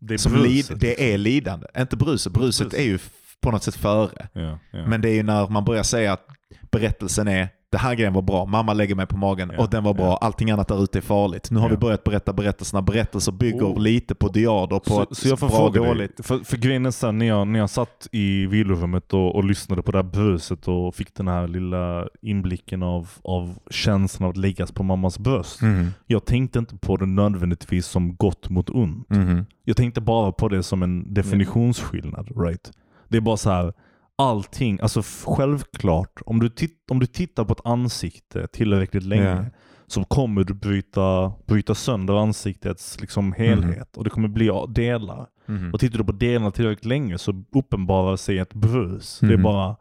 det 0.00 0.14
är 0.14 0.18
som 0.18 0.32
bruset, 0.32 0.70
lid, 0.70 0.78
det 0.80 1.14
är 1.14 1.18
lidande. 1.18 1.66
Inte 1.78 1.96
bruset, 1.96 2.32
bruset 2.32 2.68
Bruset. 2.68 2.80
är 2.80 2.84
ju 2.84 2.98
på 3.40 3.50
något 3.50 3.62
sätt 3.62 3.76
före. 3.76 4.28
Ja, 4.32 4.58
ja. 4.70 4.86
Men 4.86 5.00
det 5.00 5.08
är 5.08 5.14
ju 5.14 5.22
när 5.22 5.48
man 5.48 5.64
börjar 5.64 5.82
säga 5.82 6.12
att 6.12 6.26
berättelsen 6.70 7.28
är 7.28 7.48
det 7.70 7.78
här 7.78 7.94
grejen 7.94 8.12
var 8.12 8.22
bra, 8.22 8.44
mamma 8.46 8.72
lägger 8.72 8.94
mig 8.94 9.06
på 9.06 9.16
magen 9.16 9.52
Ja, 9.56 9.62
och 9.64 9.70
den 9.70 9.84
var 9.84 9.94
bra, 9.94 10.06
ja. 10.06 10.18
allting 10.20 10.50
annat 10.50 10.68
där 10.68 10.82
ute 10.84 10.98
är 10.98 11.02
farligt. 11.02 11.50
Nu 11.50 11.58
har 11.60 11.66
Ja. 11.68 11.70
vi 11.70 11.76
börjat 11.76 12.04
berätta 12.04 12.32
berättelserna. 12.32 12.82
Berättelser 12.82 13.32
bygger 13.32 13.64
Oh. 13.64 13.78
lite 13.80 14.14
på 14.14 14.28
diader, 14.28 14.78
på 14.78 14.84
så, 14.90 15.00
att 15.00 15.16
så 15.16 15.28
jag 15.28 15.38
får 15.38 15.48
fråga 15.48 15.80
dig, 15.80 15.88
dåligt. 15.88 16.20
för, 16.26 16.38
för 16.38 16.56
grejen 16.56 16.86
är 16.86 16.90
så 16.90 17.06
här, 17.06 17.12
när 17.12 17.26
jag, 17.26 17.46
när 17.48 17.58
jag 17.58 17.70
satt 17.70 18.08
i 18.12 18.46
vilorummet 18.46 19.14
och, 19.14 19.34
och 19.36 19.44
lyssnade 19.44 19.82
på 19.82 19.92
det 19.92 19.98
här 19.98 20.02
bruset 20.02 20.68
och 20.68 20.94
fick 20.94 21.14
den 21.14 21.28
här 21.28 21.48
lilla 21.48 22.08
inblicken 22.22 22.82
av, 22.82 23.08
av 23.22 23.58
känslan 23.70 24.24
av 24.26 24.30
att 24.30 24.36
läggas 24.36 24.72
på 24.72 24.82
mammas 24.82 25.18
bröst. 25.18 25.62
Mhm. 25.62 25.90
Jag 26.06 26.24
tänkte 26.24 26.58
inte 26.58 26.76
på 26.76 26.96
det 26.96 27.06
nödvändigtvis 27.06 27.86
som 27.86 28.16
gott 28.16 28.48
mot 28.50 28.70
ont. 28.70 29.10
Mhm. 29.10 29.46
Jag 29.64 29.76
tänkte 29.76 30.00
bara 30.00 30.32
på 30.32 30.48
det 30.48 30.62
som 30.62 30.82
en 30.82 31.14
definitionsskillnad. 31.14 32.28
Right? 32.36 32.70
Det 33.08 33.16
är 33.16 33.20
bara 33.20 33.36
så 33.36 33.50
här, 33.50 33.72
allting, 34.18 34.78
alltså 34.82 35.02
självklart, 35.24 36.20
om 36.26 36.40
du, 36.40 36.48
titt, 36.48 36.90
om 36.90 36.98
du 36.98 37.06
tittar 37.06 37.44
på 37.44 37.52
ett 37.52 37.66
ansikte 37.66 38.46
tillräckligt 38.46 39.02
länge 39.04 39.24
Ja. 39.24 39.44
så 39.86 40.04
kommer 40.04 40.44
du 40.44 40.54
bryta, 40.54 41.32
bryta 41.46 41.74
sönder 41.74 42.14
ansiktets 42.22 43.00
liksom, 43.00 43.32
helhet 43.32 43.96
och 43.96 44.04
det 44.04 44.10
kommer 44.10 44.28
bli 44.28 44.50
delar. 44.68 45.26
Mhm. 45.46 45.70
Och 45.72 45.80
tittar 45.80 45.98
du 45.98 46.04
på 46.04 46.12
delarna 46.12 46.50
tillräckligt 46.50 46.84
länge 46.84 47.18
så 47.18 47.44
uppenbarar 47.54 48.16
sig 48.16 48.38
ett 48.38 48.54
brus. 48.54 49.18
Det, 49.20 49.26
är 49.26 49.30
Mhm. 49.30 49.42
bara, 49.42 49.76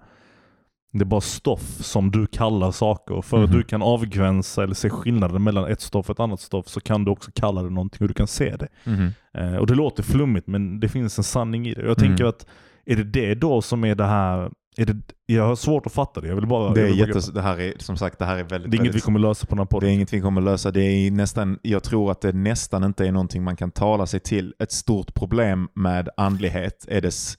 det 0.93 1.01
är 1.01 1.05
bara 1.05 1.21
stoff 1.21 1.61
som 1.83 2.11
du 2.11 2.27
kallar 2.27 2.71
saker. 2.71 3.13
Och 3.15 3.25
för 3.25 3.43
att 3.43 3.49
Mhm. 3.49 3.57
du 3.57 3.63
kan 3.63 3.81
avgränsa 3.81 4.63
eller 4.63 4.73
se 4.73 4.89
skillnaden 4.89 5.43
mellan 5.43 5.65
ett 5.71 5.81
stoff 5.81 6.09
och 6.09 6.15
ett 6.15 6.19
annat 6.19 6.39
stoff 6.39 6.67
så 6.67 6.81
kan 6.81 7.05
du 7.05 7.11
också 7.11 7.31
kalla 7.35 7.63
det 7.63 7.69
någonting 7.69 7.99
och 8.01 8.07
du 8.07 8.13
kan 8.13 8.27
se 8.27 8.55
det. 8.55 8.67
Mhm. 8.83 9.09
Eh, 9.33 9.55
och 9.55 9.67
det 9.67 9.75
låter 9.75 10.03
flummigt 10.03 10.47
men 10.47 10.79
det 10.79 10.89
finns 10.89 11.17
en 11.17 11.23
sanning 11.23 11.67
i 11.67 11.73
det. 11.73 11.85
Jag 11.85 11.97
tänker 11.97 12.23
Mm. 12.23 12.29
att 12.29 12.45
är 12.85 12.95
det 12.95 13.03
det 13.03 13.35
då 13.35 13.61
som 13.61 13.83
är 13.85 13.95
det 13.95 14.05
här, 14.05 14.51
är 14.77 14.85
det, 14.85 14.97
jag 15.25 15.47
har 15.47 15.55
svårt 15.55 15.85
att 15.85 15.93
fatta 15.93 16.21
det. 16.21 16.27
Jag 16.27 16.35
vill 16.35 16.47
bara... 16.47 16.73
Det, 16.73 16.81
är 16.81 16.87
jättes, 16.87 17.27
det 17.27 17.41
här 17.41 17.59
är 17.59 17.73
som 17.79 17.97
sagt 17.97 18.19
det 18.19 18.25
här 18.25 18.37
är 18.37 18.43
väldigt, 18.43 18.71
det 18.71 18.75
är 18.75 18.79
inget 18.79 18.87
vi 18.87 18.91
väldigt 18.91 19.03
kommer 19.03 19.19
lösa 19.19 19.45
på 19.45 19.55
den 19.55 19.59
här 19.59 19.65
Det 19.65 19.69
podden. 19.69 19.89
är 19.89 19.93
inget 19.93 20.13
vi 20.13 20.21
kommer 20.21 20.41
lösa. 20.41 20.71
Det 20.71 20.81
är 20.83 21.11
nästan, 21.11 21.59
jag 21.61 21.83
tror 21.83 22.11
att 22.11 22.21
det 22.21 22.31
nästan 22.33 22.83
inte 22.83 23.07
är 23.07 23.11
någonting 23.11 23.43
man 23.43 23.55
kan 23.55 23.71
tala 23.71 24.05
sig 24.05 24.19
till. 24.19 24.53
Ett 24.59 24.71
stort 24.71 25.13
problem 25.13 25.69
med 25.73 26.09
andlighet, 26.17 26.85
är 26.89 27.01
dess, 27.01 27.37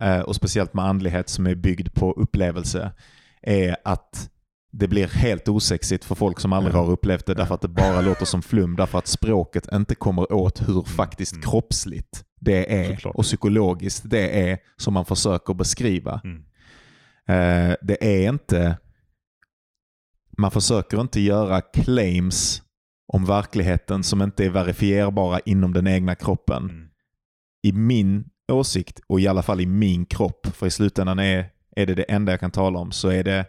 eh, 0.00 0.20
och 0.20 0.36
speciellt 0.36 0.74
med 0.74 0.84
andlighet 0.84 1.28
som 1.28 1.46
är 1.46 1.54
byggd 1.54 1.94
på 1.94 2.12
upplevelse, 2.12 2.92
är 3.42 3.76
att 3.84 4.30
det 4.72 4.88
blir 4.88 5.06
helt 5.08 5.48
osexigt 5.48 6.04
för 6.04 6.14
folk 6.14 6.40
som 6.40 6.52
aldrig 6.52 6.74
har 6.74 6.90
upplevt 6.90 7.26
det 7.26 7.34
därför 7.34 7.54
att 7.54 7.60
det 7.60 7.68
bara 7.68 8.00
låter 8.00 8.24
som 8.24 8.42
flum. 8.42 8.76
Därför 8.76 8.98
att 8.98 9.06
språket 9.06 9.68
inte 9.72 9.94
kommer 9.94 10.32
åt 10.32 10.68
hur 10.68 10.82
faktiskt 10.82 11.32
Mm. 11.32 11.42
kroppsligt 11.42 12.24
det 12.44 12.74
är 12.82 12.94
Såklart. 12.94 13.14
och 13.14 13.24
psykologiskt 13.24 14.10
det 14.10 14.50
är 14.50 14.58
som 14.76 14.94
man 14.94 15.04
försöker 15.04 15.54
beskriva. 15.54 16.20
Mm. 16.24 16.44
Eh, 17.28 17.76
det 17.82 18.24
är 18.24 18.28
inte... 18.28 18.78
Man 20.38 20.50
försöker 20.50 21.00
inte 21.00 21.20
göra 21.20 21.60
claims 21.60 22.62
om 23.06 23.24
verkligheten 23.24 24.02
som 24.02 24.22
inte 24.22 24.44
är 24.44 24.50
verifierbara 24.50 25.40
inom 25.40 25.72
den 25.72 25.86
egna 25.86 26.14
kroppen. 26.14 26.64
Mm. 26.64 26.88
I 27.62 27.72
min 27.72 28.24
åsikt, 28.52 29.00
och 29.06 29.20
i 29.20 29.28
alla 29.28 29.42
fall 29.42 29.60
i 29.60 29.66
min 29.66 30.06
kropp, 30.06 30.46
för 30.46 30.66
i 30.66 30.70
slutändan 30.70 31.18
är, 31.18 31.50
är 31.76 31.86
det 31.86 31.94
det 31.94 32.02
enda 32.02 32.32
jag 32.32 32.40
kan 32.40 32.50
tala 32.50 32.78
om, 32.78 32.92
så 32.92 33.08
är 33.08 33.24
det 33.24 33.46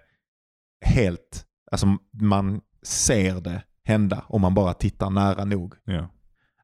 helt... 0.86 1.46
Alltså 1.72 1.98
man 2.22 2.62
ser 2.84 3.42
det 3.42 3.64
hända 3.84 4.26
om 4.28 4.42
man 4.42 4.54
bara 4.54 4.74
tittar 4.74 5.10
nära 5.10 5.46
nog. 5.46 5.74
Ja. 5.84 6.10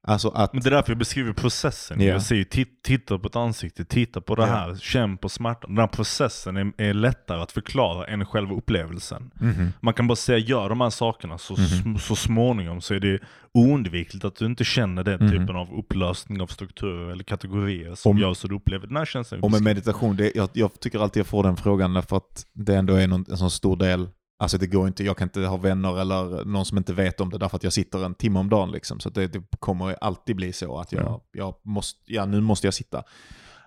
Alltså 0.08 0.30
att... 0.30 0.54
Men 0.54 0.62
det 0.64 0.70
är 0.70 0.72
därför 0.72 0.92
jag 0.92 0.98
beskriver 1.00 1.34
processen. 1.34 2.02
Ja. 2.02 2.08
Jag 2.08 2.22
säger 2.22 2.44
tit- 2.44 2.84
titta 2.84 3.20
på 3.20 3.28
ett 3.28 3.36
ansikte, 3.36 3.86
titta 3.86 4.22
på 4.22 4.36
det 4.36 4.42
Ja. 4.42 4.48
här, 4.48 4.76
känn 4.76 5.18
på 5.18 5.30
smärtan. 5.30 5.70
Den 5.76 5.78
här 5.78 5.88
processen 5.88 6.58
är, 6.58 6.72
är 6.78 6.94
lättare 6.94 7.42
att 7.42 7.52
förklara 7.52 8.06
än 8.08 8.26
själva 8.26 8.54
upplevelsen. 8.56 9.32
Mhm. 9.42 9.74
Man 9.80 9.94
kan 9.94 10.08
bara 10.08 10.16
säga 10.16 10.38
gör 10.38 10.70
de 10.70 10.82
här 10.82 10.90
sakerna 10.90 11.38
så, 11.38 11.54
Mhm. 11.54 11.64
sm- 11.66 11.98
så 11.98 12.16
småningom 12.16 12.82
så 12.82 12.94
är 12.94 13.00
det 13.00 13.20
oundvikligt 13.54 14.26
att 14.26 14.36
du 14.36 14.46
inte 14.46 14.64
känner 14.64 15.04
den 15.04 15.20
Mhm. 15.26 15.32
typen 15.32 15.56
av 15.56 15.74
upplösning 15.80 16.42
av 16.42 16.48
strukturer 16.48 17.12
eller 17.12 17.24
kategorier 17.24 17.96
som 17.96 18.10
Om- 18.12 18.18
gör 18.18 18.34
så 18.34 18.48
du 18.48 18.56
upplever 18.56 18.88
den 18.88 18.98
här 18.98 19.06
känslan. 19.06 19.40
Och 19.42 19.52
med 19.52 19.62
meditation, 19.62 20.16
det, 20.16 20.32
jag, 20.36 20.50
jag 20.54 20.80
tycker 20.80 21.00
alltid 21.00 21.20
jag 21.20 21.28
får 21.28 21.44
den 21.44 21.58
frågan 21.58 21.94
därför 21.94 22.18
att 22.18 22.46
det 22.54 22.76
ändå 22.76 22.94
är 22.94 23.08
någon, 23.08 23.26
en 23.30 23.38
sån 23.38 23.52
stor 23.52 23.76
del. 23.78 24.10
Alltså 24.42 24.58
det 24.58 24.68
går 24.68 24.88
inte, 24.88 25.04
jag 25.04 25.18
kan 25.18 25.26
inte 25.28 25.40
ha 25.42 25.58
vänner 25.58 26.02
eller 26.02 26.46
någon 26.46 26.66
som 26.66 26.78
inte 26.78 26.94
vet 26.94 27.22
om 27.22 27.30
det 27.30 27.38
därför 27.38 27.56
att 27.58 27.64
jag 27.64 27.74
sitter 27.74 28.06
en 28.06 28.14
timme 28.16 28.40
om 28.40 28.50
dagen. 28.50 28.72
Liksom. 28.72 29.00
Så 29.00 29.10
det, 29.10 29.28
det 29.28 29.42
kommer 29.60 29.96
alltid 30.02 30.36
bli 30.36 30.54
så 30.54 30.78
att 30.80 30.92
jag, 30.92 31.04
Ja. 31.04 31.22
jag 31.32 31.56
måste, 31.64 32.00
ja 32.14 32.26
nu 32.26 32.42
måste 32.42 32.68
jag 32.68 32.74
sitta. 32.74 33.04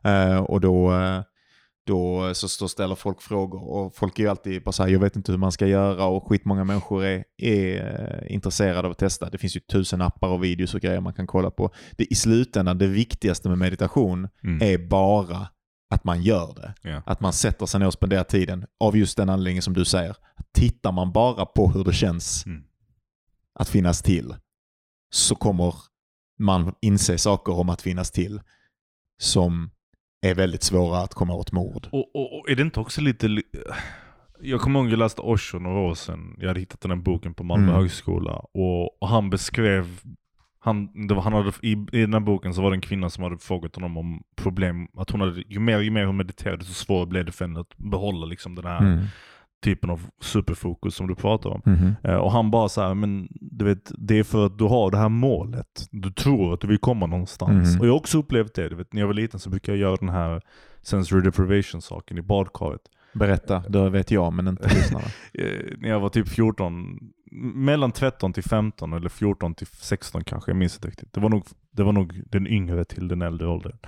Eh, 0.04 0.36
och 0.38 0.60
då, 0.60 0.92
eh, 0.94 1.20
då 1.86 2.34
så, 2.34 2.48
så 2.48 2.68
ställer 2.68 2.94
folk 2.94 3.22
frågor 3.22 3.62
och 3.70 3.96
folk 3.96 4.18
är 4.18 4.22
ju 4.22 4.28
alltid 4.28 4.62
bara 4.62 4.72
så 4.72 4.82
här, 4.82 4.90
jag 4.90 5.00
vet 5.00 5.16
inte 5.16 5.32
hur 5.32 5.38
man 5.38 5.52
ska 5.52 5.66
göra 5.66 6.04
och 6.06 6.28
skitmånga 6.28 6.64
människor 6.64 7.04
är, 7.04 7.24
är 7.38 7.76
eh, 8.28 8.34
intresserade 8.34 8.86
av 8.86 8.90
att 8.90 8.98
testa. 8.98 9.30
Det 9.30 9.38
finns 9.38 9.56
ju 9.56 9.60
tusen 9.60 10.02
appar 10.02 10.28
och 10.28 10.44
videos 10.44 10.74
och 10.74 10.80
grejer 10.80 11.00
man 11.00 11.12
kan 11.14 11.26
kolla 11.26 11.50
på. 11.50 11.70
Det, 11.92 12.04
I 12.04 12.14
slutändan, 12.14 12.78
det 12.78 12.86
viktigaste 12.86 13.48
med 13.48 13.58
meditation 13.58 14.28
Mm. 14.44 14.62
är 14.62 14.78
bara 14.88 15.48
att 15.94 16.04
man 16.04 16.22
gör 16.22 16.54
det. 16.54 16.74
Ja. 16.90 17.02
Att 17.06 17.20
man 17.20 17.32
sätter 17.32 17.66
sig 17.66 17.80
ner 17.80 17.86
och 17.86 17.92
spenderar 17.92 18.24
tiden 18.24 18.66
av 18.80 18.96
just 18.96 19.16
den 19.16 19.28
anledningen 19.28 19.62
som 19.62 19.74
du 19.74 19.84
säger. 19.84 20.16
Tittar 20.52 20.92
man 20.92 21.12
bara 21.12 21.46
på 21.46 21.70
hur 21.70 21.84
det 21.84 21.92
känns 21.92 22.46
Mm. 22.46 22.62
att 23.54 23.68
finnas 23.68 24.02
till 24.02 24.34
så 25.10 25.34
kommer 25.34 25.74
man 26.38 26.74
inse 26.80 27.18
saker 27.18 27.52
om 27.52 27.68
att 27.68 27.82
finnas 27.82 28.10
till 28.10 28.40
som 29.18 29.70
är 30.22 30.34
väldigt 30.34 30.62
svåra 30.62 30.98
att 30.98 31.14
komma 31.14 31.34
åt 31.34 31.52
mord. 31.52 31.88
Och, 31.92 32.14
och, 32.16 32.38
och 32.38 32.50
är 32.50 32.56
det 32.56 32.62
inte 32.62 32.80
också 32.80 33.00
lite... 33.00 33.28
li- 33.28 33.42
Jag 34.40 34.60
kommer 34.60 34.80
ihåg 34.80 34.90
jag 34.92 34.98
läste 34.98 35.20
Osho 35.22 35.58
några 35.58 35.78
år 35.80 35.94
sedan. 35.94 36.36
Jag 36.40 36.48
hade 36.48 36.60
hittat 36.60 36.80
den 36.80 36.90
här 36.90 36.98
boken 36.98 37.34
på 37.34 37.44
Malmö 37.44 37.68
Mm. 37.68 37.80
högskola. 37.80 38.32
Och, 38.32 39.02
och 39.02 39.08
han 39.08 39.30
beskrev... 39.30 40.00
Han, 40.64 40.88
var, 41.08 41.20
han 41.22 41.32
hade, 41.32 41.52
i, 41.62 41.72
I 41.92 42.00
den 42.00 42.12
här 42.12 42.20
boken 42.20 42.54
så 42.54 42.62
var 42.62 42.70
det 42.70 42.76
en 42.76 42.80
kvinna 42.80 43.10
som 43.10 43.24
hade 43.24 43.38
frågat 43.38 43.74
honom 43.74 43.96
om 43.96 44.22
problem. 44.36 44.88
Att 44.96 45.10
hon 45.10 45.20
hade, 45.20 45.42
ju 45.48 45.58
mer, 45.58 45.80
ju 45.80 45.90
mer 45.90 46.04
hon 46.04 46.16
mediterade 46.16 46.64
så 46.64 46.72
svårt 46.74 47.08
blev 47.08 47.24
det 47.24 47.32
för 47.32 47.44
henne 47.44 47.60
att 47.60 47.76
behålla 47.76 48.26
liksom 48.26 48.54
den 48.54 48.64
här 48.64 48.78
Mm. 48.82 49.04
typen 49.64 49.90
av 49.90 50.00
superfokus 50.20 50.94
som 50.94 51.06
du 51.06 51.14
pratar 51.14 51.50
om. 51.50 51.60
Mhm. 51.64 51.94
Eh, 52.04 52.16
och 52.16 52.32
han 52.32 52.50
bara 52.50 52.68
så 52.68 52.82
här, 52.82 52.94
men 52.94 53.28
du 53.30 53.64
vet, 53.64 53.92
det 53.98 54.18
är 54.18 54.24
för 54.24 54.46
att 54.46 54.58
du 54.58 54.64
har 54.64 54.90
det 54.90 54.96
här 54.96 55.08
målet. 55.08 55.88
Du 55.90 56.10
tror 56.10 56.54
att 56.54 56.60
du 56.60 56.66
vill 56.66 56.78
komma 56.78 57.06
någonstans. 57.06 57.70
Mhm. 57.72 57.80
Och 57.80 57.86
jag 57.86 57.92
har 57.92 57.96
också 57.98 58.18
upplevt 58.18 58.54
det. 58.54 58.68
Du 58.68 58.76
vet, 58.76 58.92
när 58.92 59.00
jag 59.00 59.06
var 59.06 59.14
liten 59.14 59.40
så 59.40 59.50
brukade 59.50 59.78
jag 59.78 59.82
göra 59.88 59.96
den 59.96 60.08
här 60.08 60.40
sensory 60.82 61.22
deprivation 61.22 61.82
saken 61.82 62.18
i 62.18 62.22
badkaret. 62.22 62.80
Berätta, 63.14 63.62
det 63.68 63.90
vet 63.90 64.10
jag 64.10 64.32
men 64.32 64.48
inte 64.48 64.68
lyssnarna. 64.74 65.04
Eh, 65.38 65.76
när 65.78 65.88
jag 65.88 66.00
var 66.00 66.08
typ 66.08 66.28
14, 66.28 66.98
mellan 67.34 67.92
13 67.92 68.32
till 68.32 68.42
15 68.42 68.92
eller 68.92 69.08
14 69.08 69.54
till 69.54 69.66
16 69.66 70.24
kanske, 70.24 70.50
jag 70.50 70.56
minns 70.56 70.74
inte 70.76 70.88
riktigt. 70.88 71.12
Det 71.12 71.20
var 71.20 71.28
nog, 71.28 71.44
det 71.70 71.82
var 71.82 71.92
nog 71.92 72.22
den 72.26 72.46
yngre 72.46 72.84
till 72.84 73.08
den 73.08 73.22
äldre 73.22 73.48
åldern. 73.48 73.78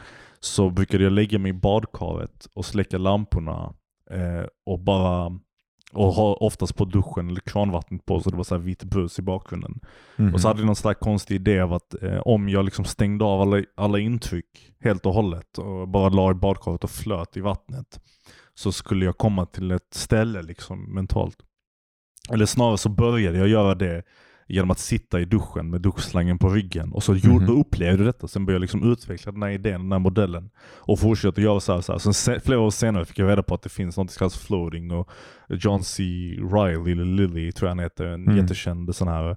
Så 0.40 0.70
brukade 0.70 1.04
jag 1.04 1.12
lägga 1.12 1.38
mig 1.38 1.50
i 1.50 1.52
badkaret 1.52 2.48
och 2.54 2.64
släcka 2.64 2.98
lamporna 2.98 3.74
eh, 4.10 4.46
och 4.66 4.80
bara 4.80 5.38
och 5.92 6.12
ha 6.12 6.34
oftast 6.34 6.76
på 6.76 6.84
duschen 6.84 7.28
eller 7.28 7.40
kranvattnet 7.40 8.06
på 8.06 8.20
så 8.20 8.30
det 8.30 8.36
var 8.36 8.44
så 8.44 8.54
här 8.54 8.62
vit 8.62 8.84
brus 8.84 9.18
i 9.18 9.22
bakgrunden. 9.22 9.80
Mhm. 10.16 10.34
Och 10.34 10.40
så 10.40 10.48
hade 10.48 10.60
jag 10.60 10.66
någon 10.66 10.76
slags 10.76 11.00
konstig 11.00 11.34
idé 11.34 11.60
av 11.60 11.72
att 11.72 12.02
eh, 12.02 12.18
om 12.18 12.48
jag 12.48 12.64
liksom 12.64 12.84
stängde 12.84 13.24
av 13.24 13.40
alla, 13.40 13.64
alla 13.74 13.98
intryck 13.98 14.72
helt 14.80 15.06
och 15.06 15.14
hållet 15.14 15.58
och 15.58 15.88
bara 15.88 16.08
la 16.08 16.30
i 16.30 16.34
badkaret 16.34 16.84
och 16.84 16.90
flöt 16.90 17.36
i 17.36 17.40
vattnet 17.40 18.00
så 18.54 18.72
skulle 18.72 19.04
jag 19.04 19.18
komma 19.18 19.46
till 19.46 19.70
ett 19.70 19.94
ställe 19.94 20.42
liksom 20.42 20.94
mentalt. 20.94 21.38
Eller 22.30 22.46
snarare 22.46 22.78
så 22.78 22.88
började 22.88 23.38
jag 23.38 23.48
göra 23.48 23.74
det 23.74 24.02
genom 24.48 24.70
att 24.70 24.78
sitta 24.78 25.20
i 25.20 25.24
duschen 25.24 25.70
med 25.70 25.80
duschslangen 25.80 26.38
på 26.38 26.48
ryggen. 26.48 26.92
Och 26.92 27.02
så 27.02 27.12
Mhm. 27.12 27.46
då 27.46 27.52
upplevde 27.52 28.04
jag 28.04 28.08
detta. 28.14 28.28
Sen 28.28 28.46
började 28.46 28.56
jag 28.56 28.60
liksom 28.60 28.92
utveckla 28.92 29.32
den 29.32 29.42
här 29.42 29.50
idén, 29.50 29.80
den 29.82 29.92
här 29.92 29.98
modellen. 29.98 30.50
Och 30.76 30.98
fortsatte 31.00 31.42
göra 31.42 31.60
så 31.60 31.72
här. 31.74 31.80
Så 31.80 31.92
här. 31.92 31.98
Sen 31.98 32.14
se, 32.14 32.40
flera 32.40 32.60
år 32.60 32.70
senare 32.70 33.04
fick 33.04 33.18
jag 33.18 33.28
reda 33.30 33.42
på 33.42 33.54
att 33.54 33.62
det 33.62 33.68
finns 33.68 33.96
något 33.96 34.10
som 34.10 34.18
kallas 34.18 34.38
floating. 34.38 34.90
Och 34.90 35.10
John 35.48 35.82
C. 35.82 36.02
Reilly, 36.52 36.92
eller 36.92 37.04
Lilly 37.04 37.52
tror 37.52 37.66
jag 37.68 37.70
han 37.70 37.78
heter, 37.84 38.04
en 38.04 38.22
Mm. 38.22 38.36
jättekänd 38.36 38.96
sån 38.96 39.08
här 39.08 39.36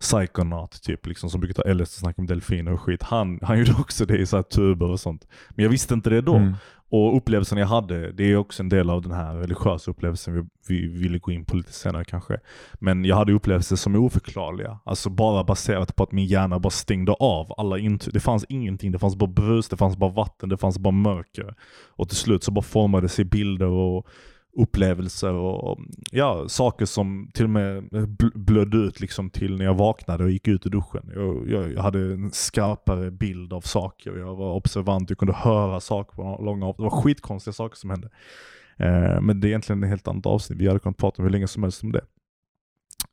psykonaut 0.00 0.82
typ, 0.82 1.06
liksom, 1.06 1.30
som 1.30 1.40
brukar 1.40 1.62
ta 1.62 1.72
LSD 1.72 1.82
och 1.82 1.88
snacka 1.88 2.22
om 2.22 2.26
delfiner 2.26 2.72
och 2.72 2.80
skit. 2.80 3.02
Han, 3.02 3.38
han 3.42 3.58
gjorde 3.58 3.72
också 3.80 4.06
det 4.06 4.18
i 4.18 4.26
så 4.26 4.36
här 4.36 4.42
tuber 4.42 4.90
och 4.90 5.00
sånt. 5.00 5.26
Men 5.50 5.62
jag 5.62 5.70
visste 5.70 5.94
inte 5.94 6.10
det 6.10 6.20
då. 6.20 6.34
Mm. 6.34 6.54
Och 6.92 7.16
upplevelsen 7.16 7.58
jag 7.58 7.66
hade, 7.66 8.12
det 8.12 8.24
är 8.24 8.36
också 8.36 8.62
en 8.62 8.68
del 8.68 8.90
av 8.90 9.02
den 9.02 9.12
här 9.12 9.34
religiösa 9.34 9.90
upplevelsen 9.90 10.34
vi, 10.34 10.42
vi 10.68 10.86
ville 10.86 11.18
gå 11.18 11.32
in 11.32 11.44
på 11.44 11.56
lite 11.56 11.72
senare 11.72 12.04
kanske. 12.04 12.40
Men 12.74 13.04
jag 13.04 13.16
hade 13.16 13.32
upplevelser 13.32 13.76
som 13.76 13.94
är 13.94 13.98
oförklarliga. 13.98 14.78
Alltså 14.84 15.10
bara 15.10 15.44
baserat 15.44 15.96
på 15.96 16.02
att 16.02 16.12
min 16.12 16.26
hjärna 16.26 16.58
bara 16.58 16.70
stängde 16.70 17.12
av 17.12 17.54
alla 17.56 17.78
intryck. 17.78 18.14
Det 18.14 18.20
fanns 18.20 18.44
ingenting, 18.48 18.92
det 18.92 18.98
fanns 18.98 19.16
bara 19.16 19.30
brus, 19.30 19.68
det 19.68 19.76
fanns 19.76 19.96
bara 19.96 20.10
vatten, 20.10 20.48
det 20.48 20.56
fanns 20.56 20.78
bara 20.78 20.90
mörker. 20.90 21.54
Och 21.88 22.08
till 22.08 22.18
slut 22.18 22.44
så 22.44 22.50
bara 22.50 22.62
formade 22.62 23.08
sig 23.08 23.24
bilder 23.24 23.66
och 23.66 24.06
upplevelser 24.52 25.32
och 25.32 25.78
ja, 26.10 26.48
saker 26.48 26.86
som 26.86 27.30
till 27.34 27.44
och 27.44 27.50
med 27.50 27.88
blödde 28.34 28.76
ut 28.76 29.00
liksom 29.00 29.30
till 29.30 29.56
när 29.56 29.64
jag 29.64 29.74
vaknade 29.74 30.24
och 30.24 30.30
gick 30.30 30.48
ut 30.48 30.66
ur 30.66 30.70
duschen. 30.70 31.10
Jag, 31.14 31.50
jag, 31.50 31.72
jag 31.72 31.82
hade 31.82 31.98
en 31.98 32.30
skarpare 32.30 33.10
bild 33.10 33.52
av 33.52 33.60
saker, 33.60 34.16
jag 34.16 34.36
var 34.36 34.54
observant, 34.54 35.10
jag 35.10 35.18
kunde 35.18 35.34
höra 35.34 35.80
saker 35.80 36.16
på 36.16 36.42
långa 36.44 36.66
av. 36.66 36.76
Det 36.76 36.82
var 36.82 37.02
skitkonstiga 37.02 37.52
saker 37.52 37.76
som 37.76 37.90
hände. 37.90 38.10
Eh, 38.76 39.20
men 39.20 39.40
det 39.40 39.46
är 39.46 39.48
egentligen 39.48 39.82
ett 39.82 39.88
helt 39.88 40.08
annat 40.08 40.26
avsnitt, 40.26 40.58
vi 40.58 40.68
hade 40.68 40.80
kunnat 40.80 40.96
prata 40.96 41.22
hur 41.22 41.30
länge 41.30 41.48
som 41.48 41.62
helst 41.62 41.82
om 41.82 41.92
det. 41.92 42.04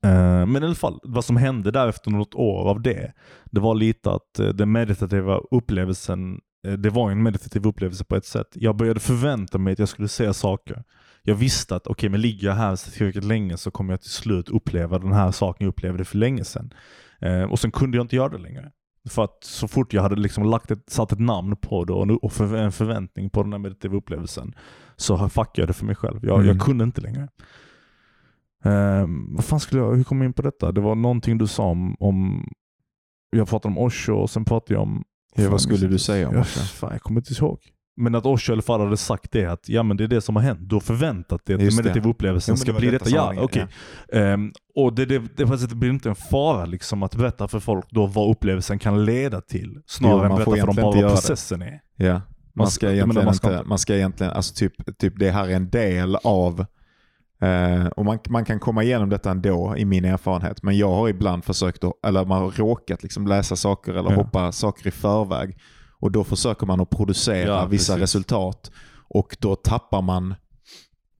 Eh, 0.04 0.46
men 0.46 0.64
i 0.64 0.66
alla 0.66 0.76
fall, 0.76 1.00
vad 1.04 1.26
som 1.26 1.38
hände 1.38 1.72
där 1.72 1.88
efter 1.88 2.12
något 2.12 2.36
år 2.36 2.70
av 2.70 2.82
det, 2.82 3.14
det 3.46 3.60
var 3.60 3.76
lite 3.76 4.12
att 4.12 4.40
eh, 4.40 4.48
den 4.48 4.72
meditativa 4.72 5.38
upplevelsen, 5.52 6.42
eh, 6.68 6.74
det 6.74 6.90
var 6.90 7.12
en 7.12 7.24
meditativ 7.24 7.68
upplevelse 7.68 8.04
på 8.04 8.16
ett 8.16 8.26
sätt. 8.26 8.48
Jag 8.54 8.76
började 8.76 9.00
förvänta 9.00 9.58
mig 9.58 9.74
att 9.74 9.80
jag 9.80 9.90
skulle 9.90 10.08
se 10.08 10.34
saker. 10.34 10.84
Jag 11.30 11.36
visste 11.36 11.76
att 11.76 11.88
okej, 11.88 12.10
men 12.10 12.22
ligger 12.22 12.48
jag 12.48 12.56
här 12.56 12.92
tillräckligt 12.92 13.24
länge 13.24 13.58
så 13.58 13.72
kommer 13.72 13.94
jag 13.94 14.02
till 14.02 14.10
slut 14.12 14.50
uppleva 14.50 15.00
den 15.00 15.12
här 15.14 15.32
saken 15.32 15.66
jag 15.66 15.72
upplevde 15.72 16.06
för 16.06 16.18
länge 16.18 16.44
sedan. 16.44 16.74
Eh, 17.22 17.44
och 17.44 17.60
sen 17.60 17.72
kunde 17.72 17.98
jag 17.98 18.04
inte 18.04 18.16
göra 18.16 18.30
det 18.30 18.38
längre. 18.38 18.72
För 19.10 19.24
att 19.24 19.44
så 19.44 19.68
fort 19.68 19.94
jag 19.94 20.02
hade 20.02 20.16
liksom 20.16 20.44
lagt 20.44 20.72
ett, 20.72 20.90
satt 20.90 21.12
ett 21.12 21.20
namn 21.20 21.56
på 21.56 21.86
det 21.86 21.94
och, 21.94 22.34
för, 22.34 22.56
en 22.56 22.72
förväntning 22.72 23.30
på 23.30 23.44
den 23.44 23.52
här 23.54 23.60
meditativa 23.60 23.96
upplevelsen 23.98 24.56
så 24.96 25.30
fuckade 25.30 25.62
jag 25.62 25.68
det 25.70 25.74
för 25.74 25.86
mig 25.86 25.96
själv. 25.96 26.20
Jag, 26.26 26.36
Mm. 26.36 26.48
jag 26.48 26.60
kunde 26.66 26.84
inte 26.84 27.02
längre. 27.02 27.28
Eh, 28.66 29.06
vad 29.36 29.46
fan 29.46 29.60
skulle 29.60 29.82
jag, 29.82 29.96
hur 29.96 30.04
kom 30.04 30.18
jag 30.22 30.26
in 30.26 30.34
på 30.34 30.42
detta? 30.42 30.72
Det 30.72 30.82
var 30.82 30.96
någonting 30.96 31.38
du 31.38 31.48
sa 31.48 31.64
om, 31.64 31.96
om 32.00 32.50
jag 33.30 33.50
pratade 33.50 33.72
om 33.76 33.78
Osho 33.78 34.14
och 34.14 34.30
sen 34.30 34.46
pratade 34.46 34.74
jag 34.74 34.82
om... 34.84 35.04
Ja, 35.36 35.50
vad 35.50 35.62
skulle 35.62 35.88
du 35.88 36.00
säga 36.00 36.30
om 36.30 36.36
Osho? 36.38 36.60
Fan, 36.60 36.90
jag 36.92 37.02
kommer 37.02 37.22
inte 37.22 37.34
ihåg. 37.34 37.60
Men 38.00 38.16
att 38.16 38.26
Osho 38.26 38.62
fall 38.62 38.80
hade 38.80 38.98
sagt 38.98 39.32
det 39.32 39.46
att 39.46 39.70
ja 39.70 39.84
men 39.84 39.98
det 39.98 40.04
är 40.04 40.08
det 40.08 40.22
som 40.22 40.36
har 40.36 40.44
hänt. 40.44 40.60
Du 40.62 40.76
har 40.76 40.80
förväntat 40.80 41.46
dig 41.46 41.54
att 41.54 41.60
den 41.60 41.70
det. 41.70 41.76
meditativa 41.76 42.10
upplevelsen 42.10 42.54
Jo, 42.54 42.58
ska 42.58 42.72
det 42.72 42.80
bli 42.80 42.90
detta. 42.90 43.10
Ja, 43.10 43.16
sammanhanget, 43.16 43.44
okej. 43.44 43.68
Ehm, 44.22 44.52
och 44.76 44.94
det, 44.94 45.06
det, 45.06 45.22
det, 45.38 45.58
sätt 45.58 45.74
blir 45.74 45.90
inte 45.90 46.10
en 46.10 46.16
fara 46.16 46.66
liksom 46.66 47.04
att 47.04 47.16
berätta 47.16 47.48
för 47.48 47.60
folk 47.60 47.86
då 47.90 48.06
vad 48.06 48.32
upplevelsen 48.32 48.80
kan 48.80 49.06
leda 49.06 49.42
till. 49.42 49.82
Snarare 49.86 50.28
Jo, 50.28 50.38
än 50.38 50.44
får 50.44 50.52
berätta 50.52 50.68
för 50.68 50.68
dem 50.68 50.76
bara 50.76 50.96
vad 50.96 51.04
det. 51.04 51.10
processen 51.10 51.62
är. 51.62 51.80
Ja. 51.96 52.22
Man 52.54 52.68
ska 52.68 52.92
egentligen 52.92 53.26
man 53.26 53.36
ska 53.36 53.54
inte, 53.54 53.64
man 53.70 53.78
ska 53.80 53.96
egentligen, 53.96 54.34
alltså 54.34 54.54
typ, 54.56 54.98
typ 54.98 55.14
det 55.20 55.32
här 55.32 55.48
är 55.48 55.56
en 55.56 55.70
del 55.70 56.16
av, 56.16 56.66
eh, 57.42 57.86
och 57.88 58.06
man, 58.06 58.20
man 58.30 58.46
kan 58.46 58.60
komma 58.60 58.84
igenom 58.84 59.10
detta 59.10 59.32
ändå 59.32 59.74
i 59.78 59.86
min 59.86 60.06
erfarenhet, 60.06 60.64
men 60.64 60.78
jag 60.78 60.90
har 60.90 61.10
ibland 61.10 61.46
försökt, 61.46 61.84
att, 61.84 61.94
eller 62.08 62.26
man 62.26 62.42
har 62.42 62.52
råkat 62.52 63.04
liksom 63.04 63.28
läsa 63.28 63.56
saker 63.56 63.94
eller 63.94 64.10
Ja. 64.12 64.16
hoppa 64.16 64.52
saker 64.52 64.88
i 64.88 64.92
förväg. 64.92 65.58
Och 66.00 66.12
då 66.12 66.24
försöker 66.24 66.66
man 66.66 66.82
att 66.82 66.90
producera 66.90 67.48
Ja, 67.48 67.66
vissa 67.66 67.94
precis. 67.94 68.02
resultat 68.16 68.72
och 69.10 69.38
då 69.40 69.56
tappar 69.56 70.02
man 70.02 70.36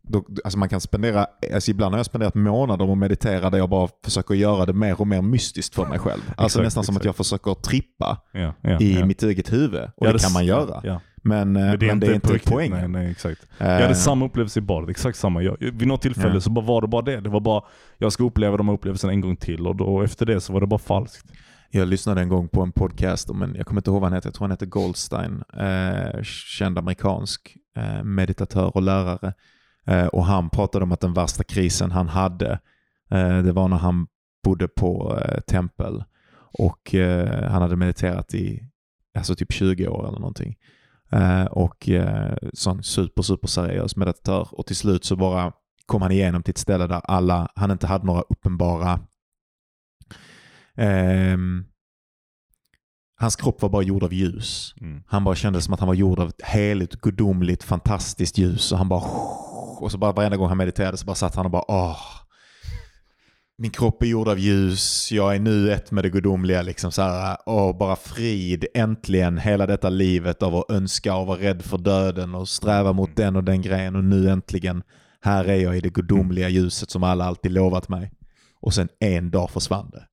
då, 0.10 0.26
alltså 0.44 0.60
man 0.60 0.70
kan 0.70 0.82
spendera, 0.82 1.26
alltså 1.54 1.72
ibland 1.72 1.94
har 1.94 2.00
jag 2.00 2.06
spenderat 2.06 2.36
månader 2.36 2.90
och 2.90 2.98
meditera 2.98 3.50
där 3.50 3.58
jag 3.58 3.70
bara 3.70 3.90
försöker 4.06 4.34
göra 4.36 4.66
det 4.66 4.74
mer 4.74 5.02
och 5.02 5.08
mer 5.08 5.22
mystiskt 5.22 5.76
för 5.76 5.86
mig 5.86 6.00
själv. 6.00 6.22
Alltså 6.38 6.60
Exakt, 6.60 6.64
nästan 6.66 6.84
som 6.84 6.96
att 6.96 7.02
exakt. 7.02 7.06
jag 7.06 7.16
försöker 7.16 7.54
trippa 7.54 8.18
Ja, 8.34 8.54
ja, 8.62 8.80
i 8.80 9.04
mitt 9.04 9.24
eget 9.24 9.54
huvud. 9.54 9.84
Och 9.84 10.08
Ja, 10.08 10.14
det 10.14 10.20
kan 10.20 10.34
man 10.34 10.46
göra. 10.46 10.82
Ja. 10.84 11.02
Men, 11.24 11.56
eh, 11.56 11.62
Men 11.66 11.80
det 11.80 11.88
är 11.88 12.14
inte, 12.14 12.28
på 12.28 12.34
riktigt. 12.34 12.52
poängen. 12.52 12.78
Nej, 12.80 12.88
nej, 13.04 13.12
exakt. 13.12 13.42
Eh, 13.60 13.68
Jag 13.68 13.82
hade 13.82 13.96
samma 13.96 14.26
upplevelse 14.26 14.60
i 14.60 14.62
badet, 14.62 14.90
exakt 14.90 15.18
samma. 15.18 15.42
Jag, 15.44 15.58
vid 15.60 15.88
något 15.88 16.02
tillfälle 16.02 16.34
Ja. 16.34 16.42
så 16.42 16.50
bara 16.50 16.66
var 16.66 16.82
det 16.82 16.88
bara 16.88 17.02
det. 17.02 17.20
Det 17.22 17.30
var 17.30 17.40
bara, 17.40 17.64
jag 17.98 18.12
ska 18.14 18.24
uppleva 18.24 18.58
de 18.58 18.68
här 18.68 18.76
upplevelserna 18.76 19.14
en 19.14 19.22
gång 19.22 19.36
till 19.36 19.68
och 19.68 19.76
då, 19.76 20.02
efter 20.02 20.26
det 20.26 20.42
så 20.42 20.54
var 20.54 20.62
det 20.62 20.68
bara 20.68 20.80
falskt. 20.80 21.32
Jag 21.70 21.88
lyssnade 21.88 22.22
en 22.22 22.30
gång 22.30 22.48
på 22.48 22.62
en 22.62 22.72
podcast, 22.72 23.30
om 23.30 23.42
en, 23.42 23.56
jag 23.56 23.66
kommer 23.66 23.82
inte 23.82 23.90
ihåg 23.90 24.02
vad 24.02 24.10
han 24.10 24.16
heter, 24.16 24.28
jag 24.28 24.34
tror 24.34 24.44
han 24.44 24.52
heter 24.52 24.66
Goldstein, 24.66 25.44
eh, 25.54 26.24
känd 26.24 26.78
amerikansk 26.78 27.58
eh, 27.78 28.04
meditatör 28.04 28.76
och 28.76 28.82
lärare. 28.82 29.34
Eh, 29.86 30.08
och 30.08 30.26
han 30.26 30.50
pratade 30.50 30.84
om 30.84 30.92
att 30.92 31.00
den 31.00 31.14
värsta 31.14 31.44
krisen 31.44 31.92
han 31.92 32.08
hade, 32.08 32.60
eh, 33.12 33.38
det 33.38 33.52
var 33.52 33.68
när 33.68 33.78
han 33.78 34.08
bodde 34.44 34.68
på 34.68 35.20
eh, 35.22 35.40
tempel 35.40 36.04
och 36.60 36.96
eh, 36.96 37.52
han 37.52 37.62
hade 37.62 37.76
mediterat 37.76 38.34
i 38.34 38.64
alltså 39.18 39.36
typ 39.36 39.52
20 39.52 39.88
år 39.88 40.08
eller 40.08 40.20
någonting. 40.20 40.56
Eh, 41.12 41.46
och 41.46 41.90
eh, 41.90 42.38
sån 42.54 42.84
super, 42.84 43.22
super 43.22 43.48
seriös 43.48 43.96
meditatör. 43.96 44.48
Och 44.52 44.66
till 44.66 44.76
slut 44.76 45.06
så 45.06 45.16
bara 45.16 45.54
kom 45.86 46.02
han 46.02 46.12
igenom 46.12 46.44
till 46.44 46.52
ett 46.52 46.58
ställe 46.58 46.88
där 46.88 47.02
alla, 47.04 47.52
han 47.56 47.72
inte 47.72 47.88
hade 47.88 48.06
några 48.06 48.22
uppenbara 48.22 49.00
Ehm, 50.78 51.66
hans 53.20 53.36
kropp 53.36 53.62
var 53.62 53.70
bara 53.70 53.84
gjord 53.84 54.04
av 54.04 54.14
ljus. 54.14 54.76
Mm. 54.82 55.04
Han 55.08 55.24
bara 55.24 55.36
kände 55.36 55.62
som 55.62 55.74
att 55.74 55.80
han 55.80 55.88
var 55.88 55.96
gjord 55.96 56.20
av 56.20 56.30
ett 56.30 56.42
heligt, 56.42 57.02
gudomligt, 57.02 57.64
fantastiskt 57.64 58.38
ljus. 58.38 58.72
Och 58.72 58.78
han 58.78 58.90
bara... 58.90 59.04
Och 59.80 59.92
så 59.92 59.98
bara 59.98 60.12
varenda 60.12 60.38
gång 60.38 60.48
han 60.48 60.58
mediterade 60.58 60.98
så 60.98 61.06
bara 61.06 61.16
satt 61.16 61.36
han 61.36 61.46
och 61.46 61.52
bara 61.52 61.72
åh. 61.72 62.00
Min 63.58 63.72
kropp 63.72 64.04
är 64.04 64.08
gjord 64.08 64.28
av 64.28 64.40
ljus, 64.40 65.12
jag 65.12 65.36
är 65.36 65.40
nu 65.40 65.72
ett 65.72 65.92
med 65.92 66.04
det 66.04 66.10
gudomliga. 66.10 66.62
Liksom 66.62 66.92
så 66.92 67.02
här, 67.02 67.38
åh, 67.46 67.78
bara 67.78 67.96
frid, 67.96 68.66
äntligen 68.74 69.38
hela 69.38 69.66
detta 69.66 69.90
livet 69.90 70.44
av 70.44 70.56
att 70.56 70.72
önska 70.72 71.16
och 71.16 71.28
vara 71.28 71.40
rädd 71.40 71.62
för 71.62 71.78
döden 71.78 72.36
och 72.36 72.50
sträva 72.50 72.94
mot 72.94 73.16
den 73.16 73.36
och 73.36 73.44
den 73.44 73.62
grejen. 73.62 73.96
Och 73.96 74.04
nu 74.04 74.30
äntligen, 74.30 74.84
här 75.22 75.46
är 75.46 75.56
jag 75.56 75.78
i 75.78 75.82
det 75.82 75.90
gudomliga 75.90 76.50
ljuset 76.50 76.90
som 76.90 77.04
alla 77.04 77.26
alltid 77.26 77.52
lovat 77.52 77.90
mig. 77.90 78.12
Och 78.62 78.74
sen 78.74 78.90
en 79.00 79.32
dag 79.32 79.50
försvann 79.50 79.90
det. 79.90 80.08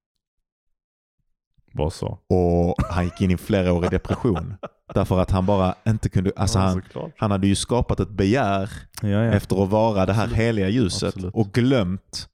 Var 1.77 1.91
så. 1.91 2.19
Och 2.29 2.85
han 2.91 3.05
gick 3.05 3.21
in 3.21 3.31
i 3.31 3.37
flera 3.37 3.73
år 3.73 3.85
i 3.85 3.89
depression. 3.89 4.55
därför 4.95 5.21
att 5.21 5.31
han 5.31 5.47
bara 5.47 5.75
inte 5.87 6.09
kunde, 6.09 6.33
alltså 6.37 6.59
ja, 6.59 6.65
han, 6.65 6.83
han 7.17 7.31
hade 7.31 7.47
ju 7.47 7.55
skapat 7.55 8.01
ett 8.01 8.11
begär 8.11 8.71
Ja, 9.03 9.09
ja. 9.09 9.23
efter 9.23 9.63
att 9.65 9.71
vara 9.71 10.07
det 10.07 10.13
här 10.13 10.23
Absolut. 10.23 10.45
heliga 10.45 10.69
ljuset 10.69 11.09
Absolut. 11.09 11.35
och 11.35 11.53
glömt 11.53 12.29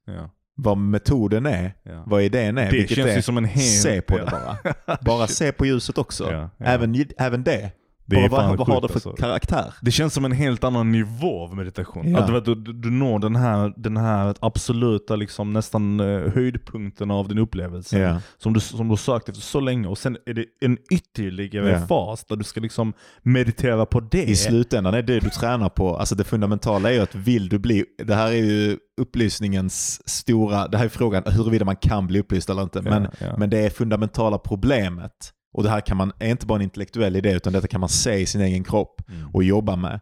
vad 0.57 0.79
metoden 0.79 1.47
är, 1.47 1.75
vad 2.07 2.23
idén 2.23 2.59
är. 2.59 2.71
Det 2.71 2.91
känns 2.91 3.11
är, 3.11 3.17
ju 3.17 3.23
som 3.23 3.37
en 3.37 3.45
hel... 3.45 3.63
se 3.63 4.01
på 4.01 4.19
det 4.19 4.25
bara. 4.25 4.57
Bara 5.01 5.27
se 5.27 5.53
på 5.53 5.67
ljuset 5.67 5.99
också. 5.99 6.51
Även, 6.59 7.05
även 7.19 7.45
det. 7.45 7.71
Det 8.11 8.29
vad, 8.29 8.41
fan 8.41 8.57
vad 8.57 8.69
har 8.69 8.81
det 8.81 8.89
för 8.89 8.95
alltså. 8.95 9.13
karaktär? 9.13 9.75
Det 9.81 9.91
känns 9.91 10.15
som 10.15 10.25
en 10.25 10.33
helt 10.33 10.65
annan 10.65 10.93
nivå 10.93 11.45
av 11.45 11.57
meditation. 11.57 12.11
Ja. 12.11 12.19
Att 12.19 12.45
du, 12.45 12.55
du, 12.55 12.73
du 12.73 12.91
når 12.91 13.19
den 13.19 13.37
här, 13.37 13.73
den 13.77 13.97
här 13.97 14.35
absoluta, 14.41 15.17
liksom, 15.17 15.53
nästan 15.53 16.01
eh, 16.01 16.33
höjdpunkten 16.35 17.11
av 17.11 17.29
din 17.29 17.39
upplevelse. 17.39 17.99
Ja. 17.99 18.21
Som, 18.39 18.53
du, 18.53 18.61
som 18.61 18.89
du 18.89 18.97
sökt 18.97 19.29
efter 19.29 19.43
så 19.43 19.61
länge. 19.61 19.89
Och 19.89 19.99
sen 19.99 20.17
är 20.27 20.35
det 20.35 20.45
en 20.61 20.79
ytterligare 20.91 21.71
Ja. 21.71 21.87
fas 21.87 22.25
där 22.25 22.37
du 22.37 22.45
ska 22.45 22.61
liksom 22.61 22.93
meditera 23.23 23.87
på 23.87 24.01
det. 24.01 24.25
I 24.25 24.37
slutändan 24.37 24.95
är 24.95 25.03
det 25.03 25.21
du 25.21 25.31
tränar 25.31 25.69
på, 25.69 25.97
alltså 25.97 26.15
det 26.15 26.25
fundamentala 26.25 26.91
är 26.91 26.95
ju 26.95 27.01
att 27.01 27.15
vill 27.15 27.49
du 27.49 27.59
bli, 27.59 27.85
det 28.05 28.15
här 28.15 28.27
är 28.27 28.45
ju 28.45 28.77
upplysningens 29.01 30.09
stora, 30.09 30.69
det 30.69 30.79
här 30.79 30.85
är 30.85 30.89
frågan 30.89 31.23
huruvida 31.27 31.65
man 31.65 31.77
kan 31.77 32.07
bli 32.07 32.21
upplyst 32.21 32.51
eller 32.51 32.63
inte, 32.63 32.83
men, 32.83 33.09
men 33.39 33.51
det 33.51 33.59
är 33.59 33.71
fundamentala 33.71 34.39
problemet. 34.39 35.33
Och 35.53 35.63
det 35.63 35.71
här 35.71 35.81
kan 35.81 35.97
man, 35.97 36.13
är 36.19 36.29
inte 36.31 36.47
bara 36.47 36.57
en 36.57 36.63
intellektuell 36.63 37.17
idé, 37.17 37.33
utan 37.33 37.53
detta 37.53 37.69
kan 37.69 37.81
man 37.81 37.89
se 37.89 38.15
i 38.15 38.27
sin 38.27 38.41
egen 38.41 38.65
kropp 38.65 39.03
Mm. 39.09 39.31
och 39.35 39.45
jobba 39.45 39.77
med. 39.77 40.01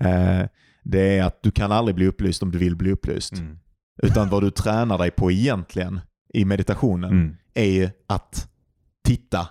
Eh, 0.00 0.46
det 0.82 1.18
är 1.18 1.24
att 1.24 1.42
du 1.42 1.50
kan 1.50 1.72
aldrig 1.72 1.94
bli 1.94 2.06
upplyst 2.06 2.42
om 2.42 2.50
du 2.50 2.58
vill 2.58 2.76
bli 2.76 2.92
upplyst. 2.92 3.32
Mm. 3.32 3.58
Utan 4.02 4.28
vad 4.30 4.42
du 4.42 4.50
tränar 4.50 4.98
dig 4.98 5.10
på 5.10 5.30
egentligen 5.30 6.00
i 6.34 6.44
meditationen 6.44 7.10
Mm. 7.10 7.36
är 7.54 7.90
att 8.06 8.48
titta 9.04 9.48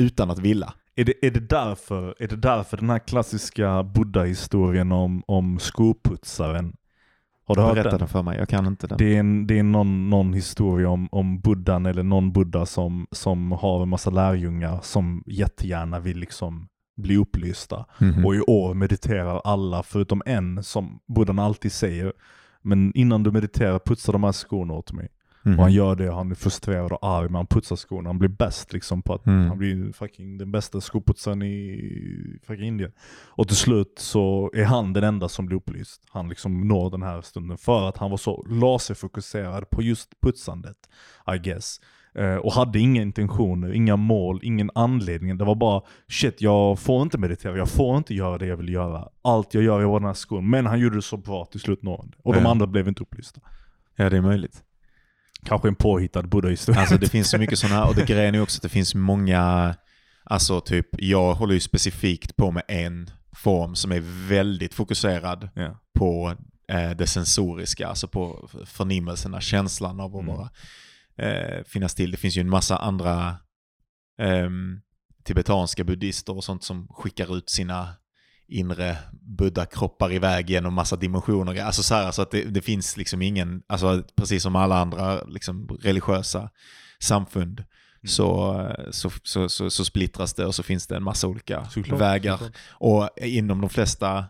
utan 0.00 0.30
att 0.30 0.38
vilja. 0.38 0.72
Är 0.96 1.04
det, 1.04 1.26
är, 1.26 1.30
det 1.30 1.40
därför, 1.40 2.14
är 2.18 2.28
det 2.28 2.36
därför 2.36 2.76
den 2.76 2.90
här 2.90 2.98
klassiska 2.98 3.82
buddha-historien 3.82 4.92
om, 4.92 5.22
om 5.26 5.58
skoputsaren, 5.58 6.76
har 7.48 7.54
du 7.54 7.62
hört 7.62 7.74
Berätta 7.74 7.90
den? 7.90 7.98
den 7.98 8.08
för 8.08 8.22
mig, 8.22 8.38
jag 8.38 8.48
kan 8.48 8.66
inte 8.66 8.86
den. 8.86 8.98
Det 8.98 9.16
är, 9.16 9.20
en, 9.20 9.46
det 9.46 9.58
är 9.58 9.62
någon, 9.62 10.10
någon 10.10 10.32
historia 10.32 10.88
om, 10.88 11.08
om 11.12 11.40
buddhan 11.40 11.86
eller 11.86 12.02
någon 12.02 12.32
buddha 12.32 12.66
som, 12.66 13.06
som 13.10 13.52
har 13.52 13.82
en 13.82 13.88
massa 13.88 14.10
lärjungar 14.10 14.78
som 14.82 15.22
jättegärna 15.26 16.00
vill 16.00 16.18
liksom 16.18 16.68
bli 16.96 17.16
upplysta. 17.16 17.84
Mhm. 17.98 18.26
Och 18.26 18.34
i 18.34 18.40
år 18.40 18.74
mediterar 18.74 19.40
alla 19.44 19.82
förutom 19.82 20.22
en 20.26 20.62
som 20.62 21.00
buddhan 21.06 21.38
alltid 21.38 21.72
säger 21.72 22.12
men 22.62 22.92
innan 22.94 23.22
du 23.22 23.30
mediterar, 23.30 23.78
putsa 23.78 24.12
de 24.12 24.24
här 24.24 24.32
skorna 24.32 24.74
åt 24.74 24.92
mig. 24.92 25.08
Mhm. 25.42 25.58
Och 25.58 25.62
han 25.64 25.72
gör 25.72 25.96
det, 25.96 26.12
han 26.14 26.30
är 26.30 26.34
frustrerad 26.34 26.92
och 26.92 26.98
arg 27.08 27.24
men 27.24 27.34
han 27.34 27.46
putsar 27.46 27.76
skorna. 27.76 28.08
Han 28.08 28.18
blir 28.18 28.28
bäst 28.28 28.72
liksom 28.72 29.02
på 29.02 29.14
att 29.14 29.26
Mm. 29.26 29.48
han 29.48 29.58
blir 29.58 29.92
fucking 29.92 30.38
den 30.38 30.52
bästa 30.52 30.80
skoputsaren 30.80 31.42
i 31.42 32.38
fucking 32.46 32.64
Indien. 32.66 32.92
Och 33.28 33.48
till 33.48 33.56
slut 33.56 33.92
så 33.98 34.50
är 34.54 34.64
han 34.64 34.92
den 34.92 35.04
enda 35.04 35.28
som 35.28 35.46
blir 35.46 35.56
upplyst. 35.56 36.02
Han 36.10 36.28
liksom 36.28 36.68
når 36.68 36.90
den 36.90 37.02
här 37.02 37.20
stunden 37.20 37.58
för 37.58 37.88
att 37.88 37.96
han 37.98 38.10
var 38.10 38.16
så 38.16 38.42
laserfokuserad 38.50 39.70
på 39.70 39.82
just 39.82 40.20
putsandet, 40.20 40.76
I 41.34 41.38
guess. 41.38 41.80
Eh, 42.14 42.34
och 42.36 42.52
hade 42.52 42.78
inga 42.78 43.02
intentioner, 43.02 43.72
inga 43.72 43.96
mål, 43.96 44.40
ingen 44.42 44.70
anledning. 44.74 45.38
Det 45.38 45.44
var 45.44 45.54
bara 45.54 45.82
shit, 46.08 46.40
jag 46.40 46.78
får 46.78 47.02
inte 47.02 47.18
meditera, 47.18 47.56
jag 47.56 47.68
får 47.68 47.96
inte 47.96 48.14
göra 48.14 48.38
det 48.38 48.46
jag 48.46 48.56
vill 48.56 48.68
göra. 48.72 49.08
Allt 49.22 49.54
jag 49.54 49.62
gör 49.64 49.80
är 49.80 49.92
den 50.00 50.04
här 50.04 50.14
skon. 50.14 50.50
Men 50.50 50.66
han 50.66 50.80
gjorde 50.80 50.96
det 50.96 51.02
så 51.02 51.16
bra 51.16 51.44
till 51.44 51.60
slut 51.60 51.82
nående. 51.82 52.16
Och 52.22 52.34
de 52.34 52.42
Ja. 52.44 52.50
andra 52.50 52.66
blev 52.66 52.88
inte 52.88 53.02
upplysta. 53.02 53.40
Ja, 53.96 54.10
det 54.10 54.16
är 54.16 54.20
möjligt. 54.20 54.62
Kanske 55.44 55.68
en 55.68 55.74
påhittad 55.74 56.22
buddha-historia. 56.22 56.80
Alltså 56.80 56.98
det 56.98 57.08
finns 57.08 57.30
så 57.30 57.38
mycket 57.38 57.58
sådana 57.58 57.84
och 57.84 57.94
det 57.94 58.06
grejen 58.06 58.34
är 58.34 58.42
också 58.42 58.58
att 58.58 58.62
det 58.62 58.68
finns 58.68 58.94
många, 58.94 59.74
alltså 60.24 60.60
typ, 60.60 60.86
jag 60.92 61.34
håller 61.34 61.54
ju 61.54 61.60
specifikt 61.60 62.36
på 62.36 62.50
med 62.50 62.62
en 62.68 63.10
form 63.32 63.74
som 63.74 63.92
är 63.92 64.28
väldigt 64.28 64.74
fokuserad 64.74 65.48
ja. 65.54 65.80
på 65.98 66.34
eh, 66.68 66.90
det 66.90 67.06
sensoriska, 67.06 67.88
alltså 67.88 68.08
på 68.08 68.48
förnimmelserna, 68.66 69.40
känslan 69.40 70.00
av 70.00 70.16
att 70.16 70.22
Mm. 70.22 70.36
bara 70.36 70.50
eh, 71.16 71.64
finnas 71.64 71.94
till. 71.94 72.10
Det 72.10 72.16
finns 72.16 72.36
ju 72.36 72.40
en 72.40 72.50
massa 72.50 72.76
andra 72.76 73.36
ehm, 74.20 74.80
tibetanska 75.24 75.84
buddhister 75.84 76.36
och 76.36 76.44
sånt 76.44 76.64
som 76.64 76.88
skickar 76.88 77.36
ut 77.36 77.50
sina 77.50 77.94
inre 78.48 78.98
buddha-kroppar 79.12 80.12
iväg 80.12 80.50
genom 80.50 80.74
massa 80.74 80.96
dimensioner. 80.96 81.62
Alltså 81.62 81.82
så 81.82 81.94
här, 81.94 82.10
så 82.10 82.22
att 82.22 82.30
det, 82.30 82.44
det 82.44 82.60
finns 82.60 82.96
liksom 82.96 83.22
ingen, 83.22 83.62
alltså 83.66 84.02
precis 84.16 84.42
som 84.42 84.56
alla 84.56 84.78
andra 84.78 85.24
liksom 85.24 85.78
religiösa 85.82 86.50
samfund 87.00 87.64
Mm. 88.02 88.08
så, 88.08 88.72
så, 88.90 89.10
så, 89.22 89.48
så, 89.48 89.70
så 89.70 89.84
splittras 89.84 90.34
det 90.34 90.46
och 90.46 90.54
så 90.54 90.62
finns 90.62 90.86
det 90.86 90.96
en 90.96 91.02
massa 91.02 91.26
olika 91.26 91.64
Såklart, 91.64 92.00
vägar. 92.00 92.32
såklart. 92.36 92.56
Och 92.70 93.08
inom 93.16 93.60
de 93.60 93.70
flesta, 93.70 94.24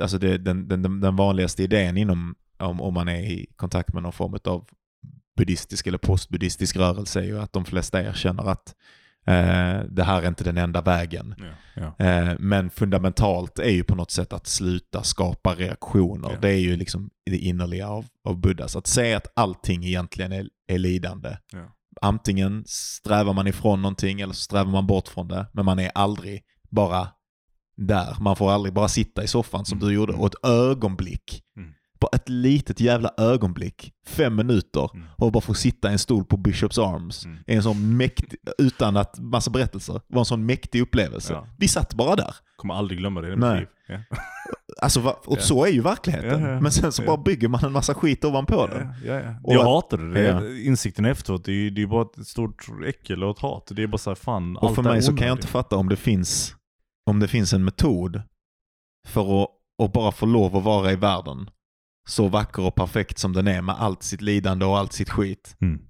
alltså 0.00 0.18
det, 0.18 0.38
den, 0.38 0.68
den, 0.68 1.00
den, 1.00 1.16
vanligaste 1.16 1.62
idén 1.62 1.96
inom, 1.96 2.34
om, 2.58 2.80
om 2.80 2.94
man 2.94 3.08
är 3.08 3.20
i 3.20 3.46
kontakt 3.56 3.94
med 3.94 4.02
någon 4.02 4.12
form 4.12 4.38
av 4.44 4.68
buddhistisk 5.36 5.86
eller 5.86 5.98
postbuddhistisk 5.98 6.76
rörelse 6.76 7.20
är 7.20 7.24
ju 7.24 7.38
att 7.38 7.52
de 7.52 7.64
flesta 7.64 8.02
erkänner 8.02 8.50
att 8.50 8.74
det 9.90 10.04
här 10.04 10.22
är 10.22 10.28
inte 10.28 10.44
den 10.44 10.58
enda 10.58 10.80
vägen. 10.82 11.34
Ja, 11.38 11.92
ja. 11.98 12.06
Eh, 12.06 12.34
men 12.38 12.70
fundamentalt 12.70 13.58
är 13.58 13.70
ju 13.70 13.84
på 13.84 13.94
något 13.94 14.10
sätt 14.10 14.32
att 14.32 14.46
sluta 14.46 15.02
skapa 15.02 15.54
reaktioner. 15.54 16.30
Ja. 16.32 16.38
Det 16.40 16.48
är 16.48 16.58
ju 16.58 16.76
liksom 16.76 17.10
det 17.30 17.38
innerliga 17.38 17.88
av, 17.88 18.06
av 18.24 18.40
Buddha. 18.40 18.68
Så 18.68 18.78
att 18.78 18.86
säga 18.86 19.16
att 19.16 19.32
allting 19.36 19.84
egentligen 19.84 20.32
är, 20.32 20.48
är 20.66 20.78
lidande. 20.78 21.36
Antingen 22.00 22.64
strävar 22.66 23.32
man 23.32 23.46
ifrån 23.46 23.82
någonting 23.82 24.20
eller 24.20 24.34
så 24.34 24.40
strävar 24.42 24.70
man 24.72 24.86
bort 24.86 25.08
från 25.08 25.28
det. 25.28 25.46
Men 25.52 25.64
man 25.64 25.78
är 25.78 25.90
aldrig 25.94 26.42
bara 26.70 27.08
där. 27.76 28.16
Man 28.20 28.36
får 28.36 28.50
aldrig 28.52 28.74
bara 28.74 28.88
sitta 28.88 29.24
i 29.24 29.26
soffan 29.26 29.64
som 29.64 29.78
Mm. 29.78 29.88
du 29.88 29.94
gjorde 29.94 30.12
och 30.12 30.26
ett 30.26 30.44
ögonblick. 30.50 31.42
Mm. 31.56 31.72
Bara 32.00 32.08
ett 32.16 32.28
litet 32.28 32.80
jävla 32.80 33.10
ögonblick. 33.18 33.92
Fem 34.06 34.36
minuter. 34.36 34.90
Mm. 34.94 35.06
Och 35.16 35.32
bara 35.32 35.40
få 35.40 35.54
sitta 35.54 35.88
i 35.88 35.92
en 35.92 35.98
stol 35.98 36.24
på 36.24 36.36
Bishops 36.36 36.78
Arms. 36.78 37.24
Mm. 37.24 37.38
En 37.46 37.62
sån 37.62 37.96
mäktig, 37.96 38.38
utan 38.58 38.96
att 38.96 39.18
massa 39.18 39.50
berättelser. 39.50 40.00
Var 40.08 40.18
en 40.20 40.24
sån 40.24 40.46
mäktig 40.46 40.80
upplevelse. 40.82 41.32
Ja. 41.32 41.46
Vi 41.58 41.68
satt 41.68 41.94
bara 41.94 42.16
där. 42.16 42.34
Kommer 42.56 42.74
aldrig 42.74 42.98
glömma 42.98 43.20
det 43.20 43.32
i 43.32 43.36
mitt 43.36 43.58
liv. 43.58 43.66
Ja. 43.88 43.98
Alltså, 44.82 45.00
och 45.00 45.38
Ja. 45.38 45.42
så 45.42 45.64
är 45.64 45.70
ju 45.70 45.80
verkligheten. 45.82 46.42
Ja. 46.42 46.60
Men 46.60 46.72
sen 46.72 46.92
så 46.92 47.02
bara 47.02 47.16
bygger 47.16 47.48
man 47.48 47.64
en 47.64 47.72
massa 47.72 47.94
skit 47.94 48.24
ovanpå 48.24 48.66
det. 48.66 48.94
Ja, 49.04 49.14
ja, 49.14 49.20
ja. 49.20 49.34
Och 49.44 49.54
Jag 49.54 49.64
hatade 49.64 50.12
det. 50.12 50.62
Insikten 50.62 51.04
efteråt, 51.04 51.44
det 51.44 51.52
är 51.52 51.54
ju 51.54 51.70
det 51.70 51.82
är 51.82 51.86
bara 51.86 52.02
ett 52.02 52.26
stort 52.26 52.66
äckel 52.86 53.24
och 53.24 53.30
ett 53.30 53.38
hat. 53.42 53.70
Det 53.76 53.82
är 53.82 53.86
bara 53.86 53.98
såhär, 53.98 54.14
fan, 54.14 54.56
Och 54.56 54.74
för 54.74 54.82
mig 54.82 55.02
så 55.02 55.16
kan 55.16 55.26
jag 55.26 55.36
inte 55.36 55.46
fatta 55.46 55.76
om 55.76 55.88
det 55.88 55.96
finns, 55.96 56.54
om 57.10 57.20
det 57.20 57.28
finns 57.28 57.52
en 57.52 57.64
metod 57.64 58.22
för 59.08 59.42
att, 59.42 59.48
att 59.82 59.92
bara 59.92 60.12
få 60.12 60.26
lov 60.26 60.56
att 60.56 60.62
vara 60.64 60.92
i 60.92 60.96
världen 60.96 61.50
så 62.06 62.28
vacker 62.28 62.62
och 62.62 62.74
perfekt 62.74 63.18
som 63.18 63.32
den 63.32 63.48
är 63.48 63.62
med 63.62 63.74
allt 63.78 64.02
sitt 64.02 64.20
lidande 64.22 64.64
och 64.64 64.78
allt 64.78 64.92
sitt 64.92 65.10
skit. 65.10 65.56
Mm. 65.60 65.80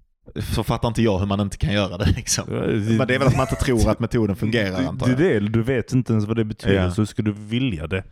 Så 0.55 0.65
fattar 0.65 0.89
inte 0.89 1.03
jag 1.03 1.19
hur 1.19 1.27
man 1.27 1.41
inte 1.41 1.57
kan 1.59 1.73
göra 1.73 1.99
det 1.99 2.07
liksom. 2.17 2.45
Men 2.99 3.07
det 3.09 3.15
är 3.15 3.19
väl 3.19 3.29
att 3.29 3.37
man 3.37 3.47
inte 3.51 3.65
tror 3.65 3.91
att 3.91 4.01
metoden 4.01 4.37
fungerar 4.37 4.81
det, 4.81 4.89
antar 4.89 5.07
det, 5.07 5.13
jag. 5.25 5.33
är 5.33 5.41
det, 5.41 5.49
du 5.49 5.63
vet 5.63 5.93
inte 5.93 6.13
ens 6.13 6.25
vad 6.27 6.37
det 6.37 6.45
betyder, 6.45 6.85
Ja. 6.85 6.91
så 6.91 7.07
ska 7.07 7.23
du 7.23 7.33
vilja 7.33 7.87
det. 7.87 8.05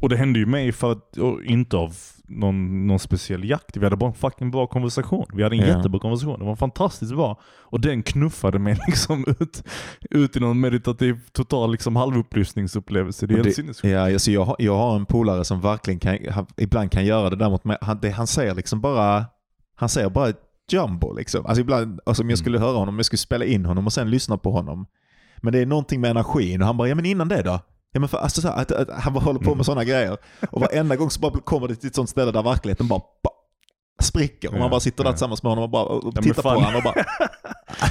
Och 0.00 0.08
det 0.08 0.16
hände 0.16 0.38
ju 0.38 0.46
mig 0.46 0.72
för 0.72 0.92
att, 0.92 1.16
och 1.16 1.44
inte 1.44 1.76
av 1.76 1.96
någon, 2.40 2.86
någon 2.86 2.98
speciell 2.98 3.44
jakt. 3.50 3.76
Vi 3.76 3.84
hade 3.84 3.96
bara 3.96 4.10
en 4.10 4.14
fucking 4.16 4.50
bra 4.50 4.66
konversation. 4.66 5.26
Vi 5.34 5.42
hade 5.42 5.56
en 5.56 5.60
Ja. 5.68 5.76
jättebra 5.76 6.00
konversation. 6.00 6.38
Det 6.38 6.44
var 6.44 6.56
fantastiskt 6.56 7.14
bra. 7.14 7.40
Och 7.60 7.80
den 7.80 8.02
knuffade 8.02 8.58
mig 8.58 8.78
liksom 8.86 9.24
ut, 9.40 9.64
ut 10.10 10.36
i 10.36 10.40
någon 10.40 10.60
meditativ, 10.60 11.20
total 11.32 11.72
liksom 11.72 11.96
halvupplysningsupplevelse. 11.96 13.26
Det 13.26 13.34
är 13.34 13.36
helt 13.44 13.54
sinnessjukt. 13.54 13.92
Ja, 13.94 14.12
alltså 14.14 14.30
jag, 14.30 14.44
har- 14.44 14.56
jag 14.58 14.76
har 14.76 14.96
en 14.96 15.06
polare 15.06 15.44
som 15.44 15.60
verkligen 15.60 16.00
kan, 16.00 16.18
han, 16.30 16.46
ibland 16.56 16.90
kan 16.90 17.04
göra 17.04 17.30
det 17.30 17.36
där 17.36 17.50
mot 17.50 17.64
mig. 17.64 17.76
Han, 17.80 17.98
det, 18.02 18.10
han 18.10 18.26
säger 18.26 18.54
liksom 18.54 18.80
bara, 18.80 19.24
han 19.74 19.88
säger 19.88 20.10
bara 20.10 20.32
jumbo 20.72 21.12
liksom. 21.16 21.46
Alltså 21.46 21.60
ibland, 21.60 22.00
alltså 22.06 22.22
om 22.22 22.30
jag 22.30 22.38
skulle 22.38 22.58
höra 22.58 22.72
honom, 22.78 22.88
om 22.88 22.96
jag 22.98 23.06
skulle 23.06 23.18
spela 23.18 23.44
in 23.44 23.64
honom 23.66 23.86
och 23.86 23.92
sen 23.92 24.10
lyssna 24.10 24.36
på 24.38 24.50
honom. 24.52 24.86
Men 25.42 25.52
det 25.52 25.58
är 25.58 25.66
någonting 25.66 26.00
med 26.00 26.10
energin 26.10 26.60
och 26.60 26.66
han 26.66 26.76
bara, 26.76 26.88
ja 26.88 26.94
men 26.94 27.06
innan 27.06 27.28
det 27.28 27.42
då? 27.42 27.60
Ja, 27.92 28.00
men 28.00 28.08
för, 28.08 28.18
alltså, 28.18 28.40
så 28.40 28.48
här, 28.48 28.62
att, 28.62 28.72
att, 28.72 28.90
han 28.90 29.12
bara 29.12 29.24
håller 29.24 29.40
på 29.40 29.54
med 29.54 29.66
sådana 29.66 29.84
grejer. 29.84 30.16
Och 30.50 30.60
varenda 30.60 30.96
gång 30.96 31.10
så 31.10 31.20
bara 31.20 31.40
kommer 31.40 31.68
det 31.68 31.74
till 31.74 31.86
ett 31.86 31.94
sånt 31.94 32.10
ställe 32.10 32.32
där 32.32 32.42
verkligheten 32.42 32.88
bara, 32.88 33.00
bara 33.22 33.34
spricker. 34.02 34.48
Och 34.48 34.54
Ja, 34.54 34.58
man 34.58 34.70
bara 34.70 34.80
sitter 34.80 35.04
där 35.04 35.10
ja. 35.10 35.14
tillsammans 35.14 35.42
med 35.42 35.50
honom 35.50 35.64
och 35.64 35.70
bara 35.70 35.84
och 35.84 36.14
men 36.14 36.22
tittar 36.22 36.42
på 36.42 36.48
honom 36.48 36.76
och 36.76 36.82
bara, 36.82 37.04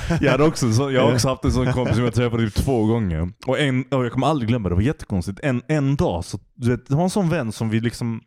Jag, 0.22 0.32
hade 0.32 0.44
också, 0.44 0.74
så, 0.74 0.92
jag 0.92 1.04
har 1.04 1.14
också 1.14 1.28
haft 1.28 1.46
en 1.46 1.52
sån 1.52 1.74
kompis 1.74 1.96
som 1.96 2.04
jag 2.04 2.14
träffade 2.14 2.46
typ 2.46 2.56
två 2.56 2.86
gånger. 2.86 3.34
Och, 3.48 3.60
en, 3.60 3.84
och 3.84 4.06
jag 4.06 4.12
kommer 4.12 4.28
aldrig 4.28 4.50
glömma 4.50 4.70
det, 4.70 4.76
det 4.76 4.76
var 4.76 4.82
jättekonstigt. 4.82 5.40
En, 5.44 5.62
en 5.68 5.96
dag, 5.96 6.26
så, 6.26 6.40
du 6.54 6.70
vet, 6.70 6.88
det 6.88 6.96
var 6.96 7.04
en 7.04 7.10
sån 7.10 7.30
vän 7.30 7.52
som 7.52 7.70
vi 7.70 7.80
liksom... 7.80 8.22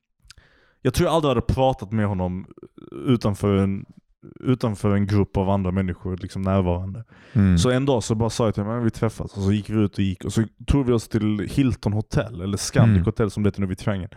Jag 0.83 0.95
tror 0.95 1.07
jag 1.07 1.15
aldrig 1.15 1.29
hade 1.31 1.41
pratat 1.41 1.93
med 1.93 2.07
honom 2.07 2.47
utanför 3.07 3.57
en, 3.57 3.85
utanför 4.41 4.95
en 4.95 5.07
grupp 5.07 5.37
av 5.37 5.51
andra 5.51 5.71
människor 5.71 6.17
liksom 6.17 6.43
närvarande. 6.43 7.05
mm. 7.33 7.59
Så 7.59 7.71
en 7.71 7.87
dag 7.87 8.03
så 8.03 8.15
bara 8.15 8.31
sa 8.31 8.45
jag 8.45 8.55
till 8.55 8.63
honom, 8.63 8.77
"Men 8.77 8.85
vi 8.85 8.91
träffas. 8.91 9.37
Och 9.37 9.43
så 9.43 9.53
gick 9.53 9.71
vi 9.71 9.75
ut 9.81 9.95
och 9.99 10.05
gick. 10.05 10.25
Och 10.25 10.33
så 10.33 10.43
tog 10.67 10.87
vi 10.87 10.93
oss 10.93 11.09
till 11.09 11.49
Hilton 11.51 11.93
Hotel, 11.93 12.41
eller 12.41 12.57
Scandic 12.57 12.95
Mm. 12.97 13.05
Hotel 13.05 13.31
som 13.31 13.43
det 13.43 13.49
heter 13.49 13.61
nu 13.61 13.67
vid 13.67 13.79
Triangeln. 13.79 14.11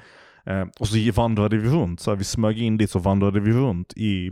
Eh, 0.45 0.65
och 0.79 0.87
så 0.87 1.11
vandrade 1.15 1.57
vi 1.57 1.69
runt, 1.69 1.99
så 1.99 2.11
här, 2.11 2.15
vi 2.17 2.23
smög 2.23 2.57
in 2.61 2.77
dit 2.77 2.91
så 2.91 2.99
vandrade 2.99 3.39
vi 3.39 3.51
runt 3.51 3.93
i 3.95 4.27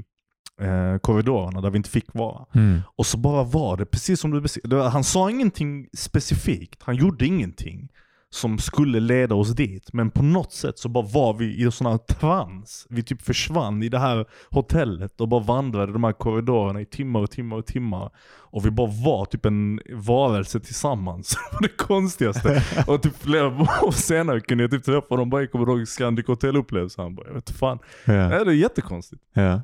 eh, 0.61 0.97
korridorerna 0.97 1.61
där 1.61 1.69
vi 1.69 1.77
inte 1.77 1.89
fick 1.89 2.13
vara. 2.13 2.45
Mm. 2.55 2.81
Och 2.95 3.05
så 3.05 3.17
bara 3.17 3.43
var 3.43 3.77
det 3.77 3.85
precis 3.85 4.19
som 4.19 4.31
du 4.31 4.41
beskrev. 4.41 4.81
Han 4.81 5.03
sa 5.03 5.29
ingenting 5.29 5.87
specifikt, 5.97 6.83
han 6.83 6.95
gjorde 6.95 7.25
ingenting. 7.25 7.89
Som 8.35 8.57
skulle 8.57 8.99
leda 8.99 9.35
oss 9.35 9.49
dit. 9.49 9.93
Men 9.93 10.11
på 10.11 10.23
något 10.23 10.53
sätt 10.53 10.79
så 10.79 10.89
bara 10.89 11.05
var 11.05 11.33
vi 11.33 11.45
i 11.45 11.63
en 11.63 11.71
sån 11.71 11.87
här 11.87 11.97
trans. 11.97 12.87
Vi 12.89 13.03
typ 13.03 13.21
försvann 13.21 13.83
i 13.83 13.89
det 13.89 13.99
här 13.99 14.25
hotellet 14.49 15.21
och 15.21 15.27
bara 15.27 15.43
vandrade 15.43 15.93
de 15.93 16.03
här 16.03 16.11
korridorerna 16.11 16.81
i 16.81 16.85
timmar 16.85 17.19
och 17.19 17.31
timmar 17.31 17.57
och 17.57 17.65
timmar. 17.65 18.11
Och 18.27 18.65
vi 18.65 18.71
bara 18.71 18.91
var 19.05 19.25
typ 19.25 19.45
en 19.45 19.79
varelse 19.93 20.59
tillsammans. 20.59 21.29
Det 21.29 21.39
var 21.55 21.61
det 21.61 21.77
konstigaste. 21.77 22.63
och 22.87 23.01
typ 23.01 23.17
flera 23.17 23.47
år 23.47 23.91
senare 23.91 24.39
kunde 24.39 24.63
jag 24.63 24.71
typ 24.71 24.83
träffa 24.83 25.15
dem 25.15 25.29
bara 25.29 25.41
jag 25.41 25.51
kommer 25.51 25.69
ihåg 25.69 25.87
Scandic 25.87 26.27
Hotel-upplevelsen. 26.27 27.03
Han 27.03 27.15
bara, 27.15 27.27
jag 27.27 27.33
vet 27.33 27.49
fan. 27.49 27.79
Ja, 28.05 28.13
det 28.13 28.51
är 28.51 28.51
jättekonstigt. 28.51 29.21
Ja. 29.33 29.61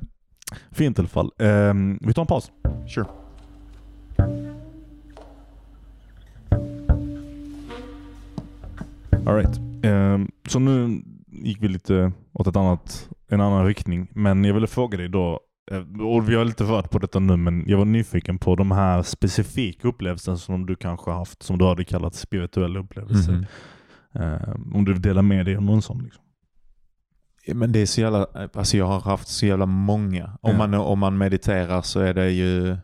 Fint 0.70 0.98
i 0.98 1.00
alla 1.00 1.08
fall. 1.08 1.30
Ehm, 1.38 1.98
vi 2.00 2.14
tar 2.14 2.22
en 2.22 2.26
paus. 2.26 2.50
Sure. 2.94 3.06
Alright. 9.26 9.58
Um, 9.84 10.30
så 10.48 10.58
nu 10.58 11.02
gick 11.26 11.62
vi 11.62 11.68
lite 11.68 12.12
åt 12.32 12.46
ett 12.46 12.56
annat, 12.56 13.08
en 13.28 13.40
annan 13.40 13.66
riktning. 13.66 14.08
Men 14.14 14.44
jag 14.44 14.54
ville 14.54 14.66
fråga 14.66 14.98
dig 14.98 15.08
då, 15.08 15.40
eh, 15.70 16.00
och 16.06 16.28
vi 16.30 16.34
har 16.34 16.44
lite 16.44 16.64
varit 16.64 16.90
på 16.90 16.98
detta 16.98 17.18
nu, 17.18 17.36
men 17.36 17.64
jag 17.68 17.78
var 17.78 17.84
nyfiken 17.84 18.38
på 18.38 18.56
de 18.56 18.70
här 18.70 19.02
specifika 19.02 19.88
upplevelserna 19.88 20.36
som 20.36 20.66
du 20.66 20.76
kanske 20.76 21.10
har 21.10 21.18
haft, 21.18 21.42
som 21.42 21.58
du 21.58 21.64
hade 21.64 21.84
kallat 21.84 22.14
spirituella 22.14 22.80
upplevelser. 22.80 23.32
Mhm. 23.32 23.46
Ehm, 24.24 24.72
om 24.74 24.84
du 24.84 24.92
vill 24.92 25.02
dela 25.02 25.22
med 25.22 25.46
dig 25.46 25.56
av 25.56 25.62
någon 25.62 25.82
sån. 25.82 26.02
Liksom. 26.04 26.22
Men 27.54 27.72
det 27.72 27.78
är 27.78 27.86
så 27.86 28.00
jävla, 28.00 28.26
alltså 28.54 28.76
jag 28.76 28.86
har 28.86 29.00
haft 29.00 29.28
så 29.28 29.46
jävla 29.46 29.66
många. 29.66 30.24
Om, 30.40 30.50
Ja. 30.50 30.58
man, 30.58 30.74
om 30.74 30.98
man 30.98 31.18
mediterar 31.18 31.82
så 31.82 32.00
är 32.00 32.14
det 32.14 32.30
ju... 32.30 32.76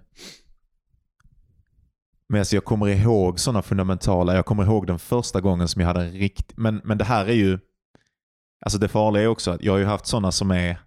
Men 2.29 2.41
alltså 2.41 2.57
jag 2.57 2.65
kommer 2.65 2.89
ihåg 2.89 3.41
sådana 3.41 3.63
fundamentala, 3.63 4.35
jag 4.35 4.47
kommer 4.47 4.65
ihåg 4.65 4.87
den 4.87 4.99
första 4.99 5.41
gången 5.41 5.69
som 5.69 5.81
jag 5.81 5.87
hade 5.87 6.01
en 6.01 6.13
rikt... 6.13 6.53
Men, 6.57 6.81
men 6.85 6.99
det 6.99 7.05
här 7.05 7.27
är 7.27 7.33
ju... 7.35 7.59
Alltså 8.65 8.79
det 8.79 8.89
farliga 8.89 9.23
är 9.23 9.27
också 9.27 9.51
att 9.51 9.63
jag 9.63 9.73
har 9.73 9.79
ju 9.79 9.85
haft 9.85 10.07
sådana 10.07 10.33
som 10.33 10.51
är, 10.51 10.81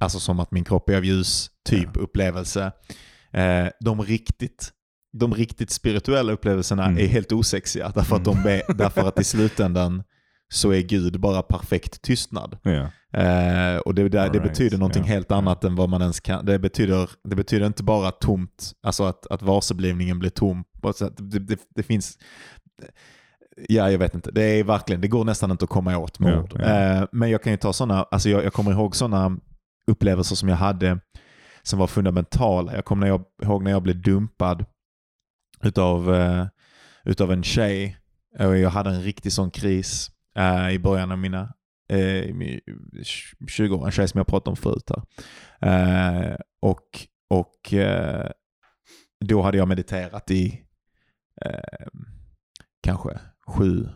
alltså 0.00 0.20
som 0.20 0.40
att 0.40 0.50
min 0.50 0.64
kropp 0.64 0.88
är 0.88 0.96
av 0.96 1.04
ljus, 1.04 1.50
typ 1.64 1.88
upplevelse. 1.96 2.72
Eh, 3.30 3.66
de 3.80 4.02
riktigt 4.02 4.72
de 5.18 5.34
riktigt 5.34 5.70
spirituella 5.70 6.32
upplevelserna 6.32 6.84
Mm. 6.84 6.98
är 6.98 7.06
helt 7.06 7.32
osexiga 7.32 7.92
därför, 7.94 8.16
att 8.16 8.24
de 8.24 8.36
är, 8.38 8.74
därför 8.74 9.08
att 9.08 9.20
i 9.20 9.24
slutändan 9.24 10.02
så 10.52 10.72
är 10.72 10.80
Gud 10.80 11.20
bara 11.20 11.42
perfekt 11.42 12.02
tystnad. 12.02 12.58
Ja. 12.62 12.90
Eh, 13.20 13.76
och 13.76 13.94
det, 13.94 14.02
det, 14.02 14.08
det 14.08 14.22
Alright, 14.22 14.42
betyder 14.42 14.78
någonting 14.78 15.02
ja, 15.02 15.08
helt 15.08 15.32
annat 15.32 15.64
än 15.64 15.76
vad 15.76 15.88
man 15.88 16.02
ens 16.02 16.20
kan. 16.20 16.44
Det 16.46 16.58
betyder, 16.58 17.10
det 17.24 17.36
betyder 17.36 17.66
inte 17.66 17.82
bara 17.82 18.10
tomt, 18.10 18.72
alltså 18.82 19.04
att, 19.04 19.26
att 19.26 19.42
varseblivningen 19.42 20.18
blir 20.18 20.30
tom. 20.30 20.64
Det, 21.18 21.38
det, 21.38 21.60
det 21.74 21.82
finns... 21.82 22.18
Ja, 23.68 23.90
jag 23.90 23.98
vet 23.98 24.14
inte. 24.14 24.30
Det 24.30 24.42
är 24.42 24.64
verkligen, 24.64 25.00
det 25.00 25.08
går 25.08 25.24
nästan 25.24 25.50
inte 25.50 25.64
att 25.64 25.70
komma 25.70 25.98
åt 25.98 26.18
med 26.18 26.32
Ja, 26.32 26.42
ord. 26.42 26.60
Eh, 26.60 27.08
men 27.12 27.30
jag 27.30 27.42
kan 27.42 27.52
ju 27.52 27.56
ta 27.56 27.72
sådana, 27.72 28.02
alltså 28.02 28.28
jag, 28.28 28.44
jag 28.44 28.52
kommer 28.52 28.70
ihåg 28.70 28.96
sådana 28.96 29.38
upplevelser 29.86 30.36
som 30.36 30.48
jag 30.48 30.56
hade 30.56 30.98
som 31.62 31.78
var 31.78 31.86
fundamentala. 31.86 32.74
Jag 32.74 32.84
kommer 32.84 33.06
ihåg 33.42 33.62
när 33.62 33.70
jag 33.70 33.82
blev 33.82 34.02
dumpad 34.02 34.64
utav, 35.62 36.14
eh, 36.14 36.46
utav 37.04 37.32
en 37.32 37.42
tjej. 37.42 37.96
Och 38.38 38.58
jag 38.58 38.70
hade 38.70 38.90
en 38.90 39.02
riktig 39.02 39.32
sån 39.32 39.50
kris 39.50 40.10
i 40.72 40.78
början 40.78 41.12
av 41.12 41.18
mina 41.18 41.54
eh, 41.88 41.98
i 42.00 42.32
min- 42.32 42.60
20 43.48 43.74
år, 43.76 43.84
en 43.86 43.92
tjej 43.92 44.08
som 44.08 44.18
jag 44.18 44.26
pratade 44.26 44.50
om 44.50 44.56
förut 44.56 44.90
här. 44.90 45.02
Eh, 46.30 46.36
och 46.62 46.86
och 47.30 47.74
eh, 47.74 48.30
då 49.24 49.42
hade 49.42 49.58
jag 49.58 49.68
mediterat 49.68 50.30
i 50.30 50.64
eh, 51.44 51.86
kanske 52.82 53.18
sju 53.46 53.88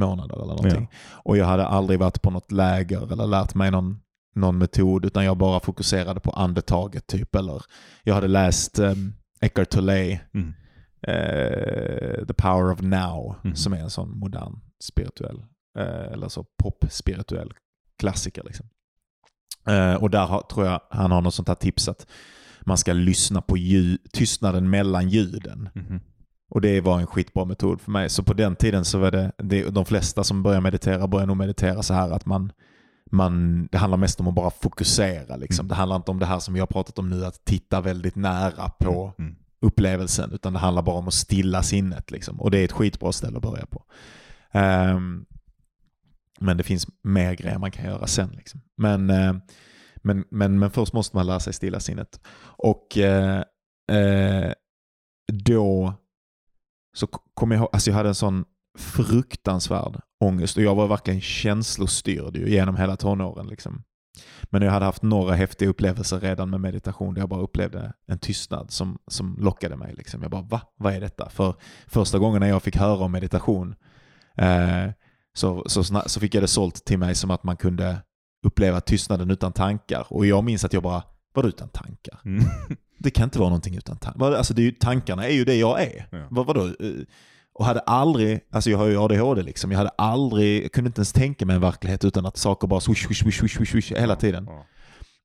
månader 0.00 0.34
eller 0.34 0.46
någonting. 0.46 0.90
Och 1.24 1.36
jag 1.36 1.46
hade 1.46 1.66
aldrig 1.66 1.98
varit 2.00 2.22
på 2.22 2.30
något 2.30 2.52
läger 2.52 3.12
eller 3.12 3.26
lärt 3.26 3.54
mig 3.54 3.70
någon, 3.70 4.00
någon 4.34 4.58
metod 4.58 5.04
utan 5.04 5.24
jag 5.24 5.36
bara 5.36 5.60
fokuserade 5.60 6.20
på 6.20 6.30
andetaget 6.30 7.06
typ. 7.06 7.34
Eller 7.34 7.62
jag 8.02 8.14
hade 8.14 8.28
läst 8.28 8.78
um, 8.78 9.14
Eckhart 9.40 9.70
Tolle, 9.70 10.20
Mm. 10.34 10.54
eh, 11.02 12.26
The 12.26 12.34
Power 12.34 12.72
of 12.72 12.80
Now, 12.80 13.36
Mhm. 13.44 13.54
som 13.54 13.72
är 13.72 13.78
en 13.78 13.90
sån 13.90 14.18
modern 14.18 14.60
spirituell, 14.84 15.36
eh, 15.38 15.44
eller 15.82 16.28
så 16.28 16.44
pop-spirituell 16.62 17.52
klassiker. 17.98 18.42
Liksom. 18.44 18.66
Eh, 19.66 19.94
och 19.94 20.10
där 20.10 20.26
har, 20.26 20.42
tror 20.42 20.66
jag 20.66 20.80
han 20.90 21.10
har 21.10 21.20
något 21.22 21.34
sånt 21.34 21.48
här 21.48 21.54
tips 21.54 21.88
att 21.88 22.06
man 22.60 22.78
ska 22.78 22.92
lyssna 22.92 23.40
på 23.42 23.56
ljud, 23.56 24.00
tystnaden 24.12 24.70
mellan 24.70 25.08
ljuden. 25.08 25.68
Mhm. 25.74 26.00
Och 26.50 26.60
det 26.60 26.80
var 26.80 27.00
en 27.00 27.06
skitbra 27.06 27.44
metod 27.44 27.80
för 27.80 27.90
mig. 27.90 28.08
Så 28.08 28.22
på 28.22 28.32
den 28.34 28.56
tiden 28.56 28.84
så 28.84 28.98
var 28.98 29.10
det, 29.10 29.32
det 29.38 29.70
de 29.70 29.84
flesta 29.84 30.24
som 30.24 30.42
börjar 30.42 30.60
meditera 30.60 31.06
börjar 31.06 31.26
nog 31.26 31.36
meditera 31.36 31.82
så 31.82 31.94
här 31.94 32.10
att 32.10 32.26
man, 32.26 32.52
man, 33.10 33.66
det 33.66 33.78
handlar 33.78 33.98
mest 33.98 34.20
om 34.20 34.28
att 34.28 34.34
bara 34.34 34.50
fokusera. 34.50 35.36
Liksom. 35.36 35.62
Mm. 35.64 35.68
Det 35.68 35.74
handlar 35.74 35.96
inte 35.96 36.10
om 36.10 36.18
det 36.18 36.26
här 36.26 36.38
som 36.38 36.54
vi 36.54 36.60
har 36.60 36.66
pratat 36.66 36.98
om 36.98 37.10
nu, 37.10 37.24
att 37.24 37.44
titta 37.44 37.80
väldigt 37.80 38.16
nära 38.16 38.68
på 38.68 39.12
Mm. 39.18 39.36
upplevelsen, 39.60 40.32
utan 40.32 40.52
det 40.52 40.58
handlar 40.58 40.82
bara 40.82 40.96
om 40.96 41.08
att 41.08 41.14
stilla 41.14 41.62
sinnet. 41.62 42.10
Liksom. 42.10 42.40
Och 42.40 42.50
det 42.50 42.58
är 42.58 42.64
ett 42.64 42.72
skitbra 42.72 43.12
ställe 43.12 43.36
att 43.36 43.42
börja 43.42 43.66
på. 43.66 43.84
Ehm, 44.52 45.24
men 46.38 46.56
det 46.56 46.62
finns 46.62 46.86
mer 47.02 47.34
grejer 47.34 47.58
man 47.58 47.70
kan 47.70 47.84
göra 47.84 48.06
sen. 48.06 48.30
Liksom. 48.30 48.60
Men, 48.76 49.10
eh, 49.10 49.34
men, 49.96 50.24
men, 50.30 50.58
men 50.58 50.70
först 50.70 50.92
måste 50.92 51.16
man 51.16 51.26
lära 51.26 51.40
sig 51.40 51.52
stilla 51.52 51.80
sinnet. 51.80 52.20
Och 52.40 52.98
eh, 52.98 53.42
eh 53.92 54.52
då 55.32 55.94
så 56.96 57.06
kom 57.06 57.50
jag 57.50 57.58
ihåg, 57.58 57.68
alltså 57.72 57.90
jag 57.90 57.96
hade 57.96 58.08
en 58.08 58.14
sån 58.14 58.44
fruktansvärd 58.78 60.00
ångest 60.24 60.56
och 60.56 60.62
jag 60.62 60.74
var 60.74 60.88
verkligen 60.88 61.20
känslostyrd 61.20 62.36
ju 62.36 62.50
genom 62.50 62.76
hela 62.76 62.96
tonåren. 62.96 63.46
Liksom. 63.46 63.82
Men 64.44 64.62
jag 64.62 64.72
hade 64.72 64.84
haft 64.84 65.02
några 65.02 65.34
häftiga 65.34 65.68
upplevelser 65.68 66.20
redan 66.20 66.50
med 66.50 66.60
meditation 66.60 67.14
där 67.14 67.22
jag 67.22 67.28
bara 67.28 67.40
upplevde 67.40 67.92
en 68.06 68.18
tystnad 68.18 68.70
som, 68.70 68.98
som 69.06 69.36
lockade 69.38 69.76
mig. 69.76 69.94
Liksom. 69.94 70.22
Jag 70.22 70.30
bara, 70.30 70.42
va? 70.42 70.60
Vad 70.76 70.94
är 70.94 71.00
detta? 71.00 71.28
För 71.28 71.54
första 71.86 72.18
gången 72.18 72.40
när 72.40 72.48
jag 72.48 72.62
fick 72.62 72.76
höra 72.76 73.04
om 73.04 73.12
meditation 73.12 73.74
eh, 74.36 74.88
så, 75.38 75.62
så, 75.66 75.84
så 76.06 76.20
fick 76.20 76.34
jag 76.34 76.42
det 76.42 76.48
sålt 76.48 76.84
till 76.84 76.98
mig 76.98 77.14
som 77.14 77.30
att 77.30 77.44
man 77.44 77.56
kunde 77.56 77.96
uppleva 78.46 78.80
tystnaden 78.80 79.30
utan 79.30 79.52
tankar. 79.52 80.06
Och 80.10 80.26
jag 80.26 80.44
minns 80.44 80.64
att 80.64 80.72
jag 80.72 80.82
bara, 80.82 81.02
vadå 81.34 81.48
utan 81.48 81.68
tankar? 81.68 82.20
Mm. 82.24 82.44
Det 83.00 83.10
kan 83.10 83.24
inte 83.24 83.38
vara 83.38 83.48
någonting 83.48 83.76
utan 83.76 83.96
tankar. 83.96 84.32
Alltså 84.32 84.54
det 84.54 84.62
är 84.62 84.64
ju, 84.64 84.72
tankarna 84.72 85.26
är 85.26 85.32
ju 85.32 85.44
det 85.44 85.54
jag 85.54 85.82
är. 85.82 86.08
Ja. 86.10 86.26
Vad, 86.30 86.46
vadå? 86.46 86.66
Eh, 86.66 86.90
Och 87.54 87.64
hade 87.64 87.80
aldrig, 87.80 88.40
alltså 88.52 88.70
jag 88.70 88.78
har 88.78 88.86
ju 88.86 88.96
ADHD 88.98 89.42
liksom, 89.42 89.70
jag 89.70 89.78
hade 89.78 89.90
aldrig, 89.98 90.64
jag 90.64 90.72
kunde 90.72 90.88
inte 90.88 90.98
ens 90.98 91.12
tänka 91.12 91.46
mig 91.46 91.54
en 91.56 91.60
verklighet 91.62 92.04
utan 92.04 92.26
att 92.26 92.36
saker 92.36 92.68
bara 92.68 92.80
swish, 92.80 93.06
swish, 93.06 93.18
swish, 93.22 93.38
swish, 93.38 93.56
swish, 93.56 93.70
swish 93.70 93.92
hela 93.92 94.16
tiden. 94.16 94.44
Ja. 94.48 94.66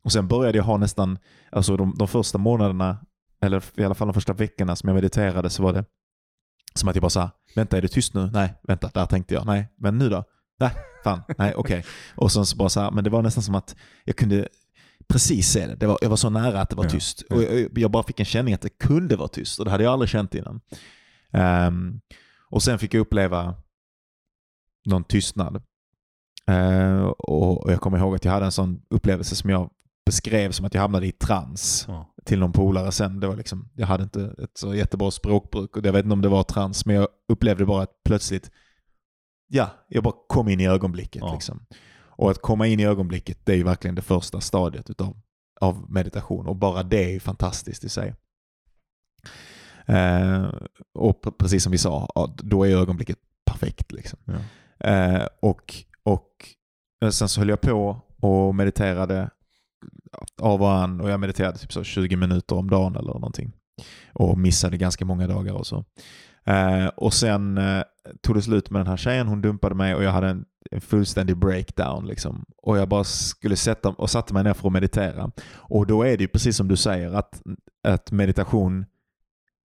Och 0.06 0.12
sen 0.12 0.28
började 0.28 0.58
jag 0.58 0.66
ha 0.66 0.78
nästan, 0.78 1.18
alltså 1.52 1.78
de, 1.78 1.96
de 1.98 2.08
första 2.08 2.38
månaderna, 2.38 2.98
eller 3.42 3.64
i 3.78 3.84
alla 3.84 3.96
fall 3.96 4.08
de 4.08 4.14
första 4.14 4.34
veckorna 4.34 4.76
som 4.76 4.88
jag 4.90 4.96
mediterade 4.96 5.50
så 5.50 5.64
var 5.64 5.74
det 5.74 5.86
som 6.76 6.90
att 6.90 6.96
jag 6.96 7.02
bara 7.02 7.10
sa, 7.10 7.30
vänta 7.56 7.78
är 7.78 7.82
det 7.82 7.88
tyst 7.88 8.14
nu? 8.14 8.30
Nej, 8.34 8.54
vänta, 8.64 8.90
där 8.94 9.06
tänkte 9.06 9.34
jag. 9.34 9.46
Nej, 9.46 9.68
men 9.78 9.98
nu 9.98 10.10
då? 10.10 10.24
Nej, 10.60 10.72
fan, 11.04 11.22
nej, 11.38 11.54
okej. 11.56 11.86
Och 12.16 12.32
sen 12.32 12.46
så 12.46 12.58
bara 12.58 12.70
så 12.70 12.80
här, 12.82 12.92
men 12.92 13.04
det 13.04 13.10
var 13.10 13.22
nästan 13.22 13.44
som 13.44 13.56
att 13.56 13.76
jag 14.04 14.16
kunde 14.16 14.48
precis 15.08 15.50
se 15.50 15.68
det. 15.68 15.76
det 15.76 15.88
var, 15.88 15.98
jag 16.02 16.10
var 16.10 16.16
så 16.18 16.30
nära 16.30 16.62
att 16.62 16.70
det 16.70 16.76
var 16.76 16.84
Ja, 16.84 16.90
tyst. 16.90 17.24
ja. 17.30 17.36
Och 17.36 17.44
jag, 17.44 17.78
jag 17.78 17.92
bara 17.92 18.04
fick 18.04 18.20
en 18.20 18.26
känning 18.26 18.54
att 18.54 18.62
det 18.62 18.70
kunde 18.78 19.16
vara 19.16 19.28
tyst 19.28 19.60
och 19.60 19.66
det 19.66 19.72
hade 19.72 19.84
jag 19.84 19.94
aldrig 19.94 20.10
känt 20.10 20.36
innan. 20.36 20.62
Ehm, 21.32 22.00
och 22.50 22.64
sen 22.64 22.80
fick 22.80 22.94
jag 22.94 23.02
uppleva 23.02 23.56
någon 24.86 25.04
tystnad. 25.04 25.64
Eh, 26.48 27.02
och, 27.04 27.64
och 27.66 27.72
jag 27.72 27.82
kommer 27.82 27.98
ihåg 27.98 28.16
att 28.16 28.26
jag 28.26 28.32
hade 28.32 28.46
en 28.46 28.52
sån 28.52 28.82
upplevelse 28.90 29.36
som 29.36 29.50
jag 29.50 29.70
beskrev 30.06 30.52
som 30.52 30.66
att 30.66 30.74
jag 30.74 30.82
hamnade 30.82 31.08
i 31.08 31.12
trans 31.12 31.86
Ja. 31.88 32.13
Till 32.24 32.40
någon 32.40 32.52
polare 32.52 32.92
sen. 32.92 33.20
Det 33.20 33.28
var 33.28 33.36
liksom, 33.36 33.70
jag 33.76 33.88
hade 33.88 34.04
inte 34.04 34.36
ett 34.44 34.58
så 34.58 34.76
jättebra 34.76 35.12
språkbruk 35.12 35.78
och 35.78 35.86
jag 35.86 35.94
vet 35.94 36.04
inte 36.04 36.14
om 36.14 36.22
det 36.22 36.30
var 36.30 36.44
trans, 36.44 36.86
men 36.86 36.96
jag 36.96 37.08
upplevde 37.28 37.66
bara 37.66 37.84
att 37.84 38.04
plötsligt, 38.06 38.52
ja, 39.48 39.70
jag 39.88 40.04
bara 40.04 40.14
kom 40.28 40.50
in 40.50 40.60
i 40.60 40.68
ögonblicket. 40.68 41.22
Ja. 41.22 41.34
Liksom. 41.34 41.66
Och 42.16 42.32
att 42.32 42.42
komma 42.42 42.68
in 42.68 42.80
i 42.80 42.86
ögonblicket, 42.86 43.46
det 43.46 43.52
är 43.52 43.58
ju 43.58 43.64
verkligen 43.64 43.96
det 43.96 44.02
första 44.02 44.42
stadiet 44.42 44.90
utav, 44.90 45.22
av 45.62 45.92
meditation 45.92 46.48
och 46.48 46.56
bara 46.56 46.84
det 46.84 47.04
är 47.04 47.10
ju 47.10 47.20
fantastiskt 47.20 47.84
i 47.84 47.90
sig. 47.90 48.16
Eh, 49.86 50.52
och 50.94 51.38
precis 51.38 51.64
som 51.64 51.72
vi 51.72 51.78
sa, 51.78 52.08
då 52.38 52.64
är 52.64 52.78
ögonblicket 52.78 53.18
perfekt. 53.46 53.92
Liksom. 53.92 54.20
Ja. 54.26 54.40
Eh, 54.90 55.28
och, 55.42 55.74
och 56.04 56.30
eh, 57.04 57.10
sen 57.10 57.30
så 57.30 57.42
höll 57.42 57.50
jag 57.50 57.62
på 57.62 58.02
och 58.20 58.56
mediterade 58.56 59.30
av 60.42 60.62
och 60.62 60.74
an 60.74 61.02
och 61.02 61.10
jag 61.10 61.20
mediterade 61.20 61.58
typ 61.58 61.74
så 61.74 61.84
20 61.84 62.16
minuter 62.16 62.56
om 62.56 62.70
dagen 62.70 62.96
eller 62.96 63.14
någonting. 63.14 63.52
Och 64.14 64.38
missade 64.38 64.78
ganska 64.78 65.06
många 65.06 65.28
dagar 65.28 65.54
och 65.54 65.68
så. 65.68 65.86
Eh, 66.46 66.88
och 66.88 67.14
sen 67.14 67.58
eh, 67.58 67.84
tog 68.22 68.36
det 68.36 68.42
slut 68.42 68.70
med 68.70 68.80
den 68.80 68.88
här 68.88 68.98
tjejen, 68.98 69.28
hon 69.28 69.42
dumpade 69.42 69.76
mig 69.76 69.96
och 69.96 70.04
jag 70.04 70.12
hade 70.12 70.28
en, 70.28 70.46
en 70.72 70.82
fullständig 70.82 71.38
breakdown. 71.38 72.08
Liksom. 72.08 72.46
Och 72.58 72.78
jag 72.78 72.90
bara 72.90 73.04
skulle 73.04 73.56
sätta 73.56 73.90
och 73.90 74.10
satte 74.10 74.34
mig 74.34 74.44
ner 74.44 74.54
för 74.54 74.68
att 74.68 74.74
meditera. 74.74 75.32
Och 75.54 75.88
då 75.88 76.04
är 76.04 76.18
det 76.18 76.24
ju 76.24 76.28
precis 76.28 76.58
som 76.58 76.68
du 76.68 76.78
säger 76.78 77.14
att, 77.14 77.42
att 77.88 78.12
meditation 78.12 78.86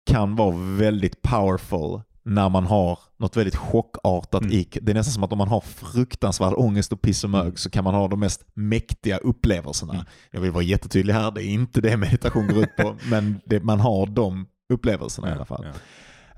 kan 0.05 0.35
vara 0.35 0.55
väldigt 0.77 1.21
powerful 1.21 2.01
när 2.25 2.49
man 2.49 2.65
har 2.65 2.99
något 3.17 3.37
väldigt 3.37 3.55
chockartat 3.55 4.41
Mm. 4.41 4.53
i. 4.53 4.67
Det 4.81 4.91
är 4.91 4.93
nästan 4.93 5.13
som 5.13 5.23
att 5.23 5.31
om 5.31 5.37
man 5.37 5.47
har 5.47 5.61
fruktansvärd 5.61 6.53
ångest 6.53 6.93
och 6.93 7.01
piss 7.01 7.23
och 7.23 7.29
mög 7.29 7.59
så 7.59 7.69
kan 7.69 7.83
man 7.83 7.93
ha 7.93 8.07
de 8.07 8.19
mest 8.19 8.45
mäktiga 8.53 9.17
upplevelserna. 9.17 9.93
Mm. 9.93 10.05
Jag 10.31 10.41
vill 10.41 10.51
vara 10.51 10.63
jättetydlig 10.63 11.13
här, 11.13 11.31
det 11.31 11.43
är 11.43 11.47
inte 11.47 11.81
det 11.81 11.97
meditation 11.97 12.47
går 12.47 12.63
ut 12.63 12.75
på, 12.77 12.95
men 13.09 13.41
det, 13.45 13.63
man 13.63 13.79
har 13.79 14.05
de 14.07 14.47
upplevelserna 14.69 15.29
i 15.29 15.31
alla 15.31 15.45
fall. 15.45 15.65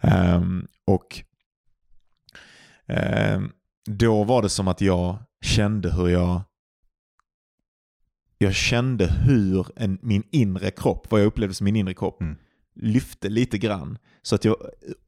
Ja. 0.01 0.09
Ehm, 0.09 0.68
och 0.85 1.23
ehm, 2.88 3.51
då 3.85 4.23
var 4.23 4.41
det 4.41 4.49
som 4.49 4.68
att 4.68 4.81
jag 4.81 5.18
kände 5.41 5.93
hur 5.93 6.07
jag 6.07 6.41
jag 8.38 8.55
kände 8.55 9.07
hur 9.07 9.68
en, 9.76 9.99
min 10.01 10.23
inre 10.31 10.72
kropp, 10.72 11.07
vad 11.11 11.22
jag 11.22 11.26
upplevde 11.27 11.53
som 11.55 11.65
min 11.65 11.76
inre 11.76 11.93
kropp, 11.93 12.22
Mm. 12.22 12.35
lyfte 12.76 13.30
lite 13.30 13.57
grann. 13.57 13.97
Så 14.27 14.35
att 14.35 14.45
jag, 14.45 14.55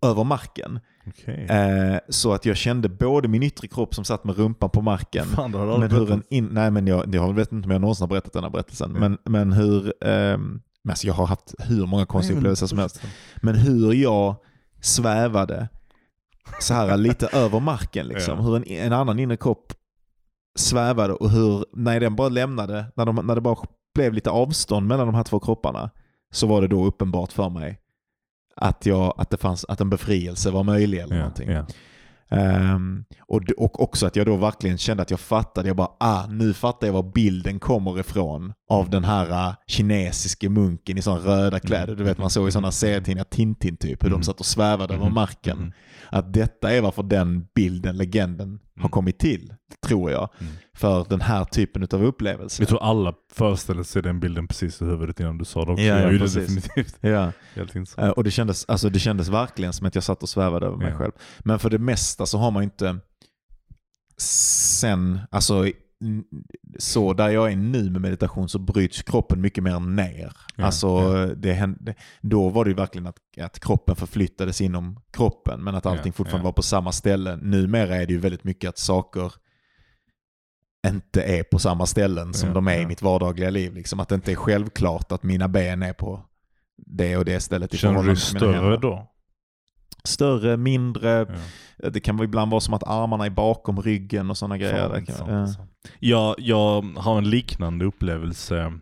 över 0.01 0.23
marken. 0.23 0.79
Okej. 1.07 1.45
Eh, 1.49 1.99
så 2.09 2.33
att 2.33 2.45
jag 2.45 2.57
kände 2.57 2.89
både 2.89 3.27
min 3.27 3.43
yttre 3.43 3.67
kropp 3.67 3.95
som 3.95 4.05
satt 4.05 4.23
med 4.23 4.37
rumpan 4.37 4.69
på 4.69 4.81
marken, 4.81 5.25
Fan, 5.25 5.51
det 5.51 5.57
men 5.79 5.91
hur 5.91 6.11
en 6.11 6.23
in, 6.29 6.45
nej 6.51 6.71
men 6.71 6.87
jag, 6.87 7.15
jag 7.15 7.33
vet 7.33 7.51
inte 7.51 7.65
om 7.65 7.71
jag 7.71 7.81
någonsin 7.81 8.03
har 8.03 8.07
berättat 8.07 8.33
den 8.33 8.43
här 8.43 8.49
berättelsen, 8.49 8.91
Ja. 8.93 8.99
men, 8.99 9.17
men 9.25 9.53
hur, 9.53 9.93
ehm, 10.03 10.61
men 10.83 10.91
alltså 10.91 11.07
jag 11.07 11.13
har 11.13 11.25
haft 11.27 11.53
hur 11.59 11.85
många 11.85 12.05
konstiga 12.05 12.35
men- 12.35 12.39
upplevelser 12.41 12.67
som 12.67 12.77
helst. 12.77 13.01
Men 13.41 13.55
hur 13.55 13.93
jag 13.93 14.35
svävade 14.81 15.69
så 16.59 16.73
här 16.73 16.97
lite 16.97 17.27
över 17.33 17.59
marken. 17.59 18.07
Liksom. 18.07 18.37
Ja. 18.37 18.43
Hur 18.43 18.55
en, 18.55 18.63
en 18.67 18.93
annan 18.93 19.19
inre 19.19 19.37
kropp 19.37 19.73
svävade 20.59 21.13
och 21.13 21.29
hur, 21.29 21.65
när 21.73 21.99
den 21.99 22.15
bara 22.15 22.29
lämnade, 22.29 22.85
när, 22.95 23.05
de, 23.05 23.15
när 23.15 23.35
det 23.35 23.41
bara 23.41 23.55
blev 23.95 24.13
lite 24.13 24.29
avstånd 24.29 24.87
mellan 24.87 25.05
de 25.07 25.15
här 25.15 25.23
två 25.23 25.39
kropparna, 25.39 25.89
så 26.31 26.47
var 26.47 26.61
det 26.61 26.67
då 26.67 26.85
uppenbart 26.85 27.31
för 27.31 27.49
mig 27.49 27.79
att, 28.61 28.86
jag, 28.86 29.14
att, 29.18 29.30
det 29.30 29.38
fanns, 29.38 29.65
att 29.65 29.81
en 29.81 29.90
befrielse 29.90 30.52
var 30.52 30.64
möjlig 30.64 30.98
eller 30.99 31.15
Ja, 31.15 31.19
någonting. 31.22 31.49
ja. 31.49 31.65
Ehm, 32.31 33.03
och, 33.27 33.41
och 33.57 33.84
också 33.84 34.06
att 34.07 34.15
jag 34.15 34.26
då 34.26 34.36
verkligen 34.36 34.77
kände 34.77 35.03
att 35.03 35.11
jag 35.11 35.19
fattade, 35.19 35.68
jag 35.68 35.77
bara 35.77 35.91
ah, 35.99 36.26
nu 36.27 36.53
fattar 36.53 36.88
jag 36.88 36.94
var 36.94 37.11
bilden 37.14 37.60
kommer 37.60 37.99
ifrån 37.99 38.53
av 38.69 38.90
den 38.90 39.03
här 39.03 39.30
uh, 39.49 39.53
kinesiske 39.68 40.49
munken 40.49 40.98
i 40.98 41.02
sådana 41.02 41.22
röda 41.26 41.60
kläder. 41.60 41.95
Du 41.95 42.03
vet 42.03 42.18
man 42.18 42.30
såg 42.30 42.48
i 42.48 42.52
sådana 42.52 42.72
serietidningar, 42.72 43.23
Tintin 43.23 43.77
typ, 43.77 44.03
hur 44.03 44.10
de 44.10 44.14
Mm. 44.15 44.23
satt 44.23 44.40
och 44.40 44.45
svävade 44.45 44.94
över 44.94 45.06
Mhm, 45.06 45.14
marken. 45.14 45.57
mhm. 45.57 45.72
Att 46.10 46.34
detta 46.34 46.72
är 46.73 46.81
varför 46.81 47.03
den 47.03 47.48
bilden, 47.56 47.98
legenden, 47.98 48.60
har 48.80 48.85
Mm. 48.88 48.91
kommit 48.91 49.19
till, 49.19 49.53
tror 49.88 50.11
jag. 50.11 50.30
Mm. 50.39 50.53
För 50.73 51.06
den 51.10 51.22
här 51.22 51.45
typen 51.45 51.88
av 51.93 52.03
upplevelser. 52.03 52.61
Jag 52.61 52.69
tror 52.69 52.84
alla 52.84 53.14
föreställer 53.34 53.84
sig 53.84 54.01
den 54.01 54.19
bilden 54.19 54.47
precis 54.47 54.81
i 54.81 54.85
huvudet 54.85 55.19
innan 55.19 55.38
du 55.38 55.45
sa 55.45 55.65
det 55.65 55.72
också. 55.72 55.84
Ja, 55.84 55.99
ja, 56.11 56.19
precis. 56.19 56.35
definitivt. 56.47 56.97
Ja. 57.01 57.31
Helt 57.56 57.76
Eh. 57.97 58.10
Och 58.10 58.23
det 58.23 58.31
kändes, 58.31 58.65
alltså 58.68 58.89
det 58.89 58.99
kändes 58.99 59.27
verkligen 59.27 59.73
som 59.73 59.88
att 59.88 59.95
jag 59.95 60.03
satt 60.03 60.23
och 60.23 60.30
svävade 60.30 60.65
över 60.65 60.77
mig 60.77 60.91
Ja. 60.91 60.97
själv. 60.97 61.11
Men 61.39 61.60
för 61.60 61.69
det 61.69 61.80
mesta 61.80 62.26
så 62.26 62.38
har 62.38 62.51
man 62.51 62.64
inte 62.64 62.97
sen, 64.18 65.19
alltså 65.31 65.68
så 66.77 67.13
där 67.13 67.30
jag 67.30 67.51
är 67.51 67.55
nu 67.55 67.89
med 67.89 68.01
meditation 68.01 68.49
så 68.49 68.59
bryts 68.59 69.01
kroppen 69.01 69.41
mycket 69.41 69.63
mer 69.63 69.80
ner. 69.80 70.34
Ja, 70.55 70.65
Alltså 70.65 70.88
ja. 70.88 71.26
det 71.26 71.53
hände, 71.53 71.95
då 72.21 72.49
var 72.49 72.65
det 72.65 72.69
ju 72.69 72.76
verkligen 72.76 73.07
att, 73.07 73.17
att 73.41 73.59
kroppen 73.59 73.95
förflyttades 73.95 74.61
inom 74.61 75.01
kroppen 75.11 75.63
men 75.63 75.76
att 75.76 75.85
allting 75.85 76.09
Ja, 76.09 76.13
fortfarande 76.13 76.45
var 76.45 76.51
på 76.51 76.61
samma 76.61 76.91
ställe. 76.91 77.35
Numera 77.35 77.95
är 77.95 78.05
det 78.05 78.13
ju 78.13 78.19
väldigt 78.19 78.43
mycket 78.43 78.69
att 78.69 78.77
saker 78.77 79.34
inte 80.88 81.21
är 81.21 81.43
på 81.43 81.59
samma 81.59 81.85
ställen 81.85 82.34
som 82.34 82.53
de 82.53 82.67
är 82.67 82.81
i 82.81 82.85
mitt 82.85 83.01
vardagliga 83.01 83.49
liv. 83.49 83.73
Liksom 83.73 83.99
att 83.99 84.09
det 84.09 84.15
inte 84.15 84.31
är 84.31 84.35
självklart 84.35 85.11
att 85.11 85.23
mina 85.23 85.47
ben 85.47 85.84
är 85.84 85.93
på 85.93 86.26
det 86.77 87.17
och 87.17 87.26
det 87.26 87.39
stället 87.39 87.73
i 87.73 87.77
Känner 87.77 88.01
du 88.01 88.07
dig 88.07 88.15
större 88.15 88.77
då? 88.77 89.07
Större, 90.03 90.57
mindre. 90.57 91.09
Ja. 91.77 91.89
Det 91.89 91.99
kan 91.99 92.17
vara 92.17 92.26
ibland 92.26 92.51
vara 92.51 92.61
som 92.61 92.73
att 92.73 92.88
armarna 92.88 93.26
är 93.26 93.30
bakom 93.30 93.81
ryggen 93.81 94.30
och 94.30 94.38
sådana 94.38 94.57
grejer. 94.57 94.97
Intressant, 94.97 95.27
kan, 95.27 95.35
ja. 95.35 95.41
alltså. 95.41 95.67
jag, 95.99 96.35
jag 96.38 96.81
har 96.81 97.17
en 97.17 97.30
liknande 97.30 97.85
upplevelse, 97.85 98.73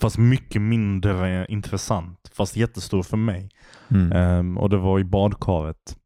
fast 0.00 0.18
mycket 0.18 0.62
mindre 0.62 1.46
intressant, 1.48 2.30
fast 2.32 2.56
jättestor 2.56 3.02
för 3.02 3.16
mig. 3.16 3.48
Mm. 3.88 4.12
Ehm, 4.12 4.58
och 4.58 4.70
det 4.70 4.76
var 4.76 4.98
i 5.00 5.04
badkaret. 5.04 5.96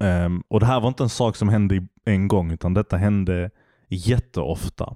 Ehm, 0.00 0.42
och 0.48 0.60
det 0.60 0.66
här 0.66 0.80
var 0.80 0.88
inte 0.88 1.02
en 1.02 1.08
sak 1.08 1.36
som 1.36 1.48
hände 1.48 1.86
en 2.04 2.28
gång, 2.28 2.50
utan 2.50 2.74
detta 2.74 2.96
hände 2.96 3.50
jätteofta. 3.88 4.94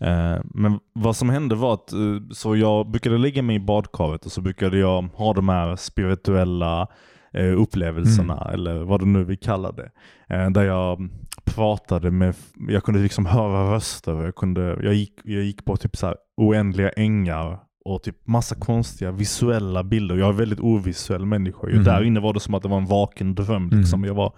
Ehm, 0.00 0.50
men 0.54 0.78
vad 0.92 1.16
som 1.16 1.30
hände 1.30 1.54
var 1.54 1.74
att 1.74 1.92
eh, 1.92 1.98
så 2.32 2.56
jag 2.56 2.90
brukade 2.90 3.18
lägga 3.18 3.42
mig 3.42 3.56
i 3.56 3.60
badkaret 3.60 4.26
och 4.26 4.32
så 4.32 4.40
brukade 4.40 4.78
jag 4.78 5.02
ha 5.02 5.34
de 5.34 5.48
här 5.48 5.76
spirituella 5.76 6.88
eh, 7.32 7.60
upplevelserna, 7.60 8.50
eller 8.52 8.78
vad 8.78 9.00
det 9.00 9.06
nu 9.06 9.24
vi 9.24 9.36
kallar 9.36 9.72
det. 9.72 9.90
Eh, 10.34 10.50
där 10.50 10.62
jag 10.62 11.08
pratade 11.44 12.10
med, 12.10 12.34
jag 12.68 12.84
kunde 12.84 13.00
liksom 13.00 13.26
höra 13.26 13.74
röster. 13.74 14.24
Jag, 14.24 14.34
kunde, 14.34 14.78
jag, 14.82 14.94
gick, 14.94 15.20
jag 15.24 15.42
gick 15.44 15.64
på 15.64 15.76
typ 15.76 15.96
så 15.96 16.14
oändliga 16.36 16.90
ängar 16.90 17.58
och 17.84 18.02
typ 18.02 18.26
massa 18.26 18.54
konstiga 18.54 19.10
visuella 19.10 19.84
bilder. 19.84 20.16
Jag 20.16 20.28
är 20.28 20.32
väldigt 20.32 20.60
ovisuell 20.60 21.26
människa. 21.26 21.66
Mhm. 21.66 21.84
Där 21.84 22.02
inne 22.02 22.20
var 22.20 22.34
det 22.34 22.40
som 22.40 22.54
att 22.54 22.62
det 22.62 22.68
var 22.68 22.78
en 22.78 22.86
vaken 22.86 23.34
dröm. 23.34 23.70
Liksom. 23.72 24.04
Jag 24.04 24.14
var 24.14 24.34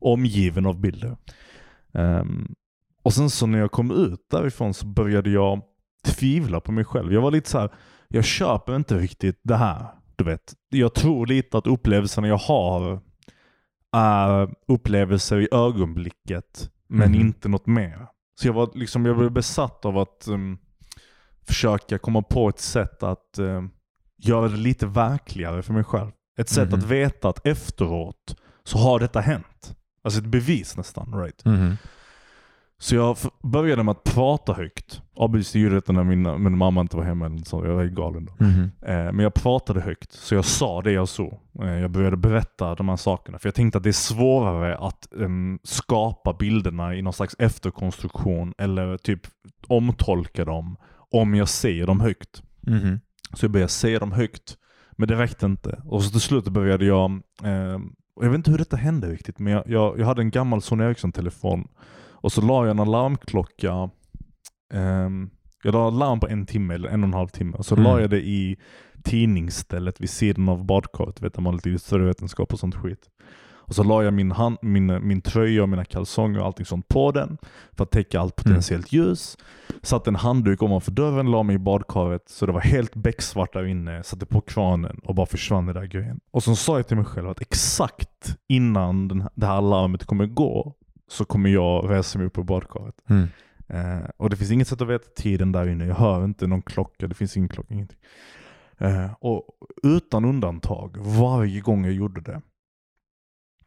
omgiven 0.00 0.66
av 0.66 0.80
bilder. 0.80 1.16
Ehm, 1.94 2.54
och 3.02 3.12
sen 3.12 3.30
så 3.30 3.46
när 3.46 3.58
jag 3.58 3.70
kom 3.70 3.90
ut 3.90 4.20
därifrån 4.30 4.74
så 4.74 4.86
började 4.86 5.30
jag 5.30 5.62
tvivla 6.04 6.60
på 6.60 6.72
mig 6.72 6.84
själv. 6.84 7.12
Jag 7.12 7.20
var 7.20 7.30
lite 7.30 7.50
så 7.50 7.58
här, 7.58 7.70
jag 8.08 8.24
köper 8.24 8.76
inte 8.76 8.98
riktigt 8.98 9.40
det 9.42 9.56
här. 9.56 9.86
Du 10.18 10.24
vet, 10.24 10.54
jag 10.68 10.94
tror 10.94 11.26
lite 11.26 11.58
att 11.58 11.66
upplevelserna 11.66 12.28
jag 12.28 12.36
har 12.38 13.00
är 13.92 14.54
upplevelser 14.68 15.40
i 15.40 15.48
ögonblicket, 15.52 16.70
men 16.88 17.10
Mhm. 17.12 17.20
inte 17.20 17.48
något 17.48 17.66
mer. 17.66 18.06
Så 18.40 18.48
jag 18.48 18.52
var 18.52 18.70
liksom, 18.74 19.06
jag 19.06 19.16
blev 19.18 19.30
besatt 19.32 19.84
av 19.84 19.98
att 19.98 20.28
um, 20.28 20.58
försöka 21.46 21.98
komma 21.98 22.22
på 22.22 22.48
ett 22.48 22.58
sätt 22.60 23.02
att 23.02 23.38
um, 23.38 23.70
göra 24.16 24.48
det 24.48 24.56
lite 24.56 24.86
verkligare 24.86 25.62
för 25.62 25.72
mig 25.72 25.84
själv. 25.84 26.10
Ett 26.38 26.48
sätt 26.48 26.70
Mhm. 26.70 26.78
att 26.78 26.84
veta 26.86 27.28
att 27.28 27.46
efteråt 27.46 28.36
så 28.64 28.78
har 28.78 29.00
detta 29.00 29.20
hänt. 29.20 29.76
Alltså 30.02 30.20
ett 30.20 30.26
bevis 30.26 30.76
nästan. 30.76 31.14
Right? 31.22 31.44
Mhm. 31.44 31.76
Så 32.80 32.94
jag 32.94 33.16
började 33.42 33.82
med 33.82 33.92
att 33.92 34.04
prata 34.04 34.52
högt. 34.52 35.02
Obviously 35.14 35.60
gjorde 35.60 35.74
detta 35.74 35.92
när 35.92 36.04
min, 36.04 36.42
min 36.42 36.58
mamma 36.58 36.80
inte 36.80 36.96
var 36.96 37.04
hemma. 37.04 37.26
Eller 37.26 37.38
så. 37.38 37.66
Jag 37.66 37.74
var 37.74 37.84
galen 37.84 38.24
då. 38.24 38.44
Mhm. 38.44 38.70
Eh, 38.82 39.12
men 39.12 39.18
jag 39.18 39.34
pratade 39.34 39.80
högt, 39.80 40.12
så 40.12 40.34
jag 40.34 40.44
sa 40.44 40.82
det 40.82 40.92
jag 40.92 41.08
såg. 41.08 41.40
Eh, 41.62 41.80
jag 41.80 41.90
började 41.90 42.16
berätta 42.16 42.74
de 42.74 42.88
här 42.88 42.96
sakerna. 42.96 43.38
För 43.38 43.46
jag 43.46 43.54
tänkte 43.54 43.78
att 43.78 43.84
det 43.84 43.90
är 43.90 43.92
svårare 43.92 44.76
att 44.78 45.12
em, 45.20 45.58
skapa 45.62 46.32
bilderna 46.32 46.94
i 46.94 47.02
någon 47.02 47.12
slags 47.12 47.36
efterkonstruktion 47.38 48.54
eller 48.58 48.96
typ 48.96 49.20
omtolka 49.66 50.44
dem 50.44 50.76
om 51.10 51.34
jag 51.34 51.48
säger 51.48 51.86
dem 51.86 52.00
högt. 52.00 52.42
Mhm. 52.60 53.00
Så 53.34 53.44
jag 53.44 53.50
började 53.50 53.72
säga 53.72 53.98
dem 53.98 54.12
högt. 54.12 54.56
Men 54.92 55.08
det 55.08 55.14
räckte 55.14 55.46
inte. 55.46 55.82
Och 55.84 56.04
så 56.04 56.10
till 56.10 56.20
slut 56.20 56.48
började 56.48 56.84
jag, 56.84 57.10
eh, 57.44 57.78
jag 58.20 58.30
vet 58.30 58.34
inte 58.34 58.50
hur 58.50 58.58
detta 58.58 58.76
hände 58.76 59.08
riktigt, 59.08 59.38
men 59.38 59.52
jag, 59.52 59.62
jag, 59.66 59.98
jag 59.98 60.06
hade 60.06 60.22
en 60.22 60.30
gammal 60.30 60.62
Sony 60.62 60.84
Ericsson-telefon. 60.84 61.68
Och 62.20 62.32
så 62.32 62.40
la 62.40 62.62
jag 62.66 62.70
en 62.70 62.80
alarmklocka, 62.80 63.90
ehm, 64.74 65.30
jag 65.62 65.74
la 65.74 65.90
larm 65.90 66.20
på 66.20 66.28
en 66.28 66.46
timme 66.46 66.74
eller 66.74 66.88
en 66.88 67.02
och 67.02 67.08
en 67.08 67.14
halv 67.14 67.28
timme. 67.28 67.56
Och 67.56 67.66
så 67.66 67.74
Mm. 67.74 67.84
la 67.84 68.00
jag 68.00 68.10
det 68.10 68.20
i 68.20 68.56
tidningsstället 69.04 70.00
vid 70.00 70.10
sidan 70.10 70.48
av 70.48 70.64
badkaret. 70.64 71.22
Vet, 71.22 71.34
där 71.34 71.40
man 71.42 71.54
har 71.54 71.60
lite 71.70 71.84
större 71.84 72.04
vetenskap 72.04 72.52
och 72.52 72.58
sånt 72.58 72.74
skit. 72.74 73.08
Och 73.54 73.74
så 73.74 73.82
la 73.82 74.02
jag 74.02 74.14
min, 74.14 74.32
hand, 74.32 74.58
min, 74.62 75.06
min 75.08 75.20
tröja 75.20 75.62
och 75.62 75.68
mina 75.68 75.84
kalsonger 75.84 76.40
och 76.40 76.46
allting 76.46 76.66
sånt 76.66 76.88
på 76.88 77.12
den. 77.12 77.38
För 77.72 77.84
att 77.84 77.90
täcka 77.90 78.20
allt 78.20 78.36
potentiellt 78.36 78.92
ljus. 78.92 79.36
Satte 79.82 80.10
en 80.10 80.16
handduk 80.16 80.62
ovanför 80.62 80.90
dörren, 80.92 81.30
la 81.30 81.42
mig 81.42 81.56
i 81.56 81.58
badkaret 81.58 82.22
så 82.28 82.46
det 82.46 82.52
var 82.52 82.60
helt 82.60 82.94
becksvart 82.94 83.52
där 83.52 83.64
inne. 83.66 84.02
Satte 84.02 84.26
på 84.26 84.40
kranen 84.40 85.00
och 85.04 85.14
bara 85.14 85.26
försvann 85.26 85.64
i 85.64 85.72
den 85.72 85.82
där 85.82 85.88
grejen. 85.88 86.20
Och 86.30 86.42
så 86.42 86.56
sa 86.56 86.76
jag 86.76 86.88
till 86.88 86.96
mig 86.96 87.06
själv 87.06 87.28
att 87.28 87.40
exakt 87.40 88.36
innan 88.48 89.08
den, 89.08 89.28
det 89.34 89.46
här 89.46 89.60
larmet 89.60 90.04
kommer 90.04 90.26
gå 90.26 90.74
så 91.08 91.24
kommer 91.24 91.50
jag 91.50 91.90
resa 91.90 92.18
mig 92.18 92.26
upp 92.26 92.32
på 92.32 92.42
badkaret. 92.42 92.94
Mm. 93.08 93.28
Eh, 93.68 94.08
och 94.16 94.30
det 94.30 94.36
finns 94.36 94.50
inget 94.50 94.68
sätt 94.68 94.80
att 94.80 94.88
veta 94.88 95.08
tiden 95.16 95.52
där 95.52 95.68
inne. 95.68 95.86
Jag 95.86 95.94
hör 95.94 96.24
inte 96.24 96.46
någon 96.46 96.62
klocka, 96.62 97.06
det 97.06 97.14
finns 97.14 97.36
ingen 97.36 97.48
klocka, 97.48 97.74
ingenting. 97.74 97.98
Eh, 98.78 99.12
och 99.20 99.44
utan 99.82 100.24
undantag, 100.24 100.96
varje 101.00 101.60
gång 101.60 101.84
jag 101.84 101.94
gjorde 101.94 102.20
det, 102.20 102.42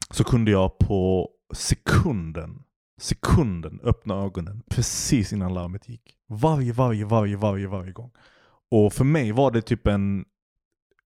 så 0.10 0.24
kunde 0.24 0.52
jag 0.52 0.78
på 0.78 1.30
sekunden, 1.54 2.64
sekunden 3.02 3.80
öppna 3.84 4.16
ögonen 4.16 4.64
precis 4.70 5.34
innan 5.34 5.54
larmet 5.54 5.90
gick. 5.90 6.18
Varje, 6.28 6.74
varje, 6.74 7.06
varje, 7.06 7.38
varje, 7.38 7.68
varje 7.68 7.92
gång. 7.92 8.12
Och 8.72 8.94
för 8.94 9.04
mig 9.04 9.32
var 9.32 9.52
det 9.52 9.62
typ 9.62 9.88
en 9.88 10.26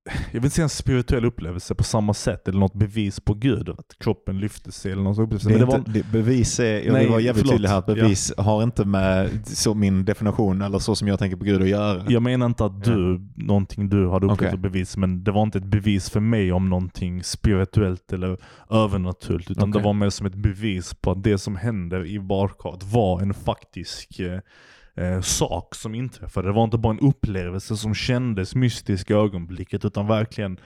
jag 0.06 0.32
vill 0.32 0.44
inte 0.44 0.56
säga 0.56 0.64
en 0.64 0.70
spirituell 0.70 1.26
upplevelse 1.26 1.76
på 1.76 1.84
samma 1.84 2.14
sätt, 2.14 2.48
eller 2.48 2.60
något 2.60 2.74
bevis 2.74 3.20
på 3.20 3.34
Gud, 3.34 3.70
att 3.70 3.96
kroppen 4.00 4.40
lyfte 4.40 4.72
sig 4.72 4.92
eller 4.92 5.04
något 5.04 5.20
upplevelse. 5.20 5.50
Det 5.50 5.66
var, 5.66 5.84
det, 5.88 6.12
bevis 6.12 6.60
är, 6.60 6.82
jag 6.82 7.00
vill 7.00 7.10
vara 7.10 7.20
jävligt 7.20 7.42
förlåt. 7.42 7.54
tydlig 7.54 7.70
här, 7.70 7.78
att 7.78 7.86
bevis 7.86 8.34
har 8.38 8.64
inte 8.64 8.86
med 8.86 9.30
så 9.48 9.74
min 9.74 10.06
definition 10.06 10.62
eller 10.62 10.80
så 10.80 10.96
som 10.96 11.08
jag 11.08 11.20
tänker 11.20 11.38
på 11.38 11.44
Gud 11.44 11.62
att 11.62 11.68
göra. 11.68 12.04
jag 12.08 12.22
menar 12.22 12.46
inte 12.46 12.66
att 12.66 12.84
du, 12.84 13.22
någonting 13.36 13.90
du 13.90 14.10
hade 14.10 14.26
upplevt 14.26 14.40
Okej. 14.40 14.54
och 14.54 14.60
bevis, 14.60 14.98
men 14.98 15.24
det 15.24 15.32
var 15.32 15.44
inte 15.44 15.58
ett 15.58 15.66
bevis 15.66 16.10
för 16.10 16.20
mig 16.20 16.52
om 16.52 16.70
någonting 16.70 17.24
spirituellt 17.24 18.14
eller 18.14 18.38
övernaturligt, 18.70 19.52
utan 19.52 19.70
Okej. 19.70 19.82
det 19.82 19.86
var 19.86 19.94
mer 19.94 20.10
som 20.10 20.28
ett 20.28 20.36
bevis 20.36 20.94
på 20.94 21.12
att 21.12 21.24
det 21.24 21.38
som 21.38 21.56
händer 21.56 22.06
i 22.06 22.20
badkaret 22.20 22.84
var 22.84 23.22
en 23.22 23.34
faktisk 23.34 24.20
eh, 24.96 25.22
sak 25.22 25.76
som 25.76 25.96
inträffade. 25.96 26.48
Det 26.48 26.54
var 26.54 26.64
inte 26.64 26.78
bara 26.78 26.94
en 26.94 27.00
upplevelse 27.10 27.78
som 27.78 27.94
kändes 27.96 28.56
mystisk 28.56 29.10
i 29.10 29.14
ögonblicket, 29.14 29.86
utan 29.86 30.08
verkligen 30.08 30.60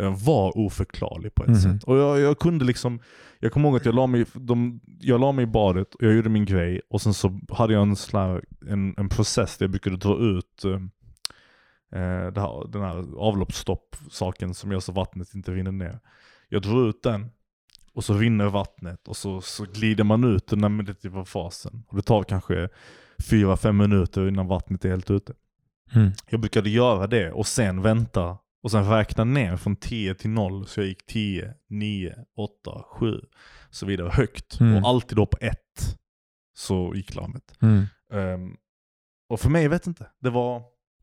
eh, 0.00 0.24
var 0.24 0.58
oförklarlig 0.58 1.34
på 1.34 1.42
ett 1.42 1.48
Mhm. 1.48 1.60
sätt. 1.60 1.84
Och 1.84 1.96
jag, 1.98 2.20
jag 2.20 2.38
kunde 2.38 2.64
liksom, 2.64 3.00
jag 3.40 3.52
kommer 3.52 3.68
ihåg 3.68 3.76
att 3.76 3.84
jag 3.86 3.94
la, 3.94 4.06
mig, 4.06 4.24
de, 4.34 4.80
jag 5.00 5.20
la 5.20 5.32
mig 5.32 5.42
i 5.42 5.46
badet 5.46 5.94
och 5.94 6.02
jag 6.02 6.14
gjorde 6.14 6.28
min 6.28 6.44
grej 6.44 6.80
och 6.90 7.02
sen 7.02 7.14
så 7.14 7.40
hade 7.50 7.72
jag 7.72 7.82
en, 7.82 7.96
sån 7.96 8.20
här, 8.20 8.44
en, 8.68 8.94
en 8.98 9.08
process 9.08 9.56
där 9.58 9.64
jag 9.64 9.70
brukade 9.70 9.96
dra 9.96 10.18
ut 10.18 10.64
eh, 10.64 10.72
eh, 12.00 12.32
här, 12.42 12.68
den 12.72 12.82
här 12.82 13.18
avloppsstopp-saken 13.18 14.54
som 14.54 14.72
gör 14.72 14.80
så 14.80 14.92
vattnet 14.92 15.34
inte 15.34 15.52
rinner 15.52 15.72
ner. 15.72 15.98
Jag 16.48 16.62
drar 16.62 16.88
ut 16.88 17.02
den 17.02 17.26
och 17.94 18.04
så 18.04 18.14
rinner 18.14 18.46
vattnet 18.46 19.08
och 19.08 19.16
så, 19.16 19.40
så 19.40 19.64
glider 19.64 20.04
man 20.04 20.24
ut 20.24 20.46
den 20.46 20.62
här 20.62 20.68
meditativa 20.68 21.24
fasen. 21.24 21.82
Och 21.88 21.96
det 21.96 22.02
tar 22.02 22.22
kanske 22.22 22.68
4-5 23.18 23.72
minuter 23.72 24.28
innan 24.28 24.46
vattnet 24.46 24.84
är 24.84 24.88
helt 24.88 25.10
ute. 25.10 25.32
Mm. 25.94 26.12
Jag 26.30 26.40
brukade 26.40 26.70
göra 26.70 27.06
det 27.06 27.32
och 27.32 27.46
sen 27.46 27.82
vänta 27.82 28.38
och 28.62 28.70
sen 28.70 28.90
räkna 28.90 29.24
ner 29.24 29.56
från 29.56 29.76
10 29.76 30.14
till 30.14 30.30
0. 30.30 30.66
Så 30.66 30.80
jag 30.80 30.88
gick 30.88 31.06
10, 31.06 31.54
9, 31.68 32.14
8, 32.36 32.82
7 32.90 33.20
så 33.70 33.86
vidare 33.86 34.10
högt. 34.12 34.60
Mm. 34.60 34.76
Och 34.76 34.88
alltid 34.88 35.16
då 35.16 35.26
på 35.26 35.36
1 35.40 35.58
så 36.56 36.92
gick 36.94 37.14
larmet. 37.14 37.54
Mm. 37.62 37.84
Ehm, 38.12 38.56
och 39.28 39.40
för 39.40 39.50
mig, 39.50 39.62
jag 39.62 39.70
vet 39.70 39.86
inte. 39.86 40.06
Det 40.20 40.30
var, 40.30 40.62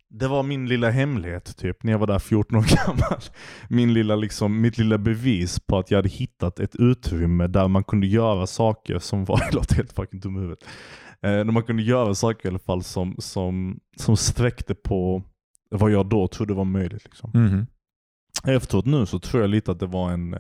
det 0.10 0.28
var 0.28 0.44
min 0.44 0.68
lilla 0.68 0.90
hemlighet 0.90 1.58
typ 1.58 1.84
när 1.84 1.92
jag 1.92 2.00
var 2.00 2.08
där 2.08 2.20
14 2.20 2.58
år 2.58 2.66
gammal. 2.86 3.22
Min 3.70 3.94
lilla, 3.94 4.16
liksom, 4.16 4.62
mitt 4.62 4.78
lilla 4.78 4.98
bevis 4.98 5.60
på 5.60 5.78
att 5.78 5.92
jag 5.92 5.98
hade 5.98 6.10
hittat 6.10 6.60
ett 6.60 6.76
utrymme 6.76 7.48
där 7.48 7.68
man 7.68 7.84
kunde 7.84 8.08
göra 8.08 8.48
saker 8.48 9.00
som 9.00 9.26
var, 9.26 9.40
jag 9.40 9.54
låter 9.56 9.76
helt 9.76 9.94
fucking 9.94 10.20
dum 10.20 10.36
huvudet. 10.36 10.64
Eh, 11.24 11.32
där 11.32 11.44
man 11.44 11.64
kunde 11.64 11.84
göra 11.84 12.16
saker 12.16 12.46
i 12.46 12.50
alla 12.50 12.60
fall 12.60 12.84
som, 12.84 13.16
som, 13.20 13.80
som 13.98 14.18
sträckte 14.18 14.76
på 14.76 15.24
vad 15.70 15.92
jag 15.92 16.06
då 16.10 16.28
trodde 16.28 16.54
var 16.54 16.66
möjligt. 16.66 17.04
Liksom. 17.04 17.32
Mhm. 17.34 17.66
Efteråt 18.48 18.86
nu 18.86 19.06
så 19.06 19.20
tror 19.20 19.42
jag 19.44 19.50
lite 19.50 19.72
att 19.72 19.80
det 19.80 19.86
var 19.88 20.12
en, 20.12 20.34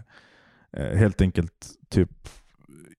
eh, 0.78 0.98
helt 0.98 1.22
enkelt 1.22 1.68
typ 1.90 2.28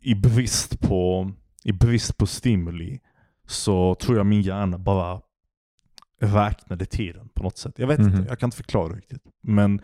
i 0.01 0.15
brist 0.15 0.81
på, 0.81 1.33
i 1.65 1.73
brist 1.73 2.17
på 2.17 2.27
stimuli 2.27 3.01
så 3.47 3.95
tror 3.95 4.17
jag 4.17 4.27
min 4.27 4.43
hjärna 4.43 4.79
bara 4.79 5.21
räknade 6.21 6.87
tiden 6.87 7.29
på 7.35 7.43
något 7.43 7.59
sätt. 7.59 7.75
Jag 7.79 7.87
vet 7.87 7.99
Mhm. 8.01 8.09
inte, 8.09 8.29
jag 8.29 8.39
kan 8.39 8.47
inte 8.47 8.57
förklara 8.57 8.93
riktigt. 8.95 9.23
Men 9.43 9.81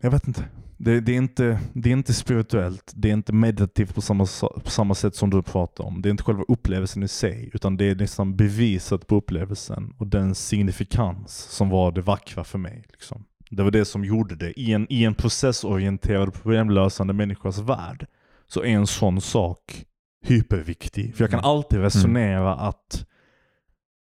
jag 0.00 0.10
vet 0.10 0.28
inte. 0.28 0.44
Det, 0.78 1.00
det, 1.00 1.12
är 1.12 1.16
inte. 1.16 1.60
det 1.72 1.88
är 1.88 1.92
inte 1.92 2.14
spirituellt, 2.14 2.92
det 2.96 3.08
är 3.08 3.12
inte 3.12 3.32
meditativt 3.32 3.94
på 3.94 4.00
samma, 4.00 4.26
sa- 4.26 4.60
på 4.64 4.70
samma 4.70 4.94
sätt 4.94 5.14
som 5.16 5.30
du 5.30 5.42
pratar 5.42 5.84
om. 5.84 6.02
Det 6.02 6.08
är 6.08 6.10
inte 6.10 6.22
själva 6.22 6.44
upplevelsen 6.48 7.02
i 7.02 7.08
sig, 7.08 7.50
utan 7.52 7.76
det 7.76 7.84
är 7.84 7.94
nästan 7.94 8.36
beviset 8.36 9.06
på 9.06 9.16
upplevelsen 9.16 9.94
och 9.98 10.06
den 10.06 10.34
signifikans 10.34 11.36
som 11.36 11.68
var 11.68 11.92
det 11.92 12.00
vackra 12.00 12.44
för 12.44 12.58
mig. 12.58 12.84
Liksom. 12.92 13.24
Det 13.50 13.62
var 13.62 13.70
det 13.70 13.84
som 13.84 14.04
gjorde 14.04 14.36
det. 14.36 14.60
I 14.60 14.72
en, 14.72 14.86
i 14.92 15.04
en 15.04 15.14
processorienterad 15.14 16.34
problemlösande 16.34 17.12
människas 17.12 17.58
värld 17.58 18.06
så 18.46 18.60
är 18.62 18.66
en 18.66 18.86
sån 18.86 19.20
sak 19.20 19.84
hyperviktig. 20.26 21.16
För 21.16 21.24
jag 21.24 21.30
kan 21.30 21.38
Mm. 21.40 21.50
alltid 21.50 21.78
resonera 21.80 22.54
att 22.54 23.06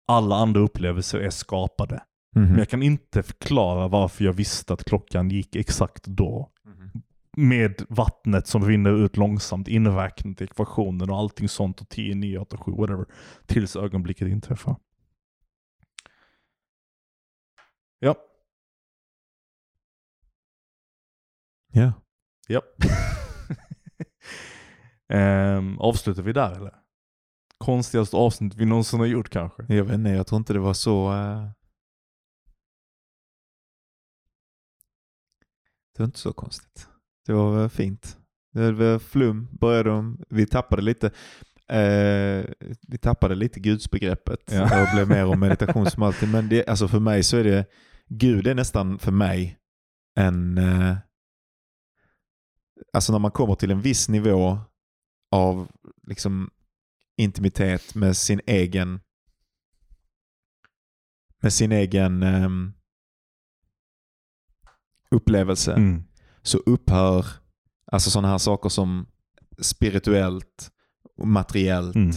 alla 0.09 0.37
andra 0.37 0.61
upplevelser 0.61 1.19
är 1.19 1.31
skapade. 1.31 2.03
Mhm. 2.37 2.49
Men 2.49 2.59
jag 2.59 2.69
kan 2.69 2.83
inte 2.83 3.23
förklara 3.23 3.89
varför 3.89 4.25
jag 4.25 4.33
visste 4.33 4.73
att 4.75 4.85
klockan 4.85 5.29
gick 5.31 5.57
exakt 5.57 6.05
då. 6.07 6.51
Mhm. 6.65 6.91
Med 7.37 7.83
vattnet 7.89 8.47
som 8.47 8.65
rinner 8.65 9.05
ut 9.05 9.17
långsamt, 9.17 9.69
inräknat 9.69 10.41
i 10.41 10.45
ekvationen 10.45 11.11
och 11.11 11.17
allting 11.17 11.49
sånt 11.49 11.81
och 11.81 11.89
10, 11.89 12.15
9, 12.15 12.39
8, 12.39 12.57
7, 12.57 12.73
whatever. 12.73 13.07
Tills 13.47 13.77
ögonblicket 13.77 14.29
inträffar. 14.29 14.77
Ja. 17.99 18.15
Ja. 21.73 21.93
Ja. 22.49 22.63
Ehm, 25.09 25.79
avslutar 25.79 26.23
vi 26.23 26.33
där 26.33 26.53
eller? 26.57 26.75
Konstigaste 27.59 28.17
avsnitt 28.17 28.55
vi 28.55 28.65
någonsin 28.65 28.99
har 29.01 29.07
gjort 29.07 29.29
kanske? 29.29 29.65
Jag 29.69 29.85
vet 29.85 29.95
inte, 29.95 30.11
jag 30.11 30.27
tror 30.27 30.37
inte 30.39 30.53
det 30.53 30.59
var 30.59 30.75
så... 30.75 31.13
eh, 31.13 31.49
Det 35.97 36.03
var 36.03 36.05
inte 36.07 36.19
så 36.19 36.33
konstigt. 36.33 36.89
Det 37.27 37.33
var 37.33 37.69
fint. 37.69 38.19
Det 38.53 38.73
var 38.73 38.99
flum, 38.99 39.49
började 39.61 39.91
de. 39.91 40.25
Vi 40.29 40.47
tappade 40.47 40.83
lite. 40.83 41.07
Eh, 41.69 42.45
vi 42.89 42.99
tappade 43.01 43.35
lite 43.35 43.61
gudsbegreppet 43.61 44.53
Ja. 44.53 44.83
och 44.83 44.89
blev 44.95 45.09
mer 45.09 45.25
om 45.25 45.41
meditation 45.41 45.91
som 45.91 46.03
alltid. 46.03 46.29
Men 46.33 46.49
det, 46.49 46.69
alltså 46.69 46.89
för 46.89 47.01
mig 47.01 47.23
så 47.23 47.37
är 47.37 47.45
det, 47.45 47.67
Gud 48.09 48.47
är 48.47 48.55
nästan 48.55 48.99
för 48.99 49.13
mig 49.13 49.59
en, 50.19 50.59
eh, 50.59 50.97
alltså 52.93 53.13
när 53.13 53.19
man 53.19 53.31
kommer 53.31 53.55
till 53.55 53.71
en 53.71 53.81
viss 53.83 54.09
nivå 54.09 54.59
av 55.31 55.69
liksom 56.07 56.51
intimitet 57.17 57.95
med 57.95 58.17
sin 58.17 58.41
egen 58.47 59.01
med 61.43 61.53
sin 61.53 61.73
egen 61.73 62.23
ehm, 62.23 62.73
upplevelse 65.11 65.73
Mm. 65.73 66.03
så 66.43 66.59
upphör 66.59 67.27
alltså 67.93 68.11
sådana 68.11 68.29
här 68.29 68.39
saker 68.39 68.69
som 68.69 69.07
spirituellt, 69.59 70.71
materiellt, 71.25 71.97
Mm. 71.97 72.11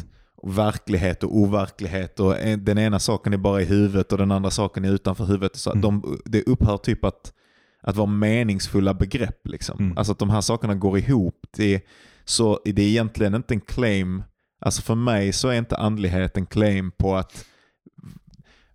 verklighet 0.43 1.23
och 1.23 1.37
overklighet. 1.37 2.19
Och 2.19 2.39
en- 2.39 2.65
den 2.65 2.77
ena 2.77 2.99
saken 2.99 3.33
är 3.33 3.37
bara 3.37 3.61
i 3.61 3.65
huvudet 3.65 4.11
och 4.11 4.17
den 4.17 4.31
andra 4.31 4.49
saken 4.51 4.85
är 4.85 4.91
utanför 4.91 5.25
huvudet. 5.25 5.55
Så 5.55 5.69
Mm. 5.71 5.81
de, 5.81 6.19
det 6.25 6.43
upphör 6.43 6.77
typ 6.77 7.03
att, 7.05 7.33
att 7.81 7.95
vara 7.95 8.07
meningsfulla 8.07 8.93
begrepp. 8.93 9.47
Liksom. 9.47 9.79
Mm. 9.79 9.97
Alltså 9.97 10.11
att 10.13 10.19
de 10.19 10.29
här 10.29 10.41
sakerna 10.41 10.75
går 10.75 10.97
ihop. 10.97 11.39
Det 11.57 11.75
är, 11.75 11.81
så 12.25 12.59
det 12.65 12.81
är 12.81 12.87
egentligen 12.87 13.35
inte 13.35 13.53
en 13.53 13.61
claim. 13.61 14.23
Alltså 14.61 14.81
för 14.81 14.95
mig 14.95 15.33
så 15.33 15.47
är 15.47 15.57
inte 15.57 15.77
andlighet 15.77 16.37
en 16.37 16.45
claim 16.45 16.91
på 16.91 17.15
att 17.15 17.45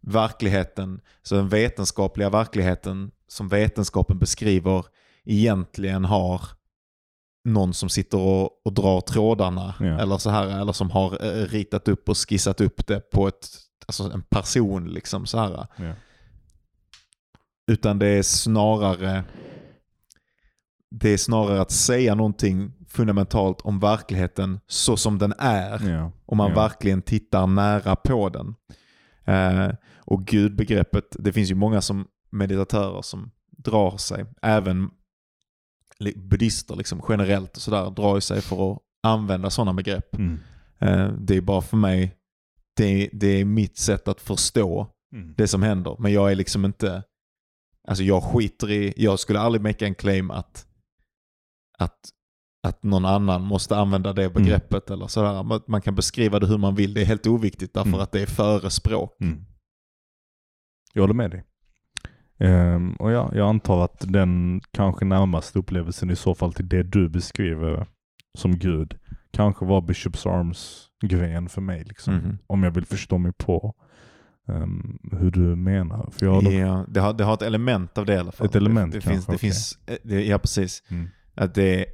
verkligheten, 0.01 1.01
så 1.23 1.35
den 1.35 1.49
vetenskapliga 1.49 2.31
verkligheten 2.31 3.11
som 3.35 3.49
vetenskapen 3.49 4.19
beskriver 4.19 4.85
egentligen 5.25 6.05
har 6.05 6.41
någon 7.45 7.75
som 7.75 7.89
sitter 7.89 8.19
och, 8.19 8.67
och 8.67 8.73
drar 8.73 9.01
trådarna 9.01 9.75
Ja. 9.81 9.87
eller 10.01 10.19
så 10.19 10.31
här 10.31 10.61
eller 10.61 10.73
som 10.73 10.91
har 10.91 11.25
eh, 11.27 11.47
ritat 11.47 11.89
upp 11.89 12.09
och 12.09 12.17
skissat 12.29 12.61
upp 12.61 12.87
det 12.87 13.01
på 13.11 13.29
ett, 13.29 13.49
alltså 13.87 14.11
en 14.11 14.23
person 14.23 14.89
liksom 14.89 15.27
så 15.27 15.39
här. 15.39 15.67
Ja. 15.77 15.93
Utan 17.73 17.99
det 17.99 18.07
är 18.07 18.23
snarare 18.23 19.25
det 20.91 21.11
är 21.11 21.17
snarare 21.19 21.61
att 21.61 21.71
säga 21.71 22.15
någonting 22.15 22.73
fundamentalt 22.89 23.61
om 23.61 23.81
verkligheten 23.81 24.61
så 24.67 24.97
som 24.97 25.19
den 25.19 25.35
är. 25.39 25.91
Ja. 25.91 26.13
Om 26.27 26.37
man 26.39 26.55
verkligen 26.55 27.03
tittar 27.03 27.47
nära 27.47 27.97
på 27.97 28.29
den. 28.29 28.55
Eh, 29.25 29.75
och 29.97 30.27
gudbegreppet, 30.27 31.05
det 31.19 31.33
finns 31.33 31.51
ju 31.51 31.55
många 31.55 31.81
som 31.81 32.07
meditatörer 32.35 33.03
som 33.03 33.31
drar 33.57 33.97
sig, 33.97 34.27
även 34.43 34.91
buddhister 36.17 36.77
liksom, 36.77 37.03
generellt 37.09 37.57
och 37.57 37.63
sådär, 37.63 37.91
drar 37.91 38.21
sig 38.21 38.41
för 38.41 38.73
att 38.73 38.79
använda 39.03 39.51
sådana 39.51 39.75
begrepp. 39.75 40.15
Mm. 40.15 40.39
Eh, 40.79 41.13
det 41.13 41.37
är 41.37 41.41
bara 41.41 41.63
för 41.63 41.77
mig, 41.77 42.17
det, 42.77 43.11
det 43.13 43.27
är 43.41 43.45
mitt 43.45 43.77
sätt 43.79 44.09
att 44.09 44.21
förstå 44.21 44.91
Mm. 45.15 45.35
det 45.37 45.49
som 45.49 45.63
händer. 45.63 45.97
Men 45.99 46.13
jag 46.13 46.31
är 46.31 46.35
liksom 46.35 46.65
inte, 46.65 47.03
alltså 47.89 48.05
jag 48.05 48.23
skiter 48.23 48.71
i, 48.71 48.95
jag 48.97 49.19
skulle 49.19 49.41
aldrig 49.41 49.63
make 49.63 49.87
en 49.87 49.95
claim 49.95 50.31
att, 50.31 50.67
att, 51.79 51.99
att 52.67 52.83
någon 52.83 53.05
annan 53.05 53.43
måste 53.43 53.77
använda 53.77 54.13
det 54.13 54.31
begreppet 54.31 54.91
eller 54.91 55.07
sådär. 55.07 55.43
Man- 55.43 55.63
Man 55.67 55.83
kan 55.83 55.95
beskriva 55.95 56.41
det 56.41 56.47
hur 56.47 56.59
man 56.59 56.75
vill, 56.75 56.95
det 56.95 57.01
är 57.01 57.05
helt 57.05 57.27
oviktigt 57.27 57.75
därför 57.75 57.89
Mm. 57.89 58.01
att 58.01 58.13
det 58.13 58.21
är 58.23 58.27
före 58.27 58.71
språk. 58.71 59.17
Mm. 59.21 59.45
Jag 60.93 61.03
håller 61.03 61.15
med 61.15 61.31
dig. 61.31 61.45
Ehm, 62.39 62.93
och 62.95 63.13
ja, 63.13 63.31
jag 63.35 63.49
antar 63.49 63.85
att 63.85 64.05
den 64.13 64.61
kanske 64.71 65.05
närmaste 65.05 65.59
upplevelsen 65.59 66.11
i 66.11 66.17
så 66.17 66.35
fall 66.35 66.53
till 66.53 66.69
det 66.69 66.83
du 66.83 67.09
beskriver 67.09 67.87
som 68.39 68.59
Gud 68.59 68.99
kanske 69.31 69.65
var 69.65 69.81
Bishops 69.81 70.27
Arms 70.27 70.89
grejen 71.03 71.49
för 71.49 71.61
mig. 71.61 71.85
Liksom. 71.85 72.15
Mhm. 72.15 72.39
Om 72.47 72.63
jag 72.63 72.71
vill 72.71 72.87
förstå 72.87 73.19
mig 73.19 73.33
på 73.33 73.75
ehm, 74.49 74.99
hur 75.13 75.31
du 75.31 75.41
menar. 75.57 76.11
För 76.11 76.27
jag 76.27 76.33
har 76.33 76.43
dock, 76.43 76.53
Ja, 76.53 76.85
det, 76.89 77.01
har, 77.01 77.13
det 77.13 77.25
har 77.25 77.35
ett 77.35 77.43
element 77.43 77.99
av 77.99 78.07
det 78.07 78.15
i 78.15 78.19
alla 78.19 78.33
fall. 78.33 78.47
Ett 78.47 78.55
element 78.57 78.93
det, 78.93 78.99
det 78.99 79.03
kanske, 79.03 79.13
finns, 79.15 79.27
det 79.27 79.33
okej. 79.35 79.39
finns, 79.39 79.79
eh, 79.87 79.97
det, 80.05 80.25
Ja, 80.25 80.39
precis. 80.39 80.83
mm, 80.91 81.09
Att 81.35 81.55
det, 81.55 81.87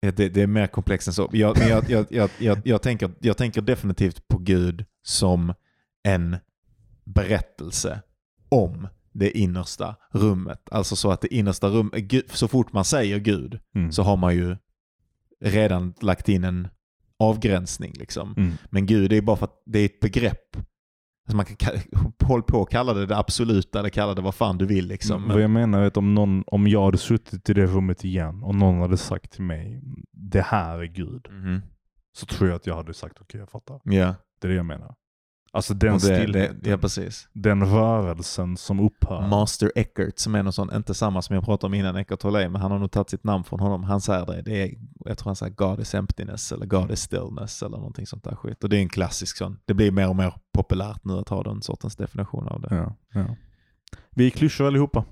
ja, 0.00 0.10
det, 0.12 0.28
det 0.28 0.42
är 0.42 0.46
mer 0.46 0.66
komplext 0.66 1.08
än 1.08 1.14
så. 1.14 1.28
Jag, 1.32 1.58
men 1.58 1.68
jag, 1.68 1.90
jag, 1.90 2.06
jag, 2.10 2.30
jag, 2.38 2.58
jag, 2.64 2.82
tänker, 2.82 3.10
jag 3.20 3.36
tänker 3.36 3.60
definitivt 3.62 4.28
på 4.28 4.38
Gud 4.38 4.84
som 5.02 5.54
en 6.02 6.36
berättelse 7.04 8.02
om 8.48 8.88
det 9.12 9.38
innersta 9.38 9.96
rummet. 10.12 10.68
Alltså 10.70 10.96
så 10.96 11.10
att 11.10 11.20
det 11.20 11.34
innersta 11.34 11.68
rummet, 11.68 12.12
så 12.30 12.48
fort 12.48 12.72
man 12.72 12.84
säger 12.84 13.18
Gud 13.18 13.60
mm, 13.74 13.92
så 13.92 14.02
har 14.02 14.16
man 14.16 14.34
ju 14.34 14.56
redan 15.40 15.94
lagt 16.00 16.28
in 16.28 16.44
en 16.44 16.68
avgränsning. 17.18 17.92
Liksom. 17.96 18.34
mm, 18.36 18.52
Men 18.70 18.86
Gud, 18.86 19.12
är 19.12 19.20
bara 19.22 19.36
för 19.36 19.44
att 19.46 19.62
det 19.66 19.78
är 19.78 19.84
ett 19.84 20.00
begrepp. 20.00 20.56
Alltså 21.26 21.36
man 21.36 21.44
kan 21.46 21.56
ka- 21.56 22.12
hålla 22.24 22.42
på 22.42 22.58
och 22.58 22.70
kalla 22.70 22.94
det 22.94 23.06
det 23.06 23.16
absoluta 23.18 23.78
eller 23.78 23.88
kalla 23.88 24.14
det 24.14 24.22
vad 24.22 24.34
fan 24.34 24.58
du 24.58 24.66
vill. 24.66 24.86
Liksom. 24.86 25.28
Vad 25.28 25.40
jag 25.42 25.50
menar 25.50 25.80
är 25.82 25.86
att 25.86 25.96
om, 25.96 26.14
någon, 26.14 26.44
om 26.46 26.68
jag 26.68 26.84
hade 26.84 26.98
suttit 26.98 27.50
i 27.50 27.54
det 27.54 27.66
rummet 27.66 28.04
igen 28.04 28.42
och 28.42 28.54
någon 28.54 28.80
hade 28.80 28.96
sagt 28.96 29.32
till 29.32 29.42
mig 29.42 29.80
det 30.12 30.40
här 30.42 30.78
är 30.78 30.84
Gud. 30.84 31.26
Mhm. 31.30 31.60
Så 32.12 32.26
tror 32.26 32.48
jag 32.48 32.56
att 32.56 32.66
jag 32.66 32.76
hade 32.76 32.94
sagt 32.94 33.16
okej 33.20 33.40
jag 33.40 33.50
fattar. 33.50 33.80
Ja, 33.84 34.14
Det 34.40 34.46
är 34.46 34.50
det 34.50 34.54
jag 34.56 34.66
menar. 34.66 34.94
Alltså 35.52 35.74
den 35.74 35.98
det, 35.98 36.08
det, 36.08 36.16
stillheten, 36.16 36.60
ja 36.64 36.78
precis. 36.78 37.28
den 37.32 37.66
rörelsen 37.66 38.56
som 38.56 38.80
upphör. 38.80 39.28
Master 39.28 39.72
Eckert 39.74 40.18
som 40.18 40.34
är 40.34 40.42
någon 40.42 40.52
sån, 40.52 40.74
inte 40.74 40.94
samma 40.94 41.22
som 41.22 41.34
jag 41.34 41.44
pratade 41.44 41.66
om 41.66 41.74
innan 41.74 41.96
Eckart 41.96 42.20
Tolle, 42.20 42.48
men 42.48 42.60
han 42.60 42.70
har 42.70 42.78
nog 42.78 42.90
tagit 42.90 43.10
sitt 43.10 43.24
namn 43.24 43.44
från 43.44 43.60
honom. 43.60 43.84
Han 43.84 44.00
säger 44.00 44.26
det, 44.26 44.42
det 44.42 44.62
är, 44.62 44.74
jag 45.04 45.18
tror 45.18 45.28
han 45.28 45.36
säger 45.36 45.54
God 45.54 45.80
is 45.80 45.94
emptiness 45.94 46.52
eller 46.52 46.66
God 46.66 46.90
is 46.90 47.00
stillness 47.00 47.62
eller 47.62 47.76
någonting 47.76 48.06
sånt 48.06 48.24
där 48.24 48.34
skit. 48.34 48.64
Och 48.64 48.70
det 48.70 48.76
är 48.76 48.80
en 48.80 48.88
klassisk 48.88 49.36
sån. 49.36 49.58
Det 49.64 49.74
blir 49.74 49.90
mer 49.90 50.08
och 50.08 50.16
mer 50.16 50.34
populärt 50.52 51.04
nu 51.04 51.12
att 51.12 51.28
ha 51.28 51.42
den 51.42 51.62
sortens 51.62 51.96
definition 51.96 52.48
av 52.48 52.60
det. 52.60 52.76
ja, 52.76 52.96
ja. 53.14 53.36
Vi 54.10 54.26
är 54.26 54.30
klyschor 54.30 54.66
allihopa. 54.66 55.04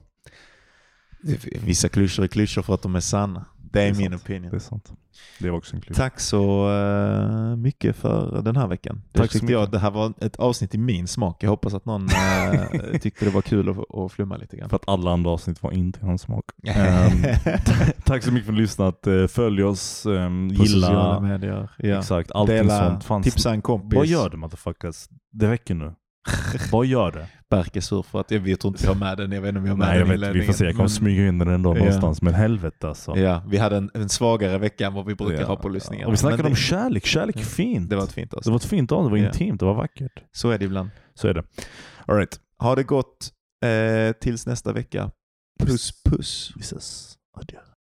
Vissa 1.63 1.89
klyschor 1.89 2.25
är 2.25 2.29
klyschor 2.29 2.63
för 2.63 2.75
att 2.75 2.83
de 2.83 2.97
är 2.97 3.01
sanna. 3.01 3.45
Det 3.73 3.83
är, 3.83 3.85
Det 3.85 3.89
är 3.89 3.95
min 3.95 4.11
sant. 4.11 4.23
opinion. 4.23 4.51
Det 4.51 4.57
är 4.57 4.61
sant. 4.61 4.93
Det 5.39 5.51
var 5.51 5.59
också 5.59 5.77
en. 5.77 5.83
Tack 5.95 6.21
så 6.21 6.71
eh, 6.73 7.57
mycket 7.57 7.97
för 7.97 8.43
den 8.43 8.57
här 8.57 8.67
veckan. 8.67 9.03
Det 9.13 9.19
Tack 9.19 9.33
så 9.33 9.39
tyckte 9.39 9.53
jag, 9.53 9.71
det 9.71 9.79
här 9.79 9.91
var 9.91 10.13
ett 10.21 10.37
avsnitt 10.37 10.75
i 10.75 10.79
min 10.79 11.09
smak. 11.09 11.43
Jag 11.43 11.51
hoppas 11.51 11.75
att 11.75 11.85
någon 11.85 12.09
eh, 12.09 12.99
tyckte 13.01 13.25
det 13.25 13.31
var 13.31 13.43
kul 13.43 13.69
att, 13.69 13.95
att 13.95 14.13
flumma 14.13 14.37
lite 14.37 14.57
grann. 14.57 14.69
För 14.69 14.77
att 14.77 14.89
alla 14.89 15.11
andra 15.11 15.31
avsnitt 15.31 15.63
var 15.63 15.73
inte 15.73 16.07
hans 16.07 16.23
smak. 16.23 16.45
Ehm, 16.67 17.23
tack 18.05 18.23
så 18.23 18.33
mycket 18.33 18.47
för 18.47 18.53
att 18.53 18.57
har 18.57 18.63
lyssnat. 18.63 19.07
Eh, 19.07 19.27
Följ 19.27 19.65
oss, 19.65 20.07
um, 20.07 20.49
På 20.57 20.65
gilla, 20.65 21.21
medier. 21.21 21.71
Ja. 21.79 21.99
exakt, 21.99 22.31
allting 22.33 22.57
Dela, 22.57 22.89
sånt. 22.89 23.05
Fan, 23.05 23.23
tipsa 23.23 23.51
en 23.51 23.63
kompis. 23.63 23.97
Vad 23.97 24.07
gör 24.07 24.31
det 24.31 24.37
motherfuckers? 24.37 25.09
Det 25.31 25.51
räcker 25.51 25.75
nu. 25.75 25.95
Vad 26.73 26.87
gör 26.87 27.13
det? 27.13 27.27
Berk 27.51 27.77
är 27.77 27.81
sur 27.81 28.03
för 28.03 28.21
att 28.21 28.31
jag, 28.31 28.41
vet 28.41 28.61
tror 28.61 28.71
inte 28.73 28.83
vi 28.83 28.89
har 28.89 28.95
med 28.95 29.17
den. 29.19 29.33
Jag 29.33 29.41
vet 29.41 29.49
inte 29.49 29.59
om 29.59 29.63
vi 29.65 29.71
har 29.71 29.77
med 29.77 29.89
Nej 29.89 29.99
jag 29.99 30.09
den 30.09 30.17
i 30.17 30.21
vet, 30.27 30.35
vi 30.43 30.47
får 30.47 30.53
se. 30.53 30.65
Jag 30.65 30.73
kommer 30.73 30.83
men- 30.83 30.91
smyga 30.91 31.29
in 31.29 31.39
den 31.39 31.49
ändå 31.49 31.71
Ja. 31.71 31.79
någonstans. 31.79 32.23
Men 32.23 32.35
helvete 32.35 32.89
alltså. 32.89 33.17
Ja, 33.17 33.43
vi 33.49 33.59
hade 33.59 33.77
en, 33.77 33.91
en 33.95 34.09
svagare 34.09 34.59
vecka 34.59 34.87
än 34.87 34.95
vad 34.95 35.07
vi 35.07 35.15
brukar 35.15 35.41
Ja. 35.41 35.47
ha 35.47 35.57
på 35.57 35.69
lyssningar. 35.69 36.07
Och 36.07 36.13
vi 36.13 36.17
snackade 36.17 36.43
Men 36.43 36.47
om 36.53 36.55
det, 36.55 36.61
kärlek. 36.61 37.07
Kärlek 37.07 37.37
är 37.37 37.41
Ja. 37.41 37.47
fint. 37.47 37.91
det 37.91 37.97
var 37.97 38.03
ett 38.05 38.13
fint 38.13 38.31
det 38.31 38.37
avsnitt. 38.37 38.51
var 38.53 38.57
ett 38.57 38.65
fint 38.65 38.93
avsnitt. 38.93 39.13
Det 39.15 39.21
var 39.21 39.27
intimt. 39.29 39.61
Det 39.61 39.67
var 39.67 39.75
vackert. 39.75 40.23
Så 40.33 40.51
är 40.51 40.59
det 40.59 40.65
ibland. 40.65 40.91
Så 41.15 41.29
är 41.29 41.35
det. 41.35 41.43
All 42.07 42.17
right. 42.17 42.41
Ha 42.59 42.75
det 42.75 42.83
gott 42.83 43.31
eh, 43.65 44.13
tills 44.21 44.47
nästa 44.47 44.73
vecka. 44.73 45.11
Puss 45.63 46.03
puss. 46.05 46.53
Vi 46.57 46.61
ses. 46.61 47.15
Adjö. 47.37 47.59